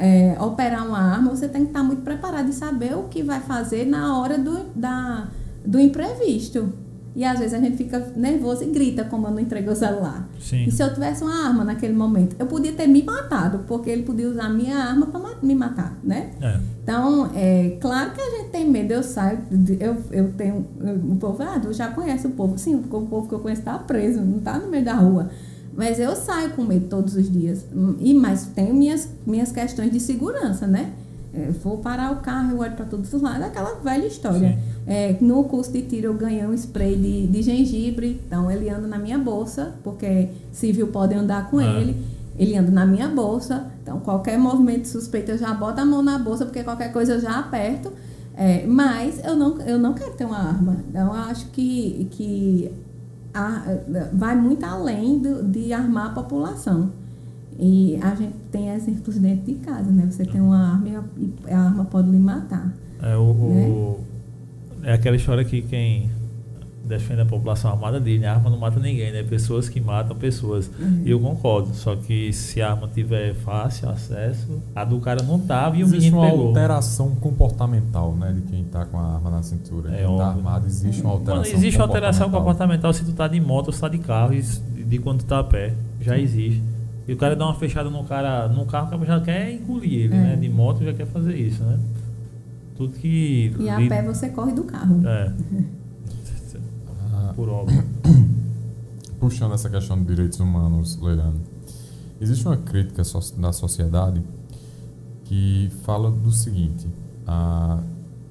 é, 0.00 0.36
operar 0.40 0.84
uma 0.84 0.98
arma, 0.98 1.30
você 1.30 1.46
tem 1.46 1.62
que 1.62 1.68
estar 1.68 1.84
muito 1.84 2.02
preparado 2.02 2.48
e 2.48 2.52
saber 2.52 2.96
o 2.96 3.04
que 3.04 3.22
vai 3.22 3.40
fazer 3.40 3.84
na 3.86 4.18
hora 4.18 4.36
do, 4.36 4.64
da, 4.74 5.28
do 5.64 5.78
imprevisto. 5.78 6.72
E 7.18 7.24
às 7.24 7.36
vezes 7.36 7.52
a 7.52 7.58
gente 7.58 7.76
fica 7.76 8.12
nervoso 8.14 8.62
e 8.62 8.68
grita 8.68 9.02
como 9.02 9.26
eu 9.26 9.32
não 9.32 9.40
entreguei 9.40 9.72
o 9.72 9.74
celular. 9.74 10.28
Sim. 10.38 10.66
E 10.68 10.70
se 10.70 10.80
eu 10.80 10.94
tivesse 10.94 11.24
uma 11.24 11.48
arma 11.48 11.64
naquele 11.64 11.92
momento, 11.92 12.36
eu 12.38 12.46
podia 12.46 12.72
ter 12.72 12.86
me 12.86 13.02
matado, 13.02 13.64
porque 13.66 13.90
ele 13.90 14.04
podia 14.04 14.28
usar 14.28 14.44
a 14.44 14.48
minha 14.48 14.76
arma 14.76 15.06
para 15.06 15.20
me 15.42 15.52
matar, 15.52 15.98
né? 16.04 16.30
É. 16.40 16.60
Então, 16.80 17.28
é 17.34 17.76
claro 17.80 18.12
que 18.12 18.20
a 18.20 18.30
gente 18.36 18.50
tem 18.50 18.70
medo, 18.70 18.92
eu 18.92 19.02
saio, 19.02 19.40
eu, 19.80 19.96
eu 20.12 20.32
tenho, 20.34 20.64
o 21.10 21.16
povo, 21.16 21.42
ah, 21.42 21.58
tu 21.58 21.72
já 21.72 21.88
conhece 21.88 22.28
o 22.28 22.30
povo. 22.30 22.56
Sim, 22.56 22.76
o 22.76 22.82
povo 22.82 23.26
que 23.26 23.34
eu 23.34 23.40
conheço 23.40 23.62
está 23.62 23.76
preso, 23.80 24.20
não 24.20 24.38
está 24.38 24.56
no 24.56 24.68
meio 24.68 24.84
da 24.84 24.94
rua. 24.94 25.28
Mas 25.76 25.98
eu 25.98 26.14
saio 26.14 26.50
com 26.50 26.62
medo 26.62 26.86
todos 26.86 27.16
os 27.16 27.28
dias. 27.28 27.66
E, 27.98 28.14
mas 28.14 28.46
tenho 28.46 28.72
minhas, 28.72 29.08
minhas 29.26 29.50
questões 29.50 29.90
de 29.90 29.98
segurança, 29.98 30.68
né? 30.68 30.92
É, 31.38 31.50
vou 31.62 31.78
parar 31.78 32.12
o 32.12 32.16
carro, 32.16 32.52
eu 32.52 32.58
olho 32.58 32.72
para 32.72 32.84
todos 32.86 33.12
os 33.12 33.22
lados, 33.22 33.42
aquela 33.46 33.74
velha 33.76 34.06
história. 34.06 34.58
É, 34.86 35.16
no 35.20 35.44
curso 35.44 35.70
de 35.72 35.82
tiro 35.82 36.06
eu 36.06 36.14
ganhei 36.14 36.44
um 36.46 36.54
spray 36.54 36.96
de, 36.96 37.26
de 37.28 37.42
gengibre, 37.42 38.20
então 38.26 38.50
ele 38.50 38.68
anda 38.70 38.86
na 38.88 38.98
minha 38.98 39.18
bolsa, 39.18 39.74
porque 39.84 40.28
civil 40.52 40.88
pode 40.88 41.14
andar 41.14 41.50
com 41.50 41.58
Ah. 41.58 41.64
ele. 41.80 41.96
Ele 42.38 42.56
anda 42.56 42.70
na 42.70 42.86
minha 42.86 43.08
bolsa, 43.08 43.66
então 43.82 43.98
qualquer 44.00 44.38
movimento 44.38 44.86
suspeito 44.86 45.32
eu 45.32 45.38
já 45.38 45.52
boto 45.52 45.80
a 45.80 45.84
mão 45.84 46.02
na 46.02 46.18
bolsa, 46.18 46.44
porque 46.44 46.62
qualquer 46.62 46.92
coisa 46.92 47.14
eu 47.14 47.20
já 47.20 47.38
aperto. 47.38 47.92
É, 48.36 48.64
mas 48.66 49.20
eu 49.24 49.34
não, 49.34 49.60
eu 49.62 49.76
não 49.78 49.92
quero 49.92 50.12
ter 50.12 50.24
uma 50.24 50.38
arma. 50.38 50.76
Então 50.88 51.08
eu 51.08 51.12
acho 51.12 51.46
que, 51.46 52.06
que 52.12 52.70
a- 53.34 53.64
vai 54.12 54.36
muito 54.36 54.64
além 54.64 55.18
do, 55.18 55.42
de 55.42 55.72
armar 55.72 56.06
a 56.06 56.10
população. 56.10 56.90
E 57.58 57.98
a 58.00 58.14
gente 58.14 58.34
tem 58.52 58.70
exemplos 58.70 59.18
dentro 59.18 59.44
de 59.46 59.54
casa, 59.54 59.90
né? 59.90 60.06
Você 60.10 60.24
tem 60.24 60.40
uma 60.40 60.74
arma 60.74 60.88
e 60.88 60.94
a, 61.50 61.56
a 61.56 61.60
arma 61.64 61.84
pode 61.84 62.08
lhe 62.10 62.18
matar. 62.18 62.72
É, 63.02 63.16
o, 63.16 63.20
o- 63.22 64.00
é 64.84 64.92
aquela 64.92 65.16
história 65.16 65.44
que 65.44 65.62
quem 65.62 66.08
defende 66.84 67.20
a 67.20 67.26
população 67.26 67.70
armada 67.72 68.00
diz, 68.00 68.20
né? 68.20 68.28
A 68.28 68.34
arma 68.34 68.48
não 68.48 68.58
mata 68.58 68.78
ninguém, 68.80 69.12
né? 69.12 69.22
Pessoas 69.24 69.68
que 69.68 69.80
matam 69.80 70.16
pessoas. 70.16 70.70
E 71.04 71.10
eu 71.10 71.18
concordo. 71.20 71.74
Só 71.74 71.96
que 71.96 72.32
se 72.32 72.62
a 72.62 72.70
arma 72.70 72.88
tiver 72.94 73.34
fácil 73.34 73.90
acesso, 73.90 74.46
a 74.74 74.84
do 74.84 74.98
cara 75.00 75.22
não 75.22 75.38
tava 75.40 75.76
e 75.76 75.82
o 75.82 75.86
Existe 75.86 75.98
menino 76.04 76.18
uma 76.22 76.30
pegou. 76.30 76.46
alteração 76.48 77.10
comportamental, 77.16 78.14
né? 78.14 78.32
De 78.36 78.42
quem 78.42 78.64
tá 78.64 78.84
com 78.86 78.98
a 78.98 79.14
arma 79.16 79.30
na 79.30 79.42
cintura. 79.42 79.92
É 79.92 80.06
quem 80.06 80.16
tá 80.16 80.28
armado, 80.28 80.66
existe 80.66 81.02
uma 81.02 81.10
alteração 81.12 81.42
Mano, 81.44 81.56
existe 81.58 81.76
uma 81.76 81.84
alteração 81.86 82.30
comportamental. 82.30 82.92
se 82.92 83.04
tu 83.04 83.12
tá 83.12 83.26
de 83.28 83.40
moto 83.40 83.66
ou 83.66 83.72
se 83.72 83.80
tá 83.80 83.88
de 83.88 83.98
carro 83.98 84.32
e 84.32 84.40
de 84.40 84.98
quando 84.98 85.18
tu 85.18 85.24
tá 85.26 85.40
a 85.40 85.44
pé. 85.44 85.74
Já 86.00 86.16
existe. 86.16 86.62
E 87.08 87.12
o 87.14 87.16
cara 87.16 87.34
dá 87.34 87.46
uma 87.46 87.54
fechada 87.54 87.88
no 87.88 88.04
cara, 88.04 88.46
no 88.48 88.66
carro, 88.66 88.86
o 88.86 88.90
cara 88.90 89.06
já 89.06 89.20
quer 89.20 89.50
engolir 89.54 89.92
ele, 90.04 90.14
É. 90.14 90.18
né? 90.18 90.36
De 90.36 90.48
moto 90.48 90.84
já 90.84 90.92
quer 90.92 91.06
fazer 91.06 91.34
isso, 91.36 91.64
né? 91.64 91.78
Tudo 92.76 92.92
que. 92.92 93.52
E 93.58 93.68
a 93.68 93.78
li- 93.78 93.88
pé 93.88 94.02
você 94.02 94.28
corre 94.28 94.52
do 94.52 94.64
carro. 94.64 95.00
É. 95.06 95.32
Ah, 97.12 97.32
Por 97.34 97.48
óbvio. 97.48 97.82
puxando 99.18 99.54
essa 99.54 99.68
questão 99.68 99.98
de 99.98 100.04
direitos 100.04 100.38
humanos, 100.38 100.98
Leilano, 101.00 101.40
existe 102.20 102.46
uma 102.46 102.56
crítica 102.56 103.02
da 103.38 103.52
sociedade 103.52 104.22
que 105.24 105.70
fala 105.82 106.10
do 106.10 106.30
seguinte: 106.30 106.86
ah, 107.26 107.80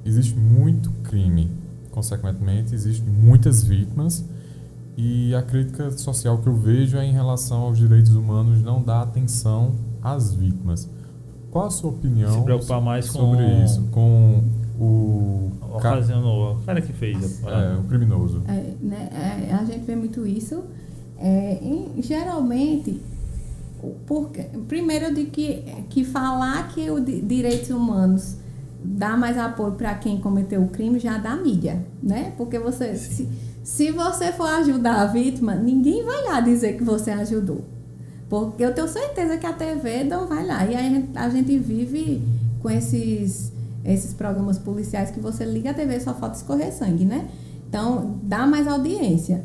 existe 0.05 0.36
muito 0.36 0.89
crime, 1.03 1.49
consequentemente, 1.91 2.73
existem 2.73 3.07
muitas 3.13 3.63
vítimas, 3.63 4.23
e 4.98 5.34
a 5.36 5.41
crítica 5.43 5.91
social 5.91 6.39
que 6.39 6.48
eu 6.48 6.56
vejo 6.56 6.98
é 6.98 7.06
em 7.06 7.12
relação 7.14 7.62
aos 7.62 7.78
direitos 7.78 8.16
humanos 8.16 8.62
não 8.62 8.82
dar 8.82 9.02
atenção 9.04 9.76
às 10.02 10.34
vítimas. 10.34 10.89
Qual 11.52 11.68
a 11.68 11.70
sua 11.70 11.91
opinião 11.91 12.34
Se 12.34 12.41
preocupar 12.43 12.82
mais 12.82 13.10
com- 13.10 13.20
sobre 13.20 13.45
isso? 13.64 13.88
Com 13.91 14.43
o, 14.80 15.52
ca- 15.80 15.91
Ocasionou. 15.93 16.56
O 16.56 16.62
cara 16.64 16.82
que 16.82 16.93
fez. 16.93 17.43
a 17.45 17.50
é, 17.52 17.76
o 17.78 17.84
criminoso. 17.84 18.41
É, 18.48 18.74
né, 18.82 19.10
é, 19.50 19.54
a 19.54 19.64
gente 19.64 19.86
vê 19.86 19.95
muito 19.95 20.26
isso. 20.26 20.64
É, 21.20 21.60
em- 21.62 22.02
geralmente, 22.02 23.02
porque, 24.06 24.43
primeiro 24.68 25.06
eu 25.06 25.14
digo 25.14 25.32
que, 25.32 25.64
que 25.89 26.04
falar 26.04 26.68
que 26.70 26.89
os 26.89 27.04
direitos 27.06 27.70
humanos 27.70 28.36
dá 28.84 29.16
mais 29.18 29.38
apoio 29.38 29.74
para 29.74 29.93
quem 29.95 30.20
cometeu 30.20 30.62
o 30.64 30.68
crime 30.70 31.00
já 31.00 31.18
dá 31.18 31.36
mídia, 31.36 31.84
né? 32.02 32.34
Porque 32.38 32.58
você, 32.60 32.95
se, 32.95 33.28
se 33.68 33.91
você 33.91 34.32
for 34.32 34.47
ajudar 34.47 35.01
a 35.01 35.05
vítima, 35.07 35.53
ninguém 35.53 36.01
vai 36.01 36.24
lá 36.24 36.39
dizer 36.39 36.78
que 36.78 36.86
você 36.86 37.11
ajudou. 37.11 37.65
Porque 38.30 38.63
eu 38.63 38.74
tenho 38.74 38.88
certeza 38.88 39.36
que 39.36 39.45
a 39.45 39.51
TV 39.51 40.05
não 40.05 40.26
vai 40.26 40.45
lá. 40.45 40.65
E 40.65 40.74
aí 40.74 41.09
a 41.13 41.30
gente, 41.30 41.57
vive 41.57 42.24
com 42.61 42.70
esses, 42.70 43.51
esses 43.84 44.13
programas 44.13 44.57
policiais 44.57 45.11
que 45.11 45.20
você 45.20 45.43
liga 45.43 45.72
a 45.72 45.74
TV 45.74 45.99
só 45.99 46.13
falta 46.13 46.38
escorrer 46.38 46.72
sangue, 46.72 47.03
né? 47.03 47.28
Então, 47.68 48.18
dá 48.24 48.47
mais 48.47 48.70
audiência. 48.70 49.43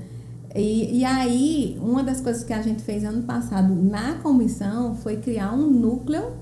E, 0.54 1.00
e 1.00 1.04
aí, 1.04 1.76
uma 1.82 2.04
das 2.04 2.20
coisas 2.20 2.44
que 2.44 2.52
a 2.52 2.62
gente 2.62 2.80
fez 2.80 3.04
ano 3.04 3.24
passado 3.24 3.74
na 3.74 4.20
comissão 4.22 4.94
foi 4.94 5.16
criar 5.16 5.52
um 5.52 5.68
núcleo 5.68 6.34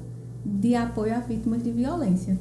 de 0.44 0.74
apoio 0.74 1.16
a 1.16 1.20
vítimas 1.20 1.62
de 1.62 1.70
violência. 1.70 2.38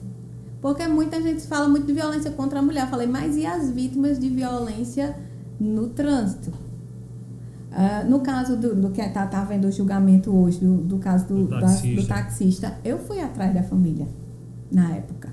Porque 0.62 0.86
muita 0.86 1.22
gente 1.22 1.48
fala 1.48 1.70
muito 1.70 1.88
de 1.88 1.94
violência 1.94 2.30
contra 2.32 2.60
a 2.60 2.62
mulher. 2.62 2.84
Eu 2.84 2.90
falei, 2.90 3.08
mas 3.08 3.38
e 3.38 3.46
as 3.46 3.72
vítimas 3.72 4.20
de 4.20 4.28
violência 4.28 5.29
no 5.60 5.90
trânsito? 5.90 6.52
Ah, 7.72 8.04
no 8.08 8.22
caso 8.22 8.56
do, 8.58 8.74
do 8.74 8.90
que 8.90 9.02
está 9.02 9.28
tá 9.28 9.44
vendo 9.44 9.66
o 9.68 9.72
julgamento 9.72 10.36
hoje, 10.36 10.60
do, 10.60 10.78
do 10.78 10.98
caso 10.98 11.28
do, 11.28 11.44
Do 11.46 11.60
taxista. 11.60 12.02
do 12.02 12.08
taxista, 12.08 12.74
eu 12.84 12.98
fui 12.98 13.20
atrás 13.20 13.54
da 13.54 13.62
família 13.62 14.08
na 14.72 14.96
época. 14.96 15.30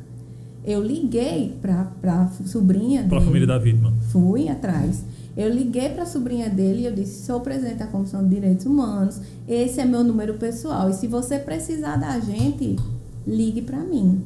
Eu 0.65 0.83
liguei 0.83 1.57
para 1.63 1.89
a 2.05 2.29
sobrinha 2.45 3.05
Pra 3.05 3.19
dele. 3.19 3.25
família 3.27 3.47
da 3.47 3.59
vítima. 3.59 3.95
Fui 4.11 4.49
atrás. 4.49 5.05
Eu 5.37 5.49
liguei 5.53 5.91
para 5.91 6.03
a 6.03 6.07
sobrinha 6.07 6.51
dele 6.51 6.81
e 6.83 6.85
eu 6.87 6.93
disse: 6.95 7.25
sou 7.25 7.41
presidente 7.41 7.77
da 7.79 7.87
Comissão 7.87 8.23
de 8.25 8.35
Direitos 8.35 8.67
Humanos, 8.67 9.21
esse 9.47 9.81
é 9.81 9.85
meu 9.85 10.03
número 10.03 10.35
pessoal. 10.35 10.91
E 10.91 10.95
se 10.95 11.07
você 11.07 11.39
precisar 11.39 11.97
da 11.97 12.19
gente, 12.21 12.77
ligue 13.27 13.63
para 13.63 13.79
mim. 13.81 14.23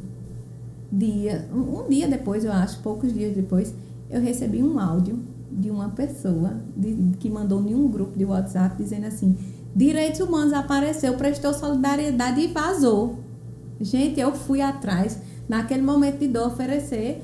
Dia, 0.92 1.46
um 1.54 1.88
dia 1.88 2.08
depois, 2.08 2.44
eu 2.44 2.52
acho, 2.52 2.80
poucos 2.80 3.12
dias 3.12 3.34
depois, 3.34 3.72
eu 4.08 4.20
recebi 4.20 4.60
um 4.62 4.78
áudio 4.80 5.18
de 5.50 5.70
uma 5.70 5.88
pessoa 5.90 6.54
de- 6.76 7.12
que 7.18 7.28
mandou 7.30 7.60
em 7.66 7.74
um 7.74 7.88
grupo 7.88 8.16
de 8.18 8.24
WhatsApp 8.24 8.76
dizendo 8.82 9.06
assim: 9.06 9.36
Direitos 9.74 10.20
Humanos 10.20 10.52
apareceu, 10.52 11.14
prestou 11.14 11.52
solidariedade 11.54 12.40
e 12.40 12.46
vazou. 12.48 13.18
Gente, 13.80 14.20
eu 14.20 14.32
fui 14.34 14.60
atrás, 14.60 15.18
naquele 15.48 15.82
momento 15.82 16.18
de 16.18 16.28
dor, 16.28 16.48
oferecer 16.48 17.22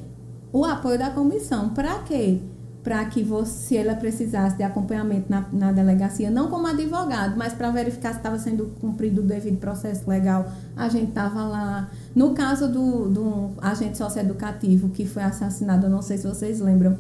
o 0.52 0.64
apoio 0.64 0.98
da 0.98 1.10
comissão. 1.10 1.70
Para 1.70 1.98
quê? 2.00 2.38
Para 2.82 3.04
que 3.06 3.22
você, 3.22 3.50
se 3.66 3.76
ela 3.76 3.94
precisasse 3.96 4.56
de 4.56 4.62
acompanhamento 4.62 5.26
na, 5.28 5.44
na 5.52 5.72
delegacia, 5.72 6.30
não 6.30 6.48
como 6.48 6.68
advogado, 6.68 7.36
mas 7.36 7.52
para 7.52 7.68
verificar 7.70 8.12
se 8.12 8.18
estava 8.18 8.38
sendo 8.38 8.66
cumprido 8.80 9.20
o 9.22 9.24
devido 9.24 9.58
processo 9.58 10.08
legal, 10.08 10.46
a 10.76 10.88
gente 10.88 11.08
estava 11.08 11.42
lá. 11.44 11.90
No 12.14 12.30
caso 12.32 12.68
do, 12.68 13.08
do 13.08 13.50
agente 13.60 13.98
socioeducativo 13.98 14.88
que 14.90 15.04
foi 15.04 15.24
assassinado, 15.24 15.88
não 15.90 16.00
sei 16.00 16.16
se 16.16 16.28
vocês 16.28 16.60
lembram, 16.60 16.96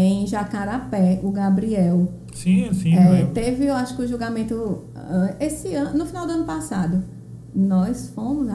em 0.00 0.26
Jacarapé, 0.28 1.18
o 1.24 1.30
Gabriel. 1.32 2.08
Sim, 2.32 2.72
sim. 2.72 2.94
É, 2.94 3.10
lembro. 3.10 3.32
teve, 3.34 3.66
eu 3.66 3.74
acho 3.74 3.96
que 3.96 4.02
o 4.02 4.06
julgamento 4.06 4.84
ah, 4.94 5.34
esse 5.40 5.74
ano, 5.74 5.98
no 5.98 6.06
final 6.06 6.24
do 6.24 6.32
ano 6.32 6.44
passado. 6.44 7.02
Nós 7.52 8.10
fomos, 8.10 8.46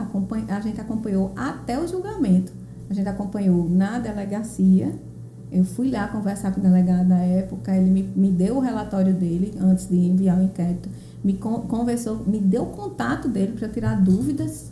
a 0.47 0.59
gente 0.61 0.79
acompanhou 0.79 1.33
até 1.35 1.77
o 1.77 1.85
julgamento. 1.85 2.53
A 2.89 2.93
gente 2.93 3.09
acompanhou 3.09 3.69
na 3.69 3.99
delegacia. 3.99 4.93
Eu 5.51 5.65
fui 5.65 5.91
lá 5.91 6.07
conversar 6.07 6.53
com 6.53 6.61
o 6.61 6.63
delegado 6.63 7.09
da 7.09 7.17
época, 7.17 7.75
ele 7.75 7.89
me, 7.89 8.03
me 8.15 8.31
deu 8.31 8.55
o 8.57 8.59
relatório 8.59 9.13
dele 9.13 9.53
antes 9.59 9.89
de 9.89 9.97
enviar 9.97 10.39
o 10.39 10.43
inquérito, 10.43 10.89
me 11.23 11.33
con- 11.33 11.61
conversou, 11.67 12.23
me 12.25 12.39
deu 12.39 12.63
o 12.63 12.67
contato 12.67 13.27
dele 13.27 13.51
para 13.51 13.67
tirar 13.67 14.01
dúvidas, 14.01 14.71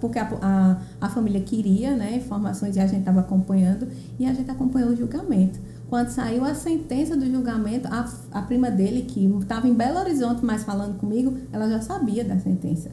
porque 0.00 0.18
a, 0.18 0.28
a, 0.42 0.76
a 1.00 1.08
família 1.08 1.40
queria 1.40 1.96
né, 1.96 2.16
informações 2.16 2.76
e 2.76 2.80
a 2.80 2.86
gente 2.86 3.00
estava 3.00 3.20
acompanhando, 3.20 3.88
e 4.18 4.26
a 4.26 4.32
gente 4.32 4.50
acompanhou 4.50 4.90
o 4.90 4.96
julgamento. 4.96 5.58
Quando 5.90 6.08
saiu 6.08 6.44
a 6.44 6.54
sentença 6.54 7.16
do 7.16 7.26
julgamento, 7.26 7.88
a, 7.88 8.08
a 8.30 8.42
prima 8.42 8.70
dele, 8.70 9.02
que 9.02 9.24
estava 9.40 9.66
em 9.66 9.74
Belo 9.74 9.98
Horizonte, 9.98 10.44
mas 10.44 10.62
falando 10.62 10.96
comigo, 10.98 11.36
ela 11.52 11.68
já 11.68 11.80
sabia 11.80 12.24
da 12.24 12.38
sentença. 12.38 12.90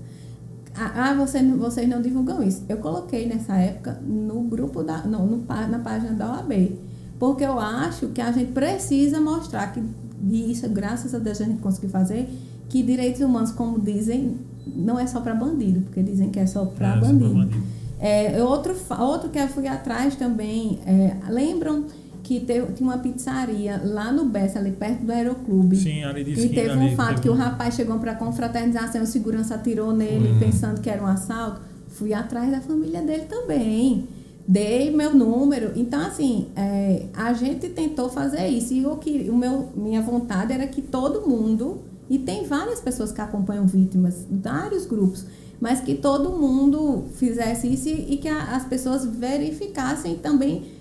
Ah, 0.76 1.10
ah, 1.12 1.14
você, 1.14 1.44
vocês 1.44 1.88
não 1.88 2.02
divulgam 2.02 2.42
isso. 2.42 2.64
Eu 2.68 2.78
coloquei 2.78 3.28
nessa 3.28 3.56
época 3.56 4.00
no 4.04 4.42
grupo 4.42 4.82
da. 4.82 5.04
Não, 5.06 5.28
no, 5.28 5.46
na 5.70 5.80
página 5.80 6.14
da 6.14 6.34
OAB. 6.34 6.76
Porque 7.20 7.44
eu 7.44 7.60
acho 7.60 8.08
que 8.08 8.22
a 8.22 8.32
gente 8.32 8.52
precisa 8.52 9.22
mostrar 9.22 9.72
que, 9.74 9.84
e 10.30 10.52
isso, 10.52 10.68
graças 10.68 11.14
a 11.14 11.20
Deus, 11.20 11.40
a 11.40 11.46
gente 11.46 11.60
conseguiu 11.60 11.90
fazer, 11.90 12.28
que 12.68 12.82
direitos 12.82 13.22
humanos, 13.22 13.52
como 13.52 13.80
dizem, 13.80 14.38
não 14.76 15.00
é 15.00 15.06
só 15.06 15.22
para 15.22 15.36
bandido, 15.36 15.82
porque 15.82 16.02
dizem 16.02 16.32
que 16.32 16.40
é 16.40 16.48
só 16.48 16.66
para 16.66 16.90
É, 16.90 16.94
só 16.94 17.00
pra 17.00 17.08
bandido. 17.10 17.34
bandido. 17.34 17.64
É, 18.00 18.44
outro, 18.44 18.76
outro 19.00 19.30
que 19.30 19.40
eu 19.40 19.48
fui 19.48 19.68
atrás 19.68 20.16
também, 20.16 20.80
é, 20.86 21.16
lembram 21.30 21.86
que 22.28 22.42
teve, 22.42 22.74
tinha 22.74 22.90
uma 22.90 22.98
pizzaria 22.98 23.82
lá 23.86 24.12
no 24.12 24.26
Bessa, 24.26 24.60
ali 24.60 24.72
perto 24.72 25.06
do 25.06 25.12
Aeroclube. 25.14 25.78
Sim, 25.78 26.04
ali 26.04 26.24
de 26.26 26.32
E 26.34 26.50
teve 26.50 26.78
um 26.78 26.94
fato 26.96 27.10
teve 27.10 27.22
que 27.22 27.30
o 27.30 27.34
rapaz 27.34 27.76
chegou 27.76 27.98
para 28.00 28.16
confraternização, 28.16 29.02
o 29.02 29.06
segurança 29.06 29.56
atirou 29.56 29.94
nele, 29.94 30.32
Hum. 30.34 30.40
pensando 30.40 30.82
que 30.82 30.90
era 30.90 31.02
um 31.02 31.08
assalto. 31.08 31.62
Fui 31.88 32.14
atrás 32.14 32.52
da 32.52 32.60
família 32.60 33.02
dele 33.02 33.24
também. 33.30 34.08
Dei 34.46 34.92
meu 34.92 35.14
número. 35.16 35.72
Então, 35.76 36.02
assim, 36.02 36.48
é, 36.56 37.06
a 37.14 37.32
gente 37.34 37.70
tentou 37.70 38.10
fazer 38.10 38.48
isso. 38.48 38.74
E 38.74 38.86
o 38.86 38.98
que, 38.98 39.30
o 39.30 39.36
meu, 39.36 39.70
minha 39.76 40.02
vontade 40.02 40.52
era 40.52 40.68
que 40.68 40.82
todo 40.82 41.28
mundo, 41.28 41.80
e 42.10 42.18
tem 42.20 42.44
várias 42.46 42.80
pessoas 42.82 43.12
que 43.14 43.22
acompanham 43.22 43.66
vítimas, 43.66 44.26
vários 44.30 44.86
grupos, 44.86 45.26
mas 45.62 45.80
que 45.82 45.96
todo 45.96 46.30
mundo 46.32 47.06
fizesse 47.16 47.68
isso 47.68 47.88
e, 47.90 48.14
e 48.14 48.18
que 48.18 48.28
a- 48.28 48.56
as 48.56 48.66
pessoas 48.66 49.06
verificassem 49.06 50.16
também 50.16 50.76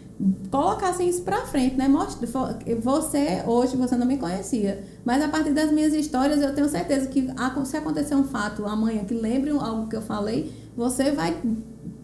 colocassem 0.50 1.08
isso 1.08 1.22
pra 1.22 1.42
frente, 1.42 1.76
né? 1.76 1.88
Mostra, 1.88 2.26
você, 2.80 3.42
hoje, 3.46 3.76
você 3.76 3.96
não 3.96 4.06
me 4.06 4.16
conhecia. 4.16 4.82
Mas 5.04 5.22
a 5.22 5.28
partir 5.28 5.52
das 5.52 5.70
minhas 5.70 5.92
histórias, 5.92 6.40
eu 6.40 6.54
tenho 6.54 6.68
certeza 6.68 7.06
que 7.06 7.28
se 7.64 7.76
acontecer 7.76 8.14
um 8.14 8.24
fato 8.24 8.64
amanhã 8.64 9.04
que 9.04 9.14
lembre 9.14 9.50
algo 9.50 9.88
que 9.88 9.96
eu 9.96 10.02
falei, 10.02 10.52
você 10.76 11.12
vai 11.12 11.36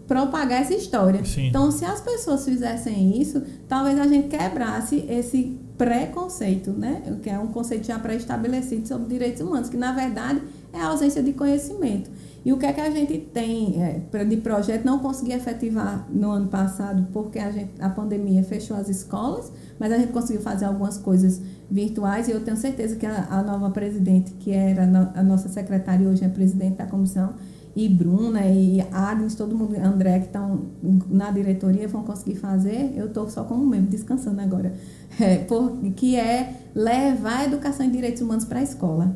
propagar 0.07 0.61
essa 0.61 0.73
história. 0.73 1.23
Sim. 1.25 1.47
Então, 1.47 1.71
se 1.71 1.85
as 1.85 2.01
pessoas 2.01 2.45
fizessem 2.45 3.19
isso, 3.19 3.41
talvez 3.67 3.99
a 3.99 4.05
gente 4.05 4.27
quebrasse 4.27 5.05
esse 5.09 5.57
preconceito, 5.77 6.71
né? 6.71 7.01
Que 7.23 7.29
é 7.29 7.39
um 7.39 7.47
conceito 7.47 7.87
já 7.87 7.97
pré-estabelecido 7.97 8.87
sobre 8.87 9.07
direitos 9.07 9.41
humanos, 9.41 9.69
que 9.69 9.77
na 9.77 9.91
verdade 9.91 10.41
é 10.71 10.79
a 10.79 10.87
ausência 10.87 11.23
de 11.23 11.33
conhecimento. 11.33 12.11
E 12.45 12.51
o 12.51 12.57
que 12.57 12.65
é 12.65 12.73
que 12.73 12.81
a 12.81 12.89
gente 12.89 13.17
tem 13.17 13.81
é, 13.81 14.23
de 14.25 14.37
projeto 14.37 14.83
não 14.83 14.99
consegui 14.99 15.31
efetivar 15.31 16.07
no 16.11 16.29
ano 16.31 16.47
passado 16.47 17.07
porque 17.13 17.39
a, 17.39 17.49
gente, 17.51 17.71
a 17.79 17.89
pandemia 17.89 18.43
fechou 18.43 18.75
as 18.75 18.89
escolas, 18.89 19.51
mas 19.79 19.91
a 19.91 19.97
gente 19.97 20.11
conseguiu 20.11 20.41
fazer 20.41 20.65
algumas 20.65 20.97
coisas 20.97 21.41
virtuais 21.71 22.27
e 22.27 22.31
eu 22.31 22.41
tenho 22.43 22.57
certeza 22.57 22.95
que 22.97 23.05
a, 23.05 23.27
a 23.29 23.41
nova 23.41 23.69
presidente, 23.69 24.33
que 24.33 24.51
era 24.51 24.85
no- 24.85 25.09
a 25.15 25.23
nossa 25.23 25.47
secretária 25.47 26.07
hoje 26.07 26.23
é 26.25 26.27
presidente 26.29 26.77
da 26.77 26.85
comissão, 26.85 27.33
e 27.75 27.89
Bruna 27.89 28.45
e 28.45 28.81
Agnes, 28.91 29.33
todo 29.33 29.57
mundo, 29.57 29.75
André, 29.77 30.19
que 30.19 30.25
estão 30.27 30.65
na 31.09 31.31
diretoria, 31.31 31.87
vão 31.87 32.03
conseguir 32.03 32.35
fazer. 32.35 32.93
Eu 32.95 33.07
estou 33.07 33.27
só 33.29 33.45
como 33.45 33.65
membro, 33.65 33.89
descansando 33.89 34.39
agora. 34.41 34.73
É, 35.19 35.37
por, 35.39 35.77
que 35.95 36.15
é 36.15 36.67
levar 36.75 37.39
a 37.39 37.45
educação 37.45 37.83
em 37.85 37.89
direitos 37.89 38.21
humanos 38.21 38.45
para 38.45 38.59
a 38.59 38.63
escola. 38.63 39.15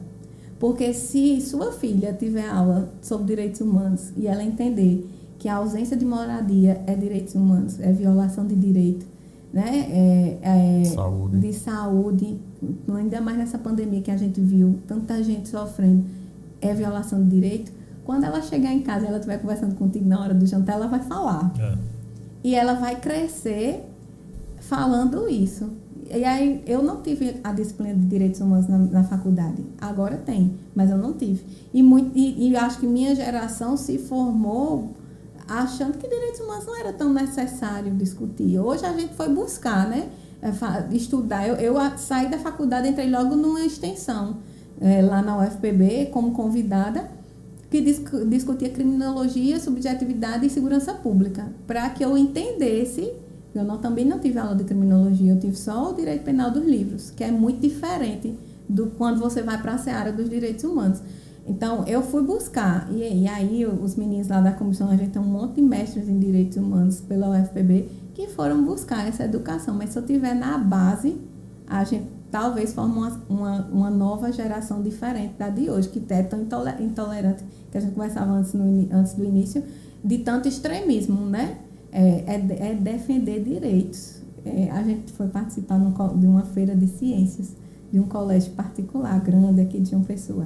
Porque 0.60 0.94
se 0.94 1.40
sua 1.42 1.72
filha 1.72 2.14
tiver 2.14 2.48
aula 2.50 2.90
sobre 3.02 3.28
direitos 3.28 3.62
humanos 3.62 4.12
e 4.18 4.28
ela 4.28 4.44
entender 4.44 5.08
que 5.38 5.48
a 5.48 5.56
ausência 5.56 5.96
de 5.96 6.04
moradia 6.04 6.82
é 6.88 6.96
direitos 6.96 7.36
humanos, 7.36 7.80
é 7.80 7.92
violação 7.92 8.46
de 8.46 8.56
direito, 8.56 9.06
né? 9.54 9.88
É, 9.92 10.82
é 10.82 10.86
Saúde. 10.86 11.38
de 11.38 11.54
saúde, 11.54 12.40
ainda 12.90 13.22
mais 13.22 13.38
nessa 13.38 13.58
pandemia 13.58 14.02
que 14.02 14.10
a 14.10 14.18
gente 14.18 14.42
viu, 14.42 14.80
tanta 14.88 15.22
gente 15.24 15.48
sofrendo, 15.48 16.04
é 16.60 16.74
violação 16.74 17.24
de 17.24 17.30
direito. 17.30 17.72
Quando 18.04 18.24
ela 18.24 18.42
chegar 18.42 18.74
em 18.74 18.82
casa 18.82 19.06
e 19.06 19.08
ela 19.10 19.18
estiver 19.18 19.38
conversando 19.38 19.76
contigo 19.76 20.08
na 20.08 20.20
hora 20.20 20.34
do 20.34 20.46
jantar, 20.46 20.74
ela 20.74 20.88
vai 20.88 21.02
falar. 21.02 21.54
É. 21.60 21.78
E 22.44 22.56
ela 22.56 22.74
vai 22.74 23.00
crescer 23.00 23.84
falando 24.60 25.30
isso. 25.30 25.70
E 26.12 26.24
aí, 26.24 26.64
eu 26.66 26.82
não 26.84 27.02
tive 27.02 27.36
a 27.44 27.52
disciplina 27.52 27.94
de 27.94 28.06
direitos 28.06 28.40
humanos 28.42 28.68
na, 28.68 28.78
na 28.78 29.04
faculdade. 29.04 29.64
Agora 29.80 30.18
tem, 30.18 30.54
mas 30.76 30.90
eu 30.90 30.98
não 30.98 31.14
tive. 31.14 31.44
E, 31.74 31.82
muito, 31.84 32.12
e, 32.16 32.50
e 32.50 32.56
acho 32.56 32.80
que 32.80 32.88
minha 32.88 33.14
geração 33.16 33.76
se 33.78 33.98
formou 33.98 34.92
achando 35.48 35.98
que 35.98 36.08
direitos 36.08 36.40
humanos 36.40 36.66
não 36.66 36.78
era 36.80 36.92
tão 36.94 37.14
necessário 37.14 37.92
discutir. 37.94 38.60
Hoje 38.60 38.86
a 38.86 38.94
gente 38.94 39.14
foi 39.14 39.30
buscar, 39.30 39.88
né? 39.88 40.10
É, 40.42 40.96
Estudar. 40.96 41.48
Eu, 41.48 41.56
eu 41.56 41.76
saí 41.98 42.30
da 42.30 42.38
faculdade, 42.38 42.88
entrei 42.88 43.10
logo 43.10 43.36
numa 43.36 43.62
extensão 43.62 44.38
é, 44.80 45.02
lá 45.02 45.22
na 45.22 45.38
UFPB 45.40 46.10
como 46.12 46.32
convidada 46.32 47.10
que 47.70 47.82
discu- 47.82 48.26
discutia 48.26 48.70
criminologia, 48.70 49.60
subjetividade 49.60 50.46
e 50.46 50.50
segurança 50.50 50.94
pública, 50.94 51.52
para 51.66 51.90
que 51.90 52.04
eu 52.04 52.18
entendesse. 52.18 53.12
Eu 53.60 53.66
não, 53.66 53.78
também 53.78 54.06
não 54.06 54.20
tive 54.20 54.40
aula 54.40 54.56
de 54.56 54.64
criminologia, 54.64 55.34
eu 55.34 55.40
tive 55.40 55.56
só 55.56 55.92
o 55.92 55.94
direito 55.94 56.24
penal 56.24 56.52
dos 56.52 56.66
livros, 56.66 57.12
que 57.12 57.24
é 57.24 57.32
muito 57.32 57.60
diferente 57.60 58.38
do 58.68 58.88
quando 58.98 59.20
você 59.20 59.42
vai 59.42 59.62
para 59.62 59.74
a 59.74 59.78
seara 59.78 60.12
dos 60.12 60.30
direitos 60.30 60.64
humanos. 60.64 61.02
Então, 61.46 61.86
eu 61.88 62.02
fui 62.02 62.22
buscar, 62.22 62.90
e, 62.92 63.24
e 63.24 63.28
aí 63.28 63.66
os 63.66 63.96
meninos 63.96 64.28
lá 64.28 64.42
da 64.42 64.52
comissão, 64.52 64.90
a 64.90 64.98
gente 64.98 65.12
tem 65.12 65.22
um 65.22 65.26
monte 65.26 65.56
de 65.56 65.62
mestres 65.62 66.10
em 66.10 66.20
direitos 66.20 66.58
humanos 66.58 67.00
pela 67.00 67.30
UFPB, 67.30 67.88
que 68.14 68.28
foram 68.28 68.64
buscar 68.64 69.08
essa 69.08 69.24
educação. 69.24 69.74
Mas 69.76 69.92
se 69.92 70.00
eu 70.00 70.06
tiver 70.06 70.36
na 70.36 70.58
base, 70.58 71.16
a 71.66 71.84
gente 71.86 72.18
talvez 72.30 72.74
forme 72.74 72.98
uma, 72.98 73.22
uma, 73.30 73.62
uma 73.72 73.90
nova 73.90 74.32
geração 74.32 74.82
diferente 74.82 75.36
da 75.38 75.50
de 75.50 75.70
hoje, 75.70 75.88
que 75.88 76.04
é 76.10 76.24
tão 76.24 76.42
intole- 76.42 76.84
intolerante, 76.84 77.46
que 77.72 77.78
a 77.78 77.82
gente 77.82 77.94
conversava 77.94 78.32
antes, 78.32 78.54
no, 78.54 78.88
antes 78.92 79.14
do 79.14 79.24
início, 79.24 79.64
de 80.04 80.18
tanto 80.20 80.48
extremismo, 80.48 81.26
né? 81.26 81.58
É, 81.92 82.24
é, 82.36 82.70
é 82.72 82.76
defender 82.76 83.44
direitos. 83.44 84.22
É, 84.46 84.70
a 84.72 84.84
gente 84.84 85.12
foi 85.14 85.28
participar 85.28 85.78
de 85.80 86.26
uma 86.26 86.44
feira 86.44 86.76
de 86.76 86.88
ciências, 86.88 87.56
de 87.92 88.00
um 88.00 88.04
colégio 88.04 88.52
particular, 88.54 89.20
grande 89.22 89.62
aqui 89.62 89.80
de 89.80 89.90
João 89.92 90.04
Pessoa. 90.04 90.46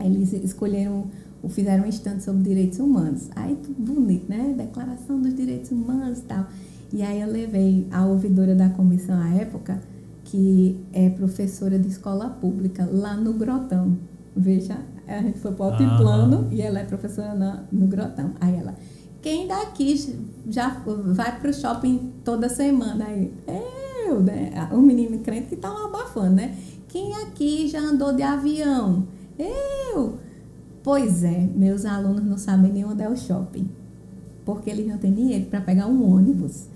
Eles 0.00 0.32
escolheram, 0.32 1.04
fizeram 1.48 1.84
um 1.84 1.88
estande 1.88 2.22
sobre 2.22 2.42
direitos 2.42 2.78
humanos. 2.78 3.28
Aí 3.34 3.56
tudo 3.62 3.94
bonito, 3.94 4.28
né? 4.28 4.54
Declaração 4.56 5.20
dos 5.20 5.34
direitos 5.34 5.70
humanos 5.70 6.18
e 6.18 6.22
tal. 6.22 6.46
E 6.92 7.02
aí 7.02 7.20
eu 7.20 7.28
levei 7.30 7.86
a 7.90 8.04
ouvidora 8.06 8.54
da 8.54 8.68
comissão 8.70 9.16
à 9.20 9.28
época, 9.34 9.80
que 10.24 10.78
é 10.92 11.08
professora 11.10 11.78
de 11.78 11.88
escola 11.88 12.28
pública, 12.28 12.88
lá 12.90 13.16
no 13.16 13.32
Grotão. 13.34 13.96
Veja, 14.36 14.78
a 15.06 15.20
gente 15.22 15.38
foi 15.38 15.52
para 15.52 15.66
o 15.66 15.96
plano 15.98 16.48
e 16.50 16.60
ela 16.60 16.80
é 16.80 16.84
professora 16.84 17.34
na- 17.34 17.64
no 17.70 17.86
Grotão. 17.86 18.30
Aí 18.40 18.54
ela, 18.56 18.74
quem 19.24 19.46
daqui 19.46 19.96
já 20.46 20.82
vai 20.84 21.40
para 21.40 21.48
o 21.48 21.54
shopping 21.54 22.12
toda 22.22 22.46
semana? 22.46 23.06
Aí, 23.06 23.32
eu, 24.06 24.22
né? 24.22 24.68
O 24.70 24.82
menino 24.82 25.18
crente 25.20 25.46
que 25.48 25.56
tá 25.56 25.70
abafando, 25.86 26.34
né? 26.36 26.54
Quem 26.88 27.14
aqui 27.14 27.66
já 27.66 27.80
andou 27.80 28.12
de 28.12 28.22
avião? 28.22 29.08
Eu! 29.38 30.18
Pois 30.82 31.24
é, 31.24 31.48
meus 31.56 31.86
alunos 31.86 32.22
não 32.22 32.36
sabem 32.36 32.70
nem 32.70 32.84
onde 32.84 33.02
é 33.02 33.08
o 33.08 33.16
shopping, 33.16 33.66
porque 34.44 34.68
eles 34.68 34.86
não 34.86 34.98
têm 34.98 35.14
dinheiro 35.14 35.46
para 35.46 35.62
pegar 35.62 35.86
um 35.86 36.06
ônibus. 36.06 36.66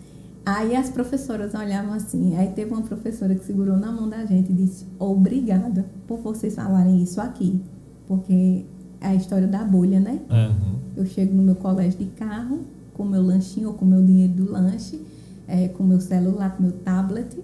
Aí 0.47 0.75
as 0.75 0.89
professoras 0.89 1.53
olhavam 1.53 1.93
assim, 1.93 2.35
aí 2.35 2.49
teve 2.53 2.73
uma 2.73 2.81
professora 2.81 3.35
que 3.35 3.45
segurou 3.45 3.77
na 3.77 3.93
mão 3.93 4.09
da 4.09 4.25
gente 4.25 4.51
e 4.53 4.55
disse: 4.55 4.87
Obrigada 4.99 5.85
por 6.07 6.21
vocês 6.21 6.55
falarem 6.55 7.03
isso 7.03 7.21
aqui, 7.21 7.61
porque 8.07 8.65
a 9.01 9.15
história 9.15 9.47
da 9.47 9.65
bolha, 9.65 10.01
né? 10.01 10.21
É. 10.31 10.51
Eu 10.97 11.07
chego 11.07 11.35
no 11.35 11.43
meu 11.43 11.55
colégio 11.55 11.99
de 11.99 12.07
carro, 12.07 12.61
com 12.95 13.05
meu 13.05 13.23
lanchinho 13.23 13.69
ou 13.69 13.75
com 13.75 13.85
meu 13.85 14.03
dinheiro 14.03 14.33
do 14.33 14.51
lanche, 14.51 15.01
é, 15.47 15.69
com 15.69 15.85
meu 15.85 16.01
celular, 16.01 16.57
com 16.57 16.63
meu 16.65 16.73
tablet. 16.73 17.39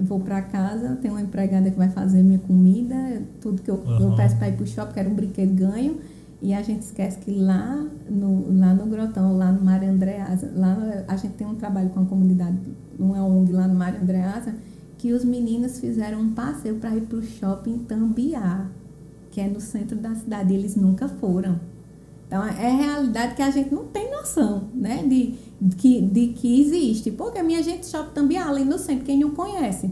Vou 0.00 0.20
para 0.20 0.40
casa, 0.42 0.96
tem 0.96 1.10
uma 1.10 1.20
empregada 1.20 1.70
que 1.70 1.76
vai 1.76 1.88
fazer 1.88 2.22
minha 2.22 2.38
comida, 2.38 3.22
tudo 3.40 3.60
que 3.60 3.70
eu, 3.70 3.82
eu 3.84 4.08
Aham. 4.08 4.16
peço 4.16 4.36
para 4.36 4.48
ir 4.48 4.52
para 4.52 4.64
o 4.64 4.66
shopping, 4.66 4.94
quero 4.94 5.10
um 5.10 5.14
brinquedo, 5.14 5.54
ganho. 5.54 5.98
E 6.40 6.54
a 6.54 6.62
gente 6.62 6.82
esquece 6.82 7.18
que 7.18 7.32
lá 7.32 7.84
no, 8.08 8.58
lá 8.58 8.72
no 8.72 8.86
Grotão, 8.86 9.36
lá 9.36 9.50
no 9.50 9.64
Mário 9.64 9.90
Andreasa, 9.90 10.52
lá 10.54 10.76
a 11.08 11.16
gente 11.16 11.34
tem 11.34 11.46
um 11.46 11.56
trabalho 11.56 11.90
com 11.90 12.00
a 12.00 12.04
comunidade, 12.04 12.56
uma 12.96 13.24
ONG 13.24 13.52
lá 13.52 13.66
no 13.66 13.74
Mário 13.74 14.00
Andreasa, 14.00 14.54
que 14.96 15.12
os 15.12 15.24
meninos 15.24 15.80
fizeram 15.80 16.20
um 16.20 16.30
passeio 16.30 16.76
para 16.76 16.94
ir 16.94 17.02
para 17.02 17.18
o 17.18 17.22
shopping 17.22 17.78
Tambiá, 17.78 18.66
que 19.30 19.40
é 19.40 19.48
no 19.48 19.60
centro 19.60 19.96
da 19.96 20.14
cidade. 20.14 20.52
E 20.52 20.56
eles 20.56 20.76
nunca 20.76 21.08
foram. 21.08 21.60
Então, 22.26 22.44
é 22.46 22.70
realidade 22.70 23.34
que 23.34 23.42
a 23.42 23.50
gente 23.50 23.72
não 23.74 23.84
tem 23.84 24.10
noção, 24.10 24.64
né? 24.74 25.02
De, 25.06 25.34
de 25.60 25.76
que, 25.76 26.00
de 26.02 26.26
que 26.28 26.60
existe. 26.60 27.10
Porque 27.10 27.38
a 27.38 27.42
minha 27.42 27.62
gente 27.62 27.86
shopping 27.86 28.12
também 28.14 28.36
ali 28.38 28.64
no 28.64 28.78
centro, 28.78 29.04
quem 29.04 29.18
não 29.18 29.30
conhece. 29.30 29.90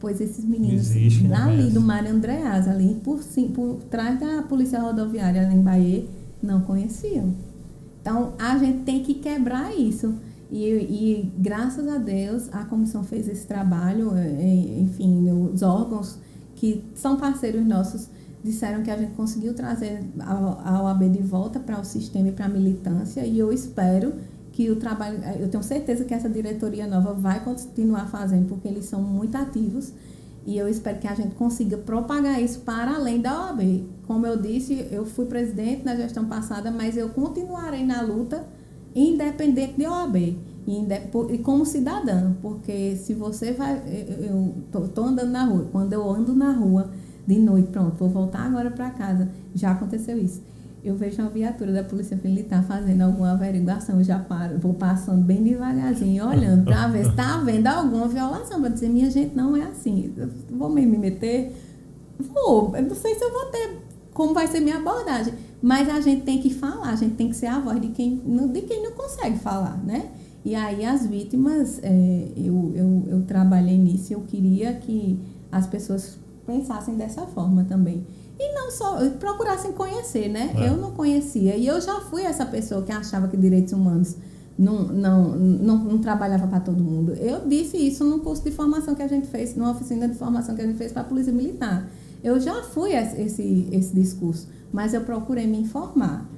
Pois 0.00 0.20
esses 0.20 0.44
meninos 0.44 0.90
Existe, 0.90 1.26
lá 1.26 1.46
não 1.46 1.52
ali 1.52 1.70
do 1.70 1.80
Mário 1.80 2.10
Andreas, 2.10 2.68
ali 2.68 2.94
por, 3.02 3.22
sim- 3.22 3.48
por 3.48 3.76
trás 3.90 4.18
da 4.20 4.42
polícia 4.42 4.78
rodoviária 4.80 5.42
lá 5.42 5.52
em 5.54 5.60
Bahia, 5.62 6.04
não 6.42 6.60
conheciam. 6.62 7.32
Então, 8.02 8.32
a 8.38 8.58
gente 8.58 8.80
tem 8.84 9.02
que 9.02 9.14
quebrar 9.14 9.74
isso. 9.74 10.14
E, 10.50 10.62
e 10.66 11.32
graças 11.38 11.88
a 11.88 11.96
Deus, 11.96 12.48
a 12.52 12.64
comissão 12.64 13.02
fez 13.02 13.28
esse 13.28 13.46
trabalho, 13.46 14.12
eh, 14.14 14.78
enfim, 14.80 15.30
os 15.52 15.62
órgãos 15.62 16.18
que 16.54 16.82
são 16.94 17.16
parceiros 17.16 17.64
nossos 17.66 18.08
disseram 18.44 18.82
que 18.82 18.90
a 18.90 18.96
gente 18.96 19.12
conseguiu 19.14 19.54
trazer 19.54 20.04
a, 20.20 20.82
OAB 20.82 21.08
de 21.10 21.22
volta 21.22 21.58
para 21.58 21.80
o 21.80 21.84
sistema 21.84 22.28
e 22.28 22.32
para 22.32 22.44
a 22.44 22.48
militância, 22.48 23.24
e 23.24 23.38
eu 23.38 23.50
espero 23.50 24.12
que 24.52 24.70
o 24.70 24.76
trabalho, 24.76 25.18
eu 25.40 25.48
tenho 25.48 25.62
certeza 25.64 26.04
que 26.04 26.12
essa 26.12 26.28
diretoria 26.28 26.86
nova 26.86 27.14
vai 27.14 27.42
continuar 27.42 28.06
fazendo, 28.08 28.46
porque 28.46 28.68
eles 28.68 28.84
são 28.84 29.02
muito 29.02 29.34
ativos, 29.34 29.92
e 30.46 30.58
eu 30.58 30.68
espero 30.68 30.98
que 30.98 31.08
a 31.08 31.14
gente 31.14 31.34
consiga 31.34 31.78
propagar 31.78 32.40
isso 32.40 32.60
para 32.60 32.96
além 32.96 33.18
da 33.18 33.46
OAB. 33.46 33.86
Como 34.06 34.26
eu 34.26 34.36
disse, 34.36 34.86
eu 34.90 35.06
fui 35.06 35.24
presidente 35.24 35.82
na 35.84 35.96
gestão 35.96 36.26
passada, 36.26 36.70
mas 36.70 36.98
eu 36.98 37.08
continuarei 37.08 37.84
na 37.84 38.02
luta 38.02 38.46
independente 38.94 39.74
de 39.78 39.86
OAB. 39.86 40.36
E, 40.66 41.38
como 41.38 41.66
cidadã, 41.66 42.32
porque 42.40 42.96
se 42.96 43.12
você 43.12 43.52
vai. 43.52 43.82
Eu 44.18 44.54
tô, 44.94 45.02
andando 45.02 45.30
na 45.30 45.44
rua, 45.44 45.68
quando 45.70 45.92
eu 45.92 46.08
ando 46.08 46.34
na 46.34 46.52
rua 46.52 46.90
de 47.26 47.38
noite, 47.38 47.68
pronto, 47.68 47.96
vou 47.96 48.08
voltar 48.08 48.46
agora 48.46 48.70
para 48.70 48.90
casa. 48.90 49.28
Já 49.54 49.72
aconteceu 49.72 50.18
isso. 50.18 50.42
Eu 50.82 50.94
vejo 50.94 51.22
uma 51.22 51.30
viatura 51.30 51.72
da 51.72 51.82
Polícia 51.82 52.18
Militar 52.22 52.62
fazendo 52.64 53.00
alguma 53.00 53.32
averiguação, 53.32 53.98
eu 53.98 54.04
já 54.04 54.18
paro, 54.18 54.58
vou 54.58 54.74
passando 54.74 55.22
bem 55.22 55.42
devagarzinho, 55.42 56.28
olhando 56.28 56.64
para 56.64 56.88
ver 56.88 57.04
se 57.04 57.10
está 57.10 57.36
havendo 57.36 57.66
alguma 57.68 58.06
violação, 58.06 58.60
para 58.60 58.68
dizer, 58.68 58.90
minha 58.90 59.10
gente, 59.10 59.34
não 59.34 59.56
é 59.56 59.62
assim. 59.62 60.12
Eu 60.14 60.28
vou 60.50 60.68
me 60.68 60.84
meter? 60.84 61.56
Vou. 62.18 62.76
Eu 62.76 62.82
não 62.82 62.94
sei 62.94 63.14
se 63.14 63.24
eu 63.24 63.32
vou 63.32 63.46
ter 63.46 63.84
como 64.14 64.32
vai 64.32 64.46
ser 64.46 64.60
minha 64.60 64.76
abordagem. 64.76 65.34
Mas 65.60 65.88
a 65.88 66.00
gente 66.00 66.22
tem 66.22 66.38
que 66.40 66.50
falar, 66.50 66.90
a 66.90 66.96
gente 66.96 67.14
tem 67.14 67.28
que 67.28 67.36
ser 67.36 67.46
a 67.46 67.58
voz 67.58 67.80
de 67.80 67.88
quem, 67.88 68.20
de 68.52 68.60
quem 68.62 68.82
não 68.82 68.92
consegue 68.92 69.38
falar, 69.38 69.82
né? 69.84 70.10
E 70.44 70.54
aí 70.54 70.84
as 70.84 71.06
vítimas, 71.06 71.80
é, 71.82 72.28
eu, 72.36 72.72
eu, 72.74 73.04
eu 73.08 73.22
trabalhei 73.22 73.78
nisso, 73.78 74.12
eu 74.12 74.20
queria 74.20 74.74
que 74.74 75.18
as 75.50 75.66
pessoas 75.66 76.18
pensassem 76.46 76.96
dessa 76.96 77.22
forma 77.26 77.64
também. 77.64 78.06
E 78.38 78.54
não 78.54 78.70
só, 78.70 78.98
procurassem 79.10 79.72
conhecer, 79.72 80.28
né? 80.28 80.52
É. 80.56 80.68
Eu 80.68 80.76
não 80.76 80.92
conhecia. 80.92 81.56
E 81.56 81.66
eu 81.66 81.80
já 81.80 82.00
fui 82.00 82.22
essa 82.22 82.44
pessoa 82.44 82.82
que 82.82 82.92
achava 82.92 83.28
que 83.28 83.36
direitos 83.36 83.72
humanos 83.72 84.16
não, 84.58 84.84
não, 84.84 85.36
não, 85.36 85.78
não 85.78 85.98
trabalhava 85.98 86.46
para 86.46 86.60
todo 86.60 86.82
mundo. 86.82 87.12
Eu 87.14 87.46
disse 87.46 87.76
isso 87.76 88.04
no 88.04 88.20
curso 88.20 88.42
de 88.42 88.50
formação 88.50 88.94
que 88.94 89.02
a 89.02 89.08
gente 89.08 89.26
fez, 89.26 89.54
numa 89.54 89.70
oficina 89.70 90.08
de 90.08 90.14
formação 90.14 90.54
que 90.54 90.62
a 90.62 90.66
gente 90.66 90.76
fez 90.76 90.92
para 90.92 91.02
a 91.02 91.04
Polícia 91.04 91.32
Militar. 91.32 91.88
Eu 92.22 92.40
já 92.40 92.62
fui 92.62 92.92
esse, 92.92 93.68
esse 93.70 93.94
discurso, 93.94 94.48
mas 94.72 94.94
eu 94.94 95.02
procurei 95.02 95.46
me 95.46 95.58
informar. 95.58 96.28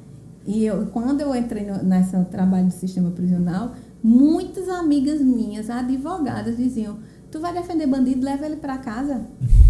E 0.47 0.65
eu, 0.65 0.87
quando 0.87 1.21
eu 1.21 1.35
entrei 1.35 1.65
no, 1.65 1.83
nesse 1.83 2.17
trabalho 2.27 2.67
do 2.67 2.73
sistema 2.73 3.11
prisional, 3.11 3.73
Muitas 4.09 4.69
amigas 4.69 5.21
minhas, 5.21 5.69
advogadas, 5.69 6.57
diziam: 6.57 6.99
Tu 7.29 7.41
vai 7.41 7.53
defender 7.53 7.89
bandido, 7.89 8.25
leva 8.25 8.47
ele 8.47 8.55
para 8.55 8.79
casa. 8.79 9.27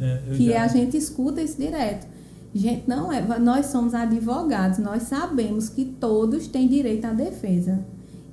É, 0.00 0.20
que 0.36 0.46
já... 0.46 0.64
a 0.64 0.68
gente 0.68 0.96
escuta 0.96 1.40
isso 1.40 1.58
direto. 1.58 2.06
Gente, 2.54 2.88
não 2.88 3.12
é. 3.12 3.20
Nós 3.38 3.66
somos 3.66 3.94
advogados, 3.94 4.78
nós 4.78 5.04
sabemos 5.04 5.68
que 5.68 5.84
todos 5.84 6.46
têm 6.46 6.68
direito 6.68 7.04
à 7.04 7.12
defesa. 7.12 7.84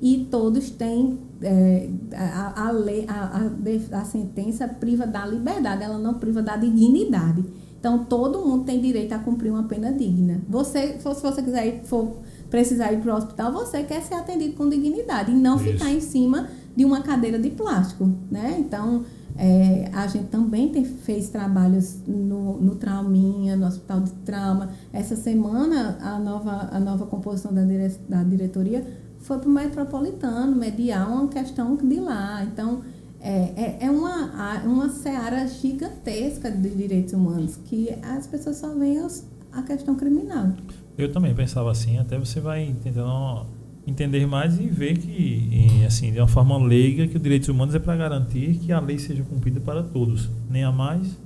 E 0.02 0.28
todos 0.30 0.70
têm. 0.72 1.20
É, 1.42 1.90
a, 2.16 2.68
a, 2.68 2.72
lei, 2.72 3.06
a, 3.08 3.50
a, 3.94 4.00
a 4.00 4.06
sentença 4.06 4.68
priva 4.68 5.08
da 5.08 5.26
liberdade, 5.26 5.84
ela 5.84 5.98
não 5.98 6.16
priva 6.16 6.42
da 6.42 6.56
dignidade. 6.56 7.44
Então, 7.80 8.06
todo 8.06 8.46
mundo 8.46 8.64
tem 8.64 8.80
direito 8.80 9.12
a 9.14 9.18
cumprir 9.18 9.52
uma 9.52 9.64
pena 9.64 9.92
digna. 9.92 10.40
Você, 10.48 11.00
se 11.00 11.04
você 11.04 11.42
quiser 11.42 11.68
ir, 11.68 11.82
for 11.84 12.18
precisar 12.48 12.94
ir 12.94 13.00
para 13.00 13.16
o 13.16 13.18
hospital, 13.18 13.52
você 13.52 13.82
quer 13.82 14.04
ser 14.04 14.14
atendido 14.14 14.54
com 14.54 14.70
dignidade 14.70 15.32
e 15.32 15.36
não 15.36 15.56
Isso. 15.56 15.66
ficar 15.66 15.90
em 15.90 16.00
cima 16.00 16.48
de 16.76 16.86
uma 16.86 17.02
cadeira 17.02 17.40
de 17.40 17.50
plástico, 17.50 18.08
né? 18.30 18.58
Então, 18.60 19.04
é, 19.44 19.90
a 19.92 20.06
gente 20.06 20.28
também 20.28 20.70
tem, 20.70 20.86
fez 20.86 21.30
trabalhos 21.30 21.98
no, 22.06 22.62
no 22.62 22.76
Trauminha, 22.76 23.56
no 23.56 23.66
Hospital 23.66 24.02
de 24.02 24.12
Trauma. 24.24 24.70
Essa 24.94 25.16
semana, 25.16 25.98
a 26.00 26.20
nova, 26.20 26.70
a 26.72 26.80
nova 26.80 27.08
composição 27.08 27.52
da, 27.52 27.64
dire, 27.64 27.92
da 28.08 28.22
diretoria 28.22 28.86
foi 29.18 29.40
para 29.40 29.50
o 29.50 29.52
Metropolitano 29.52 30.56
mediar 30.56 31.10
uma 31.12 31.28
questão 31.28 31.76
de 31.76 32.00
lá. 32.00 32.44
Então, 32.44 32.84
é, 33.20 33.80
é, 33.80 33.86
é 33.88 33.90
uma, 33.90 34.62
uma 34.64 34.90
seara 34.90 35.48
gigantesca 35.48 36.52
de 36.52 36.70
direitos 36.70 37.14
humanos 37.16 37.58
que 37.66 37.90
as 38.04 38.28
pessoas 38.28 38.58
só 38.58 38.72
veem 38.76 39.04
a 39.52 39.64
questão 39.64 39.96
criminal. 39.96 40.52
Eu 40.96 41.12
também 41.12 41.34
pensava 41.34 41.72
assim, 41.72 41.98
até 41.98 42.16
você 42.16 42.40
vai 42.40 42.76
tentando 42.84 43.48
entender 43.86 44.26
mais 44.28 44.60
e 44.60 44.68
ver 44.68 44.98
que, 44.98 45.84
assim, 45.86 46.12
de 46.12 46.20
uma 46.20 46.28
forma 46.28 46.58
leiga, 46.58 47.08
que 47.08 47.18
os 47.18 47.24
direitos 47.24 47.50
humanos 47.50 47.74
é 47.76 47.80
para 47.80 47.96
garantir 47.96 48.60
que 48.60 48.72
a 48.72 48.80
lei 48.80 49.00
seja 49.00 49.24
cumprida 49.24 49.60
para 49.60 49.84
todos, 49.84 50.30
nem 50.50 50.64
a 50.64 50.72
mais, 50.72 51.18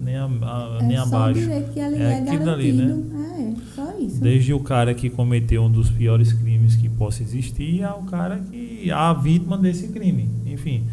nem 0.00 0.16
a, 0.16 0.24
a 0.24 0.78
é 0.80 0.82
nem 0.84 0.96
abaixo. 0.96 1.40
que 1.72 1.80
a 1.80 1.88
lei 1.88 2.00
é, 2.00 2.04
é 2.04 2.18
aquilo 2.20 2.50
ali, 2.50 2.72
né? 2.72 3.02
É, 3.36 3.74
só 3.74 3.98
isso. 3.98 4.20
Desde 4.20 4.52
o 4.52 4.60
cara 4.60 4.94
que 4.94 5.10
cometeu 5.10 5.64
um 5.64 5.70
dos 5.70 5.90
piores 5.90 6.32
crimes 6.32 6.76
que 6.76 6.88
possa 6.88 7.22
existir 7.22 7.82
ao 7.82 8.02
cara 8.02 8.38
que 8.38 8.90
a 8.90 9.12
vítima 9.12 9.58
desse 9.58 9.88
crime, 9.88 10.28
enfim 10.46 10.84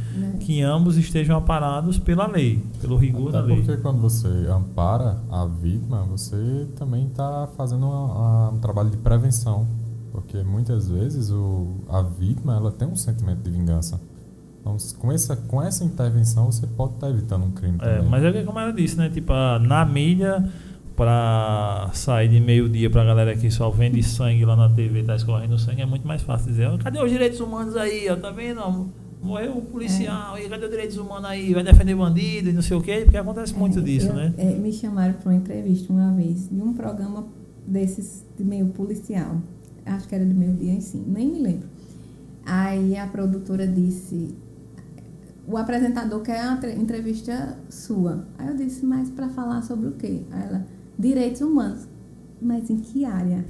que 0.41 0.61
ambos 0.61 0.97
estejam 0.97 1.37
aparados 1.37 1.97
pela 1.97 2.27
lei, 2.27 2.61
pelo 2.81 2.97
rigor 2.97 3.29
Até 3.29 3.37
da 3.37 3.43
lei. 3.43 3.57
Porque 3.57 3.77
quando 3.81 4.01
você 4.01 4.27
ampara 4.27 5.17
a 5.29 5.45
vítima, 5.45 6.03
você 6.03 6.67
também 6.75 7.07
está 7.07 7.47
fazendo 7.55 7.85
uma, 7.85 8.49
um 8.49 8.59
trabalho 8.59 8.89
de 8.89 8.97
prevenção. 8.97 9.67
Porque 10.11 10.43
muitas 10.43 10.89
vezes 10.89 11.29
o, 11.31 11.67
a 11.87 12.01
vítima 12.01 12.55
ela 12.55 12.71
tem 12.71 12.87
um 12.87 12.95
sentimento 12.95 13.39
de 13.39 13.49
vingança. 13.49 13.99
Então, 14.59 14.77
com 14.99 15.11
essa, 15.11 15.35
com 15.35 15.61
essa 15.61 15.83
intervenção, 15.83 16.51
você 16.51 16.67
pode 16.67 16.95
estar 16.95 17.07
tá 17.07 17.13
evitando 17.13 17.45
um 17.45 17.51
crime. 17.51 17.77
É, 17.81 18.01
mas 18.01 18.23
é 18.23 18.43
como 18.43 18.59
ela 18.59 18.71
disse, 18.71 18.97
né? 18.97 19.09
Tipo, 19.09 19.33
na 19.59 19.83
mídia, 19.85 20.47
para 20.95 21.89
sair 21.93 22.29
de 22.29 22.39
meio-dia 22.39 22.89
para 22.89 23.01
a 23.01 23.05
galera 23.05 23.35
que 23.35 23.49
só 23.49 23.69
vende 23.69 24.03
sangue 24.03 24.45
lá 24.45 24.55
na 24.55 24.69
TV, 24.69 25.03
tá 25.03 25.15
escorrendo 25.15 25.57
sangue, 25.57 25.81
é 25.81 25.85
muito 25.85 26.07
mais 26.07 26.21
fácil 26.21 26.47
dizer: 26.51 26.77
cadê 26.77 27.01
os 27.01 27.09
direitos 27.09 27.39
humanos 27.39 27.75
aí? 27.75 28.07
Ó, 28.09 28.15
tá 28.15 28.29
vendo? 28.29 28.91
morreu 29.21 29.57
um 29.57 29.61
policial, 29.61 30.35
é. 30.35 30.45
e 30.45 30.49
cadê 30.49 30.65
os 30.65 30.71
direitos 30.71 30.97
humanos 30.97 31.25
aí? 31.25 31.53
Vai 31.53 31.63
defender 31.63 31.95
bandido 31.95 32.49
e 32.49 32.53
não 32.53 32.61
sei 32.61 32.75
o 32.75 32.81
quê, 32.81 33.01
porque 33.03 33.17
acontece 33.17 33.53
muito 33.53 33.79
é, 33.79 33.81
disso, 33.81 34.07
eu, 34.07 34.13
né? 34.13 34.33
É, 34.37 34.45
me 34.45 34.73
chamaram 34.73 35.13
para 35.13 35.29
uma 35.29 35.37
entrevista 35.37 35.93
uma 35.93 36.11
vez, 36.13 36.49
de 36.49 36.61
um 36.61 36.73
programa 36.73 37.27
desses 37.65 38.25
de 38.37 38.43
meio 38.43 38.67
policial. 38.67 39.37
Acho 39.85 40.07
que 40.07 40.15
era 40.15 40.25
de 40.25 40.33
meio 40.33 40.53
dia 40.53 40.71
em 40.71 40.81
si, 40.81 40.97
nem 40.97 41.29
me 41.29 41.39
lembro. 41.39 41.67
Aí 42.45 42.97
a 42.97 43.07
produtora 43.07 43.67
disse: 43.67 44.35
o 45.47 45.57
apresentador 45.57 46.21
quer 46.21 46.43
uma 46.45 46.65
entrevista 46.73 47.57
sua. 47.69 48.25
Aí 48.37 48.47
eu 48.47 48.55
disse: 48.55 48.85
mas 48.85 49.09
para 49.09 49.29
falar 49.29 49.61
sobre 49.61 49.87
o 49.87 49.91
quê? 49.93 50.21
Aí 50.31 50.43
ela: 50.43 50.65
direitos 50.97 51.41
humanos. 51.41 51.87
Mas 52.41 52.69
em 52.69 52.77
que 52.77 53.05
área? 53.05 53.45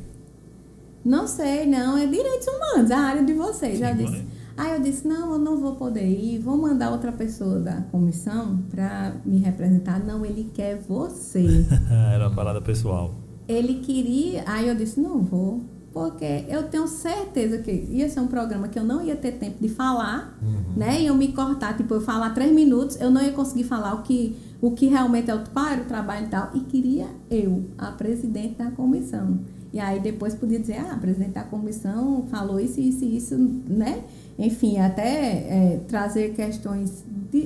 Não 1.04 1.26
sei, 1.26 1.66
não, 1.66 1.98
é 1.98 2.06
direitos 2.06 2.48
humanos, 2.48 2.92
a 2.92 3.00
área 3.00 3.24
de 3.24 3.34
vocês. 3.34 3.78
Sim, 3.78 3.86
eu 3.86 3.96
disse: 3.96 4.26
Aí 4.58 4.74
eu 4.74 4.82
disse: 4.82 5.08
não, 5.08 5.34
eu 5.34 5.40
não 5.40 5.58
vou 5.58 5.76
poder 5.76 6.08
ir, 6.08 6.40
vou 6.40 6.58
mandar 6.58 6.92
outra 6.92 7.12
pessoa 7.12 7.60
da 7.60 7.82
comissão 7.92 8.62
para 8.70 9.16
me 9.26 9.38
representar. 9.40 10.00
Não, 10.00 10.26
ele 10.26 10.52
quer 10.54 10.78
você. 10.78 11.66
Era 12.14 12.28
uma 12.28 12.36
parada 12.36 12.62
pessoal. 12.62 13.16
Ele 13.48 13.76
queria, 13.76 14.44
aí 14.46 14.68
eu 14.68 14.76
disse: 14.76 15.00
não 15.00 15.22
vou, 15.22 15.62
porque 15.94 16.46
eu 16.48 16.64
tenho 16.64 16.88
certeza 16.88 17.58
que 17.58 17.72
ia 17.72 18.10
ser 18.10 18.22
um 18.22 18.28
programa 18.28 18.68
que 18.68 18.80
eu 18.80 18.84
não 18.84 19.04
ia 19.04 19.16
ter 19.16 19.34
tempo 19.34 19.58
de 19.62 19.68
falar, 19.68 20.38
uhum. 20.42 20.78
né? 20.78 21.02
E 21.02 21.08
eu 21.08 21.16
me 21.16 21.34
cortar, 21.34 21.76
tipo, 21.76 21.94
eu 21.94 22.02
falar 22.02 22.30
três 22.32 22.52
minutos, 22.52 23.00
eu 23.00 23.12
não 23.12 23.22
ia 23.22 23.32
conseguir 23.34 23.66
falar 23.66 23.96
o 23.96 24.02
que, 24.02 24.38
o 24.62 24.72
que 24.72 24.88
realmente 24.88 25.30
é 25.30 25.36
o, 25.36 25.42
era 25.70 25.82
o 25.82 25.86
trabalho 25.86 26.26
e 26.26 26.30
tal. 26.30 26.50
E 26.54 26.62
queria 26.62 27.08
eu, 27.30 27.66
a 27.78 27.88
presidente 27.88 28.56
da 28.56 28.72
comissão. 28.72 29.40
E 29.74 29.80
aí 29.80 30.00
depois 30.00 30.34
podia 30.34 30.60
dizer, 30.60 30.78
ah, 30.78 30.94
a 30.94 30.98
presidente 30.98 31.32
da 31.32 31.44
comissão 31.44 32.26
falou 32.30 32.60
isso, 32.60 32.80
isso 32.80 33.04
e 33.04 33.18
isso, 33.18 33.38
né? 33.38 34.04
enfim, 34.38 34.80
até 34.80 35.04
é, 35.04 35.82
trazer 35.88 36.34
questões 36.34 37.04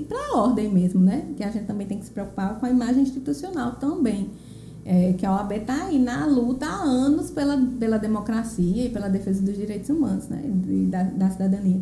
para 0.08 0.18
a 0.18 0.38
ordem 0.38 0.70
mesmo, 0.70 1.02
né? 1.02 1.26
Que 1.36 1.44
a 1.44 1.52
gente 1.52 1.66
também 1.66 1.86
tem 1.86 2.00
que 2.00 2.06
se 2.06 2.12
preocupar 2.12 2.58
com 2.60 2.66
a 2.66 2.70
imagem 2.70 3.04
institucional 3.04 3.74
também. 3.74 4.30
É, 4.88 5.14
que 5.14 5.26
a 5.26 5.32
OAB 5.32 5.52
está 5.54 5.86
aí 5.86 5.98
na 5.98 6.28
luta 6.28 6.68
há 6.68 6.84
anos 6.84 7.32
pela, 7.32 7.58
pela 7.80 7.98
democracia 7.98 8.86
e 8.86 8.90
pela 8.90 9.10
defesa 9.10 9.42
dos 9.42 9.56
direitos 9.56 9.90
humanos, 9.90 10.28
né? 10.28 10.44
E 10.46 10.86
da, 10.86 11.04
da 11.04 11.30
cidadania. 11.32 11.82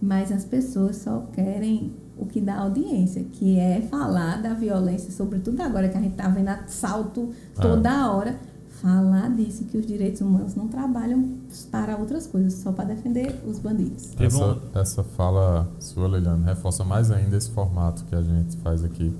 Mas 0.00 0.30
as 0.30 0.44
pessoas 0.44 0.96
só 0.96 1.26
querem 1.32 1.92
o 2.18 2.26
que 2.26 2.40
dá 2.40 2.58
audiência, 2.58 3.24
que 3.32 3.58
é 3.58 3.80
falar 3.80 4.42
da 4.42 4.52
violência, 4.52 5.10
sobretudo 5.10 5.60
agora 5.62 5.88
que 5.88 5.96
a 5.96 6.00
gente 6.00 6.12
está 6.12 6.28
vendo 6.28 6.48
assalto 6.48 7.30
toda 7.54 7.90
ah. 7.90 8.12
hora 8.12 8.38
falar 8.82 9.30
disso, 9.30 9.64
que 9.64 9.78
os 9.78 9.86
direitos 9.86 10.20
humanos 10.20 10.56
não 10.56 10.66
trabalham 10.66 11.38
para 11.70 11.96
outras 11.96 12.26
coisas, 12.26 12.54
só 12.54 12.72
para 12.72 12.86
defender 12.86 13.40
os 13.46 13.60
bandidos. 13.60 14.10
Essa, 14.18 14.58
essa 14.74 15.04
fala 15.04 15.70
sua, 15.78 16.08
Liliane, 16.08 16.44
reforça 16.44 16.82
mais 16.82 17.10
ainda 17.10 17.36
esse 17.36 17.50
formato 17.50 18.04
que 18.04 18.14
a 18.14 18.22
gente 18.22 18.56
faz 18.56 18.82
aqui, 18.82 19.12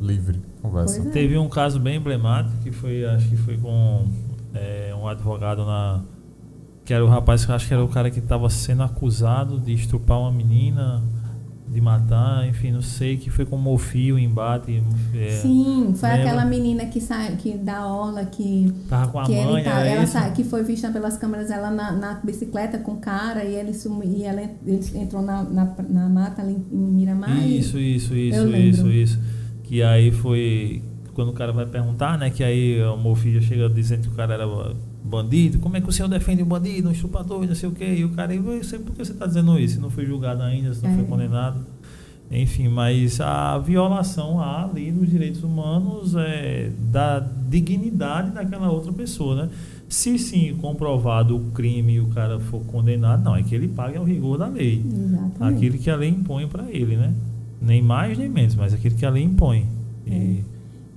livre, 0.00 0.40
conversa. 0.60 1.00
É. 1.02 1.10
Teve 1.10 1.38
um 1.38 1.48
caso 1.48 1.78
bem 1.78 1.96
emblemático, 1.96 2.56
que 2.62 2.70
foi, 2.70 3.04
acho 3.04 3.28
que 3.28 3.36
foi 3.36 3.56
com 3.56 4.06
é, 4.54 4.94
um 4.94 5.06
advogado 5.06 5.64
na... 5.64 6.02
Que 6.84 6.92
era 6.92 7.04
o 7.04 7.08
rapaz, 7.08 7.48
acho 7.48 7.68
que 7.68 7.74
era 7.74 7.84
o 7.84 7.88
cara 7.88 8.10
que 8.10 8.18
estava 8.18 8.50
sendo 8.50 8.82
acusado 8.82 9.60
de 9.60 9.72
estuprar 9.72 10.18
uma 10.18 10.32
menina 10.32 11.02
de 11.72 11.80
matar, 11.80 12.46
enfim, 12.46 12.70
não 12.70 12.82
sei, 12.82 13.16
que 13.16 13.30
foi 13.30 13.46
com 13.46 13.56
Mofio, 13.56 14.18
embate. 14.18 14.82
É, 15.14 15.30
Sim, 15.30 15.94
foi 15.96 16.10
lembra? 16.10 16.24
aquela 16.24 16.44
menina 16.44 16.84
que 16.84 17.00
sai, 17.00 17.34
que 17.36 17.56
da 17.56 17.86
orla 17.86 18.26
que. 18.26 18.70
Tava 18.90 19.10
com 19.10 19.18
a 19.18 19.24
que 19.24 19.34
mãe, 19.34 19.64
tá, 19.64 19.80
ela 19.80 20.06
sai, 20.06 20.32
que 20.34 20.44
foi 20.44 20.62
vista 20.64 20.90
pelas 20.90 21.16
câmeras 21.16 21.50
ela 21.50 21.70
na, 21.70 21.92
na 21.92 22.14
bicicleta 22.22 22.78
com 22.78 22.92
o 22.92 22.96
cara 22.98 23.42
e 23.44 23.54
ele 23.54 23.72
sumiu, 23.72 24.02
e 24.04 24.22
ela 24.22 24.42
ele 24.42 24.80
entrou 24.96 25.22
na, 25.22 25.42
na, 25.44 25.74
na 25.88 26.08
mata 26.10 26.42
ali 26.42 26.62
em 26.70 26.76
Miramar. 26.76 27.42
Isso, 27.48 27.78
isso, 27.78 28.14
isso, 28.14 28.48
isso, 28.48 28.88
isso. 28.88 29.18
Que 29.72 29.82
aí 29.82 30.10
foi 30.10 30.82
quando 31.14 31.30
o 31.30 31.32
cara 31.32 31.50
vai 31.50 31.64
perguntar, 31.64 32.18
né? 32.18 32.28
Que 32.28 32.44
aí 32.44 32.78
o 32.82 33.14
filho 33.14 33.40
chega 33.40 33.70
dizendo 33.70 34.02
que 34.02 34.08
o 34.08 34.12
cara 34.12 34.34
era 34.34 34.46
bandido. 35.02 35.60
Como 35.60 35.74
é 35.74 35.80
que 35.80 35.88
o 35.88 35.92
senhor 35.92 36.10
defende 36.10 36.42
o 36.42 36.44
bandido, 36.44 36.90
um 36.90 36.92
estuprador, 36.92 37.46
não 37.46 37.54
sei 37.54 37.70
o 37.70 37.72
quê? 37.72 37.94
E 37.96 38.04
o 38.04 38.10
cara, 38.10 38.34
eu 38.34 38.62
sei 38.64 38.78
por 38.78 38.94
que 38.94 39.02
você 39.02 39.12
está 39.12 39.24
dizendo 39.26 39.58
isso. 39.58 39.80
Não 39.80 39.88
foi 39.88 40.04
julgado 40.04 40.42
ainda, 40.42 40.76
não 40.82 40.90
é. 40.90 40.94
foi 40.94 41.04
condenado. 41.04 41.64
Enfim, 42.30 42.68
mas 42.68 43.18
a 43.18 43.56
violação 43.60 44.42
há 44.42 44.64
ali 44.64 44.92
dos 44.92 45.08
direitos 45.08 45.42
humanos 45.42 46.14
é, 46.16 46.70
da 46.90 47.20
dignidade 47.20 48.30
daquela 48.30 48.70
outra 48.70 48.92
pessoa, 48.92 49.46
né? 49.46 49.50
Se 49.88 50.18
sim 50.18 50.54
comprovado 50.60 51.34
o 51.34 51.50
crime 51.52 51.94
e 51.94 52.00
o 52.00 52.08
cara 52.08 52.38
for 52.38 52.60
condenado, 52.66 53.24
não, 53.24 53.34
é 53.34 53.42
que 53.42 53.54
ele 53.54 53.68
pague 53.68 53.96
ao 53.96 54.04
rigor 54.04 54.36
da 54.36 54.48
lei. 54.48 54.84
Exatamente. 54.84 55.56
Aquilo 55.56 55.78
que 55.78 55.88
a 55.88 55.96
lei 55.96 56.10
impõe 56.10 56.46
para 56.46 56.70
ele, 56.70 56.94
né? 56.98 57.14
Nem 57.62 57.80
mais 57.80 58.18
nem 58.18 58.28
menos, 58.28 58.54
mas 58.54 58.74
aquilo 58.74 58.96
que 58.96 59.06
a 59.06 59.10
lei 59.10 59.22
impõe. 59.22 59.68
É. 60.06 60.42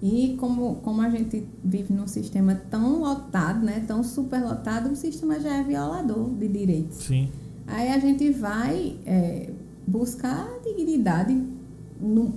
E, 0.01 0.33
e 0.33 0.37
como, 0.37 0.75
como 0.77 1.01
a 1.01 1.09
gente 1.09 1.45
vive 1.63 1.93
num 1.93 2.07
sistema 2.07 2.55
tão 2.69 2.99
lotado, 2.99 3.63
né, 3.63 3.83
tão 3.87 4.03
superlotado, 4.03 4.91
o 4.91 4.95
sistema 4.95 5.39
já 5.39 5.57
é 5.57 5.63
violador 5.63 6.29
de 6.31 6.47
direitos. 6.47 6.97
Sim. 6.97 7.29
Aí 7.67 7.89
a 7.89 7.99
gente 7.99 8.31
vai 8.31 8.95
é, 9.05 9.49
buscar 9.87 10.47
dignidade, 10.63 11.39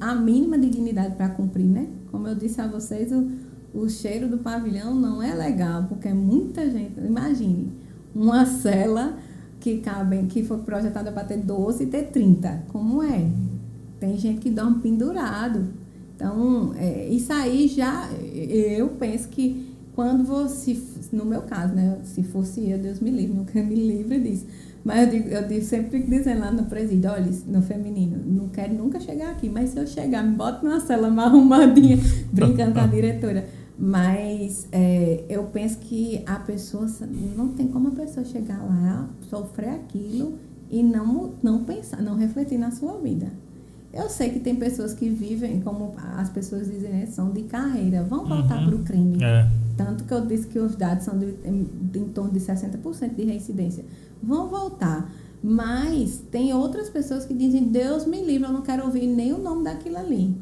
a 0.00 0.14
mínima 0.14 0.58
dignidade 0.58 1.14
para 1.16 1.28
cumprir, 1.30 1.66
né? 1.66 1.88
Como 2.10 2.26
eu 2.28 2.34
disse 2.34 2.60
a 2.60 2.66
vocês, 2.66 3.12
o, 3.12 3.30
o 3.74 3.88
cheiro 3.88 4.28
do 4.28 4.38
pavilhão 4.38 4.94
não 4.94 5.22
é 5.22 5.34
legal, 5.34 5.84
porque 5.84 6.08
é 6.08 6.14
muita 6.14 6.70
gente. 6.70 6.98
Imagine, 7.00 7.72
uma 8.14 8.46
cela 8.46 9.18
que 9.60 9.78
cabe, 9.78 10.24
que 10.24 10.42
foi 10.42 10.58
projetada 10.58 11.12
para 11.12 11.24
ter 11.24 11.38
12 11.38 11.84
e 11.84 11.86
ter 11.86 12.04
30. 12.10 12.64
Como 12.68 13.02
é? 13.02 13.28
Tem 13.98 14.16
gente 14.16 14.40
que 14.40 14.50
dorme 14.50 14.80
pendurado. 14.80 15.66
Então, 16.14 16.74
é, 16.76 17.08
isso 17.08 17.32
aí 17.32 17.68
já, 17.68 18.08
eu 18.10 18.88
penso 18.90 19.28
que 19.28 19.68
quando 19.94 20.24
você, 20.24 20.80
no 21.12 21.24
meu 21.24 21.42
caso, 21.42 21.74
né, 21.74 21.98
se 22.04 22.22
fosse 22.22 22.68
eu, 22.68 22.78
Deus 22.78 23.00
me 23.00 23.10
livre, 23.10 23.36
nunca 23.36 23.62
me 23.62 23.74
livre 23.74 24.20
disso. 24.20 24.46
Mas 24.84 25.02
eu, 25.02 25.10
digo, 25.10 25.28
eu 25.28 25.48
digo, 25.48 25.64
sempre 25.64 25.98
fico 25.98 26.10
dizendo 26.10 26.40
lá 26.40 26.50
no 26.50 26.64
presídio, 26.64 27.10
olha, 27.10 27.30
no 27.46 27.60
feminino, 27.62 28.16
não 28.24 28.48
quero 28.48 28.74
nunca 28.74 29.00
chegar 29.00 29.30
aqui, 29.30 29.48
mas 29.48 29.70
se 29.70 29.78
eu 29.78 29.86
chegar, 29.86 30.22
me 30.22 30.36
bota 30.36 30.64
numa 30.64 30.80
cela 30.80 31.10
mais 31.10 31.28
arrumadinha, 31.28 31.98
brincando 32.32 32.74
com 32.74 32.80
a 32.80 32.86
diretora. 32.86 33.46
Mas 33.78 34.66
é, 34.72 35.24
eu 35.28 35.44
penso 35.44 35.78
que 35.78 36.22
a 36.26 36.36
pessoa, 36.36 36.86
não 37.36 37.48
tem 37.48 37.68
como 37.68 37.88
a 37.88 37.90
pessoa 37.92 38.24
chegar 38.24 38.58
lá, 38.58 39.08
sofrer 39.28 39.70
aquilo 39.70 40.34
e 40.70 40.82
não, 40.82 41.34
não 41.42 41.64
pensar, 41.64 42.02
não 42.02 42.16
refletir 42.16 42.58
na 42.58 42.70
sua 42.70 42.98
vida. 42.98 43.32
Eu 43.92 44.08
sei 44.08 44.30
que 44.30 44.40
tem 44.40 44.54
pessoas 44.56 44.92
que 44.92 45.08
vivem, 45.08 45.60
como 45.60 45.94
as 46.16 46.28
pessoas 46.28 46.66
dizem, 46.70 46.90
né, 46.90 47.06
são 47.06 47.30
de 47.30 47.42
carreira, 47.44 48.02
vão 48.02 48.26
voltar 48.26 48.60
uhum. 48.60 48.66
para 48.66 48.76
o 48.76 48.78
crime. 48.80 49.22
É. 49.22 49.48
Tanto 49.76 50.04
que 50.04 50.12
eu 50.12 50.26
disse 50.26 50.46
que 50.46 50.58
os 50.58 50.76
dados 50.76 51.04
são 51.04 51.18
de, 51.18 51.34
em, 51.44 51.66
em 51.94 52.04
torno 52.08 52.30
de 52.30 52.40
60% 52.40 53.14
de 53.14 53.24
reincidência. 53.24 53.84
Vão 54.22 54.48
voltar. 54.48 55.10
Mas 55.42 56.20
tem 56.30 56.52
outras 56.52 56.90
pessoas 56.90 57.24
que 57.24 57.32
dizem, 57.32 57.64
Deus 57.64 58.04
me 58.04 58.22
livre, 58.22 58.48
eu 58.48 58.52
não 58.52 58.62
quero 58.62 58.84
ouvir 58.84 59.06
nem 59.06 59.32
o 59.32 59.38
nome 59.38 59.64
daquilo 59.64 59.96
ali. 59.96 60.34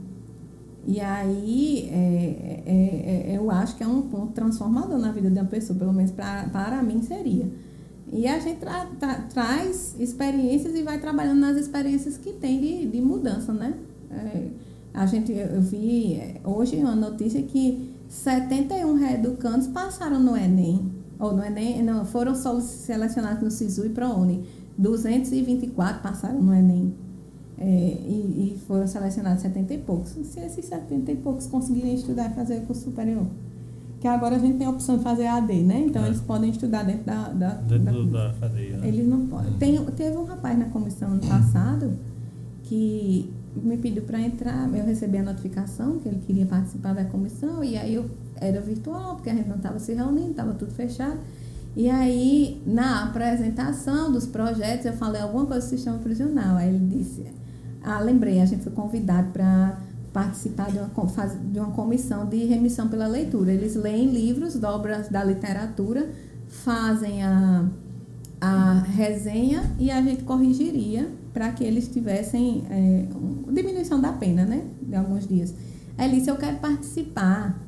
E 0.86 1.00
aí, 1.00 1.88
é, 1.90 2.62
é, 2.64 3.32
é, 3.32 3.36
eu 3.36 3.50
acho 3.50 3.76
que 3.76 3.82
é 3.82 3.86
um 3.86 4.02
ponto 4.02 4.32
transformador 4.32 4.98
na 4.98 5.12
vida 5.12 5.28
de 5.28 5.38
uma 5.38 5.44
pessoa, 5.44 5.78
pelo 5.78 5.92
menos 5.92 6.12
pra, 6.12 6.48
para 6.52 6.82
mim 6.82 7.02
seria. 7.02 7.46
E 8.12 8.26
a 8.26 8.38
gente 8.38 8.60
tra, 8.60 8.86
tra, 8.98 9.14
traz 9.32 9.96
experiências 9.98 10.74
e 10.74 10.82
vai 10.82 11.00
trabalhando 11.00 11.40
nas 11.40 11.56
experiências 11.56 12.16
que 12.16 12.32
tem 12.32 12.60
de, 12.60 12.86
de 12.86 13.00
mudança, 13.00 13.52
né? 13.52 13.74
É, 14.10 14.48
a 14.94 15.04
gente, 15.06 15.32
eu 15.32 15.60
vi 15.60 16.14
é, 16.14 16.40
hoje 16.44 16.76
uma 16.76 16.94
notícia 16.94 17.42
que 17.42 17.94
71 18.08 18.94
reeducandos 18.94 19.66
passaram 19.66 20.20
no 20.20 20.36
Enem, 20.36 20.90
ou 21.18 21.32
no 21.32 21.44
Enem, 21.44 21.82
não, 21.82 22.04
foram 22.04 22.34
selecionados 22.34 23.42
no 23.42 23.50
SISU 23.50 23.86
e 23.86 23.88
ProUni. 23.88 24.44
224 24.78 26.02
passaram 26.02 26.40
no 26.40 26.54
Enem. 26.54 26.94
É, 27.58 27.64
e, 27.64 28.54
e, 28.54 28.58
foram 28.66 28.86
selecionados 28.86 29.42
70 29.42 29.74
e 29.74 29.78
poucos. 29.78 30.10
Se 30.10 30.40
esses 30.40 30.64
70 30.66 31.12
e 31.12 31.16
poucos 31.16 31.46
conseguirem 31.46 31.94
estudar 31.94 32.30
e 32.30 32.34
fazer 32.34 32.60
curso 32.66 32.82
superior. 32.82 33.26
Que 34.00 34.08
agora 34.08 34.36
a 34.36 34.38
gente 34.38 34.58
tem 34.58 34.66
a 34.66 34.70
opção 34.70 34.98
de 34.98 35.02
fazer 35.02 35.26
AD, 35.26 35.52
né? 35.62 35.84
Então 35.86 36.04
é. 36.04 36.08
eles 36.08 36.20
podem 36.20 36.50
estudar 36.50 36.82
dentro 36.82 37.04
da, 37.04 37.28
da, 37.28 37.48
dentro 37.54 38.04
da, 38.06 38.28
da 38.28 38.34
cadeia. 38.34 38.76
Né? 38.76 38.88
Eles 38.88 39.08
não 39.08 39.26
podem. 39.26 39.52
Tem, 39.54 39.84
teve 39.86 40.16
um 40.16 40.24
rapaz 40.24 40.58
na 40.58 40.66
comissão 40.66 41.08
ano 41.12 41.26
passado 41.26 41.92
que 42.64 43.32
me 43.54 43.76
pediu 43.78 44.02
para 44.02 44.20
entrar, 44.20 44.68
eu 44.74 44.84
recebi 44.84 45.18
a 45.18 45.22
notificação 45.22 45.98
que 45.98 46.08
ele 46.08 46.20
queria 46.26 46.44
participar 46.44 46.94
da 46.94 47.04
comissão, 47.04 47.64
e 47.64 47.76
aí 47.76 47.94
eu 47.94 48.10
era 48.36 48.60
virtual, 48.60 49.14
porque 49.14 49.30
a 49.30 49.34
gente 49.34 49.48
não 49.48 49.56
estava 49.56 49.78
se 49.78 49.94
reunindo, 49.94 50.32
estava 50.32 50.52
tudo 50.52 50.72
fechado. 50.72 51.18
E 51.74 51.90
aí, 51.90 52.62
na 52.66 53.04
apresentação 53.04 54.10
dos 54.10 54.26
projetos, 54.26 54.86
eu 54.86 54.94
falei 54.94 55.20
alguma 55.20 55.44
coisa 55.46 55.66
do 55.66 55.68
sistema 55.68 55.98
prisional. 55.98 56.56
Aí 56.56 56.68
ele 56.68 56.86
disse, 56.86 57.26
ah, 57.82 58.00
lembrei, 58.00 58.40
a 58.40 58.46
gente 58.46 58.62
foi 58.62 58.72
convidado 58.72 59.30
para 59.30 59.78
participar 60.16 60.72
de 60.72 60.78
uma, 60.78 60.88
de 61.52 61.60
uma 61.60 61.72
comissão 61.72 62.24
de 62.24 62.46
remissão 62.46 62.88
pela 62.88 63.06
leitura. 63.06 63.52
Eles 63.52 63.74
leem 63.74 64.10
livros 64.10 64.62
obras 64.64 65.10
da 65.10 65.22
literatura, 65.22 66.08
fazem 66.48 67.22
a, 67.22 67.68
a 68.40 68.78
resenha 68.80 69.70
e 69.78 69.90
a 69.90 70.00
gente 70.00 70.24
corrigiria 70.24 71.10
para 71.34 71.52
que 71.52 71.62
eles 71.62 71.88
tivessem 71.88 72.64
é, 72.70 73.04
diminuição 73.52 74.00
da 74.00 74.10
pena, 74.10 74.46
né? 74.46 74.64
De 74.80 74.94
alguns 74.94 75.28
dias. 75.28 75.52
Disse, 76.10 76.30
eu 76.30 76.36
quero 76.36 76.56
participar 76.60 77.62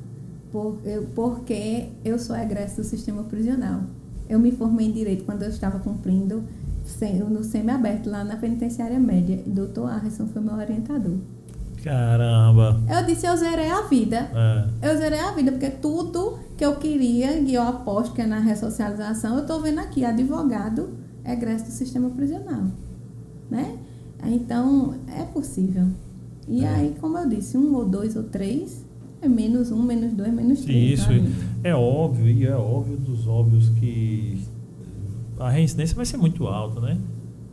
por, 0.51 0.79
eu, 0.83 1.03
porque 1.13 1.89
eu 2.03 2.17
sou 2.17 2.35
egresso 2.35 2.77
do 2.77 2.83
sistema 2.83 3.21
prisional. 3.25 3.81
Eu 4.27 4.39
me 4.39 4.51
formei 4.51 4.87
em 4.87 4.91
Direito 4.91 5.23
quando 5.23 5.43
eu 5.43 5.49
estava 5.49 5.77
cumprindo 5.77 6.43
no 7.29 7.43
semi-aberto 7.43 8.09
lá 8.09 8.23
na 8.23 8.37
penitenciária 8.37 8.99
média. 8.99 9.39
Doutor 9.45 9.91
Arson 9.91 10.25
foi 10.25 10.41
meu 10.41 10.55
orientador. 10.55 11.19
Caramba! 11.83 12.81
Eu 12.89 13.05
disse, 13.05 13.25
eu 13.25 13.35
zerei 13.37 13.69
a 13.69 13.81
vida. 13.83 14.29
É. 14.81 14.91
Eu 14.91 14.97
zerei 14.97 15.19
a 15.19 15.31
vida, 15.31 15.51
porque 15.51 15.69
tudo 15.69 16.39
que 16.57 16.65
eu 16.65 16.75
queria, 16.75 17.39
e 17.39 17.53
eu 17.53 17.61
aposto 17.61 18.13
que 18.13 18.21
é 18.21 18.25
na 18.25 18.39
ressocialização, 18.39 19.35
eu 19.35 19.41
estou 19.41 19.61
vendo 19.61 19.79
aqui, 19.79 20.03
advogado 20.03 20.89
egresso 21.25 21.65
do 21.65 21.71
sistema 21.71 22.09
prisional. 22.09 22.63
Né? 23.49 23.77
Então, 24.25 24.95
é 25.07 25.23
possível. 25.23 25.87
E 26.47 26.63
é. 26.63 26.67
aí, 26.67 26.95
como 26.99 27.17
eu 27.17 27.29
disse, 27.29 27.57
um 27.57 27.73
ou 27.75 27.85
dois 27.85 28.15
ou 28.15 28.23
três 28.23 28.85
é 29.21 29.27
menos 29.27 29.71
um, 29.71 29.83
menos 29.83 30.13
dois, 30.13 30.33
menos 30.33 30.61
três. 30.61 30.99
Isso, 30.99 31.09
é 31.63 31.75
óbvio, 31.75 32.29
e 32.29 32.45
é 32.45 32.55
óbvio 32.55 32.97
dos 32.97 33.27
óbvios 33.27 33.69
que 33.69 34.41
a 35.37 35.49
reincidência 35.49 35.95
vai 35.95 36.05
ser 36.05 36.17
muito 36.17 36.47
alta, 36.47 36.79
né? 36.79 36.97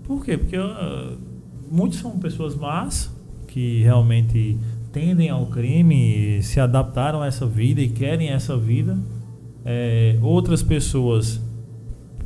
Por 0.04 0.24
quê? 0.24 0.38
Porque 0.38 0.56
uh, 0.56 1.18
muitos 1.70 1.98
são 1.98 2.12
pessoas 2.18 2.54
más 2.54 3.10
que 3.56 3.82
realmente 3.82 4.58
tendem 4.92 5.30
ao 5.30 5.46
crime, 5.46 6.42
se 6.42 6.60
adaptaram 6.60 7.22
a 7.22 7.26
essa 7.26 7.46
vida 7.46 7.80
e 7.80 7.88
querem 7.88 8.28
essa 8.28 8.54
vida. 8.54 8.98
É, 9.64 10.18
outras 10.20 10.62
pessoas, 10.62 11.40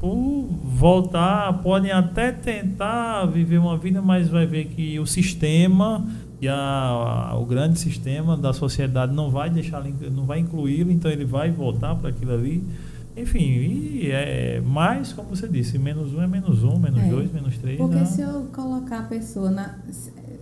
por 0.00 0.48
voltar, 0.64 1.62
podem 1.62 1.92
até 1.92 2.32
tentar 2.32 3.26
viver 3.26 3.58
uma 3.58 3.78
vida, 3.78 4.02
mas 4.02 4.28
vai 4.28 4.44
ver 4.44 4.64
que 4.64 4.98
o 4.98 5.06
sistema 5.06 6.04
e 6.40 6.48
a, 6.48 6.56
a, 6.56 7.38
o 7.38 7.46
grande 7.46 7.78
sistema 7.78 8.36
da 8.36 8.52
sociedade 8.52 9.14
não 9.14 9.30
vai 9.30 9.50
deixar, 9.50 9.84
não 10.10 10.24
vai 10.24 10.40
incluí-lo, 10.40 10.90
então 10.90 11.08
ele 11.08 11.24
vai 11.24 11.52
voltar 11.52 11.94
para 11.94 12.10
aquilo 12.10 12.32
ali. 12.32 12.64
Enfim, 13.16 13.38
e 13.40 14.10
é 14.10 14.60
mais, 14.60 15.12
como 15.12 15.28
você 15.28 15.46
disse, 15.46 15.78
menos 15.78 16.12
um 16.12 16.22
é 16.22 16.26
menos 16.26 16.64
um, 16.64 16.76
menos 16.76 17.02
é, 17.02 17.08
dois, 17.08 17.32
menos 17.32 17.56
três. 17.58 17.78
Porque 17.78 17.94
né? 17.94 18.04
se 18.04 18.20
eu 18.20 18.48
colocar 18.52 18.98
a 18.98 19.02
pessoa 19.02 19.48
na. 19.48 19.78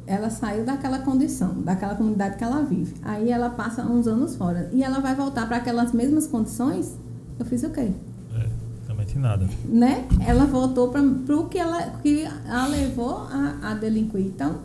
Ela 0.08 0.30
saiu 0.30 0.64
daquela 0.64 1.00
condição, 1.00 1.60
daquela 1.60 1.94
comunidade 1.94 2.36
que 2.36 2.44
ela 2.44 2.62
vive. 2.62 2.94
Aí 3.02 3.30
ela 3.30 3.50
passa 3.50 3.82
uns 3.82 4.06
anos 4.06 4.34
fora. 4.36 4.70
E 4.72 4.82
ela 4.82 5.00
vai 5.00 5.14
voltar 5.14 5.46
para 5.46 5.58
aquelas 5.58 5.92
mesmas 5.92 6.26
condições, 6.26 6.96
eu 7.38 7.44
fiz 7.44 7.62
o 7.62 7.70
quê? 7.70 7.90
É, 8.34 9.04
tem 9.04 9.20
nada. 9.20 9.46
Né? 9.64 10.06
Ela 10.26 10.46
voltou 10.46 10.88
para 10.88 11.02
o 11.02 11.48
que 11.48 11.58
ela, 11.58 11.82
que 12.02 12.24
a 12.48 12.66
levou 12.66 13.26
a, 13.30 13.58
a 13.70 13.74
delinquir. 13.74 14.20
Então, 14.20 14.56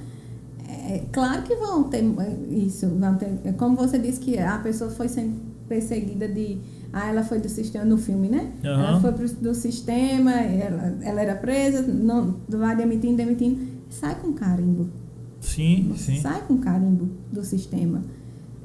é, 0.68 1.03
claro 1.11 1.44
que 1.44 1.56
vão 1.56 1.84
ter 1.84 2.03
isso. 2.49 2.88
Vão 2.88 3.15
ter, 3.15 3.53
como 3.57 3.76
você 3.76 3.99
disse 3.99 4.20
que 4.20 4.40
a 4.40 4.57
pessoa 4.60 4.90
foi 4.90 5.07
sendo 5.07 5.36
perseguida 5.68 6.28
de 6.28 6.60
ah, 6.91 7.07
ela 7.07 7.24
foi 7.24 7.40
do 7.40 7.49
sistema 7.49 7.84
no 7.84 7.98
filme, 7.98 8.30
né? 8.30 8.52
Uhum. 8.64 8.70
Ela 8.70 9.02
foi 9.02 9.11
pro, 9.14 9.28
do 9.28 9.56
sistema, 9.56 10.32
ela, 10.32 10.95
ela 11.02 11.22
era 11.22 11.36
presa, 11.36 11.82
não, 11.82 12.36
vai 12.48 12.76
demitindo, 12.76 13.18
demitindo. 13.18 13.65
Sai 13.90 14.15
com 14.15 14.34
carimbo. 14.34 14.90
Sim, 15.44 15.94
sim. 15.98 16.20
Sai 16.20 16.41
com 16.48 16.57
carimbo 16.57 17.10
do 17.32 17.44
sistema. 17.44 18.02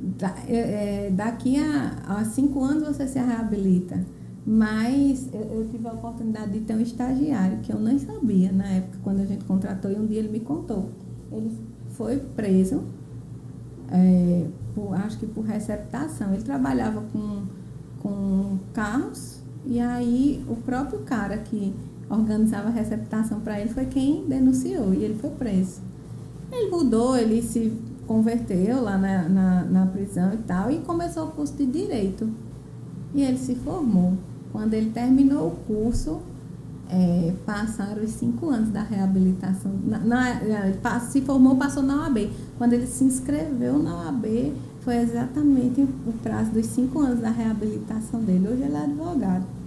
Da, 0.01 0.33
é, 0.47 1.07
é, 1.07 1.11
daqui 1.11 1.59
a, 1.59 2.21
a 2.21 2.25
cinco 2.25 2.63
anos 2.63 2.97
você 2.97 3.07
se 3.07 3.19
reabilita. 3.19 4.03
Mas 4.47 5.29
eu, 5.35 5.41
eu, 5.41 5.69
tive 5.71 5.87
a 5.87 5.93
oportunidade 5.93 6.53
de 6.53 6.61
ter 6.61 6.75
um 6.75 6.81
estagiário 6.81 7.59
que 7.59 7.71
eu 7.71 7.79
nem 7.79 7.99
sabia 7.99 8.51
na 8.51 8.67
época, 8.67 8.99
quando 9.03 9.21
a 9.21 9.27
gente 9.27 9.45
contratou, 9.45 9.91
e 9.91 9.97
um 9.97 10.07
dia 10.07 10.21
ele 10.21 10.31
me 10.31 10.41
contou. 10.41 10.89
Ele 11.31 11.53
foi 11.91 12.17
preso 12.17 12.85
é, 13.91 14.47
por, 14.75 14.95
acho 14.95 15.19
que 15.19 15.27
por 15.27 15.45
receptação. 15.45 16.33
Ele 16.33 16.43
trabalhava 16.43 17.03
com, 17.13 17.43
com 18.01 18.59
carros 18.73 19.43
e 19.67 19.81
aí 19.81 20.43
o 20.49 20.57
próprio 20.57 21.01
cara 21.01 21.37
que 21.39 21.75
organizava 22.09 22.69
a 22.69 22.71
receptação 22.71 23.41
para 23.41 23.61
ele 23.61 23.69
foi 23.69 23.85
quem 23.85 24.25
denunciou 24.27 24.95
e 24.95 25.05
ele 25.05 25.19
foi 25.19 25.31
preso. 25.31 25.83
Ele 26.51 26.71
mudou, 26.71 27.17
ele 27.17 27.43
se 27.43 27.73
converteu 28.07 28.83
lá 28.83 28.97
na, 28.97 29.29
na, 29.29 29.65
na 29.65 29.87
prisão 29.87 30.33
e 30.33 30.39
tal 30.39 30.71
e 30.71 30.79
começou 30.79 31.29
o 31.29 31.31
curso 31.33 31.55
de 31.55 31.67
Direito. 31.67 32.29
E 33.15 33.23
ele 33.23 33.39
se 33.39 33.55
formou. 33.55 34.15
Quando 34.53 34.75
ele 34.75 34.91
terminou 34.91 35.49
o 35.49 35.51
curso, 35.67 36.21
é, 36.91 37.35
passaram 37.45 38.03
os 38.03 38.11
cinco 38.11 38.49
anos 38.49 38.71
da 38.71 38.83
reabilitação. 38.83 39.73
Na, 39.85 39.99
na, 39.99 41.01
se 41.01 41.21
formou, 41.21 41.57
passou 41.57 41.83
na 41.83 42.05
OAB. 42.05 42.31
Quando 42.57 42.73
ele 42.73 42.87
se 42.87 43.05
inscreveu 43.05 43.79
na 43.79 44.05
OAB, 44.05 44.55
foi 44.81 44.97
exatamente 44.97 45.83
o 45.83 46.13
prazo 46.23 46.53
dos 46.53 46.67
cinco 46.67 47.01
anos 47.01 47.21
da 47.21 47.31
reabilitação 47.31 48.21
dele. 48.21 48.49
Hoje 48.49 48.63
ele 48.63 48.75
é 48.75 48.85
advogado. 48.85 49.58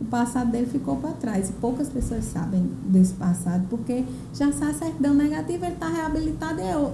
O 0.00 0.04
passado 0.04 0.50
dele 0.50 0.66
ficou 0.66 0.96
para 0.96 1.12
trás. 1.12 1.48
E 1.48 1.52
poucas 1.54 1.88
pessoas 1.88 2.24
sabem 2.24 2.70
desse 2.84 3.14
passado, 3.14 3.66
porque 3.70 4.04
já 4.34 4.52
sai 4.52 4.74
certidão 4.74 5.14
negativa, 5.14 5.66
ele 5.66 5.74
está 5.74 5.88
reabilitado 5.88 6.60
e 6.60 6.70
eu 6.70 6.92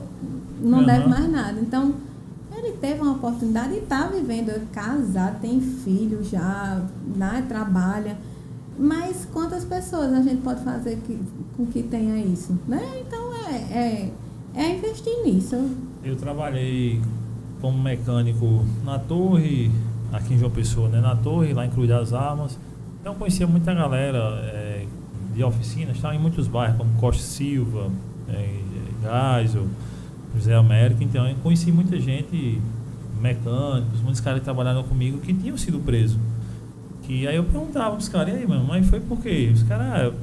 não 0.61 0.79
uhum. 0.79 0.87
deve 0.87 1.09
mais 1.09 1.31
nada. 1.31 1.61
Então, 1.61 1.95
ele 2.57 2.77
teve 2.77 3.01
uma 3.01 3.13
oportunidade 3.13 3.75
e 3.75 3.79
está 3.79 4.07
vivendo, 4.07 4.51
é 4.51 4.61
casado, 4.73 5.41
tem 5.41 5.61
filho 5.61 6.23
já, 6.23 6.81
né, 7.17 7.45
trabalha 7.49 8.17
mas 8.79 9.29
quantas 9.33 9.65
pessoas 9.65 10.13
a 10.13 10.23
gente 10.23 10.43
pode 10.43 10.63
fazer 10.63 10.97
que, 11.07 11.19
com 11.57 11.67
que 11.67 11.83
tenha 11.83 12.17
isso? 12.19 12.59
Né? 12.67 12.81
Então 13.07 13.33
é, 13.35 13.55
é, 13.55 14.13
é 14.55 14.77
investir 14.77 15.13
nisso. 15.25 15.57
Eu 16.03 16.17
trabalhei 16.17 17.01
como 17.61 17.79
mecânico 17.79 18.65
na 18.85 18.99
torre, 18.99 19.71
aqui 20.13 20.35
em 20.35 20.39
João 20.39 20.51
Pessoa, 20.51 20.89
né? 20.89 21.01
na 21.01 21.15
torre, 21.15 21.53
lá 21.53 21.67
em 21.67 21.71
Cruz 21.71 21.89
das 21.89 22.13
Armas. 22.13 22.59
Então 23.03 23.17
conhecia 23.17 23.49
muita 23.49 23.75
galera 23.75 24.41
é, 24.45 24.87
de 25.35 25.43
oficinas, 25.43 25.97
estava 25.97 26.15
em 26.15 26.21
muitos 26.21 26.47
bairros, 26.47 26.79
como 26.79 26.93
Costa 27.01 27.21
Silva, 27.21 27.91
é, 28.29 28.61
José 30.37 30.55
América. 30.55 31.03
Então 31.03 31.27
eu 31.29 31.35
conheci 31.43 31.73
muita 31.73 31.99
gente, 31.99 32.63
mecânicos, 33.21 34.01
muitos 34.03 34.21
caras 34.21 34.39
que 34.39 34.45
trabalharam 34.45 34.85
comigo 34.85 35.19
que 35.19 35.35
tinham 35.35 35.59
sido 35.59 35.81
presos. 35.81 36.17
Que 37.03 37.27
aí 37.27 37.35
eu 37.35 37.43
perguntava 37.43 37.97
pros 37.97 38.09
caras, 38.09 38.35
e 38.35 38.39
aí, 38.39 38.47
mano, 38.47 38.65
mas 38.69 38.87
foi 38.87 39.01
por 39.01 39.21
quê? 39.21 39.51
Os 39.53 39.65
caras, 39.65 40.15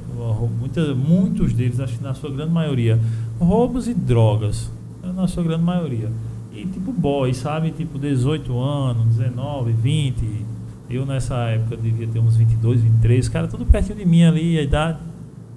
muita, 0.58 0.94
muitos 0.94 1.52
deles, 1.52 1.78
acho 1.80 1.98
que 1.98 2.02
na 2.02 2.14
sua 2.14 2.30
grande 2.30 2.50
maioria, 2.50 2.98
roubos 3.38 3.88
e 3.88 3.92
drogas. 3.92 4.70
Na 5.02 5.28
sua 5.28 5.42
grande 5.42 5.64
maioria. 5.64 6.10
E 6.50 6.64
tipo 6.64 6.92
boy, 6.92 7.34
sabe? 7.34 7.72
Tipo 7.72 7.98
18 7.98 8.58
anos, 8.58 9.16
19, 9.16 9.72
20. 9.72 10.46
Eu 10.90 11.06
nessa 11.06 11.36
época 11.50 11.76
devia 11.76 12.06
ter 12.08 12.18
uns 12.18 12.36
22, 12.36 12.82
23. 12.82 13.26
Os 13.26 13.28
caras 13.28 13.50
tudo 13.50 13.64
pertinho 13.64 13.96
de 13.96 14.04
mim 14.04 14.24
ali, 14.24 14.58
a 14.58 14.62
idade. 14.62 14.98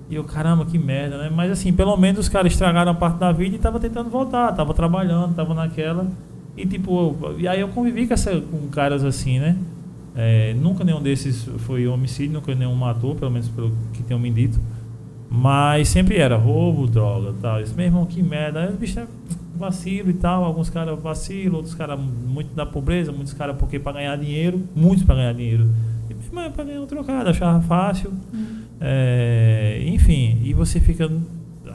E 0.09 0.15
eu, 0.15 0.23
caramba, 0.23 0.65
que 0.65 0.77
merda, 0.77 1.17
né? 1.17 1.31
Mas 1.33 1.51
assim, 1.51 1.73
pelo 1.73 1.97
menos 1.97 2.19
os 2.19 2.29
caras 2.29 2.51
estragaram 2.51 2.91
a 2.91 2.95
parte 2.95 3.17
da 3.17 3.31
vida 3.31 3.55
e 3.55 3.59
tava 3.59 3.79
tentando 3.79 4.09
voltar, 4.09 4.51
tava 4.51 4.73
trabalhando, 4.73 5.33
tava 5.33 5.55
naquela. 5.55 6.07
E 6.55 6.67
tipo, 6.67 7.15
e 7.39 7.47
aí 7.47 7.59
eu 7.59 7.69
convivi 7.69 8.05
com, 8.05 8.13
essa, 8.13 8.39
com 8.39 8.67
caras 8.67 9.03
assim, 9.03 9.39
né? 9.39 9.57
É, 10.15 10.53
nunca 10.53 10.83
nenhum 10.83 11.01
desses 11.01 11.49
foi 11.59 11.87
homicídio, 11.87 12.33
nunca 12.33 12.53
nenhum 12.53 12.75
matou, 12.75 13.15
pelo 13.15 13.31
menos 13.31 13.49
pelo 13.49 13.71
que 13.91 14.03
tenham 14.03 14.19
me 14.19 14.29
dito. 14.29 14.59
Mas 15.27 15.87
sempre 15.87 16.17
era 16.17 16.37
roubo, 16.37 16.85
droga 16.85 17.33
tal. 17.41 17.59
Esse 17.59 17.73
meu 17.73 17.85
irmão, 17.87 18.05
que 18.05 18.21
merda. 18.21 18.61
Aí 18.61 18.69
o 18.71 18.77
bicho 18.77 18.99
é 18.99 19.07
vacilo 19.57 20.09
e 20.09 20.13
tal. 20.13 20.43
Alguns 20.43 20.69
caras 20.69 20.99
vacilam, 20.99 21.55
outros 21.55 21.75
caras 21.75 21.99
muito 21.99 22.53
da 22.55 22.65
pobreza, 22.65 23.11
muitos 23.11 23.33
caras 23.33 23.55
porque 23.57 23.79
para 23.79 23.93
ganhar 23.93 24.15
dinheiro, 24.17 24.61
muitos 24.75 25.03
para 25.03 25.15
ganhar 25.15 25.33
dinheiro. 25.33 25.69
E 26.09 26.13
mesmo 26.13 26.39
é 26.39 26.49
para 26.49 26.63
ganhar 26.63 26.81
um 26.81 26.87
trocado, 26.87 27.29
achava 27.29 27.61
fácil. 27.61 28.11
Uhum. 28.33 28.63
É, 28.81 29.81
enfim, 29.85 30.39
e 30.43 30.53
você 30.53 30.79
fica 30.79 31.09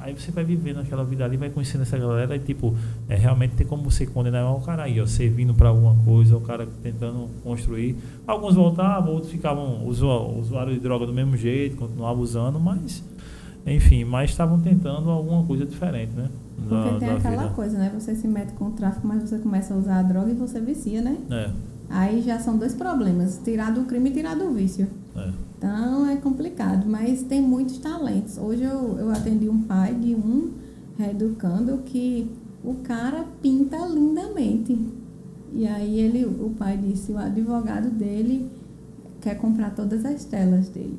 Aí 0.09 0.15
você 0.15 0.31
vai 0.31 0.43
vivendo 0.43 0.81
aquela 0.81 1.05
vida 1.05 1.23
ali, 1.23 1.37
vai 1.37 1.51
conhecendo 1.51 1.83
essa 1.83 1.99
galera 1.99 2.35
e, 2.35 2.39
tipo, 2.39 2.75
é, 3.11 3.15
realmente 3.15 3.57
tem 3.57 3.67
como 3.67 3.83
você 3.83 4.07
condenar 4.07 4.51
o 4.55 4.61
cara 4.61 4.85
aí, 4.85 4.99
ó, 4.99 5.07
servindo 5.07 5.53
para 5.53 5.69
alguma 5.69 5.95
coisa, 6.03 6.35
o 6.35 6.41
cara 6.41 6.67
tentando 6.83 7.29
construir. 7.45 7.95
Alguns 8.27 8.55
voltavam, 8.55 9.13
outros 9.13 9.31
ficavam 9.31 9.87
usuários 9.87 10.75
de 10.75 10.81
droga 10.81 11.05
do 11.05 11.13
mesmo 11.13 11.37
jeito, 11.37 11.77
continuavam 11.77 12.23
usando, 12.23 12.59
mas, 12.59 13.05
enfim, 13.67 14.05
mas 14.05 14.31
estavam 14.31 14.59
tentando 14.61 15.11
alguma 15.11 15.45
coisa 15.45 15.67
diferente, 15.67 16.13
né? 16.13 16.31
Da, 16.59 16.83
Porque 16.83 16.99
tem 16.99 17.11
aquela 17.11 17.43
vida. 17.45 17.55
coisa, 17.55 17.79
né? 17.79 17.91
Você 17.95 18.15
se 18.15 18.27
mete 18.27 18.53
com 18.55 18.67
o 18.67 18.71
tráfico, 18.73 19.07
mas 19.07 19.23
você 19.23 19.39
começa 19.39 19.75
a 19.75 19.77
usar 19.77 19.99
a 20.01 20.03
droga 20.03 20.31
e 20.31 20.35
você 20.35 20.61
vicia, 20.61 21.01
né? 21.01 21.17
É. 21.31 21.51
Aí 21.91 22.21
já 22.21 22.39
são 22.39 22.59
dois 22.59 22.75
problemas, 22.75 23.41
tirar 23.43 23.73
do 23.73 23.83
crime 23.83 24.11
e 24.11 24.13
tirar 24.13 24.35
do 24.35 24.51
vício. 24.53 24.87
É. 25.17 25.31
Então 25.57 26.07
é 26.09 26.17
complicado, 26.17 26.87
mas 26.87 27.23
tem 27.23 27.41
muitos 27.41 27.79
talentos. 27.79 28.39
Hoje 28.39 28.63
eu, 28.63 28.99
eu 28.99 29.11
atendi 29.11 29.49
um 29.49 29.63
pai 29.63 29.95
de 29.95 30.15
um 30.15 30.53
reeducando 30.99 31.79
que 31.85 32.31
o 32.63 32.75
cara 32.77 33.25
pinta 33.41 33.77
lindamente. 33.87 34.79
E 35.53 35.67
aí 35.67 35.99
ele, 35.99 36.25
o 36.25 36.55
pai 36.59 36.77
disse, 36.77 37.11
o 37.13 37.19
advogado 37.19 37.89
dele 37.91 38.49
quer 39.21 39.37
comprar 39.37 39.71
todas 39.71 40.05
as 40.05 40.25
telas 40.25 40.69
dele. 40.69 40.99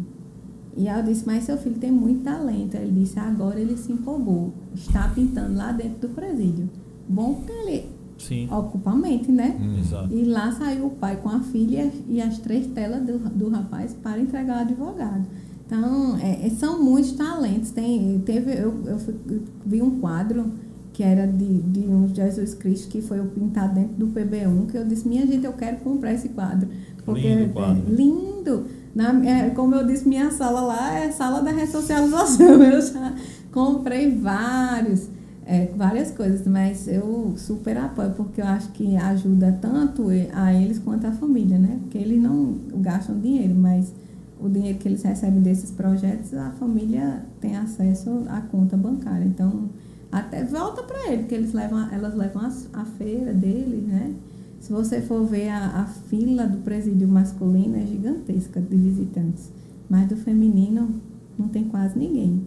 E 0.79 0.87
aí 0.87 0.97
eu 0.97 1.05
disse, 1.05 1.25
mas 1.25 1.43
seu 1.43 1.57
filho 1.57 1.75
tem 1.75 1.91
muito 1.91 2.23
talento. 2.23 2.75
Ele 2.75 3.01
disse, 3.01 3.19
agora 3.19 3.59
ele 3.59 3.75
se 3.75 3.91
empolgou. 3.91 4.53
Está 4.73 5.09
pintando 5.09 5.57
lá 5.57 5.73
dentro 5.73 6.07
do 6.07 6.15
presídio. 6.15 6.69
Bom 7.05 7.33
porque 7.33 7.51
ele 7.51 7.85
Sim. 8.17 8.47
ocupa 8.49 8.91
a 8.91 8.95
mente, 8.95 9.29
né? 9.29 9.59
Hum, 9.59 9.77
exato. 9.77 10.13
E 10.13 10.23
lá 10.23 10.53
saiu 10.53 10.85
o 10.85 10.91
pai 10.91 11.17
com 11.17 11.27
a 11.27 11.41
filha 11.41 11.91
e 12.07 12.21
as 12.21 12.37
três 12.37 12.65
telas 12.67 13.05
do, 13.05 13.19
do 13.19 13.49
rapaz 13.49 13.93
para 14.01 14.21
entregar 14.21 14.53
ao 14.53 14.61
advogado. 14.61 15.27
Então, 15.65 16.17
é, 16.17 16.47
é 16.47 16.49
são 16.49 16.81
muitos 16.81 17.11
talentos. 17.11 17.71
Tem, 17.71 18.17
teve, 18.25 18.53
eu, 18.53 18.73
eu, 18.85 18.99
fui, 18.99 19.15
eu 19.29 19.41
vi 19.65 19.81
um 19.81 19.99
quadro 19.99 20.49
que 20.93 21.03
era 21.03 21.27
de, 21.27 21.61
de 21.61 21.81
um 21.81 22.07
Jesus 22.07 22.53
Cristo 22.53 22.87
que 22.87 23.01
foi 23.01 23.21
pintado 23.27 23.75
dentro 23.75 23.95
do 23.95 24.07
PB1, 24.07 24.67
que 24.71 24.77
eu 24.77 24.85
disse, 24.85 25.05
minha 25.05 25.27
gente, 25.27 25.45
eu 25.45 25.53
quero 25.53 25.77
comprar 25.79 26.13
esse 26.13 26.29
quadro. 26.29 26.69
Porque 27.03 27.35
lindo, 27.35 27.53
quadro. 27.53 27.83
É, 27.85 27.95
lindo. 27.95 28.65
Na, 28.99 29.25
é, 29.25 29.49
como 29.51 29.75
eu 29.75 29.87
disse, 29.87 30.07
minha 30.07 30.29
sala 30.29 30.59
lá 30.59 30.99
é 30.99 31.09
sala 31.11 31.41
da 31.41 31.51
ressocialização. 31.51 32.61
Eu 32.61 32.81
já 32.81 33.13
comprei 33.51 34.13
vários 34.13 35.07
é, 35.45 35.71
várias 35.75 36.11
coisas, 36.11 36.45
mas 36.45 36.87
eu 36.87 37.33
super 37.35 37.75
apoio, 37.75 38.11
porque 38.11 38.39
eu 38.39 38.45
acho 38.45 38.69
que 38.69 38.95
ajuda 38.95 39.57
tanto 39.59 40.09
a 40.31 40.53
eles 40.53 40.77
quanto 40.77 41.07
a 41.07 41.11
família, 41.11 41.57
né? 41.57 41.79
Porque 41.81 41.97
eles 41.97 42.21
não 42.21 42.55
gastam 42.75 43.19
dinheiro, 43.19 43.55
mas 43.55 43.91
o 44.39 44.47
dinheiro 44.47 44.77
que 44.77 44.87
eles 44.87 45.01
recebem 45.01 45.41
desses 45.41 45.71
projetos, 45.71 46.35
a 46.35 46.51
família 46.51 47.25
tem 47.41 47.57
acesso 47.57 48.25
à 48.29 48.41
conta 48.41 48.77
bancária. 48.77 49.25
Então, 49.25 49.69
até 50.11 50.43
volta 50.43 50.83
para 50.83 51.07
ele, 51.07 51.23
porque 51.23 51.33
eles 51.33 51.51
levam, 51.51 51.91
elas 51.91 52.13
levam 52.13 52.43
a, 52.43 52.81
a, 52.81 52.85
feira 52.85 53.33
deles, 53.33 53.87
né? 53.87 54.13
Se 54.59 54.71
você 54.71 55.01
for 55.01 55.25
ver 55.25 55.49
a, 55.49 55.81
a 55.81 55.85
fila 55.85 56.47
do 56.47 56.57
presídio 56.59 57.07
masculino 57.07 57.77
é 57.77 57.85
gigantesca 57.85 58.61
de 58.61 58.75
visitantes, 58.75 59.51
mas 59.89 60.07
do 60.07 60.17
feminino 60.17 60.89
não 61.37 61.47
tem 61.47 61.63
quase 61.65 61.97
ninguém 61.97 62.41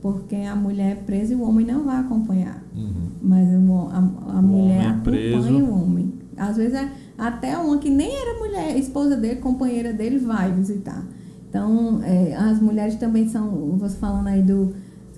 porque 0.00 0.36
a 0.36 0.56
mulher 0.56 0.92
é 0.92 0.94
presa 0.94 1.32
e 1.32 1.36
o 1.36 1.42
homem 1.42 1.66
não 1.66 1.84
vai 1.84 1.98
acompanhar. 1.98 2.62
Uhum. 2.74 3.10
Mas 3.22 3.48
a, 3.48 4.38
a 4.38 4.42
mulher 4.42 4.86
acompanha 4.86 5.02
preso. 5.02 5.58
o 5.58 5.82
homem. 5.82 6.12
Às 6.36 6.56
vezes 6.56 6.74
é, 6.74 6.90
até 7.18 7.56
uma 7.58 7.78
que 7.78 7.90
nem 7.90 8.10
era 8.10 8.38
mulher, 8.38 8.76
esposa 8.78 9.16
dele, 9.16 9.40
companheira 9.40 9.92
dele, 9.92 10.18
vai 10.18 10.50
visitar. 10.52 11.04
Então, 11.48 12.00
é, 12.02 12.34
as 12.34 12.60
mulheres 12.60 12.94
também 12.94 13.28
são, 13.28 13.76
você 13.76 13.96
falando 13.96 14.28
aí 14.28 14.42
do 14.42 14.72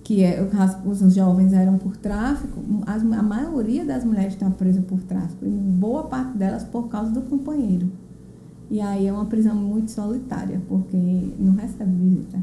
que 0.04 0.22
é, 0.22 0.46
os 0.84 1.14
jovens 1.14 1.52
eram 1.52 1.78
por 1.78 1.96
tráfico, 1.96 2.60
as, 2.86 3.02
a 3.02 3.22
maioria 3.22 3.84
das 3.84 4.04
mulheres 4.04 4.32
estão 4.32 4.50
presas 4.50 4.84
por 4.84 5.00
tráfico, 5.02 5.44
e 5.44 5.48
boa 5.48 6.04
parte 6.04 6.36
delas 6.36 6.64
por 6.64 6.88
causa 6.88 7.10
do 7.10 7.22
companheiro. 7.22 7.88
E 8.70 8.80
aí 8.80 9.06
é 9.06 9.12
uma 9.12 9.26
prisão 9.26 9.54
muito 9.54 9.90
solitária, 9.90 10.60
porque 10.68 10.96
não 11.38 11.54
recebe 11.54 11.92
visita. 11.92 12.38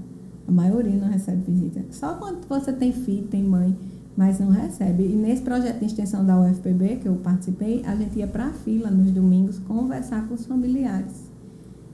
A 0.47 0.51
maioria 0.51 0.95
não 0.95 1.09
recebe 1.09 1.41
visita. 1.51 1.83
Só 1.91 2.13
quando 2.15 2.47
você 2.47 2.71
tem 2.71 2.91
filho, 2.91 3.27
tem 3.27 3.43
mãe, 3.43 3.75
mas 4.15 4.39
não 4.39 4.49
recebe. 4.49 5.03
E 5.03 5.15
nesse 5.15 5.41
projeto 5.41 5.79
de 5.79 5.85
extensão 5.85 6.25
da 6.25 6.39
UFPB, 6.39 6.97
que 6.97 7.07
eu 7.07 7.15
participei, 7.15 7.83
a 7.85 7.95
gente 7.95 8.19
ia 8.19 8.27
para 8.27 8.47
a 8.47 8.53
fila 8.53 8.89
nos 8.89 9.11
domingos 9.11 9.59
conversar 9.59 10.27
com 10.27 10.35
os 10.35 10.45
familiares. 10.45 11.28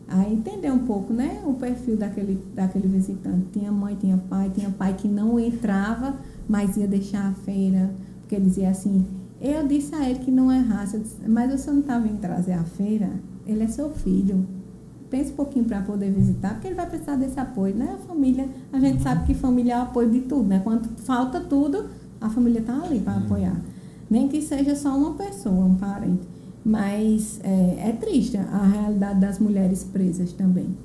Aí 0.08 0.34
entender 0.34 0.72
um 0.72 0.80
pouco, 0.80 1.12
né, 1.12 1.42
o 1.46 1.54
perfil 1.54 1.98
daquele, 1.98 2.42
daquele 2.54 2.88
visitante. 2.88 3.48
Tinha 3.54 3.72
mãe, 3.72 3.96
tinha 3.96 4.18
pai, 4.18 4.52
tinha 4.54 4.70
pai 4.70 4.94
que 4.94 5.08
não 5.08 5.40
entrava, 5.40 6.16
mas 6.48 6.78
ia 6.78 6.88
deixar 6.88 7.28
a 7.28 7.34
feira, 7.34 7.92
porque 8.22 8.36
ele 8.36 8.46
dizia 8.46 8.70
assim, 8.70 9.06
eu 9.42 9.68
disse 9.68 9.96
a 9.96 10.10
ele 10.10 10.20
que 10.20 10.32
não 10.32 10.52
é 10.52 10.60
raça, 10.60 11.00
disse, 11.00 11.18
mas 11.28 11.52
você 11.52 11.72
não 11.72 11.80
estava 11.80 12.08
vindo 12.08 12.20
trazer 12.20 12.54
a 12.54 12.64
feira? 12.64 13.10
Ele 13.48 13.64
é 13.64 13.68
seu 13.68 13.90
filho 13.90 14.46
pense 15.10 15.32
um 15.32 15.36
pouquinho 15.36 15.66
para 15.66 15.82
poder 15.82 16.12
visitar, 16.12 16.54
porque 16.54 16.68
ele 16.68 16.76
vai 16.76 16.88
precisar 16.88 17.16
desse 17.16 17.40
apoio, 17.40 17.76
né? 17.76 17.98
A 17.98 18.08
família, 18.08 18.50
a 18.74 18.80
gente 18.80 19.02
sabe 19.02 19.26
que 19.26 19.34
família 19.34 19.76
é 19.76 19.78
o 19.78 19.82
apoio 19.84 20.10
de 20.10 20.22
tudo, 20.22 20.44
né? 20.44 20.60
Quando 20.64 20.90
falta 20.98 21.40
tudo, 21.40 21.86
a 22.20 22.30
família 22.30 22.60
está 22.60 22.74
ali 22.82 23.00
para 23.00 23.14
uhum. 23.14 23.26
apoiar. 23.26 23.62
Nem 24.10 24.28
que 24.28 24.42
seja 24.42 24.76
só 24.76 24.96
uma 24.96 25.14
pessoa, 25.14 25.66
um 25.66 25.76
parente. 25.76 26.28
Mas 26.66 27.40
é, 27.44 27.90
é 27.90 27.92
triste 27.92 28.38
a 28.38 28.66
realidade 28.66 29.20
das 29.20 29.38
mulheres 29.38 29.84
presas 29.84 30.34
também. 30.34 30.76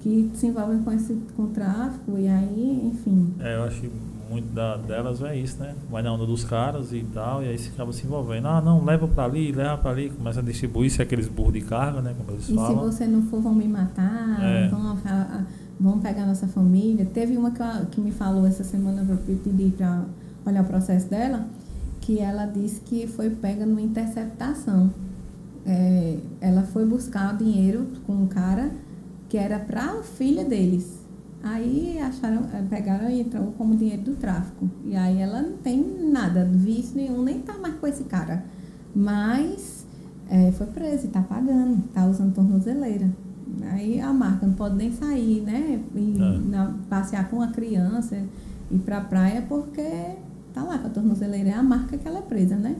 Que 0.00 0.30
se 0.34 0.46
envolvem 0.46 0.80
com 0.82 0.92
esse 0.92 1.16
com 1.34 1.46
tráfico 1.46 2.18
e 2.18 2.28
aí, 2.28 2.90
enfim. 2.92 3.32
É, 3.40 3.56
eu 3.56 3.64
acho 3.64 3.80
que 3.80 3.90
muito 4.30 4.52
da, 4.52 4.76
delas 4.76 5.22
é 5.22 5.34
isso, 5.36 5.58
né? 5.58 5.74
Vai 5.90 6.02
na 6.02 6.12
onda 6.12 6.26
dos 6.26 6.44
caras 6.44 6.92
e 6.92 7.00
tal, 7.14 7.42
e 7.42 7.48
aí 7.48 7.58
se 7.58 7.70
acaba 7.70 7.92
se 7.92 8.04
envolvendo. 8.04 8.46
Ah, 8.46 8.60
não, 8.60 8.84
leva 8.84 9.08
pra 9.08 9.24
ali, 9.24 9.50
leva 9.52 9.78
pra 9.78 9.92
ali, 9.92 10.10
começa 10.10 10.40
a 10.40 10.42
distribuir, 10.42 10.90
se 10.90 11.00
é 11.00 11.04
aqueles 11.04 11.28
burros 11.28 11.54
de 11.54 11.60
carga, 11.62 12.02
né? 12.02 12.14
Como 12.16 12.30
eles 12.36 12.48
e 12.48 12.54
falam. 12.54 12.68
se 12.92 12.98
você 12.98 13.06
não 13.06 13.22
for, 13.22 13.40
vão 13.40 13.54
me 13.54 13.66
matar, 13.66 14.38
É. 14.44 14.68
vão, 14.68 14.80
a- 14.90 15.10
a- 15.10 15.44
vão 15.80 15.98
pegar 15.98 16.26
nossa 16.26 16.46
família. 16.46 17.06
Teve 17.06 17.36
uma 17.36 17.50
que, 17.52 17.62
que 17.92 18.00
me 18.00 18.10
falou 18.12 18.46
essa 18.46 18.62
semana, 18.64 19.04
eu 19.08 19.16
pedi 19.16 19.72
para 19.76 20.04
olhar 20.44 20.62
o 20.62 20.66
processo 20.66 21.08
dela, 21.08 21.46
que 22.02 22.18
ela 22.18 22.44
disse 22.46 22.80
que 22.82 23.06
foi 23.06 23.30
pega 23.30 23.64
numa 23.64 23.80
interceptação. 23.80 24.90
É, 25.66 26.18
ela 26.40 26.62
foi 26.62 26.84
buscar 26.86 27.34
o 27.34 27.38
dinheiro 27.38 27.86
com 28.06 28.12
um 28.12 28.26
cara 28.26 28.70
que 29.28 29.36
era 29.36 29.58
para 29.58 29.82
a 29.98 30.02
filha 30.02 30.44
deles. 30.44 31.00
Aí 31.42 31.98
acharam, 32.00 32.42
eh, 32.52 32.62
pegaram 32.70 33.08
e 33.10 33.20
entrou 33.20 33.52
como 33.58 33.76
dinheiro 33.76 34.02
do 34.02 34.14
tráfico. 34.14 34.68
E 34.84 34.96
aí 34.96 35.18
ela 35.20 35.42
não 35.42 35.56
tem 35.58 35.84
nada, 36.10 36.44
vício 36.44 36.96
nenhum, 36.96 37.22
nem 37.22 37.40
tá 37.40 37.56
mais 37.58 37.74
com 37.76 37.86
esse 37.86 38.04
cara. 38.04 38.44
Mas 38.94 39.84
eh, 40.28 40.50
foi 40.52 40.66
presa 40.68 41.06
e 41.06 41.10
tá 41.10 41.20
pagando, 41.22 41.82
tá 41.92 42.06
usando 42.06 42.34
tornozeleira. 42.34 43.08
Aí 43.72 44.00
a 44.00 44.12
marca 44.12 44.46
não 44.46 44.54
pode 44.54 44.74
nem 44.76 44.90
sair, 44.92 45.40
né? 45.42 45.80
E 45.94 46.16
É. 46.20 46.38
na- 46.50 46.74
passear 46.88 47.28
com 47.28 47.40
a 47.42 47.48
criança, 47.48 48.16
ir 48.70 48.78
pra 48.78 49.00
praia, 49.00 49.42
porque 49.48 49.82
tá 50.52 50.62
lá 50.64 50.78
com 50.78 50.86
a 50.88 50.90
tornozeleira, 50.90 51.50
é 51.50 51.54
a 51.54 51.62
marca 51.62 51.96
que 51.96 52.06
ela 52.08 52.18
é 52.18 52.22
presa, 52.22 52.56
né? 52.56 52.76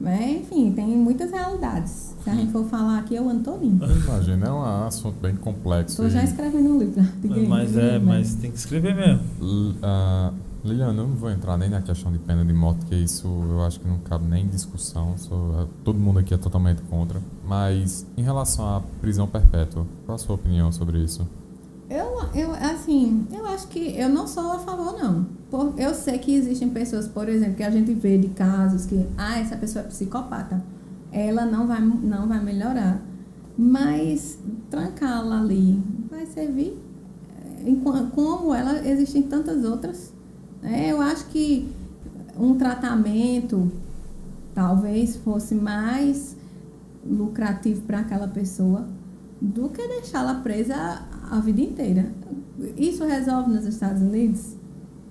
Mas, 0.00 0.20
enfim, 0.42 0.72
tem 0.72 0.86
muitas 0.96 1.30
realidades. 1.30 2.14
Se 2.22 2.30
a 2.30 2.34
gente 2.34 2.52
for 2.52 2.64
falar 2.66 2.98
aqui, 2.98 3.14
eu 3.16 3.28
ando 3.28 3.42
todinho. 3.42 3.80
Imagina, 4.04 4.46
é 4.46 4.52
um 4.52 4.62
assunto 4.86 5.16
bem 5.20 5.34
complexo. 5.34 5.96
Tô 5.96 6.08
já 6.08 6.22
escrevendo 6.22 6.70
um 6.70 6.78
livro. 6.78 7.02
Mas 7.48 7.76
é, 7.76 7.92
ninguém- 7.98 8.06
mas 8.06 8.34
tem 8.34 8.50
que 8.50 8.58
escrever 8.58 8.94
mesmo. 8.94 9.22
L- 9.40 9.74
ah, 9.82 10.32
Liliana, 10.64 10.92
eu 11.02 11.06
não 11.08 11.14
vou 11.14 11.30
entrar 11.30 11.56
nem 11.56 11.70
na 11.70 11.80
questão 11.80 12.12
de 12.12 12.18
pena 12.18 12.44
de 12.44 12.52
morte, 12.52 12.84
que 12.86 12.94
isso 12.94 13.26
eu 13.48 13.62
acho 13.64 13.80
que 13.80 13.88
não 13.88 13.98
cabe 13.98 14.26
nem 14.28 14.44
em 14.44 14.48
discussão. 14.48 15.16
sou- 15.16 15.54
ah, 15.58 15.66
todo 15.84 15.98
mundo 15.98 16.18
aqui 16.20 16.32
é 16.34 16.36
totalmente 16.36 16.82
contra. 16.82 17.20
Mas 17.46 18.06
em 18.16 18.22
relação 18.22 18.66
à 18.76 18.82
prisão 19.00 19.26
perpétua, 19.26 19.84
qual 20.06 20.14
a 20.16 20.18
sua 20.18 20.34
opinião 20.34 20.70
sobre 20.70 20.98
isso? 21.02 21.26
Eu, 21.90 22.06
eu, 22.34 22.52
assim, 22.54 23.26
eu 23.32 23.46
acho 23.46 23.66
que 23.68 23.96
eu 23.98 24.08
não 24.10 24.26
sou 24.26 24.52
a 24.52 24.58
favor, 24.58 24.98
não. 25.00 25.26
Por, 25.50 25.72
eu 25.78 25.94
sei 25.94 26.18
que 26.18 26.34
existem 26.34 26.68
pessoas, 26.68 27.08
por 27.08 27.28
exemplo, 27.28 27.54
que 27.56 27.62
a 27.62 27.70
gente 27.70 27.94
vê 27.94 28.18
de 28.18 28.28
casos 28.28 28.84
que, 28.84 29.06
ah, 29.16 29.38
essa 29.38 29.56
pessoa 29.56 29.84
é 29.84 29.88
psicopata. 29.88 30.62
Ela 31.10 31.46
não 31.46 31.66
vai, 31.66 31.80
não 31.80 32.28
vai 32.28 32.42
melhorar. 32.44 33.00
Mas 33.56 34.38
trancá-la 34.70 35.40
ali 35.40 35.82
vai 36.10 36.26
servir. 36.26 36.76
eh, 37.66 37.74
Como 38.14 38.54
ela, 38.54 38.86
existem 38.86 39.22
tantas 39.22 39.64
outras. 39.64 40.12
né? 40.62 40.88
eu 40.92 41.00
acho 41.00 41.26
que 41.28 41.66
um 42.38 42.54
tratamento 42.56 43.72
talvez 44.54 45.16
fosse 45.16 45.54
mais 45.54 46.36
lucrativo 47.04 47.80
para 47.82 48.00
aquela 48.00 48.28
pessoa 48.28 48.86
do 49.40 49.68
que 49.68 49.86
deixá-la 49.86 50.34
presa 50.36 51.02
a, 51.30 51.40
vida 51.40 51.60
inteira. 51.60 52.12
Isso 52.76 53.04
resolve 53.04 53.52
nos 53.52 53.64
Estados 53.64 54.02
Unidos? 54.02 54.56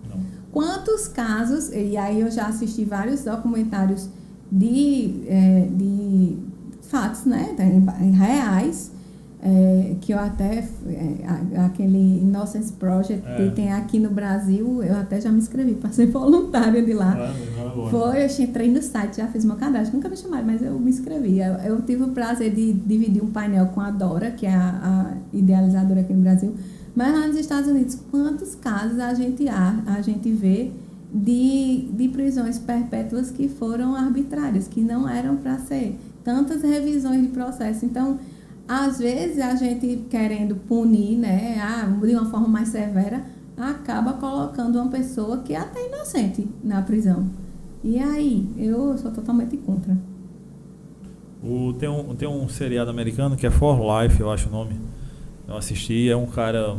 Não. 0.10 0.20
Quantos 0.52 1.08
casos, 1.08 1.70
e 1.70 1.96
aí 1.96 2.20
eu 2.20 2.30
já 2.30 2.48
assisti 2.48 2.84
vários 2.84 3.24
documentários 3.24 4.10
de, 4.52 5.24
eh, 5.28 5.70
de 5.72 6.38
fatos, 6.82 7.26
né, 7.26 7.56
reais, 8.14 8.92
eh, 9.42 9.96
que 10.02 10.14
eu 10.14 10.20
até, 10.20 10.64
a- 11.56 11.66
aquele 11.66 12.22
Innocence 12.22 12.72
Project 12.74 13.24
É. 13.28 13.36
que 13.36 13.56
tem 13.56 13.72
aqui 13.72 14.00
no 14.00 14.10
Brasil, 14.10 14.82
eu 14.84 14.96
até 14.98 15.22
já 15.22 15.32
me 15.32 15.38
inscrevi 15.38 15.76
para 15.76 15.92
ser 15.92 16.08
voluntária 16.12 16.82
de 16.84 16.94
lá. 16.94 17.16
Foi, 17.92 18.24
eu 18.24 18.44
entrei 18.44 18.72
no 18.72 18.82
site, 18.82 19.18
já 19.18 19.28
fiz 19.28 19.46
meu 19.46 19.56
cadastro, 19.56 19.96
nunca 19.96 20.10
me 20.10 20.18
chamaram, 20.18 20.46
mas 20.46 20.62
eu 20.62 20.80
me 20.80 20.90
inscrevi. 20.90 21.40
Eu, 21.40 21.54
eu 21.56 21.82
tive 21.84 22.04
o 22.04 22.08
prazer 22.10 22.54
de 22.54 22.74
dividir 22.74 23.24
um 23.24 23.28
painel 23.32 23.68
com 23.68 23.82
a 23.82 23.92
Dora, 23.92 24.32
que 24.32 24.46
é 24.46 24.54
a, 24.56 25.14
a 25.14 25.38
idealizadora 25.38 26.02
aqui 26.02 26.14
no 26.14 26.22
Brasil. 26.22 26.54
Mas 26.96 27.14
lá 27.14 27.28
nos 27.28 27.38
Estados 27.38 27.70
Unidos, 27.70 27.96
quantos 28.10 28.56
casos 28.56 29.00
a 29.00 29.14
gente, 29.14 29.48
há, 29.48 29.84
a 29.86 30.02
gente 30.02 30.32
vê 30.32 30.72
de, 31.14 31.88
de 31.94 32.08
prisões 32.10 32.58
perpétuas 32.60 33.30
que 33.32 33.48
foram 33.48 33.96
arbitrárias, 33.96 34.68
que 34.68 34.82
não 34.82 35.08
eram 35.08 35.38
para 35.38 35.60
ser? 35.60 35.98
Tantas 36.24 36.62
revisões 36.64 37.22
de 37.22 37.28
processo. 37.30 37.86
Então, 37.86 38.18
às 38.68 39.00
vezes, 39.00 39.40
a 39.40 39.56
gente 39.56 40.06
querendo 40.10 40.56
punir, 40.56 41.18
né, 41.18 41.58
de 42.02 42.14
uma 42.16 42.26
forma 42.30 42.48
mais 42.48 42.70
severa, 42.70 43.24
acaba 43.58 44.14
colocando 44.14 44.76
uma 44.80 44.90
pessoa 44.90 45.38
que 45.40 45.54
é 45.54 45.58
até 45.60 45.88
inocente 45.88 46.48
na 46.64 46.82
prisão. 46.82 47.28
E 47.84 47.98
aí, 48.00 48.46
eu 48.58 48.98
sou 48.98 49.12
totalmente 49.12 49.56
contra. 49.58 49.98
O, 51.44 51.74
tem, 51.74 51.88
um, 51.88 52.16
tem 52.16 52.28
um 52.28 52.50
seriado 52.50 52.90
americano 52.90 53.36
que 53.38 53.46
é 53.46 53.52
For 53.52 53.80
Life, 54.04 54.20
eu 54.20 54.30
acho 54.32 54.50
o 54.50 54.52
nome. 54.52 54.72
Eu 55.48 55.56
assisti, 55.56 56.10
é 56.10 56.16
um 56.16 56.26
cara. 56.26 56.76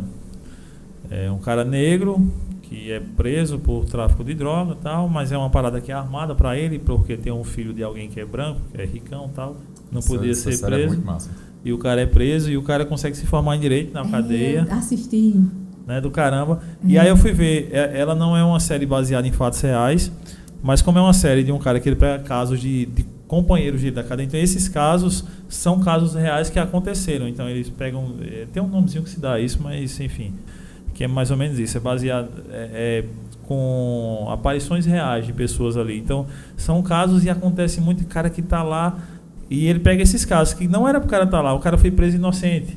É 1.10 1.30
um 1.30 1.38
cara 1.38 1.64
negro 1.64 2.20
que 2.62 2.92
é 2.92 3.00
preso 3.00 3.58
por 3.58 3.86
tráfico 3.86 4.22
de 4.22 4.34
droga 4.34 4.72
e 4.72 4.82
tal, 4.82 5.08
mas 5.08 5.32
é 5.32 5.38
uma 5.38 5.48
parada 5.48 5.80
que 5.80 5.90
é 5.90 5.94
armada 5.94 6.34
pra 6.34 6.54
ele, 6.58 6.78
porque 6.78 7.16
tem 7.16 7.32
um 7.32 7.44
filho 7.44 7.72
de 7.72 7.82
alguém 7.82 8.10
que 8.10 8.20
é 8.20 8.26
branco, 8.26 8.60
que 8.70 8.78
é 8.78 8.84
ricão 8.84 9.26
e 9.32 9.34
tal. 9.34 9.56
Não 9.90 10.00
Essa- 10.00 10.08
podia 10.08 10.32
essa 10.32 10.50
ser 10.50 10.56
série 10.58 10.74
É 10.74 10.76
preso. 10.78 10.88
muito 10.94 11.06
massa. 11.06 11.30
E 11.64 11.72
o 11.72 11.78
cara 11.78 12.00
é 12.00 12.06
preso 12.06 12.50
e 12.50 12.56
o 12.56 12.62
cara 12.62 12.84
consegue 12.84 13.16
se 13.16 13.26
formar 13.26 13.56
em 13.56 13.60
direito 13.60 13.92
na 13.92 14.06
cadeia. 14.08 14.66
É, 14.68 14.72
assisti. 14.74 15.34
né, 15.86 16.00
do 16.00 16.10
caramba. 16.10 16.60
E 16.84 16.98
aí 16.98 17.08
eu 17.08 17.16
fui 17.16 17.32
ver, 17.32 17.68
é- 17.72 17.98
ela 17.98 18.14
não 18.14 18.36
é 18.36 18.44
uma 18.44 18.60
série 18.60 18.84
baseada 18.86 19.26
em 19.26 19.32
fatos 19.32 19.60
reais, 19.60 20.12
mas 20.62 20.82
como 20.82 20.98
é 20.98 21.00
uma 21.00 21.12
série 21.14 21.42
de 21.42 21.50
um 21.52 21.58
cara 21.58 21.80
que 21.80 21.88
ele 21.88 21.96
pega 21.96 22.22
casos 22.22 22.60
de, 22.60 22.86
de 22.86 23.04
companheiros 23.26 23.80
dele 23.82 23.94
da 23.94 24.02
cadeia, 24.04 24.26
então 24.26 24.40
esses 24.40 24.68
casos 24.68 25.24
são 25.48 25.80
casos 25.80 26.14
reais 26.14 26.48
que 26.50 26.58
aconteceram. 26.58 27.26
Então 27.28 27.48
eles 27.48 27.68
pegam, 27.70 28.14
é, 28.22 28.46
tem 28.52 28.62
um 28.62 28.66
nomezinho 28.68 29.02
que 29.02 29.10
se 29.10 29.20
dá 29.20 29.38
isso, 29.40 29.60
mas 29.62 29.98
enfim, 30.00 30.34
que 30.94 31.04
é 31.04 31.08
mais 31.08 31.30
ou 31.30 31.36
menos 31.36 31.58
isso, 31.58 31.76
é 31.76 31.80
baseado 31.80 32.28
é, 32.50 32.70
é, 32.72 33.04
com 33.46 34.26
aparições 34.30 34.84
reais 34.86 35.26
de 35.26 35.32
pessoas 35.32 35.76
ali. 35.76 35.98
Então 35.98 36.26
são 36.56 36.82
casos 36.82 37.24
e 37.24 37.30
acontece 37.30 37.80
muito 37.80 38.04
cara 38.06 38.28
que 38.30 38.40
está 38.40 38.62
lá 38.62 38.98
e 39.50 39.66
ele 39.66 39.78
pega 39.80 40.02
esses 40.02 40.24
casos 40.24 40.54
que 40.54 40.66
não 40.68 40.86
era 40.88 41.00
pro 41.00 41.08
cara 41.08 41.24
estar 41.24 41.40
lá, 41.40 41.54
o 41.54 41.58
cara 41.60 41.76
foi 41.78 41.90
preso 41.90 42.16
inocente. 42.16 42.76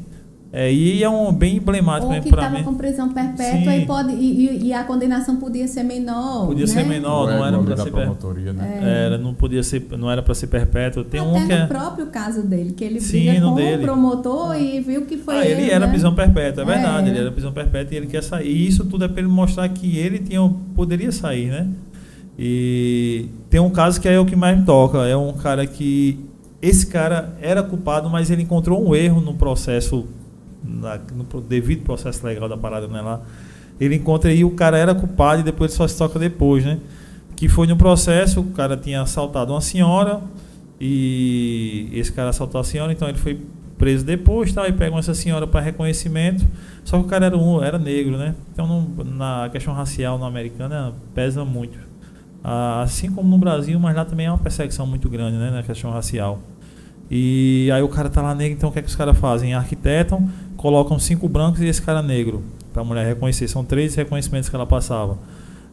É, 0.53 0.69
e 0.69 1.01
é 1.01 1.09
um 1.09 1.31
bem 1.31 1.55
emblemático 1.55 2.07
Ou 2.07 2.11
mesmo 2.11 2.23
que 2.23 2.35
estava 2.35 2.61
com 2.61 2.75
prisão 2.75 3.07
perpétua 3.07 3.73
e, 3.73 3.85
pode, 3.85 4.11
e, 4.11 4.47
e- 4.49 4.63
e 4.65 4.73
a 4.73 4.83
condenação 4.83 5.37
podia 5.37 5.65
ser 5.65 5.81
menor. 5.83 6.45
Podia 6.47 6.65
né? 6.65 6.73
ser 6.73 6.83
menor, 6.85 7.23
O 7.23 7.27
não 7.27 7.33
ego 7.35 7.45
era 7.45 7.55
ali 7.55 7.65
pra 7.67 7.75
da 7.75 7.83
ser 7.85 7.91
per... 7.93 8.53
né? 8.53 8.79
É. 8.83 9.05
Era, 9.05 9.17
não 9.17 9.33
podia 9.33 9.63
ser, 9.63 9.87
não 9.97 10.11
era 10.11 10.21
para 10.21 10.33
ser 10.35 10.47
perpétuo. 10.47 11.05
Tem 11.05 11.21
Até 11.21 11.29
um 11.29 11.47
que 11.47 11.53
no 11.55 11.61
é 11.61 11.67
próprio 11.67 12.07
caso 12.07 12.43
dele, 12.43 12.73
que 12.73 12.83
ele 12.83 12.99
Sim, 12.99 13.29
briga 13.29 13.45
com 13.45 13.55
dele. 13.55 13.77
o 13.77 13.81
promotor 13.85 14.55
e 14.59 14.81
viu 14.81 15.05
que 15.05 15.15
foi 15.15 15.35
ah, 15.37 15.45
ele 15.45 15.61
ele, 15.61 15.71
era 15.71 15.85
né? 15.85 15.91
prisão 15.93 16.13
perpétua, 16.13 16.63
é 16.63 16.67
É. 16.67 16.69
verdade, 16.73 17.09
ele 17.11 17.19
era 17.19 17.31
prisão 17.31 17.53
perpétua 17.53 17.93
e 17.93 17.97
ele 17.97 18.07
quer 18.07 18.21
sair. 18.21 18.51
E 18.51 18.67
isso 18.67 18.83
tudo 18.83 19.05
é 19.05 19.07
para 19.07 19.19
ele 19.21 19.29
mostrar 19.29 19.69
que 19.69 19.97
ele 19.97 20.19
tinha, 20.19 20.41
poderia 20.75 21.13
sair, 21.13 21.45
né? 21.49 21.69
E 22.37 23.27
tem 23.49 23.61
um 23.61 23.69
caso 23.69 24.01
que 24.01 24.07
é 24.09 24.19
o 24.19 24.25
que 24.25 24.35
mais 24.35 24.57
me 24.59 24.65
toca, 24.65 24.97
é 25.07 25.15
um 25.15 25.31
cara 25.31 25.65
que 25.65 26.19
esse 26.61 26.87
cara 26.87 27.35
era 27.41 27.63
culpado, 27.63 28.09
mas 28.09 28.29
ele 28.29 28.43
encontrou 28.43 28.85
um 28.87 28.95
erro 28.95 29.19
no 29.21 29.33
processo 29.33 30.07
na- 30.63 30.99
no 31.15 31.41
devido 31.41 31.83
processo 31.83 32.25
legal 32.25 32.47
da 32.47 32.55
parada, 32.57 32.87
né, 32.87 33.01
lá. 33.01 33.21
Ele 33.79 33.95
encontra 33.95 34.29
aí 34.29 34.43
o 34.45 34.51
cara 34.51 34.77
era 34.77 34.93
culpado 34.93 35.41
e 35.41 35.43
depois 35.43 35.73
só 35.73 35.87
se 35.87 35.97
toca 35.97 36.19
depois, 36.19 36.63
né? 36.63 36.79
Que 37.35 37.49
foi 37.49 37.65
no 37.65 37.75
processo, 37.75 38.39
o 38.41 38.51
cara 38.51 38.77
tinha 38.77 39.01
assaltado 39.01 39.53
uma 39.53 39.61
senhora 39.61 40.21
e 40.79 41.89
esse 41.93 42.11
cara 42.11 42.29
assaltou 42.29 42.61
a 42.61 42.63
senhora, 42.63 42.91
então 42.91 43.07
ele 43.09 43.17
foi 43.17 43.39
preso 43.77 44.05
depois, 44.05 44.53
tal, 44.53 44.67
e 44.67 44.71
pegam 44.71 44.99
essa 44.99 45.13
senhora 45.15 45.47
para 45.47 45.59
reconhecimento. 45.61 46.45
Só 46.83 46.99
que 46.99 47.05
o 47.05 47.07
cara 47.07 47.25
era 47.27 47.37
um, 47.37 47.63
era 47.63 47.79
negro, 47.79 48.17
né? 48.17 48.35
Então 48.53 48.67
não- 48.67 49.03
na 49.03 49.49
questão 49.51 49.73
racial 49.73 50.19
no 50.19 50.25
americana 50.25 50.93
pesa 51.15 51.43
muito. 51.43 51.79
Ah, 52.43 52.81
assim 52.83 53.11
como 53.11 53.29
no 53.29 53.37
Brasil, 53.37 53.79
mas 53.79 53.95
lá 53.95 54.05
também 54.05 54.25
é 54.27 54.31
uma 54.31 54.37
perseguição 54.37 54.85
muito 54.85 55.07
grande, 55.09 55.37
né, 55.37 55.51
na 55.51 55.63
questão 55.63 55.91
racial. 55.91 56.39
E 57.13 57.69
aí 57.73 57.81
o 57.81 57.89
cara 57.89 58.09
tá 58.09 58.21
lá 58.21 58.33
negro, 58.33 58.57
então 58.57 58.69
o 58.69 58.71
que 58.71 58.79
é 58.79 58.81
que 58.81 58.87
os 58.87 58.95
caras 58.95 59.17
fazem? 59.17 59.53
Arquitetam, 59.53 60.29
colocam 60.55 60.97
cinco 60.97 61.27
brancos 61.27 61.59
e 61.59 61.65
esse 61.67 61.81
cara 61.81 62.01
negro, 62.01 62.41
pra 62.71 62.85
mulher 62.85 63.05
reconhecer. 63.05 63.49
São 63.49 63.65
três 63.65 63.93
reconhecimentos 63.95 64.47
que 64.47 64.55
ela 64.55 64.65
passava. 64.65 65.17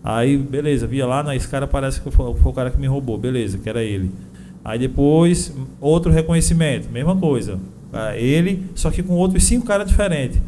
Aí, 0.03 0.37
beleza, 0.37 0.87
via 0.87 1.07
lá, 1.07 1.23
né, 1.23 1.37
esse 1.37 1.47
cara 1.47 1.67
parece 1.67 2.01
que 2.01 2.11
foi, 2.11 2.35
foi 2.35 2.51
o 2.51 2.55
cara 2.55 2.71
que 2.71 2.81
me 2.81 2.89
roubou, 2.89 3.17
beleza, 3.17 3.57
que 3.59 3.69
era 3.69 3.83
ele. 3.85 4.11
Aí 4.65 4.79
depois, 4.81 5.53
outro 5.81 6.11
reconhecimento, 6.11 6.91
mesma 6.91 7.15
coisa. 7.17 7.59
Ah, 7.93 8.17
Ele, 8.17 8.65
só 8.75 8.91
que 8.91 9.03
com 9.03 9.15
outros 9.15 9.45
cinco 9.45 9.65
caras 9.67 9.89
diferentes. 9.89 10.41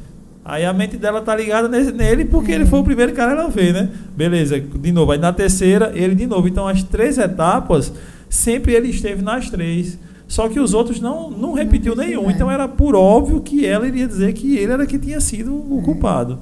Aí 0.45 0.65
a 0.65 0.73
mente 0.73 0.97
dela 0.97 1.21
tá 1.23 1.35
ligada 1.37 1.69
nesse- 1.69 1.93
nele 1.93 2.25
porque 2.25 2.51
ele 2.51 2.67
foi 2.67 2.81
o 2.81 2.85
primeiro 2.85 3.13
cara 3.13 3.35
que 3.35 3.41
ela 3.41 3.49
vê, 3.49 3.73
né? 3.73 3.89
Beleza, 4.17 4.59
de 4.61 4.93
novo. 4.93 5.13
Aí 5.13 5.19
na 5.19 5.33
terceira, 5.33 5.93
ele 5.95 6.15
de 6.15 6.27
novo. 6.27 6.49
Então 6.49 6.67
as 6.67 6.83
três 6.83 7.17
etapas, 7.19 7.93
sempre 8.29 8.73
ele 8.75 8.89
esteve 8.89 9.23
nas 9.23 9.49
três. 9.49 9.99
Só 10.31 10.49
que 10.49 10.61
os 10.61 10.73
outros 10.73 11.01
não, 11.01 11.29
não 11.29 11.53
repetiu 11.55 11.97
nenhum. 11.97 12.31
é. 12.31 12.33
Então 12.33 12.49
era 12.49 12.69
por 12.69 12.95
óbvio 12.95 13.41
que 13.41 13.67
ela 13.67 13.87
iria 13.87 14.07
dizer 14.07 14.33
que 14.33 14.57
ele 14.57 14.71
era 14.73 14.87
que 14.87 14.97
tinha 14.97 15.21
sido 15.21 15.53
o 15.53 15.81
É. 15.81 15.83
culpado. 15.83 16.39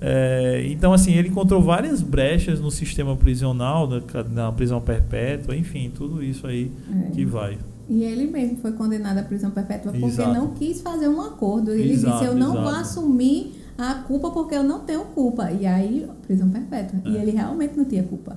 É, 0.00 0.64
então, 0.70 0.92
assim, 0.92 1.12
ele 1.14 1.28
encontrou 1.28 1.60
várias 1.62 2.02
brechas 2.02 2.60
no 2.60 2.70
sistema 2.70 3.16
prisional, 3.16 3.88
na, 3.88 4.00
na 4.32 4.52
prisão 4.52 4.80
perpétua, 4.80 5.56
enfim, 5.56 5.90
tudo 5.94 6.22
isso 6.22 6.46
aí 6.48 6.70
É. 7.08 7.10
que 7.10 7.24
vai. 7.24 7.58
E 7.88 8.02
ele 8.02 8.26
mesmo 8.26 8.58
foi 8.58 8.72
condenado 8.72 9.18
à 9.18 9.22
prisão 9.22 9.50
perpétua 9.50 9.92
porque 9.92 10.06
Exato. 10.06 10.34
não 10.34 10.48
quis 10.48 10.80
fazer 10.80 11.08
um 11.08 11.20
acordo. 11.22 11.70
Ele 11.72 11.92
Exato, 11.92 12.18
disse: 12.18 12.30
Eu 12.30 12.34
não 12.36 12.52
vou 12.52 12.62
exato. 12.64 12.76
assumir 12.80 13.52
a 13.78 13.94
culpa 13.94 14.30
porque 14.30 14.54
eu 14.54 14.62
não 14.64 14.80
tenho 14.80 15.00
culpa. 15.14 15.50
E 15.52 15.64
aí, 15.64 16.06
prisão 16.26 16.48
perpétua. 16.50 17.00
E 17.06 17.16
É. 17.16 17.22
ele 17.22 17.30
realmente 17.30 17.76
não 17.76 17.84
tinha 17.84 18.02
culpa. 18.02 18.36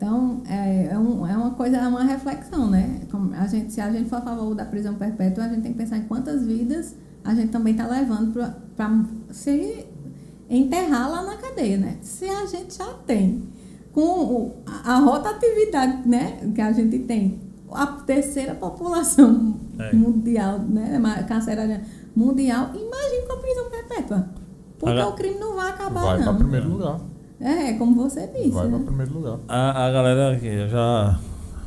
Então, 0.00 0.40
é, 0.48 0.86
é, 0.92 0.98
um- 0.98 1.26
é 1.26 1.36
uma 1.36 1.50
coisa, 1.50 1.76
é 1.76 1.86
uma 1.86 2.02
reflexão, 2.02 2.70
né? 2.70 3.02
Como 3.10 3.34
a 3.34 3.46
gente, 3.46 3.70
se 3.70 3.82
a 3.82 3.90
gente 3.92 4.08
for 4.08 4.16
a 4.16 4.22
favor 4.22 4.54
da 4.54 4.64
prisão 4.64 4.94
perpétua, 4.94 5.44
a 5.44 5.48
gente 5.48 5.60
tem 5.60 5.72
que 5.72 5.78
pensar 5.78 5.98
em 5.98 6.04
quantas 6.04 6.46
vidas 6.46 6.96
a 7.22 7.34
gente 7.34 7.50
também 7.50 7.74
está 7.74 7.86
levando 7.86 8.32
para 8.74 8.90
se 9.30 9.84
enterrar 10.48 11.10
lá 11.10 11.22
na 11.22 11.36
cadeia, 11.36 11.76
né? 11.76 11.98
Se 12.00 12.24
a 12.24 12.46
gente 12.46 12.78
já 12.78 12.90
tem 13.06 13.42
com 13.92 14.00
o- 14.00 14.52
a 14.64 14.94
a 14.94 14.98
rotatividade 15.00 16.08
né, 16.08 16.38
que 16.54 16.62
a 16.62 16.72
gente 16.72 17.00
tem, 17.00 17.38
a 17.70 17.86
terceira 17.86 18.54
população 18.54 19.54
É. 19.78 19.92
mundial, 19.94 20.60
né, 20.60 20.98
carcerária 21.28 21.82
mundial, 22.16 22.70
imagine 22.74 23.26
com 23.26 23.32
a 23.34 23.36
prisão 23.36 23.68
perpétua. 23.70 24.30
Porque 24.78 24.98
Agora- 24.98 25.08
o 25.14 25.16
crime 25.16 25.38
não 25.38 25.54
vai 25.56 25.68
acabar, 25.68 26.00
Vai 26.04 26.16
para 26.22 26.26
não. 26.32 26.38
primeiro 26.38 26.70
lugar. 26.70 27.00
É, 27.40 27.72
como 27.74 27.94
você 27.94 28.26
disse. 28.26 28.50
Vai 28.50 28.66
né? 28.68 28.76
para 28.76 28.86
primeiro 28.86 29.14
lugar. 29.14 29.38
A, 29.48 29.86
a 29.86 29.90
galera 29.90 30.36
aqui 30.36 30.68
já, 30.68 31.18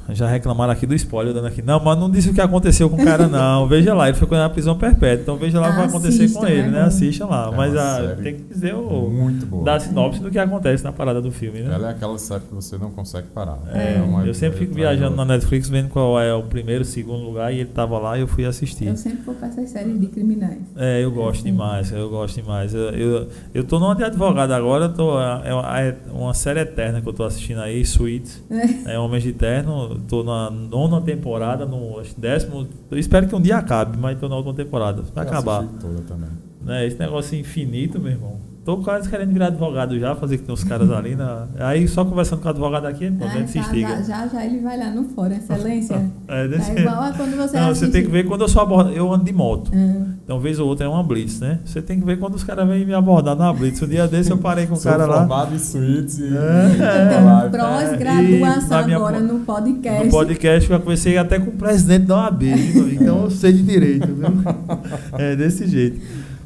já 0.09 0.27
reclamaram 0.27 0.71
aqui 0.73 0.85
do 0.85 0.93
spoiler, 0.95 1.33
dando 1.33 1.47
aqui. 1.47 1.61
Não, 1.61 1.79
mas 1.79 1.97
não 1.97 2.09
disse 2.09 2.29
o 2.29 2.33
que 2.33 2.41
aconteceu 2.41 2.89
com 2.89 3.01
o 3.01 3.03
cara, 3.05 3.27
não. 3.27 3.67
Veja 3.73 3.93
lá, 3.93 4.09
ele 4.09 4.17
foi 4.17 4.27
condenado 4.27 4.51
à 4.51 4.53
prisão 4.53 4.77
perpétua. 4.77 5.21
Então 5.23 5.35
veja 5.37 5.59
lá 5.59 5.67
o 5.67 5.71
que 5.71 5.77
vai 5.77 5.85
acontecer 5.87 6.29
com 6.31 6.45
ele, 6.45 6.59
é 6.61 6.67
né? 6.67 6.79
bom. 6.81 6.85
Assistam 6.87 7.25
lá. 7.27 7.49
É 7.51 7.55
mas 7.55 7.75
a- 7.75 7.95
série 7.97 8.21
tem 8.21 8.35
que 8.35 8.43
dizer 8.53 8.75
o. 8.75 9.09
Muito 9.09 9.45
boa. 9.45 9.63
Dar 9.63 9.79
sinopse 9.79 10.19
do 10.19 10.29
que 10.29 10.37
acontece 10.39 10.83
na 10.83 10.91
parada 10.91 11.21
do 11.21 11.31
filme, 11.31 11.61
né? 11.61 11.73
Ela 11.73 11.89
é 11.89 11.91
aquela 11.91 12.17
série 12.17 12.41
que 12.43 12.53
você 12.53 12.77
não 12.77 12.91
consegue 12.91 13.27
parar. 13.27 13.59
É, 13.73 14.01
uma- 14.01 14.25
eu 14.25 14.33
sempre 14.33 14.59
fico 14.59 14.73
viajando 14.73 15.15
na 15.15 15.25
Netflix 15.25 15.69
vendo 15.69 15.89
qual 15.89 16.19
é 16.19 16.33
o 16.33 16.43
primeiro, 16.43 16.83
segundo 16.83 17.23
lugar 17.23 17.53
e 17.53 17.59
ele 17.59 17.69
tava 17.69 17.97
lá 17.99 18.17
e 18.17 18.21
eu 18.21 18.27
fui 18.27 18.45
assistir. 18.45 18.87
Eu 18.87 18.97
sempre 18.97 19.21
vou 19.23 19.35
para 19.35 19.47
essas 19.47 19.69
séries 19.69 19.99
de 19.99 20.07
criminais. 20.07 20.59
É, 20.75 21.03
eu 21.03 21.11
gosto 21.11 21.43
demais, 21.43 21.91
eu 21.91 22.09
gosto 22.09 22.35
demais. 22.41 22.73
Eu, 22.73 22.89
eu, 22.89 23.27
eu 23.53 23.63
tô 23.63 23.79
numa 23.79 23.95
de 23.95 24.03
advogado 24.03 24.51
agora, 24.51 24.85
eu 24.85 24.93
tô, 24.93 25.19
é 25.19 25.53
uma, 25.53 25.79
é 25.79 25.95
uma 26.11 26.33
série 26.33 26.59
eterna 26.59 27.01
que 27.01 27.07
eu 27.07 27.13
tô 27.13 27.23
assistindo 27.23 27.61
aí, 27.61 27.85
Suits, 27.85 28.41
é 28.85 28.97
Homens 28.99 29.23
de 29.23 29.33
Terno, 29.33 29.92
tô 30.07 30.23
na 30.23 30.49
nona 30.49 31.01
temporada, 31.01 31.65
no 31.65 32.01
décimo, 32.17 32.67
eu 32.89 32.97
espero 32.97 33.27
que 33.27 33.35
um 33.35 33.41
dia 33.41 33.57
acabe, 33.57 33.97
mas 33.97 34.19
tô 34.19 34.27
na 34.29 34.35
última 34.35 34.53
temporada, 34.53 35.01
vai 35.13 35.25
acabar. 35.25 35.65
toda 35.79 36.01
também. 36.01 36.29
Né, 36.61 36.87
esse 36.87 36.97
negócio 36.97 37.37
infinito, 37.37 37.99
meu 37.99 38.11
irmão. 38.11 38.52
Tô 38.65 38.77
quase 38.77 39.09
querendo 39.09 39.33
virar 39.33 39.47
advogado 39.47 39.99
já, 39.99 40.15
fazer 40.15 40.37
que 40.37 40.43
tem 40.45 40.53
uns 40.53 40.63
caras 40.63 40.89
ali 40.89 41.15
na... 41.17 41.47
Aí 41.59 41.85
só 41.85 42.05
conversando 42.05 42.39
com 42.41 42.47
o 42.47 42.51
advogado 42.51 42.85
aqui, 42.85 43.11
pô, 43.11 43.25
Ah, 43.25 43.45
se 43.45 43.55
já, 43.55 43.59
instiga. 43.59 43.87
já, 43.89 44.01
já, 44.03 44.27
já 44.27 44.45
ele 44.45 44.61
vai 44.61 44.77
lá 44.79 44.89
no 44.89 45.03
fórum, 45.09 45.35
excelência. 45.35 46.01
É, 46.29 46.47
desse- 46.47 46.71
Tá 46.73 46.79
igual 46.79 47.03
a 47.03 47.11
quando 47.11 47.35
você 47.35 47.59
Não, 47.59 47.75
você 47.75 47.89
tem 47.89 48.03
que 48.05 48.09
ver 48.09 48.23
quando 48.25 48.41
eu 48.41 48.47
sou 48.47 48.61
abordado, 48.61 48.95
eu 48.95 49.11
ando 49.13 49.25
de 49.25 49.33
moto. 49.33 49.69
Ah, 49.75 50.05
Então, 50.23 50.39
vez 50.39 50.59
ou 50.59 50.67
outra 50.69 50.85
é 50.85 50.89
uma 50.89 51.03
blitz, 51.03 51.41
né? 51.41 51.59
Você 51.65 51.81
tem 51.81 51.99
que 51.99 52.05
ver 52.05 52.17
quando 52.17 52.35
os 52.35 52.43
caras 52.45 52.65
vêm 52.65 52.85
me 52.85 52.93
abordar 52.93 53.35
numa 53.35 53.51
blitz. 53.53 53.81
Um 53.81 53.87
dia 53.87 54.07
desse 54.07 54.31
eu 54.31 54.37
parei 54.37 54.65
com 54.65 54.75
o 54.75 54.81
cara 54.81 55.05
lá 55.05 55.17
formado 55.19 55.53
em 55.53 55.59
suítes 55.59 56.19
e... 56.19 56.27
É. 56.27 57.19
Lá, 57.19 57.49
pós-graduação 57.49 58.77
E 58.77 58.81
na 58.81 58.83
minha 58.85 58.95
agora 58.97 59.19
no 59.19 59.39
podcast. 59.39 60.05
no 60.05 60.09
podcast. 60.11 60.71
Eu 60.71 60.79
conversei 60.79 61.17
até 61.17 61.37
com 61.37 61.49
o 61.49 61.53
presidente 61.53 62.05
da 62.05 62.15
OAB, 62.15 62.43
viu? 62.43 62.93
então 62.93 63.23
eu 63.25 63.29
sei 63.29 63.51
de 63.51 63.61
direito, 63.63 64.07
viu? 64.07 64.27
É 65.19 65.35
desse 65.35 65.67
jeito. 65.67 65.99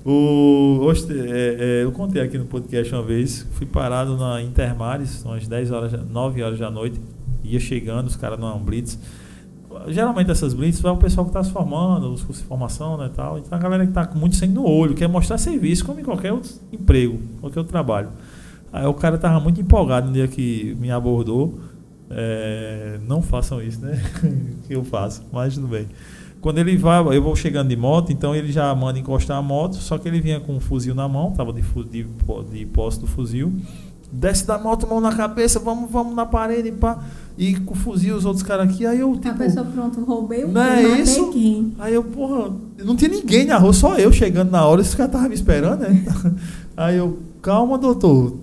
O, 0.09 0.79
hoje, 0.83 1.05
é, 1.11 1.57
é, 1.59 1.83
eu 1.83 1.91
contei 1.91 2.21
aqui 2.21 2.37
no 2.37 2.45
podcast 2.45 2.95
uma 2.95 3.03
vez, 3.03 3.45
fui 3.51 3.65
parado 3.65 4.15
na 4.15 4.41
Intermares, 4.41 5.21
umas 5.25 5.45
10 5.45 5.69
horas, 5.69 5.91
9 6.09 6.43
horas 6.43 6.57
da 6.57 6.71
noite, 6.71 6.97
ia 7.43 7.59
chegando, 7.59 8.07
os 8.07 8.15
caras 8.15 8.39
numa 8.39 8.57
blitz. 8.57 8.97
Geralmente 9.89 10.31
essas 10.31 10.53
blitz 10.53 10.79
vai 10.79 10.93
o 10.93 10.95
pessoal 10.95 11.25
que 11.25 11.31
está 11.31 11.43
se 11.43 11.51
formando, 11.51 12.09
os 12.09 12.23
cursos 12.23 12.41
de 12.41 12.47
formação 12.47 12.97
né, 12.97 13.11
tal. 13.13 13.37
Então 13.37 13.57
a 13.57 13.61
galera 13.61 13.83
que 13.83 13.91
está 13.91 14.05
com 14.05 14.17
muito 14.17 14.37
sangue 14.37 14.53
no 14.53 14.65
olho, 14.65 14.95
quer 14.95 15.09
mostrar 15.09 15.37
serviço, 15.37 15.83
como 15.83 15.99
em 15.99 16.05
qualquer 16.05 16.31
outro 16.31 16.53
emprego, 16.71 17.19
qualquer 17.41 17.59
outro 17.59 17.73
trabalho. 17.73 18.07
Aí 18.71 18.85
o 18.85 18.93
cara 18.93 19.17
tava 19.17 19.41
muito 19.41 19.59
empolgado 19.59 20.07
no 20.07 20.13
dia 20.13 20.29
que 20.29 20.73
me 20.79 20.89
abordou. 20.89 21.59
É, 22.09 22.97
não 23.05 23.21
façam 23.21 23.61
isso, 23.61 23.81
né? 23.81 24.01
que 24.65 24.73
eu 24.73 24.85
faço, 24.85 25.25
mas 25.33 25.55
tudo 25.55 25.67
bem. 25.67 25.85
Quando 26.41 26.59
ele 26.59 26.77
vai, 26.77 26.99
eu 27.15 27.21
vou 27.21 27.35
chegando 27.35 27.69
de 27.69 27.75
moto, 27.75 28.11
então 28.11 28.35
ele 28.35 28.51
já 28.51 28.73
manda 28.75 28.99
encostar 28.99 29.37
a 29.37 29.41
moto, 29.41 29.75
só 29.75 29.97
que 29.97 30.07
ele 30.07 30.21
vinha 30.21 30.39
com 30.39 30.55
um 30.55 30.59
fuzil 30.59 30.93
na 30.93 31.07
mão, 31.07 31.31
tava 31.31 31.51
de, 31.51 31.61
de, 31.61 32.05
de 32.51 32.65
posse 32.67 32.99
do 32.99 33.07
fuzil. 33.07 33.51
Desce 34.09 34.47
da 34.47 34.57
moto, 34.57 34.87
mão 34.87 35.01
na 35.01 35.13
cabeça, 35.13 35.59
vamos, 35.59 35.91
vamos 35.91 36.15
na 36.15 36.25
parede, 36.25 36.71
pá. 36.71 36.99
E 37.37 37.55
com 37.55 37.73
o 37.73 37.77
fuzil, 37.77 38.15
os 38.15 38.23
outros 38.23 38.41
caras 38.43 38.69
aqui, 38.69 38.85
aí 38.85 38.99
eu 38.99 39.11
A 39.11 39.17
tipo. 39.17 39.37
pessoa, 39.37 39.65
pronto, 39.65 39.99
roubei 40.05 40.45
o 40.45 40.47
Não 40.47 40.61
é 40.61 40.81
isso? 41.01 41.29
quem? 41.31 41.73
Aí 41.77 41.93
eu, 41.93 42.03
porra, 42.03 42.53
não 42.83 42.95
tinha 42.95 43.11
ninguém 43.11 43.45
na 43.45 43.57
rua, 43.57 43.73
só 43.73 43.97
eu 43.97 44.11
chegando 44.13 44.49
na 44.49 44.65
hora, 44.65 44.79
esse 44.81 44.95
cara 44.95 45.09
tava 45.09 45.27
me 45.27 45.35
esperando, 45.35 45.81
né? 45.81 46.05
Aí 46.77 46.95
eu, 46.95 47.19
calma, 47.41 47.77
doutor, 47.77 48.37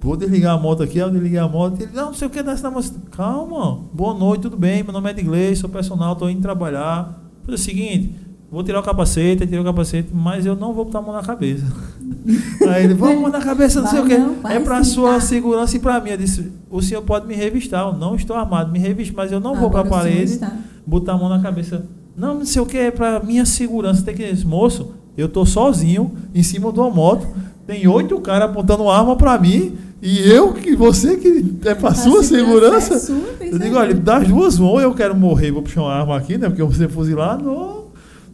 vou 0.00 0.16
desligar 0.16 0.54
a 0.54 0.58
moto 0.60 0.82
aqui, 0.82 1.00
aí 1.00 1.06
eu 1.06 1.10
desliguei 1.10 1.38
a 1.38 1.48
moto, 1.48 1.80
ele, 1.80 1.92
não, 1.94 2.06
não 2.06 2.14
sei 2.14 2.26
o 2.26 2.30
que, 2.30 2.42
desce 2.42 2.62
na 2.62 2.70
moto. 2.70 2.92
Calma, 3.12 3.80
boa 3.92 4.12
noite, 4.12 4.42
tudo 4.42 4.56
bem, 4.56 4.82
meu 4.82 4.92
nome 4.92 5.08
é 5.08 5.12
Edgley, 5.12 5.56
sou 5.56 5.70
personal, 5.70 6.14
tô 6.16 6.28
indo 6.28 6.42
trabalhar. 6.42 7.25
Falei 7.46 7.54
o 7.54 7.58
seguinte, 7.58 8.12
vou 8.50 8.62
tirar 8.62 8.80
o 8.80 8.82
capacete, 8.82 9.46
tirei 9.46 9.60
o 9.60 9.64
capacete, 9.64 10.10
mas 10.12 10.44
eu 10.44 10.54
não 10.54 10.74
vou 10.74 10.84
botar 10.84 10.98
a 10.98 11.02
mão 11.02 11.14
na 11.14 11.22
cabeça. 11.22 11.64
Aí 12.68 12.84
ele, 12.84 12.94
vamos 12.94 13.20
mão 13.22 13.30
na 13.30 13.40
cabeça, 13.40 13.80
não 13.80 13.88
sei 13.88 14.00
o 14.00 14.02
Vai 14.02 14.10
que. 14.16 14.18
não, 14.18 14.34
vai 14.42 14.56
É 14.56 14.60
pra 14.60 14.82
sim, 14.84 14.90
sua 14.90 15.20
segurança 15.20 15.76
e 15.76 15.80
pra 15.80 16.00
mim. 16.00 16.10
Eu 16.10 16.16
disse, 16.18 16.52
o 16.70 16.82
senhor 16.82 17.02
pode 17.02 17.26
me 17.26 17.34
revistar, 17.34 17.86
eu 17.86 17.92
não 17.92 18.14
estou 18.16 18.36
armado, 18.36 18.70
me 18.72 18.78
reviste, 18.78 19.14
mas 19.16 19.30
eu 19.32 19.40
não 19.40 19.54
vou 19.54 19.70
pra 19.70 19.80
Agora 19.80 20.00
o 20.00 20.02
senhor 20.02 20.14
parede 20.16 20.32
está. 20.32 20.52
botar 20.86 21.12
a 21.12 21.16
mão 21.16 21.28
na 21.28 21.40
cabeça. 21.40 21.86
Não, 22.16 22.34
não 22.34 22.44
sei 22.44 22.60
o 22.60 22.66
que, 22.66 22.76
é 22.76 22.90
pra 22.90 23.20
minha 23.20 23.44
segurança. 23.46 24.02
Tem 24.02 24.14
que 24.14 24.26
dizer, 24.26 24.46
moço, 24.46 24.92
eu 25.16 25.28
tô 25.28 25.44
sozinho 25.46 26.12
em 26.34 26.42
cima 26.42 26.72
de 26.72 26.78
uma 26.80 26.90
moto, 26.90 27.26
tem 27.66 27.86
oito 27.88 28.20
caras 28.20 28.50
apontando 28.50 28.88
arma 28.88 29.16
pra 29.16 29.38
mim, 29.38 29.76
e 30.00 30.20
eu, 30.30 30.52
que 30.52 30.76
você 30.76 31.16
que 31.16 31.56
é 31.64 31.74
pra 31.74 31.90
A 31.90 31.94
sua 31.94 32.22
segurança. 32.22 32.94
é 32.94 32.98
sua, 32.98 33.16
eu 33.40 33.58
digo, 33.58 33.76
olha, 33.76 33.94
das 33.94 34.28
duas 34.28 34.56
vão, 34.56 34.80
eu 34.80 34.94
quero 34.94 35.16
morrer, 35.16 35.50
vou 35.50 35.62
puxar 35.62 35.82
uma 35.82 35.92
arma 35.92 36.16
aqui, 36.16 36.36
né? 36.36 36.48
Porque 36.48 36.60
eu 36.60 36.66
vou 36.66 36.76
ser 36.76 36.88
fuzilado, 36.88 37.44
não, 37.44 37.86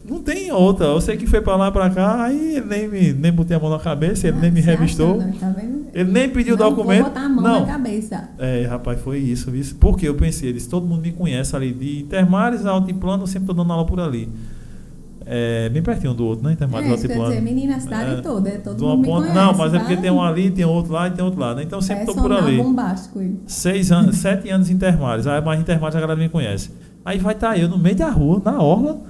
não 0.07 0.19
tem 0.21 0.51
outra. 0.51 0.87
Eu 0.87 1.01
sei 1.01 1.15
que 1.15 1.25
foi 1.25 1.41
pra 1.41 1.55
lá 1.55 1.71
pra 1.71 1.89
cá, 1.89 2.25
aí 2.25 2.57
ele 2.57 2.65
nem, 2.65 2.87
me, 2.87 3.13
nem 3.13 3.31
botei 3.31 3.55
a 3.55 3.59
mão 3.59 3.69
na 3.69 3.79
cabeça, 3.79 4.27
ele 4.27 4.37
nem 4.39 4.51
me 4.51 4.59
revistou. 4.59 5.17
achando, 5.17 5.39
tá? 5.39 5.55
Ele 5.93 6.11
nem 6.11 6.29
pediu 6.29 6.57
não 6.57 6.69
documento. 6.69 7.03
Vou 7.03 7.09
botar 7.09 7.25
a 7.25 7.29
mão 7.29 7.43
não. 7.43 7.59
na 7.61 7.65
cabeça. 7.65 8.29
É, 8.37 8.65
rapaz, 8.65 8.99
foi 8.99 9.19
isso, 9.19 9.55
isso. 9.55 9.75
Porque 9.75 10.07
eu 10.07 10.15
pensei, 10.15 10.49
eles, 10.49 10.67
todo 10.67 10.85
mundo 10.85 11.01
me 11.01 11.11
conhece 11.11 11.55
ali 11.55 11.71
de 11.71 12.01
Intermares, 12.01 12.65
Altiplano, 12.65 13.23
eu 13.23 13.27
sempre 13.27 13.47
tô 13.47 13.53
dando 13.53 13.71
aula 13.71 13.85
por 13.85 13.99
ali. 13.99 14.29
É, 15.25 15.69
bem 15.69 15.81
pertinho 15.81 16.11
um 16.11 16.15
do 16.15 16.25
outro, 16.25 16.43
né? 16.45 16.53
Intermares, 16.53 16.87
É, 16.89 16.93
isso 16.93 17.01
quer 17.07 17.13
Altiplano. 17.13 17.31
dizer, 17.35 17.43
menina, 17.43 17.75
a 17.75 17.79
cidade 17.79 18.11
É, 18.11 18.21
toda, 18.21 18.49
é 18.49 18.57
todo 18.57 18.85
mundo 18.87 19.05
conhece. 19.07 19.33
não, 19.33 19.53
mas 19.55 19.73
é 19.73 19.79
porque 19.79 19.97
tem 19.97 20.11
um 20.11 20.21
ali, 20.21 20.51
tem 20.51 20.65
outro 20.65 20.91
lá 20.93 21.07
e 21.07 21.11
tem 21.11 21.23
outro 21.23 21.39
lá, 21.39 21.55
né? 21.55 21.63
Então 21.63 21.81
sempre 21.81 22.03
é 22.03 22.05
tô 22.05 22.13
por 22.15 22.31
ali. 22.31 22.57
bombástico 22.57 23.19
ele. 23.21 23.39
Seis 23.47 23.91
anos, 23.91 24.17
sete 24.23 24.49
anos 24.49 24.69
em 24.69 24.73
Intermares. 24.73 25.25
Aí 25.27 25.41
mais 25.41 25.59
Intermares 25.59 25.95
a 25.95 25.99
galera 26.01 26.19
me 26.19 26.29
conhece. 26.29 26.71
Aí 27.05 27.17
vai 27.19 27.33
estar 27.33 27.57
eu 27.57 27.67
no 27.67 27.77
meio 27.77 27.95
da 27.95 28.09
rua, 28.09 28.41
na 28.43 28.61
orla, 28.61 29.01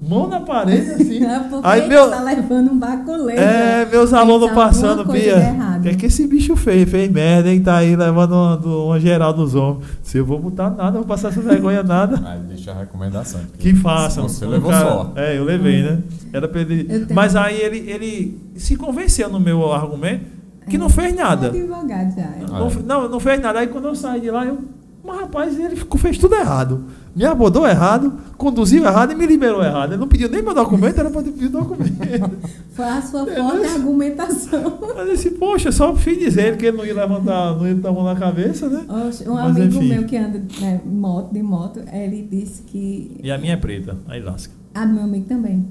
mão 0.00 0.28
na 0.28 0.40
parede, 0.40 0.90
assim. 0.92 1.18
É 1.24 1.40
Aí 1.62 1.88
meu- 1.88 2.08
tá 2.10 2.22
levando 2.22 2.70
um 2.72 2.78
baculeiro. 2.78 3.40
É, 3.40 3.84
meus 3.86 4.10
Tem 4.10 4.18
alunos 4.18 4.50
passando, 4.52 5.04
Bia. 5.04 5.36
O 5.78 5.80
que 5.82 5.88
é 5.88 5.94
que 5.94 6.06
esse 6.06 6.26
bicho 6.26 6.54
fez? 6.56 6.88
Fez 6.88 7.10
merda, 7.10 7.50
hein? 7.50 7.60
Tá 7.60 7.76
aí 7.76 7.94
levando 7.96 8.32
uma, 8.32 8.56
do- 8.56 8.86
uma 8.86 9.00
geral 9.00 9.32
dos 9.32 9.54
homens. 9.54 9.84
Se 10.02 10.18
eu 10.18 10.24
vou 10.24 10.38
botar 10.38 10.70
nada, 10.70 10.84
não 10.92 11.00
vou 11.00 11.04
passar 11.04 11.28
essa 11.28 11.40
vergonha 11.40 11.82
nada. 11.82 12.20
Aí 12.28 12.40
deixa 12.48 12.70
a 12.72 12.74
recomendação. 12.74 13.40
Que 13.58 13.74
façam. 13.74 14.28
Você 14.28 14.46
levou 14.46 14.70
cara- 14.70 14.88
só. 14.88 15.12
É, 15.16 15.36
eu 15.38 15.44
levei, 15.44 15.82
né? 15.82 15.98
Era 16.32 16.46
pra 16.48 16.60
ele. 16.60 17.06
Mas 17.14 17.34
aí 17.36 17.60
ele, 17.60 17.78
ele 17.90 18.40
se 18.56 18.76
convenceu 18.76 19.28
no 19.28 19.40
meu 19.40 19.72
argumento 19.72 20.24
que 20.68 20.76
não 20.78 20.88
fez 20.90 21.14
nada. 21.14 21.46
É 21.46 21.50
advogado 21.50 22.14
já. 22.14 22.22
é. 22.22 22.44
Não, 22.48 22.66
é. 22.68 22.70
não, 22.86 23.08
não 23.08 23.20
fez 23.20 23.40
nada. 23.40 23.58
Aí 23.60 23.66
quando 23.68 23.88
eu 23.88 23.94
saí 23.94 24.20
de 24.20 24.30
lá, 24.30 24.44
eu. 24.44 24.58
Mas 25.04 25.20
rapaz, 25.20 25.58
ele 25.58 25.74
ficou- 25.76 25.98
fez 25.98 26.18
tudo 26.18 26.34
errado. 26.34 26.84
Me 27.14 27.24
abordou 27.24 27.66
errado, 27.66 28.12
conduziu 28.36 28.84
errado 28.84 29.12
e 29.12 29.14
me 29.14 29.26
liberou 29.26 29.62
errado. 29.62 29.92
Ele 29.92 30.00
não 30.00 30.08
pediu 30.08 30.28
nem 30.28 30.42
meu 30.42 30.54
documento, 30.54 30.98
era 30.98 31.10
pra 31.10 31.22
ter 31.22 31.30
pedido 31.32 31.58
documento. 31.58 32.30
Foi 32.72 32.84
a 32.84 33.02
sua 33.02 33.26
forte 33.26 33.66
argumentação. 33.66 34.78
Eu 34.96 35.06
disse, 35.10 35.30
poxa, 35.32 35.72
só 35.72 35.94
fiz 35.96 36.18
dizer 36.18 36.56
que 36.56 36.66
ele 36.66 36.76
não 36.76 36.84
ia 36.84 36.94
levantar, 36.94 37.56
não 37.56 37.66
ia 37.66 37.74
botar 37.74 37.88
a 37.88 37.92
mão 37.92 38.04
na 38.04 38.14
cabeça, 38.16 38.68
né? 38.68 38.84
Oxe, 39.06 39.28
Um 39.28 39.34
Mas, 39.34 39.56
amigo 39.56 39.76
enfim. 39.76 39.88
meu 39.88 40.04
que 40.04 40.16
anda 40.16 40.42
né, 40.60 40.80
moto, 40.84 41.32
de 41.32 41.42
moto, 41.42 41.80
ele 41.92 42.28
disse 42.30 42.62
que. 42.62 43.16
E 43.22 43.30
a 43.30 43.38
minha 43.38 43.54
é 43.54 43.56
preta, 43.56 43.96
aí 44.06 44.20
lasca. 44.22 44.52
Ah, 44.74 44.86
meu 44.86 45.02
amigo 45.04 45.26
também. 45.26 45.66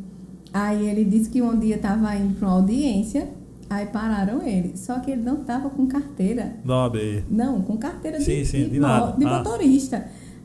Aí 0.53 0.89
ele 0.89 1.05
disse 1.05 1.29
que 1.29 1.41
um 1.41 1.57
dia 1.57 1.75
estava 1.75 2.15
indo 2.15 2.35
para 2.35 2.47
uma 2.47 2.55
audiência 2.55 3.27
Aí 3.69 3.85
pararam 3.87 4.41
ele. 4.45 4.77
Só 4.77 4.99
que 4.99 5.11
ele 5.11 5.21
não 5.21 5.37
tava 5.37 5.69
com 5.69 5.87
carteira. 5.87 6.55
Da 6.63 6.83
OAB. 6.83 7.23
Não, 7.29 7.61
com 7.61 7.77
carteira 7.77 8.19
Sim, 8.19 8.39
de, 8.39 8.45
sim, 8.45 8.63
de 8.63 8.69
de, 8.71 8.79
nada. 8.79 9.17
de 9.17 9.25
Ah. 9.25 9.43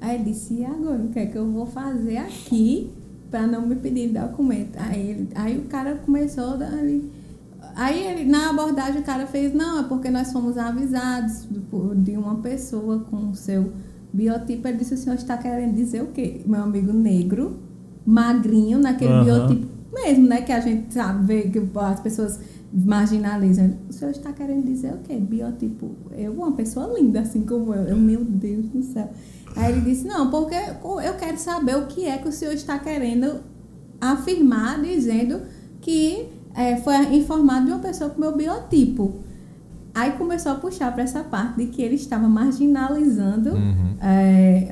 Aí 0.03 0.16
ele 0.16 0.33
disse, 0.33 0.55
e 0.55 0.65
agora, 0.65 1.01
o 1.01 1.09
que 1.11 1.19
é 1.20 1.27
que 1.27 1.37
eu 1.37 1.49
vou 1.49 1.65
fazer 1.65 2.16
aqui 2.16 2.91
para 3.31 3.47
não 3.47 3.65
me 3.65 3.77
pedir 3.77 4.09
documento? 4.09 4.77
Aí, 4.77 5.11
ele, 5.11 5.29
aí 5.37 5.57
o 5.57 5.62
cara 5.62 5.95
começou 5.95 6.55
ali. 6.55 7.09
Aí 7.77 8.05
ele, 8.05 8.29
na 8.29 8.51
abordagem 8.51 9.01
o 9.01 9.05
cara 9.05 9.29
fez, 9.29 9.55
não, 9.55 9.79
é 9.79 9.83
porque 9.85 10.11
nós 10.11 10.33
fomos 10.33 10.59
avisados 10.59 11.47
de 11.99 12.16
uma 12.16 12.35
pessoa 12.35 12.99
com 13.09 13.31
o 13.31 13.35
seu 13.37 13.73
biotipo. 14.12 14.66
Ele 14.66 14.79
disse, 14.79 14.95
o 14.95 14.99
senhor 14.99 15.15
está 15.15 15.39
querendo 15.39 15.73
dizer 15.73 16.03
o 16.03 16.09
quê? 16.09 16.41
Meu 16.45 16.65
amigo 16.65 16.93
negro, 16.93 17.59
magrinho, 18.05 18.81
naquele 18.81 19.12
Aham. 19.12 19.24
biotipo 19.24 19.69
mesmo, 19.95 20.27
né? 20.27 20.43
Que 20.43 20.51
a 20.51 20.59
gente 20.59 20.93
sabe, 20.93 21.24
vê 21.24 21.43
que 21.43 21.62
as 21.77 22.01
pessoas 22.01 22.41
marginalizam. 22.73 23.74
O 23.89 23.93
senhor 23.93 24.11
está 24.11 24.33
querendo 24.33 24.65
dizer 24.65 24.95
o 24.95 24.99
quê? 24.99 25.15
Biotipo. 25.15 25.93
Eu, 26.11 26.33
uma 26.33 26.51
pessoa 26.53 26.93
linda, 26.99 27.20
assim 27.20 27.43
como 27.43 27.73
eu. 27.73 27.85
eu 27.85 27.97
meu 27.97 28.24
Deus 28.24 28.66
do 28.66 28.83
céu. 28.83 29.09
Aí 29.57 29.73
ele 29.73 29.81
disse, 29.83 30.07
não, 30.07 30.31
porque 30.31 30.55
eu 30.55 31.15
quero 31.19 31.37
saber 31.39 31.77
o 31.77 31.87
que 31.87 32.07
é 32.07 32.19
que 32.19 32.29
o 32.29 32.33
senhor 32.33 32.55
está 32.55 32.79
querendo 32.79 33.41
afirmar, 34.01 34.81
dizendo 34.81 35.43
que 35.81 36.29
é, 36.55 36.77
foi 36.77 36.97
informado 37.15 37.66
de 37.66 37.73
uma 37.73 37.81
pessoa 37.81 38.11
com 38.11 38.20
meu 38.20 38.37
biotipo. 38.37 39.20
Aí 39.95 40.12
começou 40.12 40.53
a 40.53 40.55
puxar 40.55 40.93
para 40.93 41.03
essa 41.03 41.23
parte 41.23 41.59
de 41.59 41.66
que 41.66 41.83
ele 41.83 41.97
estava 41.97 42.27
marginalizando 42.27 43.51
Uhum. 43.51 43.95
é, 44.01 44.69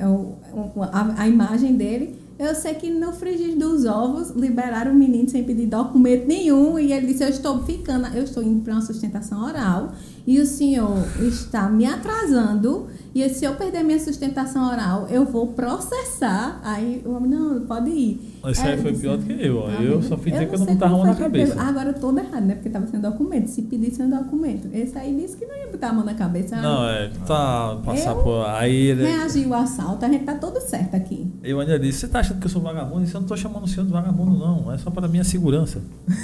a, 0.91 1.21
a 1.23 1.27
imagem 1.27 1.75
dele. 1.75 2.19
Eu 2.39 2.55
sei 2.55 2.73
que 2.73 2.89
no 2.89 3.13
frigir 3.13 3.55
dos 3.55 3.85
ovos 3.85 4.31
liberaram 4.31 4.91
o 4.91 4.95
menino 4.95 5.29
sem 5.29 5.43
pedir 5.43 5.67
documento 5.67 6.25
nenhum 6.27 6.79
e 6.79 6.91
ele 6.91 7.05
disse: 7.05 7.23
Eu 7.23 7.29
estou 7.29 7.61
ficando, 7.63 8.07
eu 8.15 8.23
estou 8.23 8.41
indo 8.41 8.63
para 8.63 8.73
uma 8.73 8.81
sustentação 8.81 9.43
oral 9.45 9.93
e 10.25 10.39
o 10.39 10.45
senhor 10.45 10.97
está 11.21 11.69
me 11.69 11.85
atrasando. 11.85 12.87
E 13.13 13.27
se 13.29 13.43
eu 13.45 13.55
perder 13.55 13.83
minha 13.83 13.99
sustentação 13.99 14.69
oral, 14.69 15.07
eu 15.09 15.25
vou 15.25 15.47
processar. 15.47 16.61
Aí 16.63 17.01
o 17.05 17.11
homem, 17.11 17.29
não, 17.29 17.61
pode 17.61 17.89
ir. 17.89 18.30
Esse 18.49 18.61
aí 18.61 18.75
eu 18.75 18.81
foi 18.81 18.93
pior 18.93 19.17
do 19.17 19.23
que 19.25 19.45
eu. 19.45 19.57
ó. 19.59 19.67
"Tá 19.69 19.81
Eu 19.83 20.01
só 20.01 20.17
fiz 20.17 20.33
dizer 20.33 20.47
que 20.49 20.55
eu 20.55 20.59
não 20.59 20.65
botava 20.65 20.93
a 20.93 20.97
mão 20.97 21.05
na 21.05 21.15
cabeça. 21.15 21.61
Agora 21.61 21.89
eu 21.89 21.93
tô 21.93 22.17
errado, 22.17 22.43
né? 22.45 22.55
Porque 22.55 22.69
tava 22.69 22.87
sem 22.87 22.99
documento. 22.99 23.47
Se 23.47 23.61
pedisse 23.63 23.97
sem 23.97 24.09
documento. 24.09 24.67
Esse 24.73 24.97
aí 24.97 25.15
disse 25.15 25.37
que 25.37 25.45
não 25.45 25.55
ia 25.55 25.67
botar 25.67 25.89
a 25.89 25.93
mão 25.93 26.03
na 26.05 26.13
cabeça. 26.13 26.55
Não, 26.55 26.87
é, 26.89 27.09
tá, 27.27 27.77
passar 27.85 28.11
Eu- 28.11 28.23
por. 28.23 28.45
Aí 28.47 28.75
ele. 28.75 29.03
Reagiu 29.05 29.53
ao 29.53 29.61
assalto, 29.61 30.05
a 30.05 30.09
gente 30.09 30.23
tá 30.23 30.35
todo 30.35 30.59
certo 30.59 30.95
aqui. 30.95 31.27
Eu 31.43 31.59
ainda 31.59 31.77
disse: 31.79 31.99
Você 31.99 32.07
tá 32.07 32.19
achando 32.19 32.39
que 32.39 32.47
eu 32.47 32.51
sou 32.51 32.61
vagabundo? 32.61 32.99
Eu 32.99 33.03
disse, 33.03 33.15
Eu 33.15 33.21
não 33.21 33.27
tô 33.27 33.37
chamando 33.37 33.63
o 33.63 33.67
senhor 33.67 33.85
de 33.85 33.91
vagabundo, 33.91 34.37
não. 34.37 34.71
É 34.71 34.77
só 34.77 34.89
para 34.89 35.07
minha 35.07 35.23
segurança. 35.23 35.81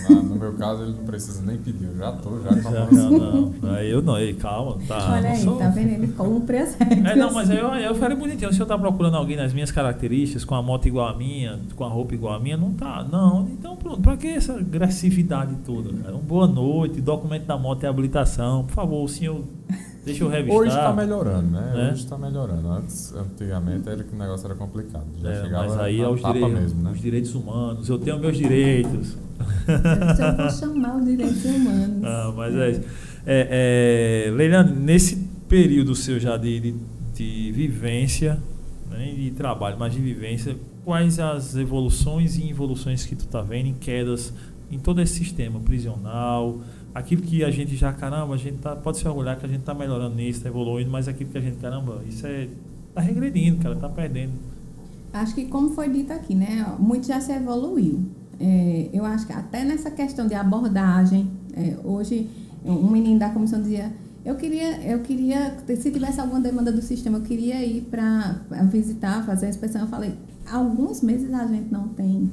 Ah, 0.10 0.14
no 0.14 0.36
meu 0.36 0.54
caso, 0.54 0.84
ele 0.84 0.94
não 0.94 1.04
precisa 1.06 1.42
nem 1.46 1.58
pedir. 1.58 1.86
Eu 1.86 1.98
já 1.98 2.12
tô, 2.14 2.40
já 2.42 2.50
com 2.62 2.68
a 2.68 2.72
mão 2.72 2.92
não, 2.92 3.54
não. 3.62 3.72
Aí 3.74 3.90
eu 3.92 4.02
não, 4.02 4.16
aí, 4.16 4.34
calma, 4.34 4.78
tá. 4.88 5.14
Olha 5.14 5.22
não 5.22 5.30
aí, 5.30 5.42
sou- 5.44 5.58
tá 5.58 5.70
vendo? 5.70 5.90
Ele 5.90 6.08
cumpre 6.08 6.58
as 6.58 6.74
regras. 6.76 7.12
É, 7.12 7.16
não, 7.16 7.32
mas 7.34 7.50
aí 7.52 7.58
eu, 7.58 7.68
eu 7.76 7.96
falei 7.96 8.18
bonitinho. 8.18 8.52
Se 8.54 8.60
eu 8.60 8.66
tá 8.66 8.78
procurando 8.78 9.16
alguém 9.18 9.38
nas 9.38 9.54
minhas 9.54 9.72
características, 9.72 10.44
com 10.44 10.56
a 10.56 10.62
moto 10.62 10.88
igual 10.88 11.08
a 11.08 11.16
minha, 11.18 11.60
com 11.76 11.84
a 11.84 11.88
roupa 11.90 12.07
igual 12.16 12.34
a 12.36 12.40
minha, 12.40 12.58
não 12.58 12.72
tá. 12.74 13.06
Não, 13.10 13.48
então 13.50 13.76
pronto. 13.76 14.02
Pra 14.02 14.16
que 14.18 14.28
essa 14.28 14.54
agressividade 14.58 15.56
toda, 15.66 15.92
cara? 16.02 16.16
Um 16.16 16.20
boa 16.20 16.48
noite, 16.48 17.00
documento 17.02 17.46
da 17.46 17.58
moto 17.58 17.84
e 17.84 17.88
habilitação. 17.88 18.64
Por 18.66 18.74
favor, 18.74 19.04
o 19.04 19.08
senhor, 19.08 19.44
deixa 20.06 20.24
eu 20.24 20.30
revistar. 20.30 20.58
Hoje 20.60 20.70
está 20.70 20.94
melhorando, 20.94 21.48
né? 21.52 21.72
Né? 21.76 21.90
Hoje 21.92 22.04
está 22.04 22.18
melhorando. 22.18 22.68
Antes, 22.70 23.14
antigamente, 23.14 23.88
era 23.90 24.04
que 24.04 24.14
o 24.16 24.18
negócio 24.18 24.46
era 24.46 24.56
complicado. 24.56 25.06
Já 25.22 25.30
É, 25.32 25.44
chegava 25.44 25.68
mas 25.68 25.78
aí 25.80 26.00
é 26.02 26.08
os, 26.10 26.22
tapa 26.22 26.34
direi- 26.34 26.52
mesmo, 26.54 26.82
né? 26.82 26.92
os 26.92 27.00
direitos 27.02 27.36
humanos. 27.36 27.90
Eu 27.90 28.00
tenho 28.00 28.20
meus 28.20 28.38
direitos. 28.38 29.18
Eu 29.68 30.38
vou 30.38 30.50
chamar 30.50 30.98
os 30.98 31.06
direitos 31.06 31.46
humanos. 31.46 32.04
Ah, 32.04 32.34
mas 32.36 32.56
é 32.56 32.72
isso. 32.72 32.82
É, 33.30 34.28
é, 34.30 34.64
nesse 34.64 35.16
período 35.50 35.94
seu 35.96 36.20
já 36.20 36.38
de, 36.38 36.60
de, 36.60 36.76
de 37.14 37.52
vivência, 37.52 38.38
nem 38.90 39.16
de 39.16 39.32
trabalho, 39.32 39.76
mas 39.78 39.94
de 39.94 40.00
vivência, 40.00 40.56
quais 40.88 41.20
as 41.20 41.54
evoluções 41.58 42.38
e 42.38 42.50
involuções 42.50 43.06
que 43.06 43.14
tu 43.14 43.28
tá 43.28 43.42
vendo 43.42 43.68
em 43.68 43.74
quedas 43.74 44.32
em 44.72 44.80
todo 44.80 45.02
esse 45.02 45.16
sistema 45.16 45.60
prisional, 45.60 46.62
aquilo 46.96 47.24
que 47.24 47.44
a 47.44 47.52
gente 47.52 47.76
já, 47.76 47.92
caramba, 47.92 48.34
a 48.34 48.38
gente 48.38 48.60
tá, 48.60 48.74
pode 48.74 48.98
se 48.98 49.06
orgulhar 49.06 49.38
que 49.38 49.46
a 49.46 49.50
gente 49.50 49.64
tá 49.64 49.74
melhorando 49.74 50.16
nisso, 50.16 50.44
tá 50.44 50.48
evoluindo, 50.48 50.90
mas 50.90 51.10
aquilo 51.10 51.30
que 51.30 51.38
a 51.38 51.42
gente, 51.42 51.58
caramba, 51.58 52.02
isso 52.08 52.26
é 52.26 52.48
tá 52.96 53.02
regredindo, 53.02 53.62
cara, 53.62 53.76
tá 53.76 53.90
perdendo. 53.90 54.32
Acho 55.12 55.36
que, 55.36 55.44
como 55.48 55.72
foi 55.72 55.90
dito 55.90 56.14
aqui, 56.14 56.34
né? 56.34 56.66
Muito 56.80 57.06
já 57.06 57.20
se 57.20 57.34
evoluiu. 57.34 58.06
É, 58.40 58.90
eu 58.94 59.04
acho 59.04 59.28
que 59.28 59.34
até 59.34 59.66
nessa 59.66 59.92
questão 59.92 60.26
de 60.26 60.36
abordagem, 60.36 61.30
é, 61.54 61.76
hoje 61.84 62.30
um 62.64 62.90
menino 62.90 63.20
da 63.20 63.30
comissão 63.30 63.62
dizia, 63.62 63.92
eu 64.24 64.36
queria, 64.36 64.82
eu 64.90 65.00
queria, 65.02 65.58
se 65.68 65.92
tivesse 65.92 66.22
alguma 66.22 66.40
demanda 66.40 66.72
do 66.72 66.82
sistema, 66.82 67.18
eu 67.18 67.24
queria 67.24 67.62
ir 67.66 67.82
para 67.82 68.40
visitar, 68.72 69.26
fazer 69.26 69.48
a 69.48 69.50
inspeção. 69.50 69.82
Eu 69.82 69.88
falei, 69.88 70.14
alguns 70.52 71.02
meses 71.02 71.34
a 71.34 71.46
gente 71.46 71.72
não 71.72 71.90
tem 71.90 72.30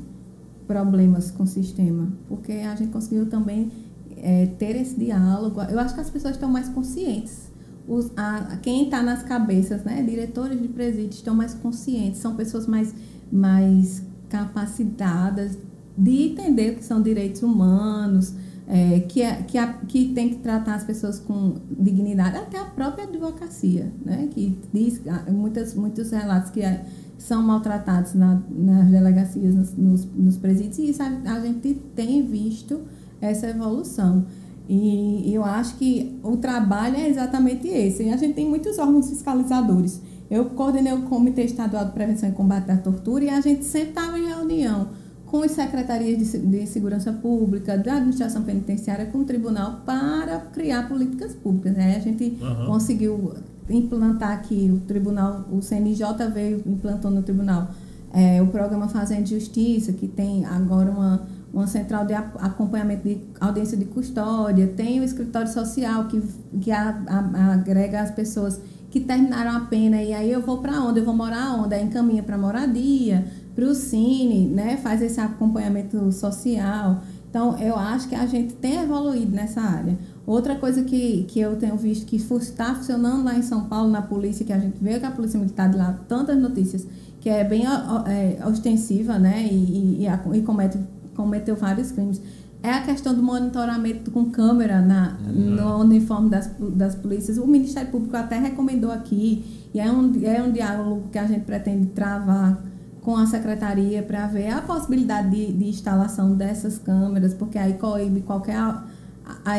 problemas 0.66 1.30
com 1.30 1.42
o 1.42 1.46
sistema, 1.46 2.12
porque 2.28 2.52
a 2.52 2.74
gente 2.74 2.90
conseguiu 2.90 3.26
também 3.26 3.70
é, 4.16 4.46
ter 4.46 4.76
esse 4.76 4.98
diálogo. 4.98 5.60
Eu 5.62 5.78
acho 5.78 5.94
que 5.94 6.00
as 6.00 6.10
pessoas 6.10 6.34
estão 6.34 6.48
mais 6.48 6.68
conscientes. 6.68 7.52
Os, 7.86 8.10
a, 8.16 8.58
quem 8.62 8.84
está 8.84 9.02
nas 9.02 9.22
cabeças, 9.22 9.84
né, 9.84 10.02
diretores 10.02 10.60
de 10.60 10.68
presídios 10.68 11.16
estão 11.16 11.34
mais 11.34 11.52
conscientes, 11.54 12.20
são 12.20 12.34
pessoas 12.34 12.66
mais, 12.66 12.94
mais 13.30 14.02
capacitadas 14.30 15.58
de 15.96 16.30
entender 16.30 16.76
que 16.76 16.84
são 16.84 17.02
direitos 17.02 17.42
humanos, 17.42 18.32
é, 18.66 19.00
que, 19.00 19.20
é, 19.20 19.42
que, 19.42 19.58
a, 19.58 19.74
que 19.74 20.08
tem 20.14 20.30
que 20.30 20.36
tratar 20.36 20.74
as 20.74 20.84
pessoas 20.84 21.18
com 21.18 21.56
dignidade, 21.70 22.38
até 22.38 22.58
a 22.58 22.64
própria 22.64 23.04
advocacia, 23.04 23.92
né, 24.04 24.28
que 24.30 24.58
diz 24.72 25.02
ah, 25.06 25.30
muitas, 25.30 25.74
muitos 25.74 26.10
relatos 26.10 26.50
que 26.50 26.62
é, 26.62 26.84
são 27.26 27.42
maltratados 27.42 28.12
na, 28.14 28.42
nas 28.50 28.88
delegacias, 28.88 29.54
nos, 29.54 29.72
nos, 29.74 30.04
nos 30.14 30.36
presídios, 30.36 30.78
e 30.78 30.90
isso 30.90 31.02
a, 31.02 31.06
a 31.06 31.40
gente 31.40 31.74
tem 31.96 32.26
visto 32.26 32.80
essa 33.20 33.48
evolução. 33.48 34.26
E 34.68 35.32
eu 35.32 35.42
acho 35.44 35.76
que 35.76 36.18
o 36.22 36.36
trabalho 36.36 36.96
é 36.96 37.08
exatamente 37.08 37.66
esse. 37.68 38.02
E 38.04 38.10
a 38.10 38.16
gente 38.16 38.34
tem 38.34 38.48
muitos 38.48 38.78
órgãos 38.78 39.08
fiscalizadores. 39.08 40.00
Eu 40.30 40.46
coordenei 40.46 40.92
o 40.92 41.02
Comitê 41.02 41.44
Estadual 41.44 41.86
de 41.86 41.92
Prevenção 41.92 42.28
e 42.28 42.32
Combate 42.32 42.70
à 42.70 42.76
Tortura 42.76 43.24
e 43.24 43.28
a 43.30 43.40
gente 43.40 43.64
sempre 43.64 43.90
estava 43.90 44.18
em 44.18 44.26
reunião 44.26 44.88
com 45.26 45.42
as 45.42 45.50
secretarias 45.52 46.18
de, 46.32 46.38
de 46.38 46.66
segurança 46.66 47.12
pública, 47.12 47.76
da 47.76 47.94
administração 47.96 48.42
penitenciária, 48.42 49.06
com 49.06 49.18
o 49.18 49.24
tribunal 49.24 49.80
para 49.84 50.38
criar 50.52 50.88
políticas 50.88 51.34
públicas. 51.34 51.72
Né? 51.74 51.96
A 51.96 52.00
gente 52.00 52.38
Uhum. 52.40 52.66
conseguiu 52.66 53.32
implantar 53.70 54.32
aqui 54.32 54.70
o 54.74 54.80
tribunal, 54.86 55.44
o 55.50 55.60
CNJ 55.62 56.28
veio 56.32 56.62
implantou 56.66 57.10
no 57.10 57.22
tribunal 57.22 57.68
é, 58.12 58.40
o 58.40 58.46
programa 58.46 58.88
Fazenda 58.88 59.26
Justiça, 59.26 59.92
que 59.92 60.06
tem 60.06 60.44
agora 60.44 60.90
uma, 60.90 61.22
uma 61.52 61.66
central 61.66 62.06
de 62.06 62.14
acompanhamento 62.14 63.08
de 63.08 63.18
audiência 63.40 63.76
de 63.76 63.84
custódia, 63.86 64.68
tem 64.68 65.00
o 65.00 65.04
escritório 65.04 65.48
social 65.52 66.06
que, 66.06 66.22
que 66.60 66.70
a- 66.70 67.02
a- 67.08 67.52
agrega 67.54 68.00
as 68.00 68.10
pessoas 68.12 68.60
que 68.90 69.00
terminaram 69.00 69.56
a 69.56 69.60
pena 69.62 70.00
e 70.00 70.12
aí 70.14 70.30
eu 70.30 70.40
vou 70.40 70.58
para 70.58 70.80
onde? 70.80 71.00
Eu 71.00 71.04
vou 71.04 71.14
morar 71.16 71.56
onde? 71.56 71.74
Aí 71.74 71.82
encaminha 71.84 72.22
para 72.22 72.38
moradia, 72.38 73.26
para 73.52 73.64
o 73.64 73.74
Cine, 73.74 74.46
né? 74.46 74.76
faz 74.76 75.02
esse 75.02 75.20
acompanhamento 75.20 76.12
social. 76.12 77.00
Então, 77.28 77.58
eu 77.58 77.74
acho 77.76 78.08
que 78.08 78.14
a 78.14 78.26
gente 78.26 78.54
tem 78.54 78.80
evoluído 78.80 79.32
nessa 79.34 79.60
área. 79.60 79.98
Outra 80.26 80.54
coisa 80.56 80.82
que, 80.84 81.24
que 81.28 81.38
eu 81.38 81.56
tenho 81.56 81.76
visto 81.76 82.06
que 82.06 82.16
está 82.16 82.74
funcionando 82.74 83.24
lá 83.24 83.36
em 83.36 83.42
São 83.42 83.64
Paulo, 83.64 83.90
na 83.90 84.00
polícia, 84.00 84.44
que 84.44 84.52
a 84.52 84.58
gente 84.58 84.76
vê 84.80 84.98
que 84.98 85.04
a 85.04 85.10
Polícia 85.10 85.38
Militar 85.38 85.70
de 85.70 85.76
lá, 85.76 85.98
tantas 86.08 86.38
notícias, 86.38 86.86
que 87.20 87.28
é 87.28 87.44
bem 87.44 87.64
é, 87.66 88.38
ostensiva, 88.46 89.18
né? 89.18 89.46
E, 89.50 89.54
e, 89.54 90.02
e, 90.02 90.08
a- 90.08 90.18
comete, 90.44 90.78
cometeu 91.14 91.54
vários 91.56 91.92
crimes. 91.92 92.20
É 92.62 92.70
a 92.70 92.80
questão 92.82 93.14
do 93.14 93.22
monitoramento 93.22 94.10
com 94.10 94.30
câmera 94.30 94.80
na, 94.80 95.10
no 95.30 95.80
uniforme 95.80 96.30
das, 96.30 96.50
das 96.58 96.94
polícias. 96.94 97.36
O 97.36 97.46
Ministério 97.46 97.90
Público 97.90 98.16
até 98.16 98.38
recomendou 98.38 98.90
aqui, 98.90 99.44
e 99.74 99.78
é 99.80 99.92
um, 99.92 100.10
é 100.22 100.42
um 100.42 100.50
diálogo 100.50 101.02
que 101.12 101.18
a 101.18 101.26
gente 101.26 101.44
pretende 101.44 101.88
travar 101.88 102.62
com 103.02 103.14
a 103.18 103.26
secretaria 103.26 104.02
para 104.02 104.26
ver 104.26 104.48
a 104.48 104.62
possibilidade 104.62 105.28
de, 105.30 105.52
de 105.52 105.68
instalação 105.68 106.34
dessas 106.34 106.78
câmeras, 106.78 107.34
porque 107.34 107.58
aí 107.58 107.74
coíbe 107.74 108.22
qualquer 108.22 108.56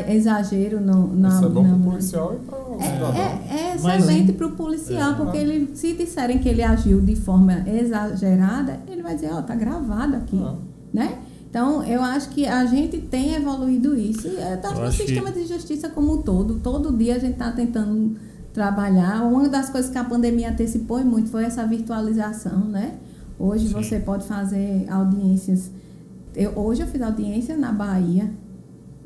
exagero 0.08 0.80
no, 0.80 1.16
na. 1.16 1.30
Isso 1.30 1.46
é 1.46 1.50
bom 1.50 1.64
na- 1.64 1.70
para 1.70 1.78
o 1.78 1.84
policial 1.92 2.36
e 2.36 2.46
para 2.46 2.58
o 2.58 2.78
é, 2.80 2.84
cidadão. 2.84 3.14
é, 3.16 3.72
é 3.72 3.78
Mas 3.82 4.04
excelente 4.04 4.34
para 4.34 4.48
o 4.48 4.52
policial, 4.52 5.12
É. 5.12 5.16
porque 5.16 5.38
ele, 5.38 5.76
se 5.76 5.94
disserem 5.94 6.40
que 6.40 6.50
ele 6.50 6.64
agiu 6.64 7.02
de 7.02 7.16
forma 7.16 7.64
exagerada, 7.68 8.80
ele 8.88 9.02
vai 9.02 9.16
dizer, 9.16 9.32
ó, 9.34 9.42
tá 9.42 9.56
gravado 9.56 10.16
aqui, 10.18 10.40
Ah. 10.44 10.56
né? 10.94 11.18
Então, 11.50 11.84
eu 11.86 12.02
acho 12.04 12.30
que 12.30 12.46
a 12.46 12.66
gente 12.66 12.98
tem 13.00 13.34
evoluído 13.34 13.98
isso, 13.98 14.28
e 14.28 14.36
é, 14.38 14.58
tá 14.58 14.70
Eu 14.72 14.76
no 14.76 14.82
acho 14.84 14.98
que- 14.98 15.06
sistema 15.08 15.32
de 15.32 15.46
justiça 15.46 15.88
como 15.90 16.16
um 16.16 16.22
todo. 16.22 16.60
Todo 16.60 16.92
dia 16.96 17.16
a 17.16 17.20
gente 17.20 17.34
está 17.34 17.50
tentando 17.52 18.16
trabalhar. 18.54 19.24
Uma 19.24 19.48
das 19.48 19.70
coisas 19.70 19.90
que 19.90 19.98
a 19.98 20.04
pandemia 20.04 20.50
antecipou 20.50 21.04
muito 21.04 21.30
foi 21.30 21.46
essa 21.46 21.66
virtualização, 21.66 22.60
né? 22.60 22.96
Hoje 23.40 23.68
Sim. 23.70 23.74
você 23.74 24.00
pode 24.00 24.26
fazer 24.28 24.86
audiências. 24.90 25.72
Eu, 26.36 26.52
hoje 26.58 26.82
eu 26.82 26.88
fiz 26.88 27.02
audiência 27.02 27.56
na 27.58 27.72
Bahia 27.72 28.30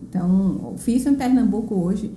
Então, 0.10 0.74
fiz 0.78 1.06
em 1.06 1.14
Pernambuco 1.14 1.76
hoje, 1.76 2.12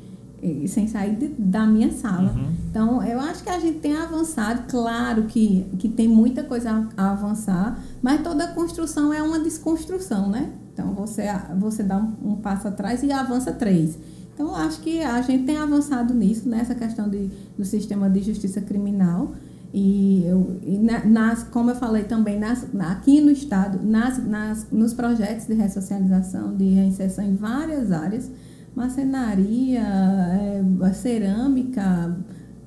sem 0.66 0.88
sair 0.88 1.14
de, 1.14 1.28
da 1.28 1.66
minha 1.66 1.92
sala. 1.92 2.32
Uhum. 2.32 2.52
Então, 2.68 3.02
eu 3.02 3.20
acho 3.20 3.44
que 3.44 3.50
a 3.50 3.60
gente 3.60 3.78
tem 3.78 3.96
avançado, 3.96 4.64
claro 4.68 5.24
que, 5.24 5.66
que 5.78 5.88
tem 5.88 6.08
muita 6.08 6.42
coisa 6.42 6.88
a, 6.96 7.04
a 7.04 7.12
avançar, 7.12 7.78
mas 8.02 8.22
toda 8.22 8.48
construção 8.48 9.12
é 9.12 9.22
uma 9.22 9.38
desconstrução, 9.38 10.28
né? 10.28 10.50
Então, 10.72 10.94
você, 10.94 11.24
você 11.58 11.82
dá 11.82 11.98
um, 11.98 12.32
um 12.32 12.36
passo 12.36 12.66
atrás 12.66 13.02
e 13.02 13.12
avança 13.12 13.52
três. 13.52 13.96
Então, 14.34 14.54
acho 14.56 14.80
que 14.80 15.00
a 15.02 15.20
gente 15.20 15.44
tem 15.44 15.58
avançado 15.58 16.12
nisso, 16.14 16.48
nessa 16.48 16.74
questão 16.74 17.08
de, 17.08 17.30
do 17.56 17.64
sistema 17.64 18.08
de 18.08 18.22
justiça 18.22 18.60
criminal. 18.60 19.32
E, 19.72 20.24
eu, 20.26 20.60
e 20.62 20.76
nas, 20.78 21.44
como 21.44 21.70
eu 21.70 21.74
falei 21.74 22.04
também, 22.04 22.38
nas, 22.38 22.66
aqui 22.78 23.22
no 23.22 23.30
Estado, 23.30 23.80
nas, 23.82 24.22
nas, 24.22 24.66
nos 24.70 24.92
projetos 24.92 25.46
de 25.46 25.54
ressocialização, 25.54 26.54
de 26.54 26.64
reinserção 26.74 27.24
em 27.24 27.34
várias 27.34 27.90
áreas, 27.90 28.30
marcenaria, 28.74 29.82
é, 29.82 30.92
cerâmica, 30.92 32.14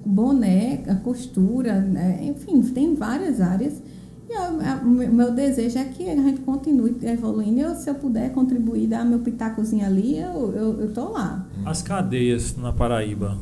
boneca, 0.03 0.95
costura, 0.95 1.80
né? 1.80 2.19
enfim, 2.23 2.61
tem 2.61 2.95
várias 2.95 3.40
áreas. 3.40 3.82
E 4.27 4.36
o 4.84 5.14
meu 5.14 5.32
desejo 5.32 5.77
é 5.77 5.86
que 5.86 6.10
a 6.10 6.15
gente 6.15 6.41
continue 6.41 6.95
evoluindo. 7.03 7.60
Eu, 7.60 7.76
se 7.76 7.88
eu 7.88 7.94
puder 7.94 8.32
contribuir, 8.32 8.88
dar 8.88 9.06
meu 9.06 9.19
pitacozinho 9.19 9.86
ali, 9.86 10.18
eu, 10.18 10.52
eu, 10.56 10.82
eu 10.82 10.94
tô 10.94 11.10
lá. 11.10 11.45
As 11.64 11.84
cadeias 11.84 12.57
na 12.57 12.73
Paraíba, 12.73 13.38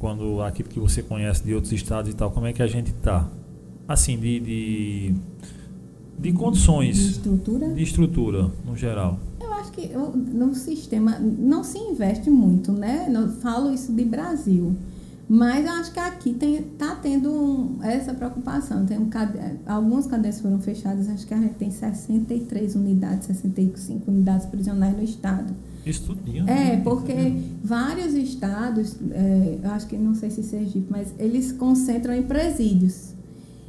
quando 0.00 0.40
aquilo 0.42 0.68
que 0.68 0.80
você 0.80 1.02
conhece 1.02 1.44
de 1.44 1.54
outros 1.54 1.72
estados 1.72 2.10
e 2.10 2.14
tal, 2.14 2.30
como 2.30 2.46
é 2.46 2.52
que 2.52 2.62
a 2.62 2.66
gente 2.66 2.90
está? 2.90 3.28
Assim, 3.86 4.18
de, 4.18 4.40
de, 4.40 5.14
de 6.18 6.32
condições. 6.32 6.96
De 6.96 7.10
estrutura? 7.10 7.68
De 7.68 7.82
estrutura, 7.82 8.50
no 8.64 8.74
geral. 8.74 9.20
Eu 9.38 9.52
acho 9.52 9.70
que 9.70 9.90
eu, 9.92 10.10
no 10.10 10.54
sistema 10.54 11.18
não 11.18 11.62
se 11.62 11.76
investe 11.76 12.30
muito, 12.30 12.72
né? 12.72 13.12
Eu 13.14 13.28
falo 13.28 13.72
isso 13.72 13.92
de 13.92 14.04
Brasil. 14.04 14.74
Mas 15.28 15.64
eu 15.64 15.72
acho 15.72 15.92
que 15.92 16.00
aqui 16.00 16.36
está 16.40 16.96
tendo 16.96 17.30
um, 17.30 17.78
essa 17.84 18.14
preocupação. 18.14 18.84
Tem 18.86 18.98
um 18.98 19.08
algumas 19.66 20.06
cadeias 20.06 20.40
foram 20.40 20.60
fechadas, 20.60 21.08
acho 21.08 21.26
que 21.26 21.34
a 21.34 21.38
gente 21.38 21.54
tem 21.54 21.70
63 21.70 22.74
unidades, 22.74 23.26
65 23.26 24.10
unidades 24.10 24.46
prisionais 24.46 24.96
no 24.96 25.04
estado. 25.04 25.54
Estudinho. 25.84 26.48
É, 26.48 26.76
porque 26.78 27.12
vários 27.62 28.14
estados, 28.14 28.96
é, 29.10 29.58
eu 29.62 29.70
acho 29.70 29.86
que 29.86 29.96
não 29.96 30.14
sei 30.14 30.30
se 30.30 30.42
Sergipe, 30.42 30.86
mas 30.90 31.12
eles 31.18 31.52
concentram 31.52 32.14
em 32.14 32.22
presídios. 32.22 33.10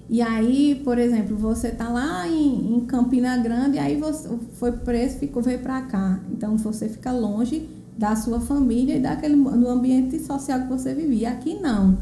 E 0.09 0.21
aí, 0.21 0.81
por 0.83 0.97
exemplo, 0.97 1.37
você 1.37 1.69
está 1.69 1.87
lá 1.87 2.27
em, 2.27 2.75
em, 2.75 2.81
Campina 2.81 3.37
Grande, 3.37 3.79
aí 3.79 3.95
você 3.95 4.27
foi 4.55 4.73
preso, 4.73 5.17
ficou, 5.19 5.41
veio 5.41 5.59
para 5.59 5.81
cá. 5.83 6.19
Então 6.33 6.57
você 6.57 6.89
fica 6.89 7.13
longe 7.13 7.69
da 7.97 8.13
sua 8.15 8.41
família 8.41 8.97
e 8.97 8.99
daquele 8.99 9.37
do 9.37 9.69
ambiente 9.69 10.19
social 10.19 10.61
que 10.63 10.67
você 10.67 10.93
vivia. 10.93 11.31
Aqui 11.31 11.55
não. 11.61 11.97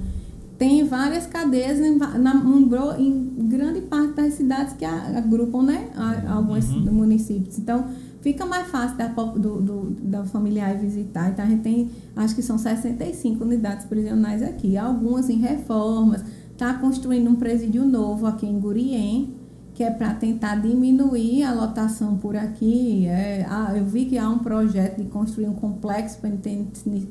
Tem 0.57 0.83
várias 0.85 1.27
cadeias 1.27 1.79
em, 1.79 1.97
na, 1.97 2.33
em 2.97 3.47
grande 3.47 3.81
parte 3.81 4.13
das 4.13 4.33
cidades 4.33 4.73
que 4.73 4.83
agrupam 4.83 5.61
né, 5.63 5.89
alguns 6.27 6.67
uhum. 6.69 6.91
municípios. 6.91 7.59
Então, 7.59 7.85
fica 8.21 8.45
mais 8.45 8.67
fácil 8.67 8.97
da, 8.97 9.07
do, 9.07 9.61
do, 9.61 9.89
da 10.01 10.23
familiar 10.25 10.77
visitar. 10.77 11.29
Então, 11.29 11.45
a 11.45 11.47
gente 11.47 11.61
tem, 11.61 11.91
acho 12.15 12.35
que 12.35 12.41
são 12.41 12.57
65 12.57 13.43
unidades 13.43 13.85
prisionais 13.85 14.41
aqui, 14.43 14.77
algumas 14.77 15.29
em 15.29 15.37
reformas. 15.37 16.23
Está 16.51 16.73
construindo 16.73 17.29
um 17.29 17.35
presídio 17.35 17.85
novo 17.85 18.25
aqui 18.25 18.45
em 18.45 18.59
Gurien, 18.59 19.33
que 19.73 19.83
é 19.83 19.89
para 19.89 20.13
tentar 20.13 20.55
diminuir 20.55 21.43
a 21.43 21.53
lotação 21.53 22.17
por 22.17 22.35
aqui. 22.35 23.07
É, 23.07 23.45
ah, 23.49 23.73
eu 23.75 23.85
vi 23.85 24.05
que 24.05 24.17
há 24.17 24.29
um 24.29 24.39
projeto 24.39 24.97
de 24.97 25.05
construir 25.05 25.47
um 25.47 25.53
complexo 25.53 26.19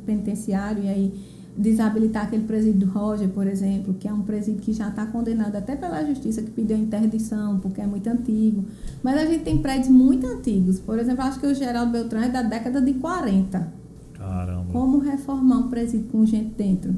penitenciário 0.05 0.85
e 0.85 0.89
aí 0.89 1.38
desabilitar 1.59 2.25
aquele 2.25 2.45
presídio 2.45 2.87
do 2.87 2.93
Roger, 2.93 3.29
por 3.29 3.47
exemplo, 3.47 3.93
que 3.95 4.07
é 4.07 4.13
um 4.13 4.23
presídio 4.23 4.63
que 4.63 4.73
já 4.73 4.89
está 4.89 5.05
condenado 5.05 5.57
até 5.57 5.75
pela 5.75 6.05
justiça, 6.05 6.41
que 6.41 6.51
pediu 6.53 6.77
interdição, 6.77 7.59
porque 7.59 7.81
é 7.81 7.87
muito 7.87 8.09
antigo. 8.09 8.65
Mas 9.03 9.19
a 9.19 9.27
gente 9.27 9.43
tem 9.43 9.59
prédios 9.59 9.89
muito 9.89 10.25
antigos. 10.25 10.79
Por 10.79 10.99
exemplo, 10.99 11.25
acho 11.25 11.41
que 11.41 11.47
o 11.47 11.55
Geraldo 11.55 11.91
Beltrão 11.91 12.23
é 12.23 12.29
da 12.29 12.43
década 12.43 12.81
de 12.81 12.95
40. 12.95 13.73
Caramba. 14.15 14.73
Como 14.73 14.99
reformar 14.99 15.59
um 15.59 15.69
presídio 15.69 16.07
com 16.13 16.25
gente 16.25 16.55
dentro? 16.57 16.95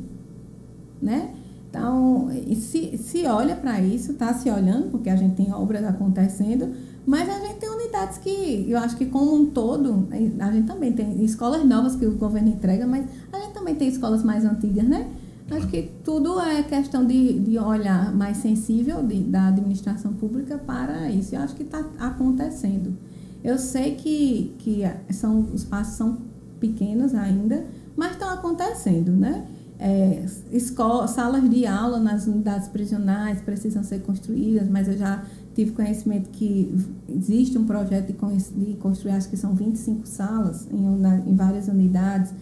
Né? 1.01 1.31
Então, 1.71 2.29
se, 2.57 2.99
se 2.99 3.27
olha 3.27 3.57
para 3.57 3.81
isso, 3.81 4.13
está 4.13 4.35
se 4.35 4.51
olhando, 4.51 4.91
porque 4.91 5.09
a 5.09 5.17
gente 5.17 5.37
tem 5.37 5.53
obras 5.55 5.85
acontecendo, 5.85 6.75
mas 7.07 7.29
a 7.29 7.39
gente 7.41 7.57
tem 7.57 7.69
unidades 7.69 8.19
que, 8.19 8.67
eu 8.69 8.79
acho 8.79 8.97
que 8.97 9.07
como 9.07 9.35
um 9.35 9.47
todo, 9.47 10.07
a 10.39 10.51
gente 10.53 10.67
também 10.67 10.93
tem 10.93 11.25
escolas 11.25 11.65
novas 11.65 11.97
que 11.97 12.07
o 12.07 12.13
governo 12.13 12.49
entrega, 12.49 12.87
mas 12.87 13.07
a 13.33 13.39
gente 13.41 13.53
também 13.53 13.75
tem 13.75 13.89
escolas 13.89 14.23
mais 14.23 14.45
antigas, 14.45 14.85
né? 14.85 15.09
Acho 15.51 15.67
que 15.67 15.91
tudo 16.05 16.41
é 16.41 16.63
questão 16.63 17.05
de, 17.05 17.41
de 17.41 17.59
olhar 17.59 18.15
mais 18.15 18.37
sensível 18.37 19.03
de, 19.03 19.21
da 19.25 19.49
administração 19.49 20.13
pública 20.13 20.57
para 20.57 21.11
isso. 21.11 21.35
Eu 21.35 21.41
acho 21.41 21.57
que 21.57 21.65
está 21.65 21.85
acontecendo. 21.99 22.97
Eu 23.43 23.59
sei 23.59 23.97
que, 23.97 24.55
que 24.59 24.83
são, 25.13 25.41
os 25.53 25.65
passos 25.65 25.95
são 25.95 26.19
pequenos 26.61 27.15
ainda, 27.15 27.67
mas 27.97 28.13
estão 28.13 28.29
acontecendo, 28.29 29.11
né? 29.11 29.47
É, 29.83 30.25
escola, 30.53 31.09
salas 31.09 31.49
de 31.49 31.67
aula 31.67 31.99
nas 31.99 32.27
unidades 32.27 32.69
prisionais 32.69 33.41
precisam 33.41 33.83
ser 33.83 34.03
construídas, 34.03 34.69
mas 34.69 34.87
eu 34.87 34.97
já 34.97 35.25
tive 35.55 35.73
conhecimento 35.73 36.31
que 36.31 36.73
existe 37.09 37.59
um 37.59 37.65
projeto 37.65 38.13
de, 38.13 38.67
de 38.67 38.75
construir, 38.77 39.13
acho 39.13 39.29
que 39.29 39.37
são 39.37 39.55
25 39.55 40.07
salas 40.07 40.67
em, 40.71 40.97
na, 40.97 41.19
em 41.19 41.35
várias 41.35 41.69
unidades. 41.69 42.33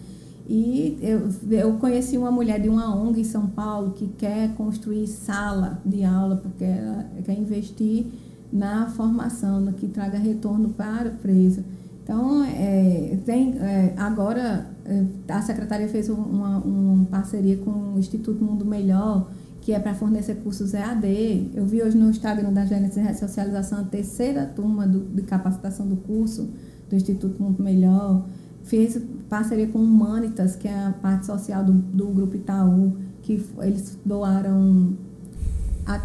E 0.47 0.97
eu, 1.01 1.29
eu 1.51 1.73
conheci 1.73 2.17
uma 2.17 2.31
mulher 2.31 2.59
de 2.59 2.69
uma 2.69 2.95
ONG 2.95 3.21
em 3.21 3.23
São 3.23 3.47
Paulo 3.47 3.91
que 3.91 4.07
quer 4.07 4.55
construir 4.55 5.05
sala 5.05 5.79
de 5.85 6.03
aula, 6.03 6.37
porque 6.37 6.63
ela 6.63 7.05
quer 7.23 7.37
investir 7.37 8.07
na 8.51 8.87
formação, 8.87 9.61
no 9.61 9.73
que 9.73 9.87
traga 9.87 10.17
retorno 10.17 10.69
para 10.69 11.09
o 11.09 11.11
preso. 11.13 11.63
Então, 12.03 12.43
é, 12.43 13.19
tem, 13.23 13.59
é, 13.59 13.93
agora 13.95 14.65
é, 14.83 15.05
a 15.31 15.41
Secretaria 15.43 15.87
fez 15.87 16.09
uma, 16.09 16.57
uma 16.57 17.05
parceria 17.05 17.57
com 17.57 17.93
o 17.93 17.99
Instituto 17.99 18.43
Mundo 18.43 18.65
Melhor, 18.65 19.29
que 19.61 19.73
é 19.73 19.79
para 19.79 19.93
fornecer 19.93 20.35
cursos 20.35 20.73
EAD. 20.73 21.51
Eu 21.53 21.65
vi 21.65 21.81
hoje 21.81 21.97
no 21.97 22.09
Instagram 22.09 22.51
da 22.51 22.65
Gerência 22.65 23.01
de 23.01 23.07
Ressocialização 23.07 23.79
a 23.79 23.83
terceira 23.83 24.45
turma 24.45 24.87
do, 24.87 24.99
de 24.99 25.21
capacitação 25.23 25.87
do 25.87 25.97
curso 25.97 26.49
do 26.89 26.95
Instituto 26.95 27.41
Mundo 27.41 27.61
Melhor. 27.61 28.25
Fez 28.63 28.99
parceria 29.29 29.67
com 29.67 29.79
o 29.79 29.83
Humanitas, 29.83 30.55
que 30.55 30.67
é 30.67 30.85
a 30.85 30.91
parte 30.91 31.25
social 31.25 31.63
do, 31.63 31.73
do 31.73 32.07
Grupo 32.07 32.35
Itaú, 32.35 32.97
que 33.21 33.43
eles 33.61 33.97
doaram 34.05 34.93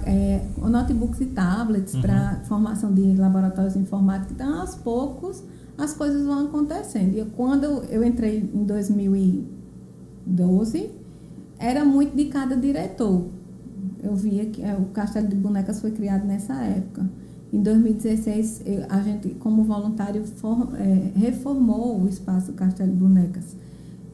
é, 0.06 0.42
notebooks 0.56 1.20
e 1.20 1.26
tablets 1.26 1.94
uhum. 1.94 2.02
para 2.02 2.40
formação 2.44 2.92
de 2.92 3.14
laboratórios 3.14 3.76
informáticos. 3.76 4.32
Então, 4.32 4.60
aos 4.60 4.74
poucos, 4.74 5.44
as 5.76 5.92
coisas 5.94 6.24
vão 6.24 6.46
acontecendo. 6.46 7.18
E 7.18 7.24
quando 7.36 7.64
eu 7.90 8.04
entrei 8.04 8.48
em 8.54 8.64
2012, 8.64 10.90
era 11.58 11.84
muito 11.84 12.16
de 12.16 12.26
cada 12.26 12.56
diretor. 12.56 13.26
Eu 14.04 14.14
via 14.14 14.44
que 14.44 14.62
é, 14.62 14.74
o 14.74 14.84
Castelo 14.86 15.26
de 15.26 15.34
Bonecas 15.34 15.80
foi 15.80 15.90
criado 15.90 16.26
nessa 16.26 16.54
época. 16.62 17.08
Em 17.52 17.62
2016, 17.62 18.62
eu, 18.66 18.84
a 18.88 19.00
gente, 19.00 19.30
como 19.40 19.64
voluntário, 19.64 20.24
for, 20.24 20.68
é, 20.76 21.18
reformou 21.18 22.02
o 22.02 22.08
espaço 22.08 22.48
do 22.48 22.52
Castelo 22.52 22.90
de 22.90 22.96
Bonecas. 22.96 23.56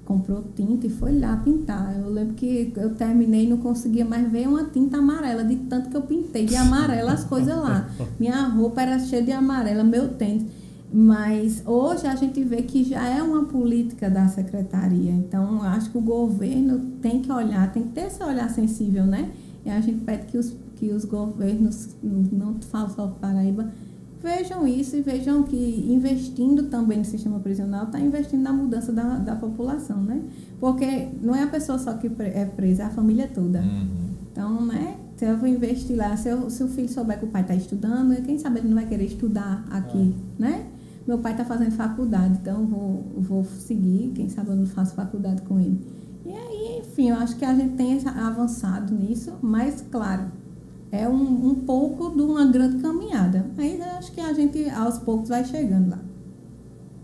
Comprou 0.05 0.45
tinta 0.55 0.87
e 0.87 0.91
foi 0.91 1.19
lá 1.19 1.37
pintar. 1.37 1.97
Eu 1.99 2.11
lembro 2.11 2.35
que 2.35 2.73
eu 2.77 2.95
terminei 2.95 3.47
e 3.47 3.49
não 3.49 3.57
conseguia 3.57 4.05
mais 4.05 4.31
ver 4.31 4.47
uma 4.47 4.65
tinta 4.65 4.99
amarela, 4.99 5.43
de 5.43 5.57
tanto 5.57 5.89
que 5.89 5.97
eu 5.97 6.03
pintei 6.03 6.47
de 6.47 6.55
amarela 6.55 7.13
as 7.13 7.25
coisas 7.25 7.57
lá. 7.57 7.89
Minha 8.19 8.47
roupa 8.47 8.83
era 8.83 8.99
cheia 8.99 9.23
de 9.23 9.33
amarela, 9.33 9.83
meu 9.83 10.09
tênis. 10.09 10.45
Mas 10.93 11.63
hoje 11.65 12.07
a 12.07 12.17
gente 12.17 12.43
vê 12.43 12.63
que 12.63 12.83
já 12.83 13.09
é 13.09 13.23
uma 13.23 13.45
política 13.45 14.11
da 14.11 14.27
secretaria. 14.29 15.13
Então, 15.13 15.63
acho 15.63 15.91
que 15.91 15.99
o 15.99 16.01
governo 16.01 16.81
tem 17.01 17.23
que 17.23 17.31
olhar, 17.31 17.73
tem 17.73 17.85
que 17.85 17.91
ter 17.91 18.07
esse 18.07 18.23
olhar 18.23 18.51
sensível, 18.51 19.07
né? 19.07 19.31
E 19.65 19.71
a 19.71 19.81
gente 19.81 20.05
pede 20.05 20.27
que 20.27 20.39
os, 20.39 20.55
que 20.77 20.91
os 20.91 21.05
governos, 21.05 21.91
não 22.03 22.57
falo 22.61 22.91
só 22.91 23.07
Paraíba, 23.07 23.71
vejam 24.23 24.67
isso 24.67 24.97
e 24.97 25.01
vejam 25.01 25.43
que 25.43 25.87
investindo 25.89 26.65
também 26.65 26.99
no 26.99 27.05
sistema 27.05 27.39
prisional 27.41 27.85
está 27.85 27.99
investindo 27.99 28.43
na 28.43 28.53
mudança 28.53 28.93
da, 28.93 29.17
da 29.17 29.37
população, 29.37 30.03
né? 30.03 30.23
Porque 30.59 31.09
não 31.23 31.35
é 31.35 31.43
a 31.43 31.47
pessoa 31.47 31.79
só 31.79 31.95
que 31.95 32.11
é 32.19 32.45
presa, 32.45 32.83
é 32.83 32.87
a 32.87 32.91
família 32.91 33.29
toda. 33.33 33.61
Uhum. 33.61 34.11
Então, 34.31 34.67
né? 34.67 34.97
Se 35.17 35.27
eu 35.27 35.37
vou 35.37 35.49
investir 35.49 35.97
lá, 35.97 36.17
se, 36.17 36.31
eu, 36.31 36.49
se 36.49 36.63
o 36.65 36.69
filho 36.69 36.89
souber 36.89 37.19
que 37.19 37.27
o 37.27 37.29
pai 37.29 37.43
está 37.43 37.55
estudando, 37.55 38.23
quem 38.23 38.39
sabe 38.39 38.61
ele 38.61 38.69
não 38.69 38.75
vai 38.75 38.87
querer 38.87 39.05
estudar 39.05 39.67
aqui, 39.71 40.15
é. 40.39 40.43
né? 40.43 40.67
Meu 41.07 41.19
pai 41.19 41.33
está 41.33 41.45
fazendo 41.45 41.73
faculdade, 41.73 42.39
então 42.41 42.67
vou, 42.67 43.05
vou 43.17 43.45
seguir, 43.45 44.13
quem 44.15 44.29
sabe 44.29 44.51
eu 44.51 44.57
não 44.57 44.67
faço 44.67 44.95
faculdade 44.95 45.43
com 45.43 45.59
ele. 45.59 45.79
E 46.25 46.33
aí, 46.33 46.81
enfim, 46.81 47.11
eu 47.11 47.17
acho 47.17 47.37
que 47.37 47.45
a 47.45 47.55
gente 47.55 47.77
tem 47.77 47.99
avançado 48.07 48.95
nisso, 48.95 49.33
mas 49.41 49.85
claro, 49.91 50.31
é 50.93 51.09
um, 51.09 51.51
um 51.51 51.55
pouco 51.55 52.11
de 52.11 52.23
uma 52.23 52.45
grande 52.47 52.79
caminhada. 52.83 53.47
Mas 53.57 53.79
eu 53.79 53.87
acho 53.99 54.13
que 54.13 54.21
a 54.21 54.33
gente 54.33 54.69
aos 54.71 54.99
poucos 54.99 55.29
vai 55.29 55.45
chegando 55.45 55.91
lá. 55.91 55.99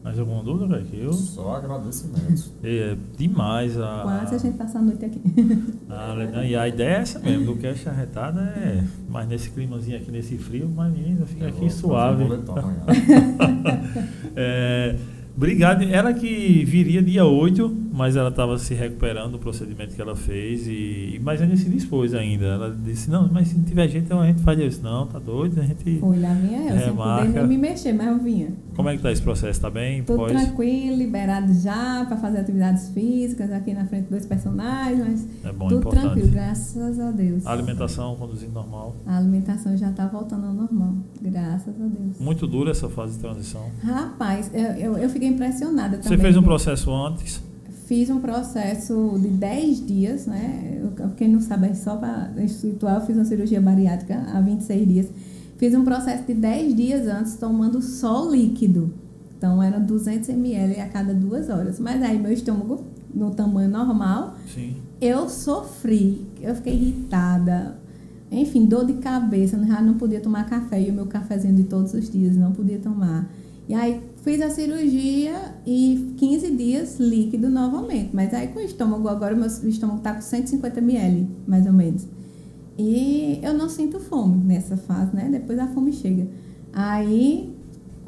Mais 0.07 0.21
alguma 0.21 0.41
dúvida, 0.41 0.79
velho? 0.79 1.05
Eu... 1.07 1.13
Só 1.13 1.57
agradecimentos. 1.57 2.53
É 2.63 2.97
demais 3.17 3.77
a. 3.77 4.03
Quase 4.03 4.37
a 4.37 4.39
gente 4.39 4.57
passa 4.57 4.79
a 4.79 4.83
noite 4.83 5.05
aqui. 5.05 5.21
a, 5.91 6.45
e 6.45 6.55
a 6.55 6.69
ideia 6.69 6.99
é 6.99 7.01
essa 7.01 7.19
mesmo, 7.19 7.47
do 7.47 7.57
cast 7.57 7.89
arretada 7.89 8.41
é. 8.41 8.85
Mas 9.09 9.27
nesse 9.27 9.51
climazinho 9.51 9.97
aqui, 9.97 10.13
nesse 10.13 10.39
frio, 10.39 10.71
mas 10.73 10.93
menina, 10.93 11.27
fica 11.27 11.47
Eu 11.47 11.49
aqui 11.49 11.69
suave. 11.69 12.23
um 12.23 12.29
boletom 12.29 12.57
amanhã. 12.57 12.85
É, 14.39 14.95
Obrigado. 15.37 15.83
Ela 15.85 16.15
que 16.15 16.65
viria 16.65 17.03
dia 17.03 17.25
8, 17.27 17.77
mas 17.93 18.17
ela 18.17 18.31
estava 18.31 18.59
se 18.59 18.73
recuperando 18.75 19.33
do 19.33 19.39
procedimento 19.39 19.95
que 19.95 20.01
ela 20.01 20.17
fez. 20.17 20.67
E, 20.67 21.21
mas 21.23 21.43
ainda 21.43 21.57
se 21.57 21.69
dispôs 21.69 22.15
ainda. 22.15 22.47
Ela 22.47 22.77
disse, 22.85 23.11
não, 23.11 23.29
mas 23.31 23.49
se 23.49 23.57
não 23.59 23.65
tiver 23.65 23.87
jeito, 23.89 24.05
então 24.07 24.21
a 24.21 24.27
gente 24.27 24.41
faz 24.43 24.59
isso. 24.59 24.83
Não, 24.83 25.07
tá 25.07 25.19
doido, 25.19 25.61
a 25.61 25.65
gente. 25.65 25.99
Foi, 26.01 26.19
lá 26.19 26.33
vinha 26.33 26.63
eu, 26.63 26.79
sem 26.79 26.87
Remarca. 26.87 27.29
nem 27.29 27.47
me 27.47 27.59
mexer, 27.59 27.93
mas 27.93 28.07
eu 28.07 28.19
vinha. 28.19 28.49
Como 28.75 28.89
é 28.89 28.97
que 28.97 29.03
tá 29.03 29.13
esse 29.13 29.23
processo? 29.23 29.61
Tá 29.61 29.71
bem? 29.71 30.03
Tudo 30.03 30.19
Pós? 30.19 30.33
tranquilo, 30.33 30.97
liberado 30.97 31.53
já 31.55 32.05
para 32.07 32.17
fazer 32.17 32.39
atividades 32.39 32.89
físicas 32.91 33.51
aqui 33.53 33.73
na 33.75 33.85
frente 33.87 34.09
dos 34.11 34.25
personagens, 34.27 35.01
mas 35.01 35.29
É 35.45 35.53
bom, 35.53 35.69
tudo 35.69 35.81
importante. 35.81 36.03
tranquilo, 36.05 36.29
graças 36.33 37.01
a 37.01 37.11
Deus. 37.11 37.47
A 37.47 37.53
alimentação 37.53 38.17
conduzindo 38.17 38.53
normal. 38.53 38.97
A 39.07 39.17
alimentação 39.19 39.77
já 39.77 39.91
está 39.91 40.07
voltando 40.07 40.47
ao 40.47 40.53
normal, 40.55 40.95
graças 41.23 41.75
a 41.81 41.87
Deus. 41.87 42.19
Muito 42.21 42.47
dura 42.47 42.71
essa 42.71 42.89
fase 42.89 43.15
de 43.15 43.21
transição. 43.21 43.63
Rapaz, 43.83 44.51
eu, 44.53 44.63
eu, 44.63 44.99
eu 44.99 45.09
fiquei 45.09 45.26
impressionada 45.29 45.97
Você 45.97 46.03
também. 46.05 46.19
fez 46.19 46.37
um 46.37 46.43
processo 46.43 46.93
antes. 46.93 47.41
Fiz 47.87 48.11
um 48.11 48.19
processo 48.21 49.17
de 49.21 49.29
10 49.29 49.87
dias, 49.87 50.27
né? 50.27 50.83
Quem 51.17 51.29
não 51.29 51.41
sabe, 51.41 51.69
é 51.69 51.75
só 51.75 51.97
para 51.97 52.33
instituir, 52.39 52.93
eu 52.93 53.01
fiz 53.03 53.17
uma 53.17 53.25
cirurgia 53.25 53.61
bariátrica 53.61 54.25
há 54.35 54.41
26 54.41 54.89
dias. 54.89 55.07
Fiz 55.57 55.75
um 55.75 55.85
processo 55.85 56.25
de 56.25 56.35
10 56.35 56.75
dias 56.77 57.07
antes, 57.07 57.37
tomando 57.37 57.81
só 57.81 58.29
líquido. 58.29 58.93
Então, 59.39 59.63
era 59.63 59.79
200 59.79 60.29
ml 60.31 60.81
a 60.81 60.89
cada 60.89 61.15
duas 61.15 61.49
horas. 61.49 61.79
Mas 61.79 62.03
aí, 62.03 62.19
meu 62.19 62.33
estômago, 62.33 62.85
no 63.15 63.31
tamanho 63.31 63.71
normal, 63.71 64.35
Sim. 64.53 64.77
eu 65.01 65.29
sofri, 65.29 66.27
eu 66.41 66.55
fiquei 66.57 66.75
irritada. 66.75 67.79
Enfim, 68.31 68.67
dor 68.67 68.85
de 68.85 68.95
cabeça, 68.95 69.57
já 69.65 69.81
não 69.81 69.95
podia 69.95 70.21
tomar 70.21 70.49
café. 70.49 70.83
E 70.83 70.91
o 70.91 70.93
meu 70.93 71.07
cafezinho 71.07 71.55
de 71.55 71.65
todos 71.65 71.95
os 71.95 72.11
dias, 72.11 72.37
não 72.37 72.51
podia 72.53 72.79
tomar. 72.79 73.31
E 73.69 73.75
aí 73.75 74.01
fiz 74.27 74.43
a 74.43 74.51
cirurgia 74.51 75.55
e 75.65 76.13
15 76.17 76.51
dias 76.51 76.99
líquido 76.99 77.49
novamente. 77.49 78.11
Mas 78.13 78.35
aí 78.35 78.49
com 78.49 78.59
o 78.59 78.63
estômago, 78.63 79.09
agora 79.09 79.35
o 79.35 79.39
meu 79.39 79.47
estômago 79.47 80.01
tá 80.01 80.15
com 80.15 80.21
150 80.21 80.81
ml, 80.81 81.29
mais 81.47 81.65
ou 81.65 81.73
menos. 81.73 82.07
E 82.77 83.39
eu 83.43 83.55
não 83.55 83.69
sinto 83.69 84.01
fome 84.01 84.43
nessa 84.45 84.77
fase, 84.77 85.15
né? 85.15 85.29
Depois 85.31 85.59
a 85.61 85.69
fome 85.69 85.93
chega. 85.93 86.27
Aí, 86.73 87.55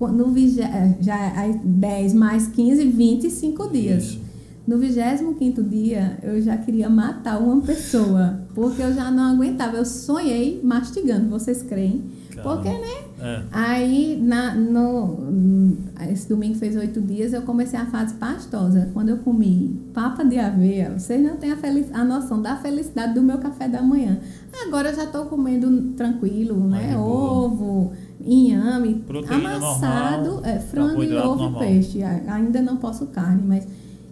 no 0.00 0.28
vigé- 0.30 0.96
já 1.00 1.14
aí 1.38 1.58
10 1.64 2.12
mais 2.14 2.48
15, 2.48 2.84
25 2.84 3.68
dias. 3.70 4.02
Isso. 4.04 4.20
No 4.66 4.76
25 4.76 5.62
dia, 5.62 6.18
eu 6.22 6.42
já 6.42 6.56
queria 6.58 6.90
matar 6.90 7.38
uma 7.40 7.60
pessoa, 7.62 8.40
porque 8.54 8.82
eu 8.82 8.92
já 8.92 9.10
não 9.10 9.22
aguentava. 9.34 9.76
Eu 9.78 9.84
sonhei 9.86 10.60
mastigando, 10.62 11.30
vocês 11.30 11.62
creem? 11.62 12.02
Porque, 12.42 12.68
né? 12.68 13.07
É. 13.20 13.42
Aí, 13.50 14.20
na, 14.22 14.54
no, 14.54 15.76
esse 16.10 16.28
domingo 16.28 16.54
fez 16.56 16.76
oito 16.76 17.00
dias, 17.00 17.32
eu 17.32 17.42
comecei 17.42 17.78
a 17.78 17.86
fase 17.86 18.14
pastosa. 18.14 18.88
Quando 18.94 19.08
eu 19.08 19.18
comi 19.18 19.80
papa 19.92 20.24
de 20.24 20.38
aveia, 20.38 20.90
vocês 20.96 21.20
não 21.22 21.36
têm 21.36 21.50
a, 21.52 21.56
felic- 21.56 21.92
a 21.92 22.04
noção 22.04 22.40
da 22.40 22.56
felicidade 22.56 23.14
do 23.14 23.22
meu 23.22 23.38
café 23.38 23.68
da 23.68 23.82
manhã. 23.82 24.18
Agora 24.66 24.90
eu 24.90 24.96
já 24.96 25.04
estou 25.04 25.26
comendo 25.26 25.92
tranquilo, 25.96 26.58
Mais 26.60 26.86
né? 26.88 26.94
boa. 26.96 27.44
Ovo, 27.44 27.92
inhame, 28.20 28.96
Proteína 29.06 29.56
amassado, 29.56 30.24
normal, 30.32 30.44
é, 30.44 30.58
frango 30.60 31.02
e 31.02 31.16
ovo 31.16 31.42
normal. 31.42 31.62
e 31.62 31.66
peixe. 31.66 32.02
Ainda 32.02 32.60
não 32.62 32.76
posso 32.76 33.06
carne, 33.06 33.42
mas 33.46 33.66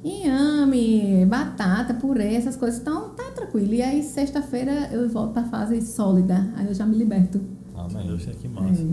inhame, 0.05 1.25
batata, 1.27 1.95
purê, 1.95 2.35
essas 2.35 2.57
coisas. 2.57 2.81
Então, 2.81 3.11
tá 3.11 3.25
tranquilo. 3.35 3.75
E 3.75 3.83
aí, 3.83 4.03
sexta-feira, 4.03 4.89
eu 4.93 5.09
volto 5.09 5.33
para 5.33 5.43
a 5.43 5.47
fase 5.47 5.81
sólida. 5.83 6.47
Aí 6.57 6.67
eu 6.67 6.75
já 6.75 6.87
me 6.87 6.97
liberto. 6.97 7.41
Amém. 7.77 8.07
Deus, 8.07 8.25
que 8.25 8.49
massa. 8.49 8.83
É. 8.83 8.87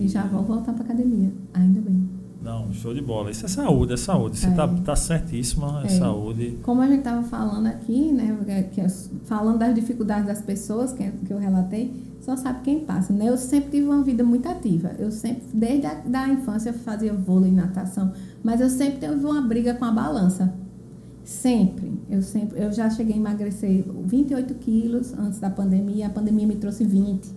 E 0.00 0.08
já 0.08 0.22
vou 0.26 0.42
voltar 0.42 0.72
para 0.72 0.84
academia. 0.84 1.32
Ainda 1.52 1.80
bem. 1.80 2.08
Não, 2.42 2.70
show 2.74 2.92
de 2.92 3.00
bola. 3.00 3.30
Isso 3.30 3.46
é 3.46 3.48
saúde, 3.48 3.94
é 3.94 3.96
saúde. 3.96 4.38
Você 4.38 4.48
É. 4.48 4.50
tá, 4.50 4.68
tá 4.68 4.94
certíssima, 4.96 5.80
é, 5.82 5.86
É. 5.86 5.88
saúde. 5.88 6.58
Como 6.62 6.82
a 6.82 6.86
gente 6.86 6.98
estava 6.98 7.22
falando 7.22 7.66
aqui, 7.68 8.12
né, 8.12 8.36
que 8.72 8.80
é- 8.82 8.88
falando 9.24 9.58
das 9.58 9.74
dificuldades 9.74 10.26
das 10.26 10.42
pessoas 10.42 10.92
que, 10.92 11.10
que 11.10 11.32
eu 11.32 11.38
relatei, 11.38 11.94
só 12.20 12.36
sabe 12.36 12.60
quem 12.62 12.80
passa, 12.80 13.12
né? 13.14 13.28
Eu 13.30 13.38
sempre 13.38 13.70
tive 13.70 13.86
uma 13.86 14.02
vida 14.02 14.22
muito 14.22 14.46
ativa. 14.46 14.90
Eu 14.98 15.10
sempre, 15.10 15.42
desde 15.54 15.86
a 15.86 15.94
da 15.94 16.28
infância, 16.28 16.68
eu 16.70 16.74
fazia 16.74 17.14
vôlei, 17.14 17.50
natação, 17.50 18.12
mas 18.42 18.60
eu 18.60 18.68
sempre 18.68 19.08
tive 19.08 19.24
uma 19.24 19.40
briga 19.40 19.72
com 19.74 19.84
a 19.86 19.90
balança. 19.90 20.52
Sempre. 21.22 21.92
Eu 22.10 22.20
sempre, 22.20 22.60
eu 22.60 22.70
já 22.72 22.90
cheguei 22.90 23.14
a 23.14 23.16
emagrecer 23.16 23.84
28 24.04 24.54
quilos 24.56 25.14
antes 25.14 25.38
da 25.38 25.48
pandemia, 25.48 26.08
a 26.08 26.10
pandemia 26.10 26.46
me 26.46 26.56
trouxe 26.56 26.84
20. 26.84 27.30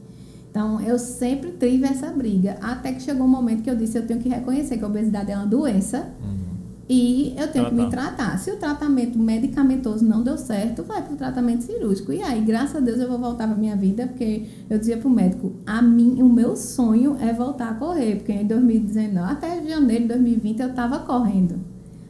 Então, 0.57 0.81
eu 0.81 0.97
sempre 0.97 1.51
tive 1.51 1.85
essa 1.85 2.07
briga, 2.11 2.57
até 2.61 2.91
que 2.91 2.99
chegou 3.03 3.27
um 3.27 3.29
momento 3.29 3.61
que 3.61 3.69
eu 3.69 3.75
disse, 3.75 3.95
eu 3.95 4.07
tenho 4.07 4.19
que 4.19 4.27
reconhecer 4.27 4.75
que 4.79 4.83
a 4.83 4.87
obesidade 4.87 5.31
é 5.31 5.37
uma 5.37 5.45
doença, 5.45 6.07
Uhum. 6.19 6.35
e 6.89 7.35
eu 7.37 7.47
tenho 7.51 7.65
que 7.67 7.75
me 7.75 7.87
Tratar. 7.91 8.15
tratar. 8.15 8.37
Se 8.39 8.49
o 8.49 8.55
tratamento 8.57 9.19
medicamentoso 9.19 10.03
não 10.03 10.23
deu 10.23 10.35
certo, 10.35 10.81
vai 10.83 11.03
para 11.03 11.13
o 11.13 11.15
tratamento 11.15 11.61
cirúrgico. 11.63 12.11
E 12.11 12.23
aí, 12.23 12.41
graças 12.41 12.75
a 12.75 12.79
Deus, 12.79 12.99
eu 12.99 13.07
vou 13.07 13.19
voltar 13.19 13.47
para 13.47 13.55
minha 13.55 13.75
vida, 13.75 14.07
porque 14.07 14.45
eu 14.67 14.79
dizia 14.79 14.97
para 14.97 15.07
o 15.07 15.11
médico, 15.11 15.51
a 15.63 15.79
mim, 15.79 16.23
o 16.23 16.27
meu 16.27 16.55
sonho 16.55 17.15
é 17.21 17.31
voltar 17.31 17.69
a 17.69 17.73
correr, 17.75 18.15
porque 18.15 18.31
em 18.31 18.47
2019, 18.47 19.31
até 19.31 19.63
janeiro 19.63 20.03
de 20.03 20.07
2020, 20.09 20.59
eu 20.59 20.69
estava 20.69 20.97
correndo. 20.99 21.55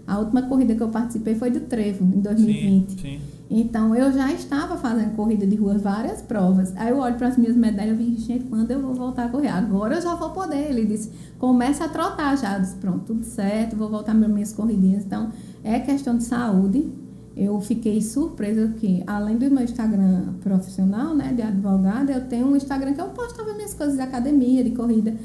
A 0.07 0.19
última 0.19 0.44
corrida 0.44 0.74
que 0.74 0.82
eu 0.82 0.88
participei 0.88 1.36
foi 1.36 1.52
do 1.52 1.60
Trevo, 1.60 2.06
em 2.06 2.22
2020. 2.22 2.91
Sim, 2.91 2.98
sim. 2.98 3.19
Então, 3.49 3.95
eu 3.95 4.11
já 4.11 4.32
estava 4.34 4.76
fazendo 4.78 5.15
corrida 5.15 5.48
de 5.48 5.56
rua, 5.56 5.78
várias 5.78 6.22
provas. 6.22 6.74
Aí 6.76 6.90
eu 6.90 6.98
olho 6.98 7.15
para 7.15 7.28
as 7.28 7.38
minhas 7.38 7.56
medalhas 7.56 7.98
e 7.99 8.03
digo, 8.03 8.19
gente, 8.19 8.44
quando 8.45 8.69
eu 8.72 8.82
vou 8.82 8.94
voltar 8.94 9.26
a 9.26 9.30
correr? 9.30 9.48
Agora 9.48 9.95
eu 9.95 10.02
já 10.02 10.15
vou 10.15 10.32
poder. 10.32 10.69
Ele 10.69 10.86
disse, 10.86 11.11
comece 11.40 11.82
a 11.82 11.88
trotar 11.88 12.38
já. 12.38 12.56
Eu 12.56 12.61
disse, 12.61 12.76
pronto, 12.76 13.06
tudo 13.06 13.24
certo, 13.24 13.76
vou 13.76 13.90
voltar 13.90 14.14
para 14.14 14.28
minhas 14.28 14.52
corridinhas. 14.52 15.06
Então, 15.06 15.30
é 15.64 15.80
questão 15.80 16.18
de 16.18 16.24
saúde. 16.24 16.91
Eu 17.38 17.61
fiquei 17.61 18.02
surpresa 18.02 18.74
que, 18.80 19.03
além 19.06 19.38
do 19.38 19.49
meu 19.49 19.64
Instagram 19.64 20.34
profissional, 20.41 21.15
né, 21.15 21.32
de 21.34 21.41
advogada, 21.41 22.11
eu 22.11 22.28
tenho 22.28 22.48
um 22.48 22.56
Instagram 22.56 22.94
que 22.94 23.02
eu 23.02 23.10
postava 23.10 23.53
minhas 23.53 23.74
coisas 23.74 23.95
de 23.95 24.02
academia, 24.02 24.64
de 24.64 24.72
corrida. 24.72 25.15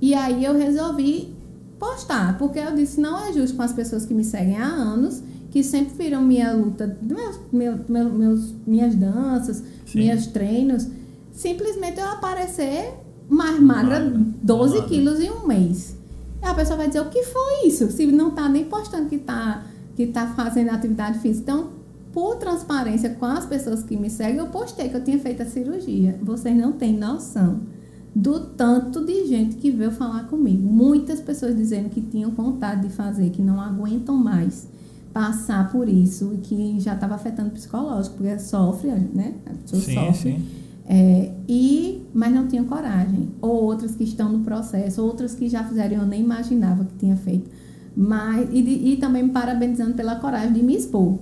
E 0.00 0.12
aí 0.12 0.44
eu 0.44 0.54
resolvi 0.58 1.34
postar, 1.78 2.36
porque 2.36 2.58
eu 2.58 2.74
disse, 2.74 3.00
não 3.00 3.18
é 3.18 3.32
justo 3.32 3.56
com 3.56 3.62
as 3.62 3.72
pessoas 3.72 4.04
que 4.04 4.12
me 4.12 4.24
seguem 4.24 4.58
há 4.58 4.66
anos, 4.66 5.22
que 5.50 5.62
sempre 5.62 5.94
viram 6.04 6.22
minha 6.22 6.52
luta, 6.52 6.98
meus, 7.02 7.38
meu, 7.52 7.78
meu- 7.88 8.10
meus, 8.10 8.54
minhas 8.66 8.94
danças, 8.94 9.62
Sim. 9.86 9.98
meus 10.06 10.26
treinos, 10.26 10.86
simplesmente 11.32 11.98
eu 12.00 12.06
aparecer 12.08 12.92
mais 13.28 13.58
magra, 13.60 14.00
Magra, 14.00 14.20
12 14.42 14.74
magra. 14.74 14.88
quilos 14.88 15.20
em 15.20 15.30
um 15.30 15.46
mês. 15.46 15.96
E 16.42 16.46
a 16.46 16.54
pessoa 16.54 16.76
vai 16.76 16.86
dizer, 16.88 17.00
o 17.00 17.08
que 17.08 17.22
foi 17.24 17.66
isso? 17.66 17.90
Se 17.90 18.06
não 18.06 18.30
tá 18.30 18.48
nem 18.48 18.64
postando 18.64 19.08
que 19.08 19.18
tá, 19.18 19.64
que 19.96 20.06
tá 20.06 20.28
fazendo 20.36 20.70
atividade 20.70 21.18
física. 21.18 21.50
Então, 21.52 21.70
por 22.12 22.36
transparência 22.36 23.10
com 23.10 23.26
as 23.26 23.44
pessoas 23.46 23.82
que 23.82 23.96
me 23.96 24.08
seguem, 24.08 24.36
eu 24.38 24.46
postei 24.46 24.88
que 24.88 24.96
eu 24.96 25.02
tinha 25.04 25.18
feito 25.18 25.42
a 25.42 25.46
cirurgia. 25.46 26.18
Vocês 26.22 26.56
não 26.56 26.72
têm 26.72 26.96
noção 26.96 27.60
do 28.14 28.40
tanto 28.40 29.04
de 29.04 29.26
gente 29.26 29.56
que 29.56 29.70
veio 29.70 29.90
falar 29.90 30.24
comigo. 30.28 30.62
Muitas 30.66 31.20
pessoas 31.20 31.54
dizendo 31.56 31.90
que 31.90 32.00
tinham 32.00 32.30
vontade 32.30 32.88
de 32.88 32.94
fazer, 32.94 33.28
que 33.30 33.42
não 33.42 33.60
aguentam 33.60 34.16
mais 34.16 34.66
passar 35.16 35.72
por 35.72 35.88
isso 35.88 36.32
e 36.34 36.36
que 36.36 36.78
já 36.78 36.92
estava 36.92 37.14
afetando 37.14 37.48
o 37.48 37.52
psicológico, 37.52 38.16
porque 38.18 38.38
sofre, 38.38 38.90
né? 38.90 39.32
A 39.46 39.54
pessoa 39.54 39.80
Sim, 39.80 39.94
sofre. 39.94 40.32
sim. 40.32 40.44
É, 40.86 41.32
e, 41.48 42.02
mas 42.12 42.34
não 42.34 42.46
tinham 42.46 42.66
coragem. 42.66 43.30
Ou 43.40 43.64
outras 43.64 43.94
que 43.94 44.04
estão 44.04 44.30
no 44.30 44.40
processo, 44.40 45.02
outras 45.02 45.34
que 45.34 45.48
já 45.48 45.64
fizeram 45.64 45.96
eu 46.02 46.06
nem 46.06 46.20
imaginava 46.20 46.84
que 46.84 46.94
tinha 46.98 47.16
feito. 47.16 47.50
Mas, 47.96 48.46
e, 48.52 48.60
de- 48.60 48.88
e 48.90 48.96
também 48.98 49.22
me 49.22 49.30
parabenizando 49.30 49.94
pela 49.94 50.16
coragem 50.16 50.52
de 50.52 50.62
me 50.62 50.76
expor. 50.76 51.02
Uhum. 51.12 51.18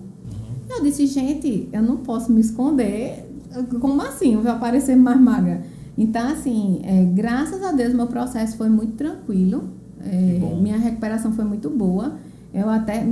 Eu 0.68 0.82
disse, 0.82 1.06
gente, 1.06 1.68
eu 1.72 1.80
não 1.80 1.98
posso 1.98 2.32
me 2.32 2.40
esconder. 2.40 3.30
Como 3.80 4.02
assim? 4.02 4.34
Eu 4.34 4.42
vou 4.42 4.50
aparecer 4.50 4.96
mais 4.96 5.20
magra. 5.20 5.62
Então, 5.96 6.26
assim, 6.32 6.80
é, 6.82 7.04
graças 7.04 7.62
a 7.62 7.70
Deus, 7.70 7.94
meu 7.94 8.08
processo 8.08 8.56
foi 8.56 8.68
muito 8.68 8.94
tranquilo. 8.94 9.68
É, 10.04 10.40
minha 10.60 10.78
recuperação 10.78 11.30
foi 11.30 11.44
muito 11.44 11.70
boa. 11.70 12.16
Eu 12.54 12.70
até, 12.70 13.04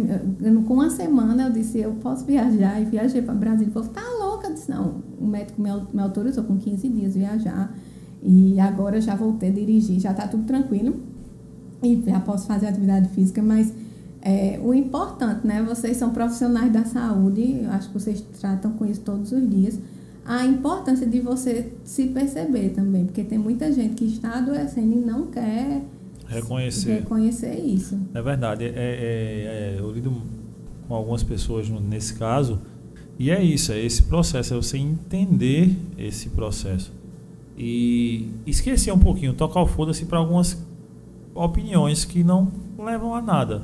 com 0.66 0.74
uma 0.74 0.88
semana, 0.88 1.42
eu 1.48 1.52
disse, 1.52 1.80
eu 1.80 1.92
posso 1.94 2.24
viajar. 2.24 2.80
E 2.80 2.84
viajei 2.84 3.20
para 3.22 3.34
Brasília. 3.34 3.68
O 3.68 3.72
povo, 3.72 3.88
tá 3.88 4.00
louca? 4.20 4.46
Eu 4.46 4.54
disse, 4.54 4.70
não. 4.70 5.02
O 5.20 5.26
médico 5.26 5.60
me, 5.60 5.68
au- 5.68 5.88
me 5.92 6.00
autorizou 6.00 6.44
com 6.44 6.56
15 6.56 6.88
dias 6.88 7.14
viajar. 7.16 7.74
E 8.22 8.60
agora 8.60 9.00
já 9.00 9.16
voltei 9.16 9.48
a 9.50 9.52
dirigir, 9.52 9.98
já 9.98 10.14
tá 10.14 10.28
tudo 10.28 10.44
tranquilo. 10.44 11.00
E 11.82 12.00
já 12.06 12.20
posso 12.20 12.46
fazer 12.46 12.68
atividade 12.68 13.08
física, 13.08 13.42
mas 13.42 13.72
é, 14.20 14.60
o 14.62 14.72
importante, 14.72 15.44
né? 15.44 15.60
Vocês 15.68 15.96
são 15.96 16.10
profissionais 16.10 16.72
da 16.72 16.84
saúde, 16.84 17.62
eu 17.64 17.70
acho 17.72 17.88
que 17.88 17.94
vocês 17.94 18.20
tratam 18.40 18.70
com 18.74 18.86
isso 18.86 19.00
todos 19.00 19.32
os 19.32 19.50
dias. 19.50 19.80
A 20.24 20.46
importância 20.46 21.04
de 21.04 21.18
você 21.18 21.72
se 21.84 22.06
perceber 22.06 22.68
também, 22.70 23.06
porque 23.06 23.24
tem 23.24 23.36
muita 23.36 23.72
gente 23.72 23.94
que 23.94 24.04
está 24.04 24.38
adoecendo 24.38 24.92
e 24.92 25.00
não 25.04 25.26
quer 25.26 25.82
Reconhecer. 26.34 26.92
reconhecer 26.94 27.54
isso. 27.54 27.98
É 28.14 28.22
verdade. 28.22 28.64
É, 28.64 28.68
é, 28.68 28.72
é, 28.74 29.76
eu 29.78 29.90
lido 29.90 30.12
com 30.88 30.94
algumas 30.94 31.22
pessoas 31.22 31.68
nesse 31.68 32.14
caso. 32.14 32.60
E 33.18 33.30
é 33.30 33.42
isso, 33.42 33.72
é 33.72 33.78
esse 33.78 34.02
processo, 34.04 34.54
é 34.54 34.56
você 34.56 34.78
entender 34.78 35.76
esse 35.98 36.30
processo. 36.30 36.92
E 37.56 38.30
esquecer 38.46 38.92
um 38.92 38.98
pouquinho, 38.98 39.34
tocar 39.34 39.60
o 39.60 39.66
foda-se 39.66 40.06
para 40.06 40.18
algumas 40.18 40.64
opiniões 41.34 42.04
que 42.04 42.24
não 42.24 42.50
levam 42.78 43.14
a 43.14 43.22
nada. 43.22 43.62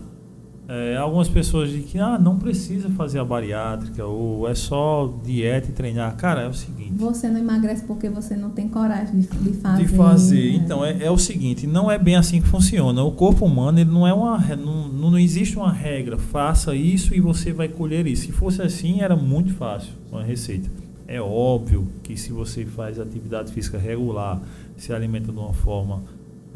É, 0.70 0.99
algumas 0.99 1.31
pessoas 1.31 1.70
dizem 1.70 1.85
que 1.85 1.99
ah, 1.99 2.19
não 2.19 2.39
precisa 2.39 2.90
fazer 2.90 3.19
a 3.19 3.24
bariátrica, 3.24 4.05
ou 4.05 4.47
é 4.47 4.55
só 4.55 5.19
dieta 5.24 5.70
e 5.70 5.73
treinar. 5.73 6.15
Cara, 6.16 6.43
é 6.43 6.47
o 6.47 6.53
seguinte. 6.53 6.93
Você 6.95 7.27
não 7.27 7.40
emagrece 7.40 7.85
porque 7.85 8.11
você 8.11 8.36
não 8.36 8.51
tem 8.51 8.69
coragem 8.69 9.20
de, 9.20 9.28
de 9.28 9.53
fazer. 9.55 9.82
De 9.86 9.89
fazer. 9.89 10.53
né? 10.53 10.57
Então, 10.62 10.85
é, 10.85 11.05
é 11.05 11.11
o 11.11 11.16
seguinte, 11.16 11.66
não 11.66 11.90
é 11.90 11.97
bem 11.97 12.16
assim 12.16 12.43
que 12.43 12.47
funciona. 12.47 13.03
O 13.03 13.12
corpo 13.12 13.47
humano, 13.47 13.81
ele 13.81 13.90
não 13.90 14.07
é 14.07 14.12
uma 14.12 14.39
não, 14.57 14.89
não 14.89 15.19
existe 15.19 15.57
uma 15.57 15.73
regra, 15.73 16.19
faça 16.19 16.74
isso 16.74 17.15
e 17.15 17.20
você 17.20 17.51
vai 17.51 17.69
colher 17.69 18.07
isso. 18.07 18.27
Se 18.27 18.32
fosse 18.32 18.61
assim, 18.61 19.01
era 19.01 19.16
muito 19.16 19.55
fácil 19.55 19.95
uma 20.12 20.23
receita. 20.23 20.69
É 21.07 21.19
óbvio 21.19 21.89
que 22.03 22.15
se 22.15 22.31
você 22.31 22.66
faz 22.66 23.01
atividade 23.01 23.51
física 23.53 23.78
regular, 23.78 24.39
se 24.77 24.93
alimenta 24.93 25.32
de 25.32 25.39
uma 25.39 25.55
forma 25.55 26.03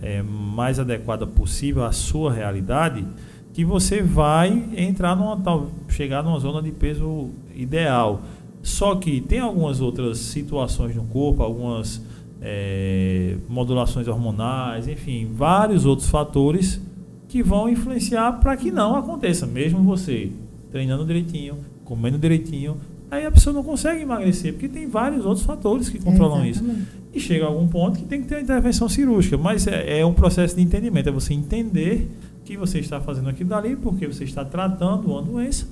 é, 0.02 0.22
mais 0.22 0.78
adequada 0.78 1.26
possível 1.26 1.82
à 1.82 1.92
sua 1.92 2.30
realidade, 2.30 3.06
que 3.52 3.64
você 3.64 4.02
vai 4.02 4.64
entrar 4.76 5.14
numa 5.14 5.36
tal, 5.36 5.68
chegar 5.88 6.22
numa 6.22 6.38
zona 6.38 6.62
de 6.62 6.70
peso 6.70 7.30
ideal. 7.54 8.22
Só 8.62 8.94
que 8.94 9.20
tem 9.20 9.40
algumas 9.40 9.80
outras 9.80 10.18
situações 10.18 10.94
no 10.96 11.04
corpo, 11.04 11.42
algumas 11.42 12.00
é, 12.40 13.36
modulações 13.48 14.08
hormonais, 14.08 14.88
enfim, 14.88 15.28
vários 15.32 15.84
outros 15.84 16.08
fatores 16.08 16.80
que 17.28 17.42
vão 17.42 17.68
influenciar 17.68 18.40
para 18.40 18.56
que 18.56 18.70
não 18.70 18.96
aconteça, 18.96 19.46
mesmo 19.46 19.82
você 19.82 20.30
treinando 20.70 21.04
direitinho, 21.04 21.58
comendo 21.84 22.18
direitinho, 22.18 22.76
aí 23.10 23.26
a 23.26 23.30
pessoa 23.30 23.52
não 23.52 23.62
consegue 23.62 24.02
emagrecer, 24.02 24.52
porque 24.54 24.68
tem 24.68 24.88
vários 24.88 25.24
outros 25.26 25.44
fatores 25.44 25.88
que 25.88 25.98
controlam 25.98 26.44
isso. 26.44 26.62
Exatamente. 26.62 26.88
E 27.14 27.20
chega 27.20 27.44
a 27.44 27.48
algum 27.48 27.68
ponto 27.68 27.98
que 27.98 28.06
tem 28.06 28.22
que 28.22 28.28
ter 28.28 28.36
uma 28.36 28.40
intervenção 28.40 28.88
cirúrgica, 28.88 29.36
mas 29.36 29.66
é, 29.66 30.00
é 30.00 30.06
um 30.06 30.14
processo 30.14 30.56
de 30.56 30.62
entendimento, 30.62 31.08
é 31.10 31.12
você 31.12 31.34
entender 31.34 32.10
que 32.52 32.58
você 32.58 32.78
está 32.78 33.00
fazendo 33.00 33.28
aquilo 33.28 33.48
dali, 33.48 33.76
porque 33.76 34.06
você 34.06 34.24
está 34.24 34.44
tratando 34.44 35.10
uma 35.10 35.22
doença, 35.22 35.66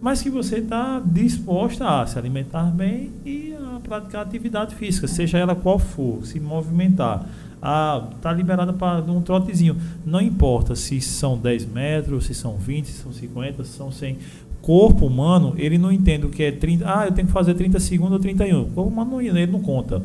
mas 0.00 0.22
que 0.22 0.30
você 0.30 0.56
está 0.56 1.00
disposta 1.04 1.86
a 1.86 2.06
se 2.06 2.18
alimentar 2.18 2.64
bem 2.70 3.10
e 3.24 3.54
a 3.54 3.80
praticar 3.80 4.22
atividade 4.22 4.74
física, 4.74 5.06
seja 5.06 5.38
ela 5.38 5.54
qual 5.54 5.78
for, 5.78 6.24
se 6.24 6.40
movimentar. 6.40 7.28
Ah, 7.60 8.08
está 8.16 8.32
liberada 8.32 8.72
para 8.72 9.00
um 9.02 9.22
trotezinho. 9.22 9.76
Não 10.04 10.20
importa 10.20 10.74
se 10.74 11.00
são 11.00 11.38
10 11.38 11.66
metros, 11.66 12.26
se 12.26 12.34
são 12.34 12.56
20, 12.56 12.86
se 12.86 13.02
são 13.02 13.12
50, 13.12 13.64
se 13.64 13.70
são 13.70 13.92
100. 13.92 14.18
Corpo 14.60 15.06
humano, 15.06 15.54
ele 15.56 15.78
não 15.78 15.92
entende 15.92 16.26
o 16.26 16.30
que 16.30 16.42
é 16.42 16.50
30. 16.50 16.84
Ah, 16.86 17.06
eu 17.06 17.12
tenho 17.12 17.26
que 17.26 17.32
fazer 17.32 17.54
30 17.54 17.78
segundos 17.78 18.14
ou 18.14 18.18
31. 18.18 18.62
O 18.62 18.66
corpo 18.66 18.90
humano 18.90 19.12
não, 19.12 19.20
ele 19.20 19.46
não 19.46 19.60
conta. 19.60 20.02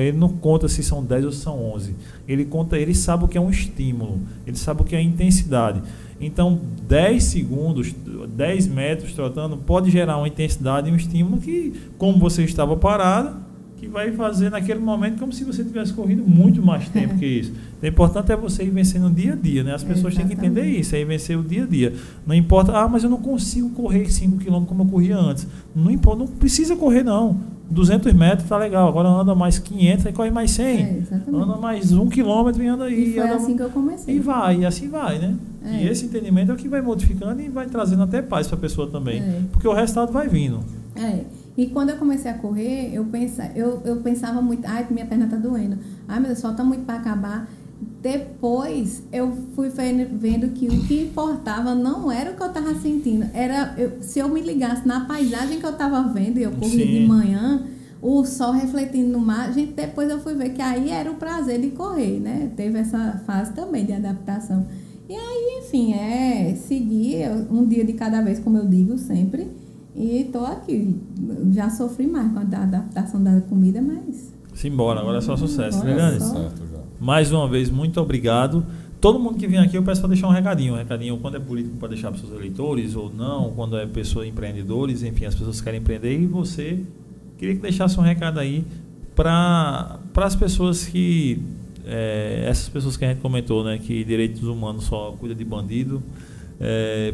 Ele 0.00 0.16
não 0.16 0.28
conta 0.28 0.68
se 0.68 0.82
são 0.82 1.02
10 1.04 1.24
ou 1.24 1.32
se 1.32 1.38
são 1.38 1.62
11. 1.72 1.94
Ele 2.26 2.44
conta, 2.44 2.78
ele 2.78 2.94
sabe 2.94 3.24
o 3.24 3.28
que 3.28 3.38
é 3.38 3.40
um 3.40 3.50
estímulo, 3.50 4.20
ele 4.46 4.56
sabe 4.56 4.82
o 4.82 4.84
que 4.84 4.96
é 4.96 5.00
intensidade. 5.00 5.82
Então, 6.20 6.60
10 6.88 7.22
segundos, 7.22 7.94
10 8.28 8.66
metros 8.68 9.12
trotando 9.12 9.56
pode 9.56 9.90
gerar 9.90 10.16
uma 10.16 10.28
intensidade 10.28 10.88
e 10.88 10.92
um 10.92 10.96
estímulo 10.96 11.38
que, 11.38 11.72
como 11.98 12.18
você 12.18 12.42
estava 12.42 12.76
parado, 12.76 13.46
que 13.76 13.86
vai 13.86 14.10
fazer 14.12 14.50
naquele 14.50 14.80
momento 14.80 15.18
como 15.18 15.32
se 15.32 15.44
você 15.44 15.62
tivesse 15.62 15.92
corrido 15.92 16.22
muito 16.26 16.62
mais 16.62 16.88
tempo 16.90 17.18
que 17.18 17.26
isso. 17.26 17.52
O 17.82 17.86
importante 17.86 18.32
é 18.32 18.36
você 18.36 18.64
ir 18.64 18.70
vencendo 18.70 19.10
dia 19.10 19.34
a 19.34 19.36
dia, 19.36 19.62
né? 19.62 19.74
As 19.74 19.84
pessoas 19.84 20.14
têm 20.14 20.26
que 20.26 20.32
entender 20.32 20.64
isso, 20.64 20.96
é 20.96 21.00
ir 21.00 21.04
vencer 21.04 21.38
o 21.38 21.42
dia 21.42 21.64
a 21.64 21.66
dia. 21.66 21.92
Não 22.26 22.34
importa, 22.34 22.72
ah, 22.72 22.88
mas 22.88 23.04
eu 23.04 23.10
não 23.10 23.20
consigo 23.20 23.68
correr 23.70 24.10
5 24.10 24.38
km 24.38 24.64
como 24.64 24.82
eu 24.82 24.86
corria 24.86 25.16
antes. 25.16 25.46
Não 25.74 25.90
importa, 25.90 26.20
não 26.20 26.26
precisa 26.26 26.74
correr 26.74 27.04
não. 27.04 27.55
200 27.68 28.12
metros 28.12 28.48
tá 28.48 28.56
legal, 28.56 28.88
agora 28.88 29.08
anda 29.08 29.34
mais 29.34 29.58
500 29.58 30.06
e 30.06 30.12
corre 30.12 30.30
mais 30.30 30.50
100. 30.52 30.64
É, 30.80 31.02
anda 31.32 31.56
mais 31.56 31.92
um 31.92 32.08
quilômetro 32.08 32.62
e 32.62 32.66
anda 32.68 32.88
E 32.88 33.12
foi 33.14 33.22
anda- 33.22 33.34
assim 33.36 33.56
que 33.56 33.62
eu 33.62 33.70
comecei. 33.70 34.14
e 34.16 34.18
vai, 34.20 34.60
e 34.60 34.66
assim 34.66 34.88
vai, 34.88 35.18
né? 35.18 35.34
É. 35.64 35.82
E 35.82 35.88
esse 35.88 36.06
entendimento 36.06 36.50
é 36.52 36.54
o 36.54 36.56
que 36.56 36.68
vai 36.68 36.80
modificando 36.80 37.40
e 37.42 37.48
vai 37.48 37.66
trazendo 37.66 38.02
até 38.04 38.22
paz 38.22 38.46
para 38.46 38.56
a 38.56 38.60
pessoa 38.60 38.88
também. 38.88 39.18
É. 39.20 39.40
Porque 39.50 39.66
o 39.66 39.72
resultado 39.72 40.12
vai 40.12 40.28
vindo. 40.28 40.60
É. 40.94 41.24
E 41.56 41.66
quando 41.68 41.88
eu 41.90 41.96
comecei 41.96 42.30
a 42.30 42.34
correr, 42.34 42.90
eu, 42.94 43.04
pensa, 43.06 43.50
eu, 43.56 43.80
eu 43.84 43.96
pensava 43.96 44.40
muito, 44.42 44.66
ai, 44.66 44.86
minha 44.90 45.06
perna 45.06 45.26
tá 45.26 45.36
doendo. 45.36 45.78
Ai, 46.06 46.18
meu 46.20 46.28
Deus, 46.28 46.40
falta 46.42 46.62
muito 46.62 46.84
para 46.84 46.96
acabar. 46.96 47.48
Depois 48.06 49.02
eu 49.12 49.32
fui 49.56 49.68
vendo, 49.68 50.52
que 50.54 50.66
o 50.68 50.84
que 50.84 51.02
importava 51.02 51.74
não 51.74 52.10
era 52.10 52.30
o 52.30 52.36
que 52.36 52.42
eu 52.42 52.50
tava 52.50 52.72
sentindo. 52.76 53.26
Era 53.34 53.74
eu- 53.76 53.94
se 54.00 54.20
eu 54.20 54.28
me 54.28 54.40
ligasse 54.40 54.86
na 54.86 55.00
paisagem 55.06 55.58
que 55.58 55.66
eu 55.66 55.72
tava 55.72 56.02
vendo, 56.12 56.38
e 56.38 56.44
eu 56.44 56.52
corria 56.52 56.86
Sim. 56.86 57.00
de 57.00 57.06
manhã, 57.06 57.64
o 58.00 58.24
sol 58.24 58.52
refletindo 58.52 59.08
no 59.10 59.18
mar, 59.18 59.52
gente, 59.52 59.72
depois 59.72 60.08
eu 60.08 60.20
fui 60.20 60.34
ver 60.34 60.50
que 60.50 60.62
aí 60.62 60.90
era 60.90 61.10
o 61.10 61.14
prazer 61.16 61.60
de 61.60 61.70
correr, 61.70 62.20
né? 62.20 62.50
Teve 62.56 62.78
essa 62.78 63.20
fase 63.26 63.52
também 63.54 63.84
de 63.84 63.92
adaptação. 63.92 64.66
E 65.08 65.14
aí, 65.14 65.60
enfim, 65.64 65.92
é 65.94 66.54
seguir 66.54 67.28
um 67.50 67.64
dia 67.66 67.84
de 67.84 67.92
cada 67.94 68.22
vez, 68.22 68.38
como 68.38 68.56
eu 68.58 68.66
digo 68.66 68.96
sempre. 68.98 69.48
E 69.96 70.28
tô 70.32 70.44
aqui. 70.44 70.94
Já 71.52 71.70
sofri 71.70 72.06
mais 72.06 72.32
com 72.32 72.38
a 72.38 72.44
da- 72.44 72.62
adaptação 72.62 73.20
da 73.22 73.40
comida, 73.42 73.80
mas. 73.82 74.32
Simbora, 74.54 75.00
agora 75.00 75.18
é 75.18 75.20
só 75.20 75.36
sucesso, 75.36 75.84
né, 75.84 75.94
Grande? 75.94 76.22
só. 76.22 76.34
Certo. 76.34 76.62
Mais 77.06 77.30
uma 77.30 77.46
vez, 77.46 77.70
muito 77.70 78.00
obrigado. 78.00 78.66
Todo 79.00 79.16
mundo 79.16 79.38
que 79.38 79.46
vem 79.46 79.60
aqui, 79.60 79.78
eu 79.78 79.82
peço 79.84 80.00
para 80.00 80.08
deixar 80.08 80.26
um 80.26 80.32
recadinho. 80.32 80.74
Um 80.74 80.76
recadinho 80.76 81.16
quando 81.18 81.36
é 81.36 81.38
político 81.38 81.76
para 81.76 81.90
deixar 81.90 82.10
para 82.10 82.18
seus 82.18 82.32
eleitores 82.32 82.96
ou 82.96 83.14
não, 83.14 83.52
quando 83.52 83.78
é 83.78 83.86
pessoa 83.86 84.26
empreendedores, 84.26 85.04
enfim, 85.04 85.24
as 85.24 85.36
pessoas 85.36 85.60
querem 85.60 85.78
empreender. 85.78 86.18
E 86.20 86.26
você, 86.26 86.80
queria 87.38 87.54
que 87.54 87.60
deixasse 87.60 87.96
um 88.00 88.02
recado 88.02 88.40
aí 88.40 88.64
para 89.14 90.00
as 90.16 90.34
pessoas 90.34 90.84
que. 90.84 91.40
é, 91.86 92.46
essas 92.48 92.68
pessoas 92.68 92.96
que 92.96 93.04
a 93.04 93.08
gente 93.10 93.20
comentou, 93.20 93.62
né? 93.62 93.78
Que 93.78 94.02
direitos 94.02 94.42
humanos 94.42 94.86
só 94.86 95.12
cuida 95.12 95.32
de 95.36 95.44
bandido. 95.44 96.02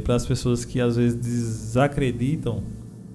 para 0.04 0.14
as 0.14 0.24
pessoas 0.24 0.64
que 0.64 0.80
às 0.80 0.96
vezes 0.96 1.20
desacreditam 1.20 2.62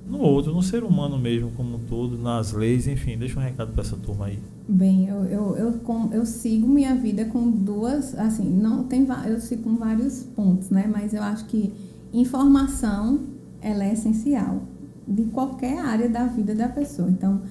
no 0.10 0.20
outro, 0.20 0.54
no 0.54 0.62
ser 0.64 0.84
humano 0.84 1.18
mesmo, 1.18 1.52
como 1.52 1.76
um 1.76 1.80
todo, 1.80 2.18
nas 2.18 2.54
leis, 2.54 2.88
enfim, 2.88 3.18
deixa 3.18 3.40
um 3.40 3.44
recado 3.44 3.72
para 3.74 3.82
essa 3.84 3.96
turma 3.98 4.26
aí. 4.28 4.40
Bem, 4.68 5.08
eu, 5.08 5.24
eu, 5.26 5.56
eu, 5.58 5.74
com- 5.80 6.10
eu 6.12 6.26
sigo 6.26 6.68
minha 6.68 6.96
vida 6.96 7.26
com 7.26 7.50
duas, 7.50 8.18
assim, 8.18 8.50
não 8.50 8.84
tem 8.84 9.06
eu 9.28 9.40
sigo 9.40 9.64
com 9.64 9.76
vários 9.76 10.24
pontos, 10.24 10.70
né? 10.70 10.90
Mas 10.92 11.14
eu 11.14 11.22
acho 11.22 11.46
que 11.46 11.74
informação 12.14 13.20
ela 13.62 13.84
é 13.84 13.94
essencial 13.94 14.64
de 15.08 15.24
qualquer 15.26 15.80
área 15.80 16.10
da 16.10 16.26
vida 16.26 16.54
da 16.54 16.68
pessoa. 16.68 17.10
Então, 17.10 17.42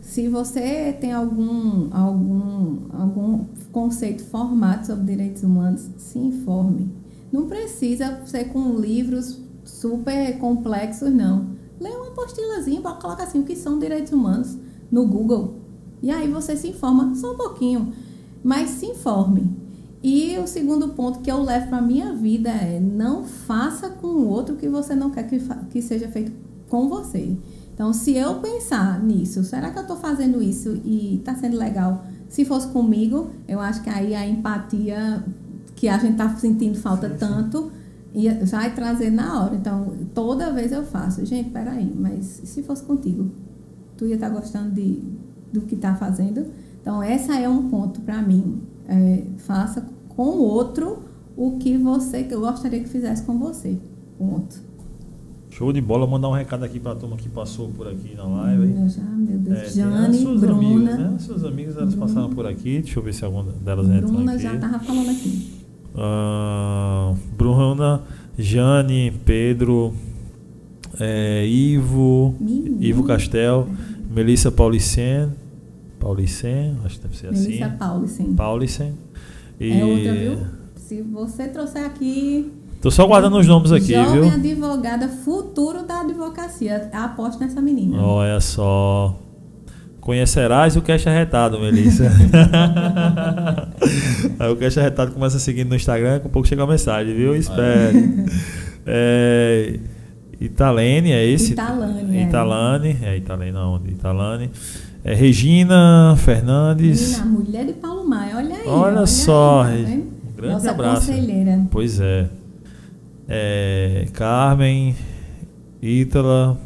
se 0.00 0.28
você 0.28 0.92
tem 1.00 1.12
algum 1.12 1.88
algum 1.92 2.78
algum 2.92 3.44
conceito 3.70 4.24
formado 4.24 4.86
sobre 4.86 5.04
direitos 5.06 5.42
humanos, 5.42 5.88
se 5.96 6.18
informe. 6.18 6.90
Não 7.32 7.46
precisa 7.46 8.20
ser 8.26 8.44
com 8.46 8.76
livros 8.78 9.40
super 9.64 10.38
complexos, 10.38 11.10
não. 11.12 11.46
Lê 11.82 11.90
uma 11.90 12.08
apostilazinha, 12.08 12.80
coloca 12.80 13.24
assim, 13.24 13.40
o 13.40 13.42
que 13.42 13.56
são 13.56 13.78
direitos 13.78 14.12
humanos 14.12 14.56
no 14.90 15.04
Google. 15.04 15.54
E 16.00 16.10
aí 16.10 16.28
você 16.28 16.56
se 16.56 16.68
informa 16.68 17.12
só 17.16 17.32
um 17.32 17.36
pouquinho, 17.36 17.92
mas 18.42 18.70
se 18.70 18.86
informe. 18.86 19.50
E 20.02 20.38
o 20.38 20.46
segundo 20.46 20.90
ponto 20.90 21.20
que 21.20 21.30
eu 21.30 21.42
levo 21.42 21.68
para 21.68 21.80
minha 21.80 22.12
vida 22.12 22.50
é 22.50 22.78
não 22.78 23.24
faça 23.24 23.88
com 23.88 24.06
o 24.06 24.28
outro 24.28 24.54
o 24.54 24.58
que 24.58 24.68
você 24.68 24.94
não 24.94 25.10
quer 25.10 25.28
que, 25.28 25.40
que 25.70 25.82
seja 25.82 26.08
feito 26.08 26.32
com 26.68 26.88
você. 26.88 27.36
Então, 27.74 27.92
se 27.92 28.12
eu 28.14 28.36
pensar 28.36 29.02
nisso, 29.02 29.42
será 29.42 29.70
que 29.70 29.78
eu 29.78 29.82
estou 29.82 29.96
fazendo 29.96 30.42
isso 30.42 30.80
e 30.84 31.16
está 31.16 31.34
sendo 31.34 31.56
legal? 31.56 32.04
Se 32.28 32.44
fosse 32.44 32.68
comigo, 32.68 33.30
eu 33.48 33.60
acho 33.60 33.82
que 33.82 33.90
aí 33.90 34.14
a 34.14 34.26
empatia 34.26 35.24
que 35.74 35.88
a 35.88 35.98
gente 35.98 36.12
está 36.12 36.28
sentindo 36.36 36.78
falta 36.78 37.10
tanto 37.10 37.72
ia, 38.14 38.44
vai 38.44 38.74
trazer 38.74 39.10
na 39.10 39.42
hora. 39.42 39.54
Então, 39.54 39.92
toda 40.14 40.52
vez 40.52 40.72
eu 40.72 40.84
faço. 40.84 41.24
Gente, 41.24 41.50
peraí, 41.50 41.92
mas 41.96 42.24
se 42.44 42.62
fosse 42.62 42.82
contigo, 42.82 43.30
tu 43.96 44.06
ia 44.06 44.14
estar 44.14 44.28
gostando 44.28 44.70
de, 44.70 45.02
do 45.52 45.62
que 45.62 45.74
está 45.74 45.94
fazendo? 45.94 46.46
Então, 46.80 47.02
essa 47.02 47.38
é 47.38 47.48
um 47.48 47.68
ponto 47.68 48.00
para 48.00 48.20
mim. 48.20 48.60
É, 48.88 49.24
faça 49.38 49.86
com 50.08 50.24
o 50.24 50.42
outro 50.42 51.04
o 51.36 51.56
que 51.58 51.76
você 51.76 52.24
que 52.24 52.34
eu 52.34 52.40
gostaria 52.40 52.80
que 52.80 52.88
fizesse 52.88 53.22
com 53.22 53.38
você. 53.38 53.78
Ponto. 54.18 54.72
Show 55.50 55.70
de 55.70 55.82
bola, 55.82 56.06
mandar 56.06 56.30
um 56.30 56.32
recado 56.32 56.64
aqui 56.64 56.80
para 56.80 56.92
a 56.92 56.96
turma 56.96 57.16
que 57.16 57.28
passou 57.28 57.68
por 57.68 57.86
aqui 57.86 58.14
na 58.16 58.24
live. 58.24 58.74
Eu 58.74 58.88
já, 58.88 59.02
meu 59.02 59.38
Deus. 59.38 59.58
É, 59.58 59.68
Jane, 59.68 60.18
suas 60.18 60.40
Bruna. 60.40 60.56
Amigas, 60.56 60.98
né? 60.98 61.12
As 61.14 61.22
suas 61.22 61.44
amigas 61.44 61.76
elas 61.76 61.94
Bruna. 61.94 62.06
passaram 62.06 62.30
por 62.30 62.46
aqui. 62.46 62.80
Deixa 62.80 62.98
eu 62.98 63.02
ver 63.02 63.12
se 63.12 63.24
alguma 63.24 63.44
delas 63.44 63.86
entram 63.86 64.14
Bruna 64.14 64.38
já 64.38 64.58
tava 64.58 64.78
falando 64.78 65.10
aqui. 65.10 65.61
Ah, 65.96 67.12
Bruna, 67.36 68.02
Jane, 68.38 69.12
Pedro, 69.24 69.92
é, 70.98 71.46
Ivo. 71.46 72.34
Ivo 72.80 73.04
Castel, 73.04 73.68
Melissa 74.10 74.50
Paulicen, 74.50 75.30
Paulicen, 76.00 76.78
acho 76.84 76.96
que 76.96 77.02
deve 77.02 77.16
ser 77.16 77.32
Melissa 77.32 77.66
assim. 77.66 77.76
Pauli, 77.78 78.08
sim. 78.08 78.34
Paulicen. 78.34 78.92
E 79.60 79.70
É 79.72 79.84
outra, 79.84 80.12
viu? 80.14 80.38
Se 80.76 81.02
você 81.02 81.48
trouxer 81.48 81.84
aqui. 81.84 82.50
Tô 82.80 82.90
só 82.90 83.06
guardando 83.06 83.38
os 83.38 83.46
nomes 83.46 83.70
aqui, 83.70 83.92
jovem 83.92 84.22
viu? 84.22 84.30
advogada, 84.30 85.08
futuro 85.08 85.84
da 85.86 86.00
advocacia. 86.00 86.90
Aposto 86.92 87.38
nessa 87.38 87.60
menina. 87.60 88.02
Olha 88.02 88.40
só. 88.40 89.16
Conhecerás 90.02 90.74
o 90.74 90.82
Cash 90.82 91.06
Arretado, 91.06 91.60
Melissa. 91.60 92.10
Aí 94.36 94.50
o 94.50 94.56
Cash 94.56 94.76
Arretado 94.76 95.12
começa 95.12 95.38
seguindo 95.38 95.68
no 95.68 95.76
Instagram, 95.76 96.18
com 96.18 96.28
pouco 96.28 96.48
chega 96.48 96.64
a 96.64 96.66
mensagem, 96.66 97.14
viu? 97.14 97.36
Espere. 97.36 98.26
É, 98.84 99.78
Italene, 100.40 101.12
é 101.12 101.24
esse? 101.24 101.52
Italane, 101.52 102.18
é. 102.18 102.22
Italane, 102.24 102.98
é 103.00 103.16
Italene, 103.16 103.52
não, 103.52 103.80
Italane. 103.86 104.50
É 105.04 105.14
Regina 105.14 106.16
Fernandes. 106.18 107.20
Menina, 107.20 107.38
mulher 107.38 107.64
de 107.66 107.72
Paulo 107.74 108.04
Maia, 108.04 108.38
olha 108.38 108.56
aí. 108.56 108.66
Olha 108.66 109.06
só, 109.06 109.62
aí, 109.62 109.84
tá 109.84 109.90
um 109.90 110.36
grande 110.36 110.54
Nossa 110.54 110.70
abraço. 110.72 111.06
conselheira. 111.12 111.60
Pois 111.70 112.00
é. 112.00 112.28
É, 113.28 114.06
Carmen, 114.12 114.96
Ítala, 115.80 116.58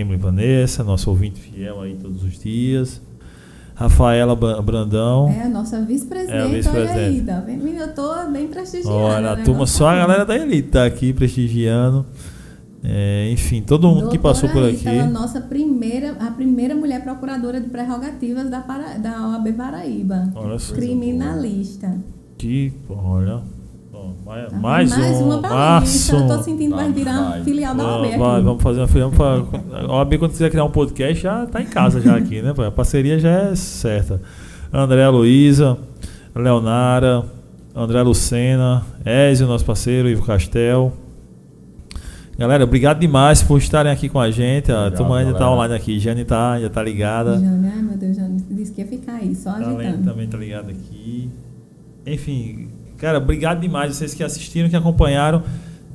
Emily 0.00 0.16
Vanessa, 0.16 0.82
nosso 0.82 1.10
ouvinte 1.10 1.40
fiel 1.40 1.80
aí 1.80 1.94
todos 1.94 2.22
os 2.22 2.38
dias. 2.38 3.00
Rafaela 3.74 4.36
Brandão. 4.36 5.30
É 5.30 5.44
a 5.44 5.48
nossa 5.48 5.80
vice-presidente, 5.80 6.66
É, 6.66 6.70
a 6.70 6.72
olha 6.72 6.92
aí, 6.92 7.22
tá 7.22 7.40
vendo? 7.40 7.66
Eu 7.66 7.94
tô 7.94 8.30
bem 8.30 8.46
prestigiada. 8.46 8.94
Olha, 8.94 9.30
a 9.30 9.36
né? 9.36 9.42
turma, 9.42 9.66
só 9.66 9.88
a 9.88 9.96
galera 9.96 10.26
da 10.26 10.36
Elite 10.36 10.68
tá 10.68 10.84
aqui 10.84 11.14
prestigiando. 11.14 12.04
É, 12.84 13.30
enfim, 13.30 13.62
todo 13.62 13.88
mundo 13.88 14.10
que 14.10 14.18
Doutora 14.18 14.34
passou 14.34 14.48
por 14.50 14.64
aqui. 14.64 14.80
Ítala, 14.80 15.04
nossa 15.04 15.40
primeira, 15.40 16.12
a 16.20 16.30
primeira 16.30 16.74
mulher 16.74 17.02
procuradora 17.02 17.58
de 17.58 17.68
prerrogativas 17.68 18.50
da, 18.50 18.60
Para, 18.60 18.98
da 18.98 19.28
OAB 19.28 19.52
Paraíba. 19.52 20.30
Olha. 20.34 20.58
Criminalista. 20.74 21.98
Que, 22.36 22.72
olha. 22.88 23.40
Mais, 24.30 24.50
Tá 24.50 24.56
mais, 24.58 24.96
vendo? 24.96 25.16
um. 25.16 25.24
uma 25.26 25.38
pra 25.40 25.50
mais 25.50 25.82
lista. 25.92 26.16
Eu 26.16 26.26
tô 26.28 26.34
um. 26.34 26.42
sentindo 26.42 26.70
que 26.70 26.76
vai 26.82 26.92
virar 26.92 27.30
vai. 27.30 27.42
filial 27.44 27.74
da 27.74 27.84
OAB 27.84 28.18
Vai, 28.18 28.42
vamos 28.42 28.62
fazer 28.62 28.80
uma 28.80 28.88
filial. 28.88 29.10
A 29.88 29.92
OAB, 29.96 30.18
quando 30.18 30.30
quiser 30.30 30.50
criar 30.50 30.64
um 30.64 30.70
podcast, 30.70 31.22
já 31.22 31.46
tá 31.46 31.60
em 31.60 31.66
casa 31.66 32.00
já 32.00 32.16
aqui, 32.16 32.40
né? 32.40 32.54
A 32.66 32.70
parceria 32.70 33.18
já 33.18 33.28
é 33.30 33.54
certa. 33.56 34.20
André 34.72 35.08
Luiza, 35.08 35.76
Leonara, 36.34 37.24
André 37.74 38.02
Lucena, 38.02 38.82
Ézio, 39.04 39.46
nosso 39.48 39.64
parceiro, 39.64 40.08
Ivo 40.08 40.24
Castel. 40.24 40.92
Galera, 42.38 42.64
obrigado 42.64 42.98
demais 43.00 43.42
por 43.42 43.58
estarem 43.58 43.92
aqui 43.92 44.08
com 44.08 44.18
a 44.18 44.30
gente. 44.30 44.72
A 44.72 44.76
Obrigado, 44.86 44.96
turma 44.96 45.18
ainda 45.18 45.32
tá 45.32 45.40
galera. 45.40 45.56
online 45.56 45.74
aqui. 45.74 45.98
Jane 45.98 46.24
tá, 46.24 46.58
já 46.58 46.70
tá 46.70 46.82
ligada. 46.82 47.34
Jane, 47.38 47.68
ai 47.68 47.82
meu 47.82 47.98
Deus, 47.98 48.16
Jane 48.16 48.42
disse 48.50 48.72
que 48.72 48.80
ia 48.80 48.86
ficar 48.86 49.16
aí, 49.16 49.34
só 49.34 49.52
Talene 49.52 49.76
agitando. 49.86 50.04
também 50.10 50.26
tá 50.26 50.38
ligado 50.38 50.70
aqui. 50.70 51.28
Enfim, 52.06 52.68
cara, 53.00 53.18
obrigado 53.18 53.60
demais 53.60 53.96
vocês 53.96 54.14
que 54.14 54.22
assistiram, 54.22 54.68
que 54.68 54.76
acompanharam. 54.76 55.42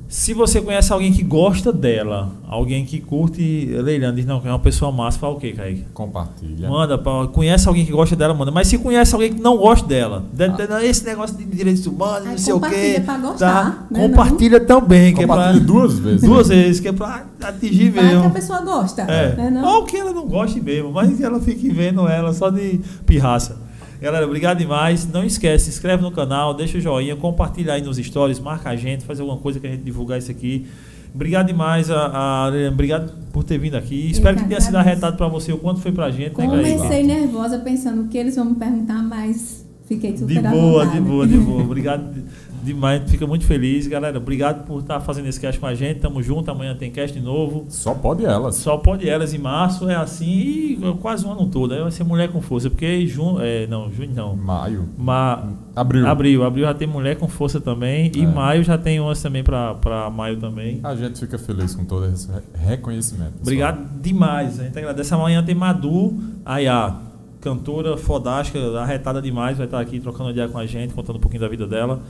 Se 0.08 0.32
você 0.32 0.60
conhece 0.60 0.92
alguém 0.92 1.12
que 1.12 1.24
gosta 1.24 1.72
dela, 1.72 2.30
alguém 2.46 2.84
que 2.84 3.00
curte 3.00 3.66
Leilani, 3.82 4.14
diz 4.14 4.24
não, 4.24 4.40
que 4.40 4.46
é 4.46 4.50
uma 4.52 4.58
pessoa 4.60 4.92
massa, 4.92 5.18
fala 5.18 5.34
o 5.34 5.40
quê, 5.40 5.50
Kaique? 5.52 5.84
Compartilha. 5.92 6.68
Manda, 6.70 6.96
pra, 6.96 7.26
conhece 7.26 7.66
alguém 7.66 7.84
que 7.84 7.90
gosta 7.90 8.14
dela, 8.14 8.32
manda. 8.32 8.52
Mas 8.52 8.68
se 8.68 8.78
conhece 8.78 9.12
alguém 9.16 9.34
que 9.34 9.40
não 9.40 9.56
gosta 9.56 9.84
dela, 9.84 10.22
de- 10.32 10.48
de- 10.48 10.86
esse 10.86 11.04
negócio 11.04 11.36
de 11.36 11.44
direitos 11.44 11.84
humanos, 11.88 12.24
Aí 12.24 12.30
não 12.30 12.38
sei 12.38 12.52
o 12.52 12.60
quê. 12.60 12.66
compartilha 12.68 13.00
pra 13.00 13.18
gostar, 13.18 13.86
né, 13.90 14.00
compartilha 14.08 14.60
também, 14.60 15.12
que 15.12 15.24
é 15.24 15.26
pra, 15.26 15.34
Compartilha 15.36 15.64
duas 15.66 15.98
vezes. 15.98 16.22
duas 16.22 16.48
vezes, 16.48 16.80
que 16.80 16.86
é 16.86 16.92
pra 16.92 17.24
atingir 17.42 17.90
Vai 17.90 18.04
que 18.04 18.10
a 18.14 18.16
mesmo. 18.18 18.30
pessoa 18.30 18.60
gosta. 18.60 19.02
É. 19.02 19.34
Né, 19.34 19.50
não? 19.50 19.64
Ou 19.68 19.84
que 19.86 19.96
ela 19.96 20.12
não 20.12 20.28
goste 20.28 20.60
mesmo, 20.60 20.92
mas 20.92 21.16
que 21.16 21.24
ela 21.24 21.40
fique 21.40 21.68
vendo 21.68 22.06
ela 22.06 22.32
só 22.32 22.48
de 22.48 22.80
pirraça. 23.04 23.65
Galera, 24.06 24.24
obrigado 24.24 24.58
demais. 24.58 25.04
Não 25.04 25.24
esquece, 25.24 25.64
se 25.64 25.70
inscreve 25.70 26.00
no 26.00 26.12
canal, 26.12 26.54
deixa 26.54 26.78
o 26.78 26.80
joinha, 26.80 27.16
compartilha 27.16 27.72
aí 27.72 27.82
nos 27.82 27.96
stories, 27.96 28.38
marca 28.38 28.70
a 28.70 28.76
gente, 28.76 29.04
faz 29.04 29.18
alguma 29.18 29.36
coisa 29.36 29.58
que 29.58 29.66
a 29.66 29.70
gente 29.70 29.82
divulgar 29.82 30.16
isso 30.16 30.30
aqui. 30.30 30.64
Obrigado 31.12 31.48
demais, 31.48 31.90
a, 31.90 32.46
a- 32.46 32.50
obrigado 32.70 33.12
por 33.32 33.42
ter 33.42 33.58
vindo 33.58 33.74
aqui. 33.76 34.08
Espero 34.08 34.36
que 34.36 34.44
tenha 34.44 34.60
sido 34.60 34.76
arretado 34.76 35.16
pra 35.16 35.26
você 35.26 35.52
o 35.52 35.58
quanto 35.58 35.80
foi 35.80 35.90
pra 35.90 36.08
gente, 36.12 36.38
né? 36.38 36.46
Comecei 36.46 37.02
nervosa 37.02 37.58
pensando 37.58 38.02
o 38.02 38.06
que 38.06 38.16
eles 38.16 38.36
vão 38.36 38.44
me 38.44 38.54
perguntar, 38.54 39.02
mas 39.02 39.66
fiquei 39.86 40.16
super 40.16 40.32
De 40.40 40.40
boa, 40.40 40.86
de 40.86 41.00
boa, 41.00 41.26
de 41.26 41.38
boa. 41.38 41.62
Obrigado 41.64 42.14
demais, 42.62 43.10
fica 43.10 43.26
muito 43.26 43.44
feliz. 43.44 43.86
Galera, 43.86 44.18
obrigado 44.18 44.64
por 44.66 44.80
estar 44.80 45.00
fazendo 45.00 45.26
esse 45.28 45.40
cast 45.40 45.58
com 45.60 45.66
a 45.66 45.74
gente. 45.74 46.00
Tamo 46.00 46.22
junto, 46.22 46.50
amanhã 46.50 46.74
tem 46.74 46.90
cast 46.90 47.16
de 47.18 47.24
novo. 47.24 47.66
Só 47.68 47.94
pode 47.94 48.24
elas. 48.24 48.56
Só 48.56 48.76
pode 48.76 49.08
elas 49.08 49.32
em 49.34 49.38
março, 49.38 49.88
é 49.88 49.94
assim, 49.96 50.26
e 50.26 50.78
quase 51.00 51.24
um 51.26 51.32
ano 51.32 51.46
todo. 51.46 51.74
Aí 51.74 51.80
vai 51.82 51.90
ser 51.90 52.04
mulher 52.04 52.30
com 52.30 52.40
força, 52.40 52.68
porque 52.70 53.06
junho. 53.06 53.38
É, 53.40 53.66
não, 53.66 53.90
junho 53.92 54.10
não. 54.14 54.34
Maio. 54.36 54.88
Ma, 54.98 55.44
Abril. 55.74 56.06
abril. 56.06 56.44
Abril 56.44 56.64
já 56.64 56.74
tem 56.74 56.88
mulher 56.88 57.16
com 57.16 57.28
força 57.28 57.60
também. 57.60 58.10
E 58.14 58.22
É. 58.22 58.26
maio 58.26 58.62
já 58.64 58.76
tem 58.78 58.98
umas 59.00 59.20
também 59.22 59.42
pra, 59.44 59.74
pra 59.74 60.08
maio 60.10 60.36
também. 60.38 60.80
A 60.82 60.94
gente 60.94 61.18
fica 61.20 61.38
feliz 61.38 61.74
com 61.74 61.84
todo 61.84 62.06
esse 62.06 62.28
re- 62.30 62.40
reconhecimento. 62.54 63.32
pessoal. 63.32 63.42
Obrigado 63.42 64.00
demais. 64.00 64.58
A 64.60 64.64
gente 64.64 64.78
agradece. 64.78 65.12
Amanhã 65.14 65.42
tem 65.42 65.54
Madu 65.54 66.14
Ayá, 66.44 66.94
cantora 67.40 67.96
fodástica, 67.96 68.58
arretada 68.80 69.20
demais, 69.20 69.56
vai 69.56 69.66
estar 69.66 69.80
aqui 69.80 70.00
trocando 70.00 70.30
ideia 70.30 70.48
com 70.48 70.58
a 70.58 70.66
gente, 70.66 70.94
contando 70.94 71.16
um 71.16 71.20
pouquinho 71.20 71.40
da 71.40 71.48
vida 71.48 71.66
dela. 71.66 72.00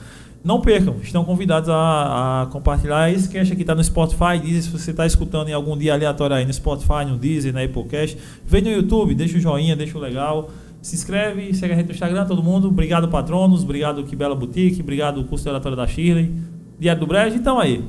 Não 0.47 0.61
percam, 0.61 0.95
estão 1.03 1.25
convidados 1.25 1.69
a, 1.69 2.43
a 2.43 2.47
compartilhar. 2.47 3.11
Esse 3.11 3.29
cast 3.29 3.53
aqui 3.53 3.63
está 3.63 3.75
no 3.75 3.83
Spotify, 3.83 4.39
Deezer, 4.41 4.63
se 4.63 4.71
você 4.71 4.93
está 4.93 5.05
escutando 5.05 5.49
em 5.49 5.53
algum 5.53 5.77
dia 5.77 5.93
aleatório 5.93 6.37
aí 6.37 6.47
no 6.47 6.53
Spotify, 6.53 7.05
no 7.05 7.17
Deezer, 7.17 7.53
na 7.53 7.65
Applecast, 7.65 8.17
vem 8.47 8.63
no 8.63 8.71
YouTube, 8.71 9.13
deixa 9.17 9.37
o 9.39 9.41
joinha, 9.41 9.75
deixa 9.75 9.99
o 9.99 10.01
legal. 10.01 10.49
Se 10.81 10.95
inscreve, 10.95 11.53
segue 11.53 11.73
a 11.75 11.77
gente 11.77 11.87
no 11.87 11.93
Instagram, 11.93 12.27
todo 12.27 12.45
mundo. 12.45 12.69
Obrigado, 12.69 13.09
patronos. 13.09 13.65
Obrigado, 13.65 14.05
Que 14.05 14.15
Bela 14.15 14.37
Boutique. 14.37 14.81
Obrigado, 14.83 15.25
curso 15.25 15.43
de 15.43 15.51
oratória 15.51 15.75
da 15.77 15.85
Shirley. 15.85 16.33
Diário 16.79 17.01
do 17.01 17.09
Brejo. 17.09 17.35
Então 17.35 17.59
aí, 17.59 17.83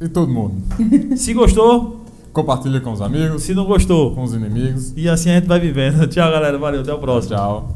E 0.00 0.08
todo 0.08 0.30
mundo. 0.32 0.54
se 1.18 1.34
gostou, 1.34 2.04
Compartilha 2.32 2.80
com 2.80 2.92
os 2.92 3.02
amigos, 3.02 3.42
se 3.42 3.54
não 3.54 3.64
gostou, 3.64 4.14
com 4.14 4.22
os 4.22 4.32
inimigos. 4.32 4.92
e 4.96 5.08
assim 5.08 5.30
a 5.30 5.34
gente 5.34 5.48
vai 5.48 5.58
vivendo. 5.58 6.06
Tchau, 6.06 6.30
galera. 6.30 6.56
Valeu. 6.56 6.82
Até 6.82 6.94
o 6.94 6.98
próximo. 6.98 7.34
Tchau. 7.34 7.74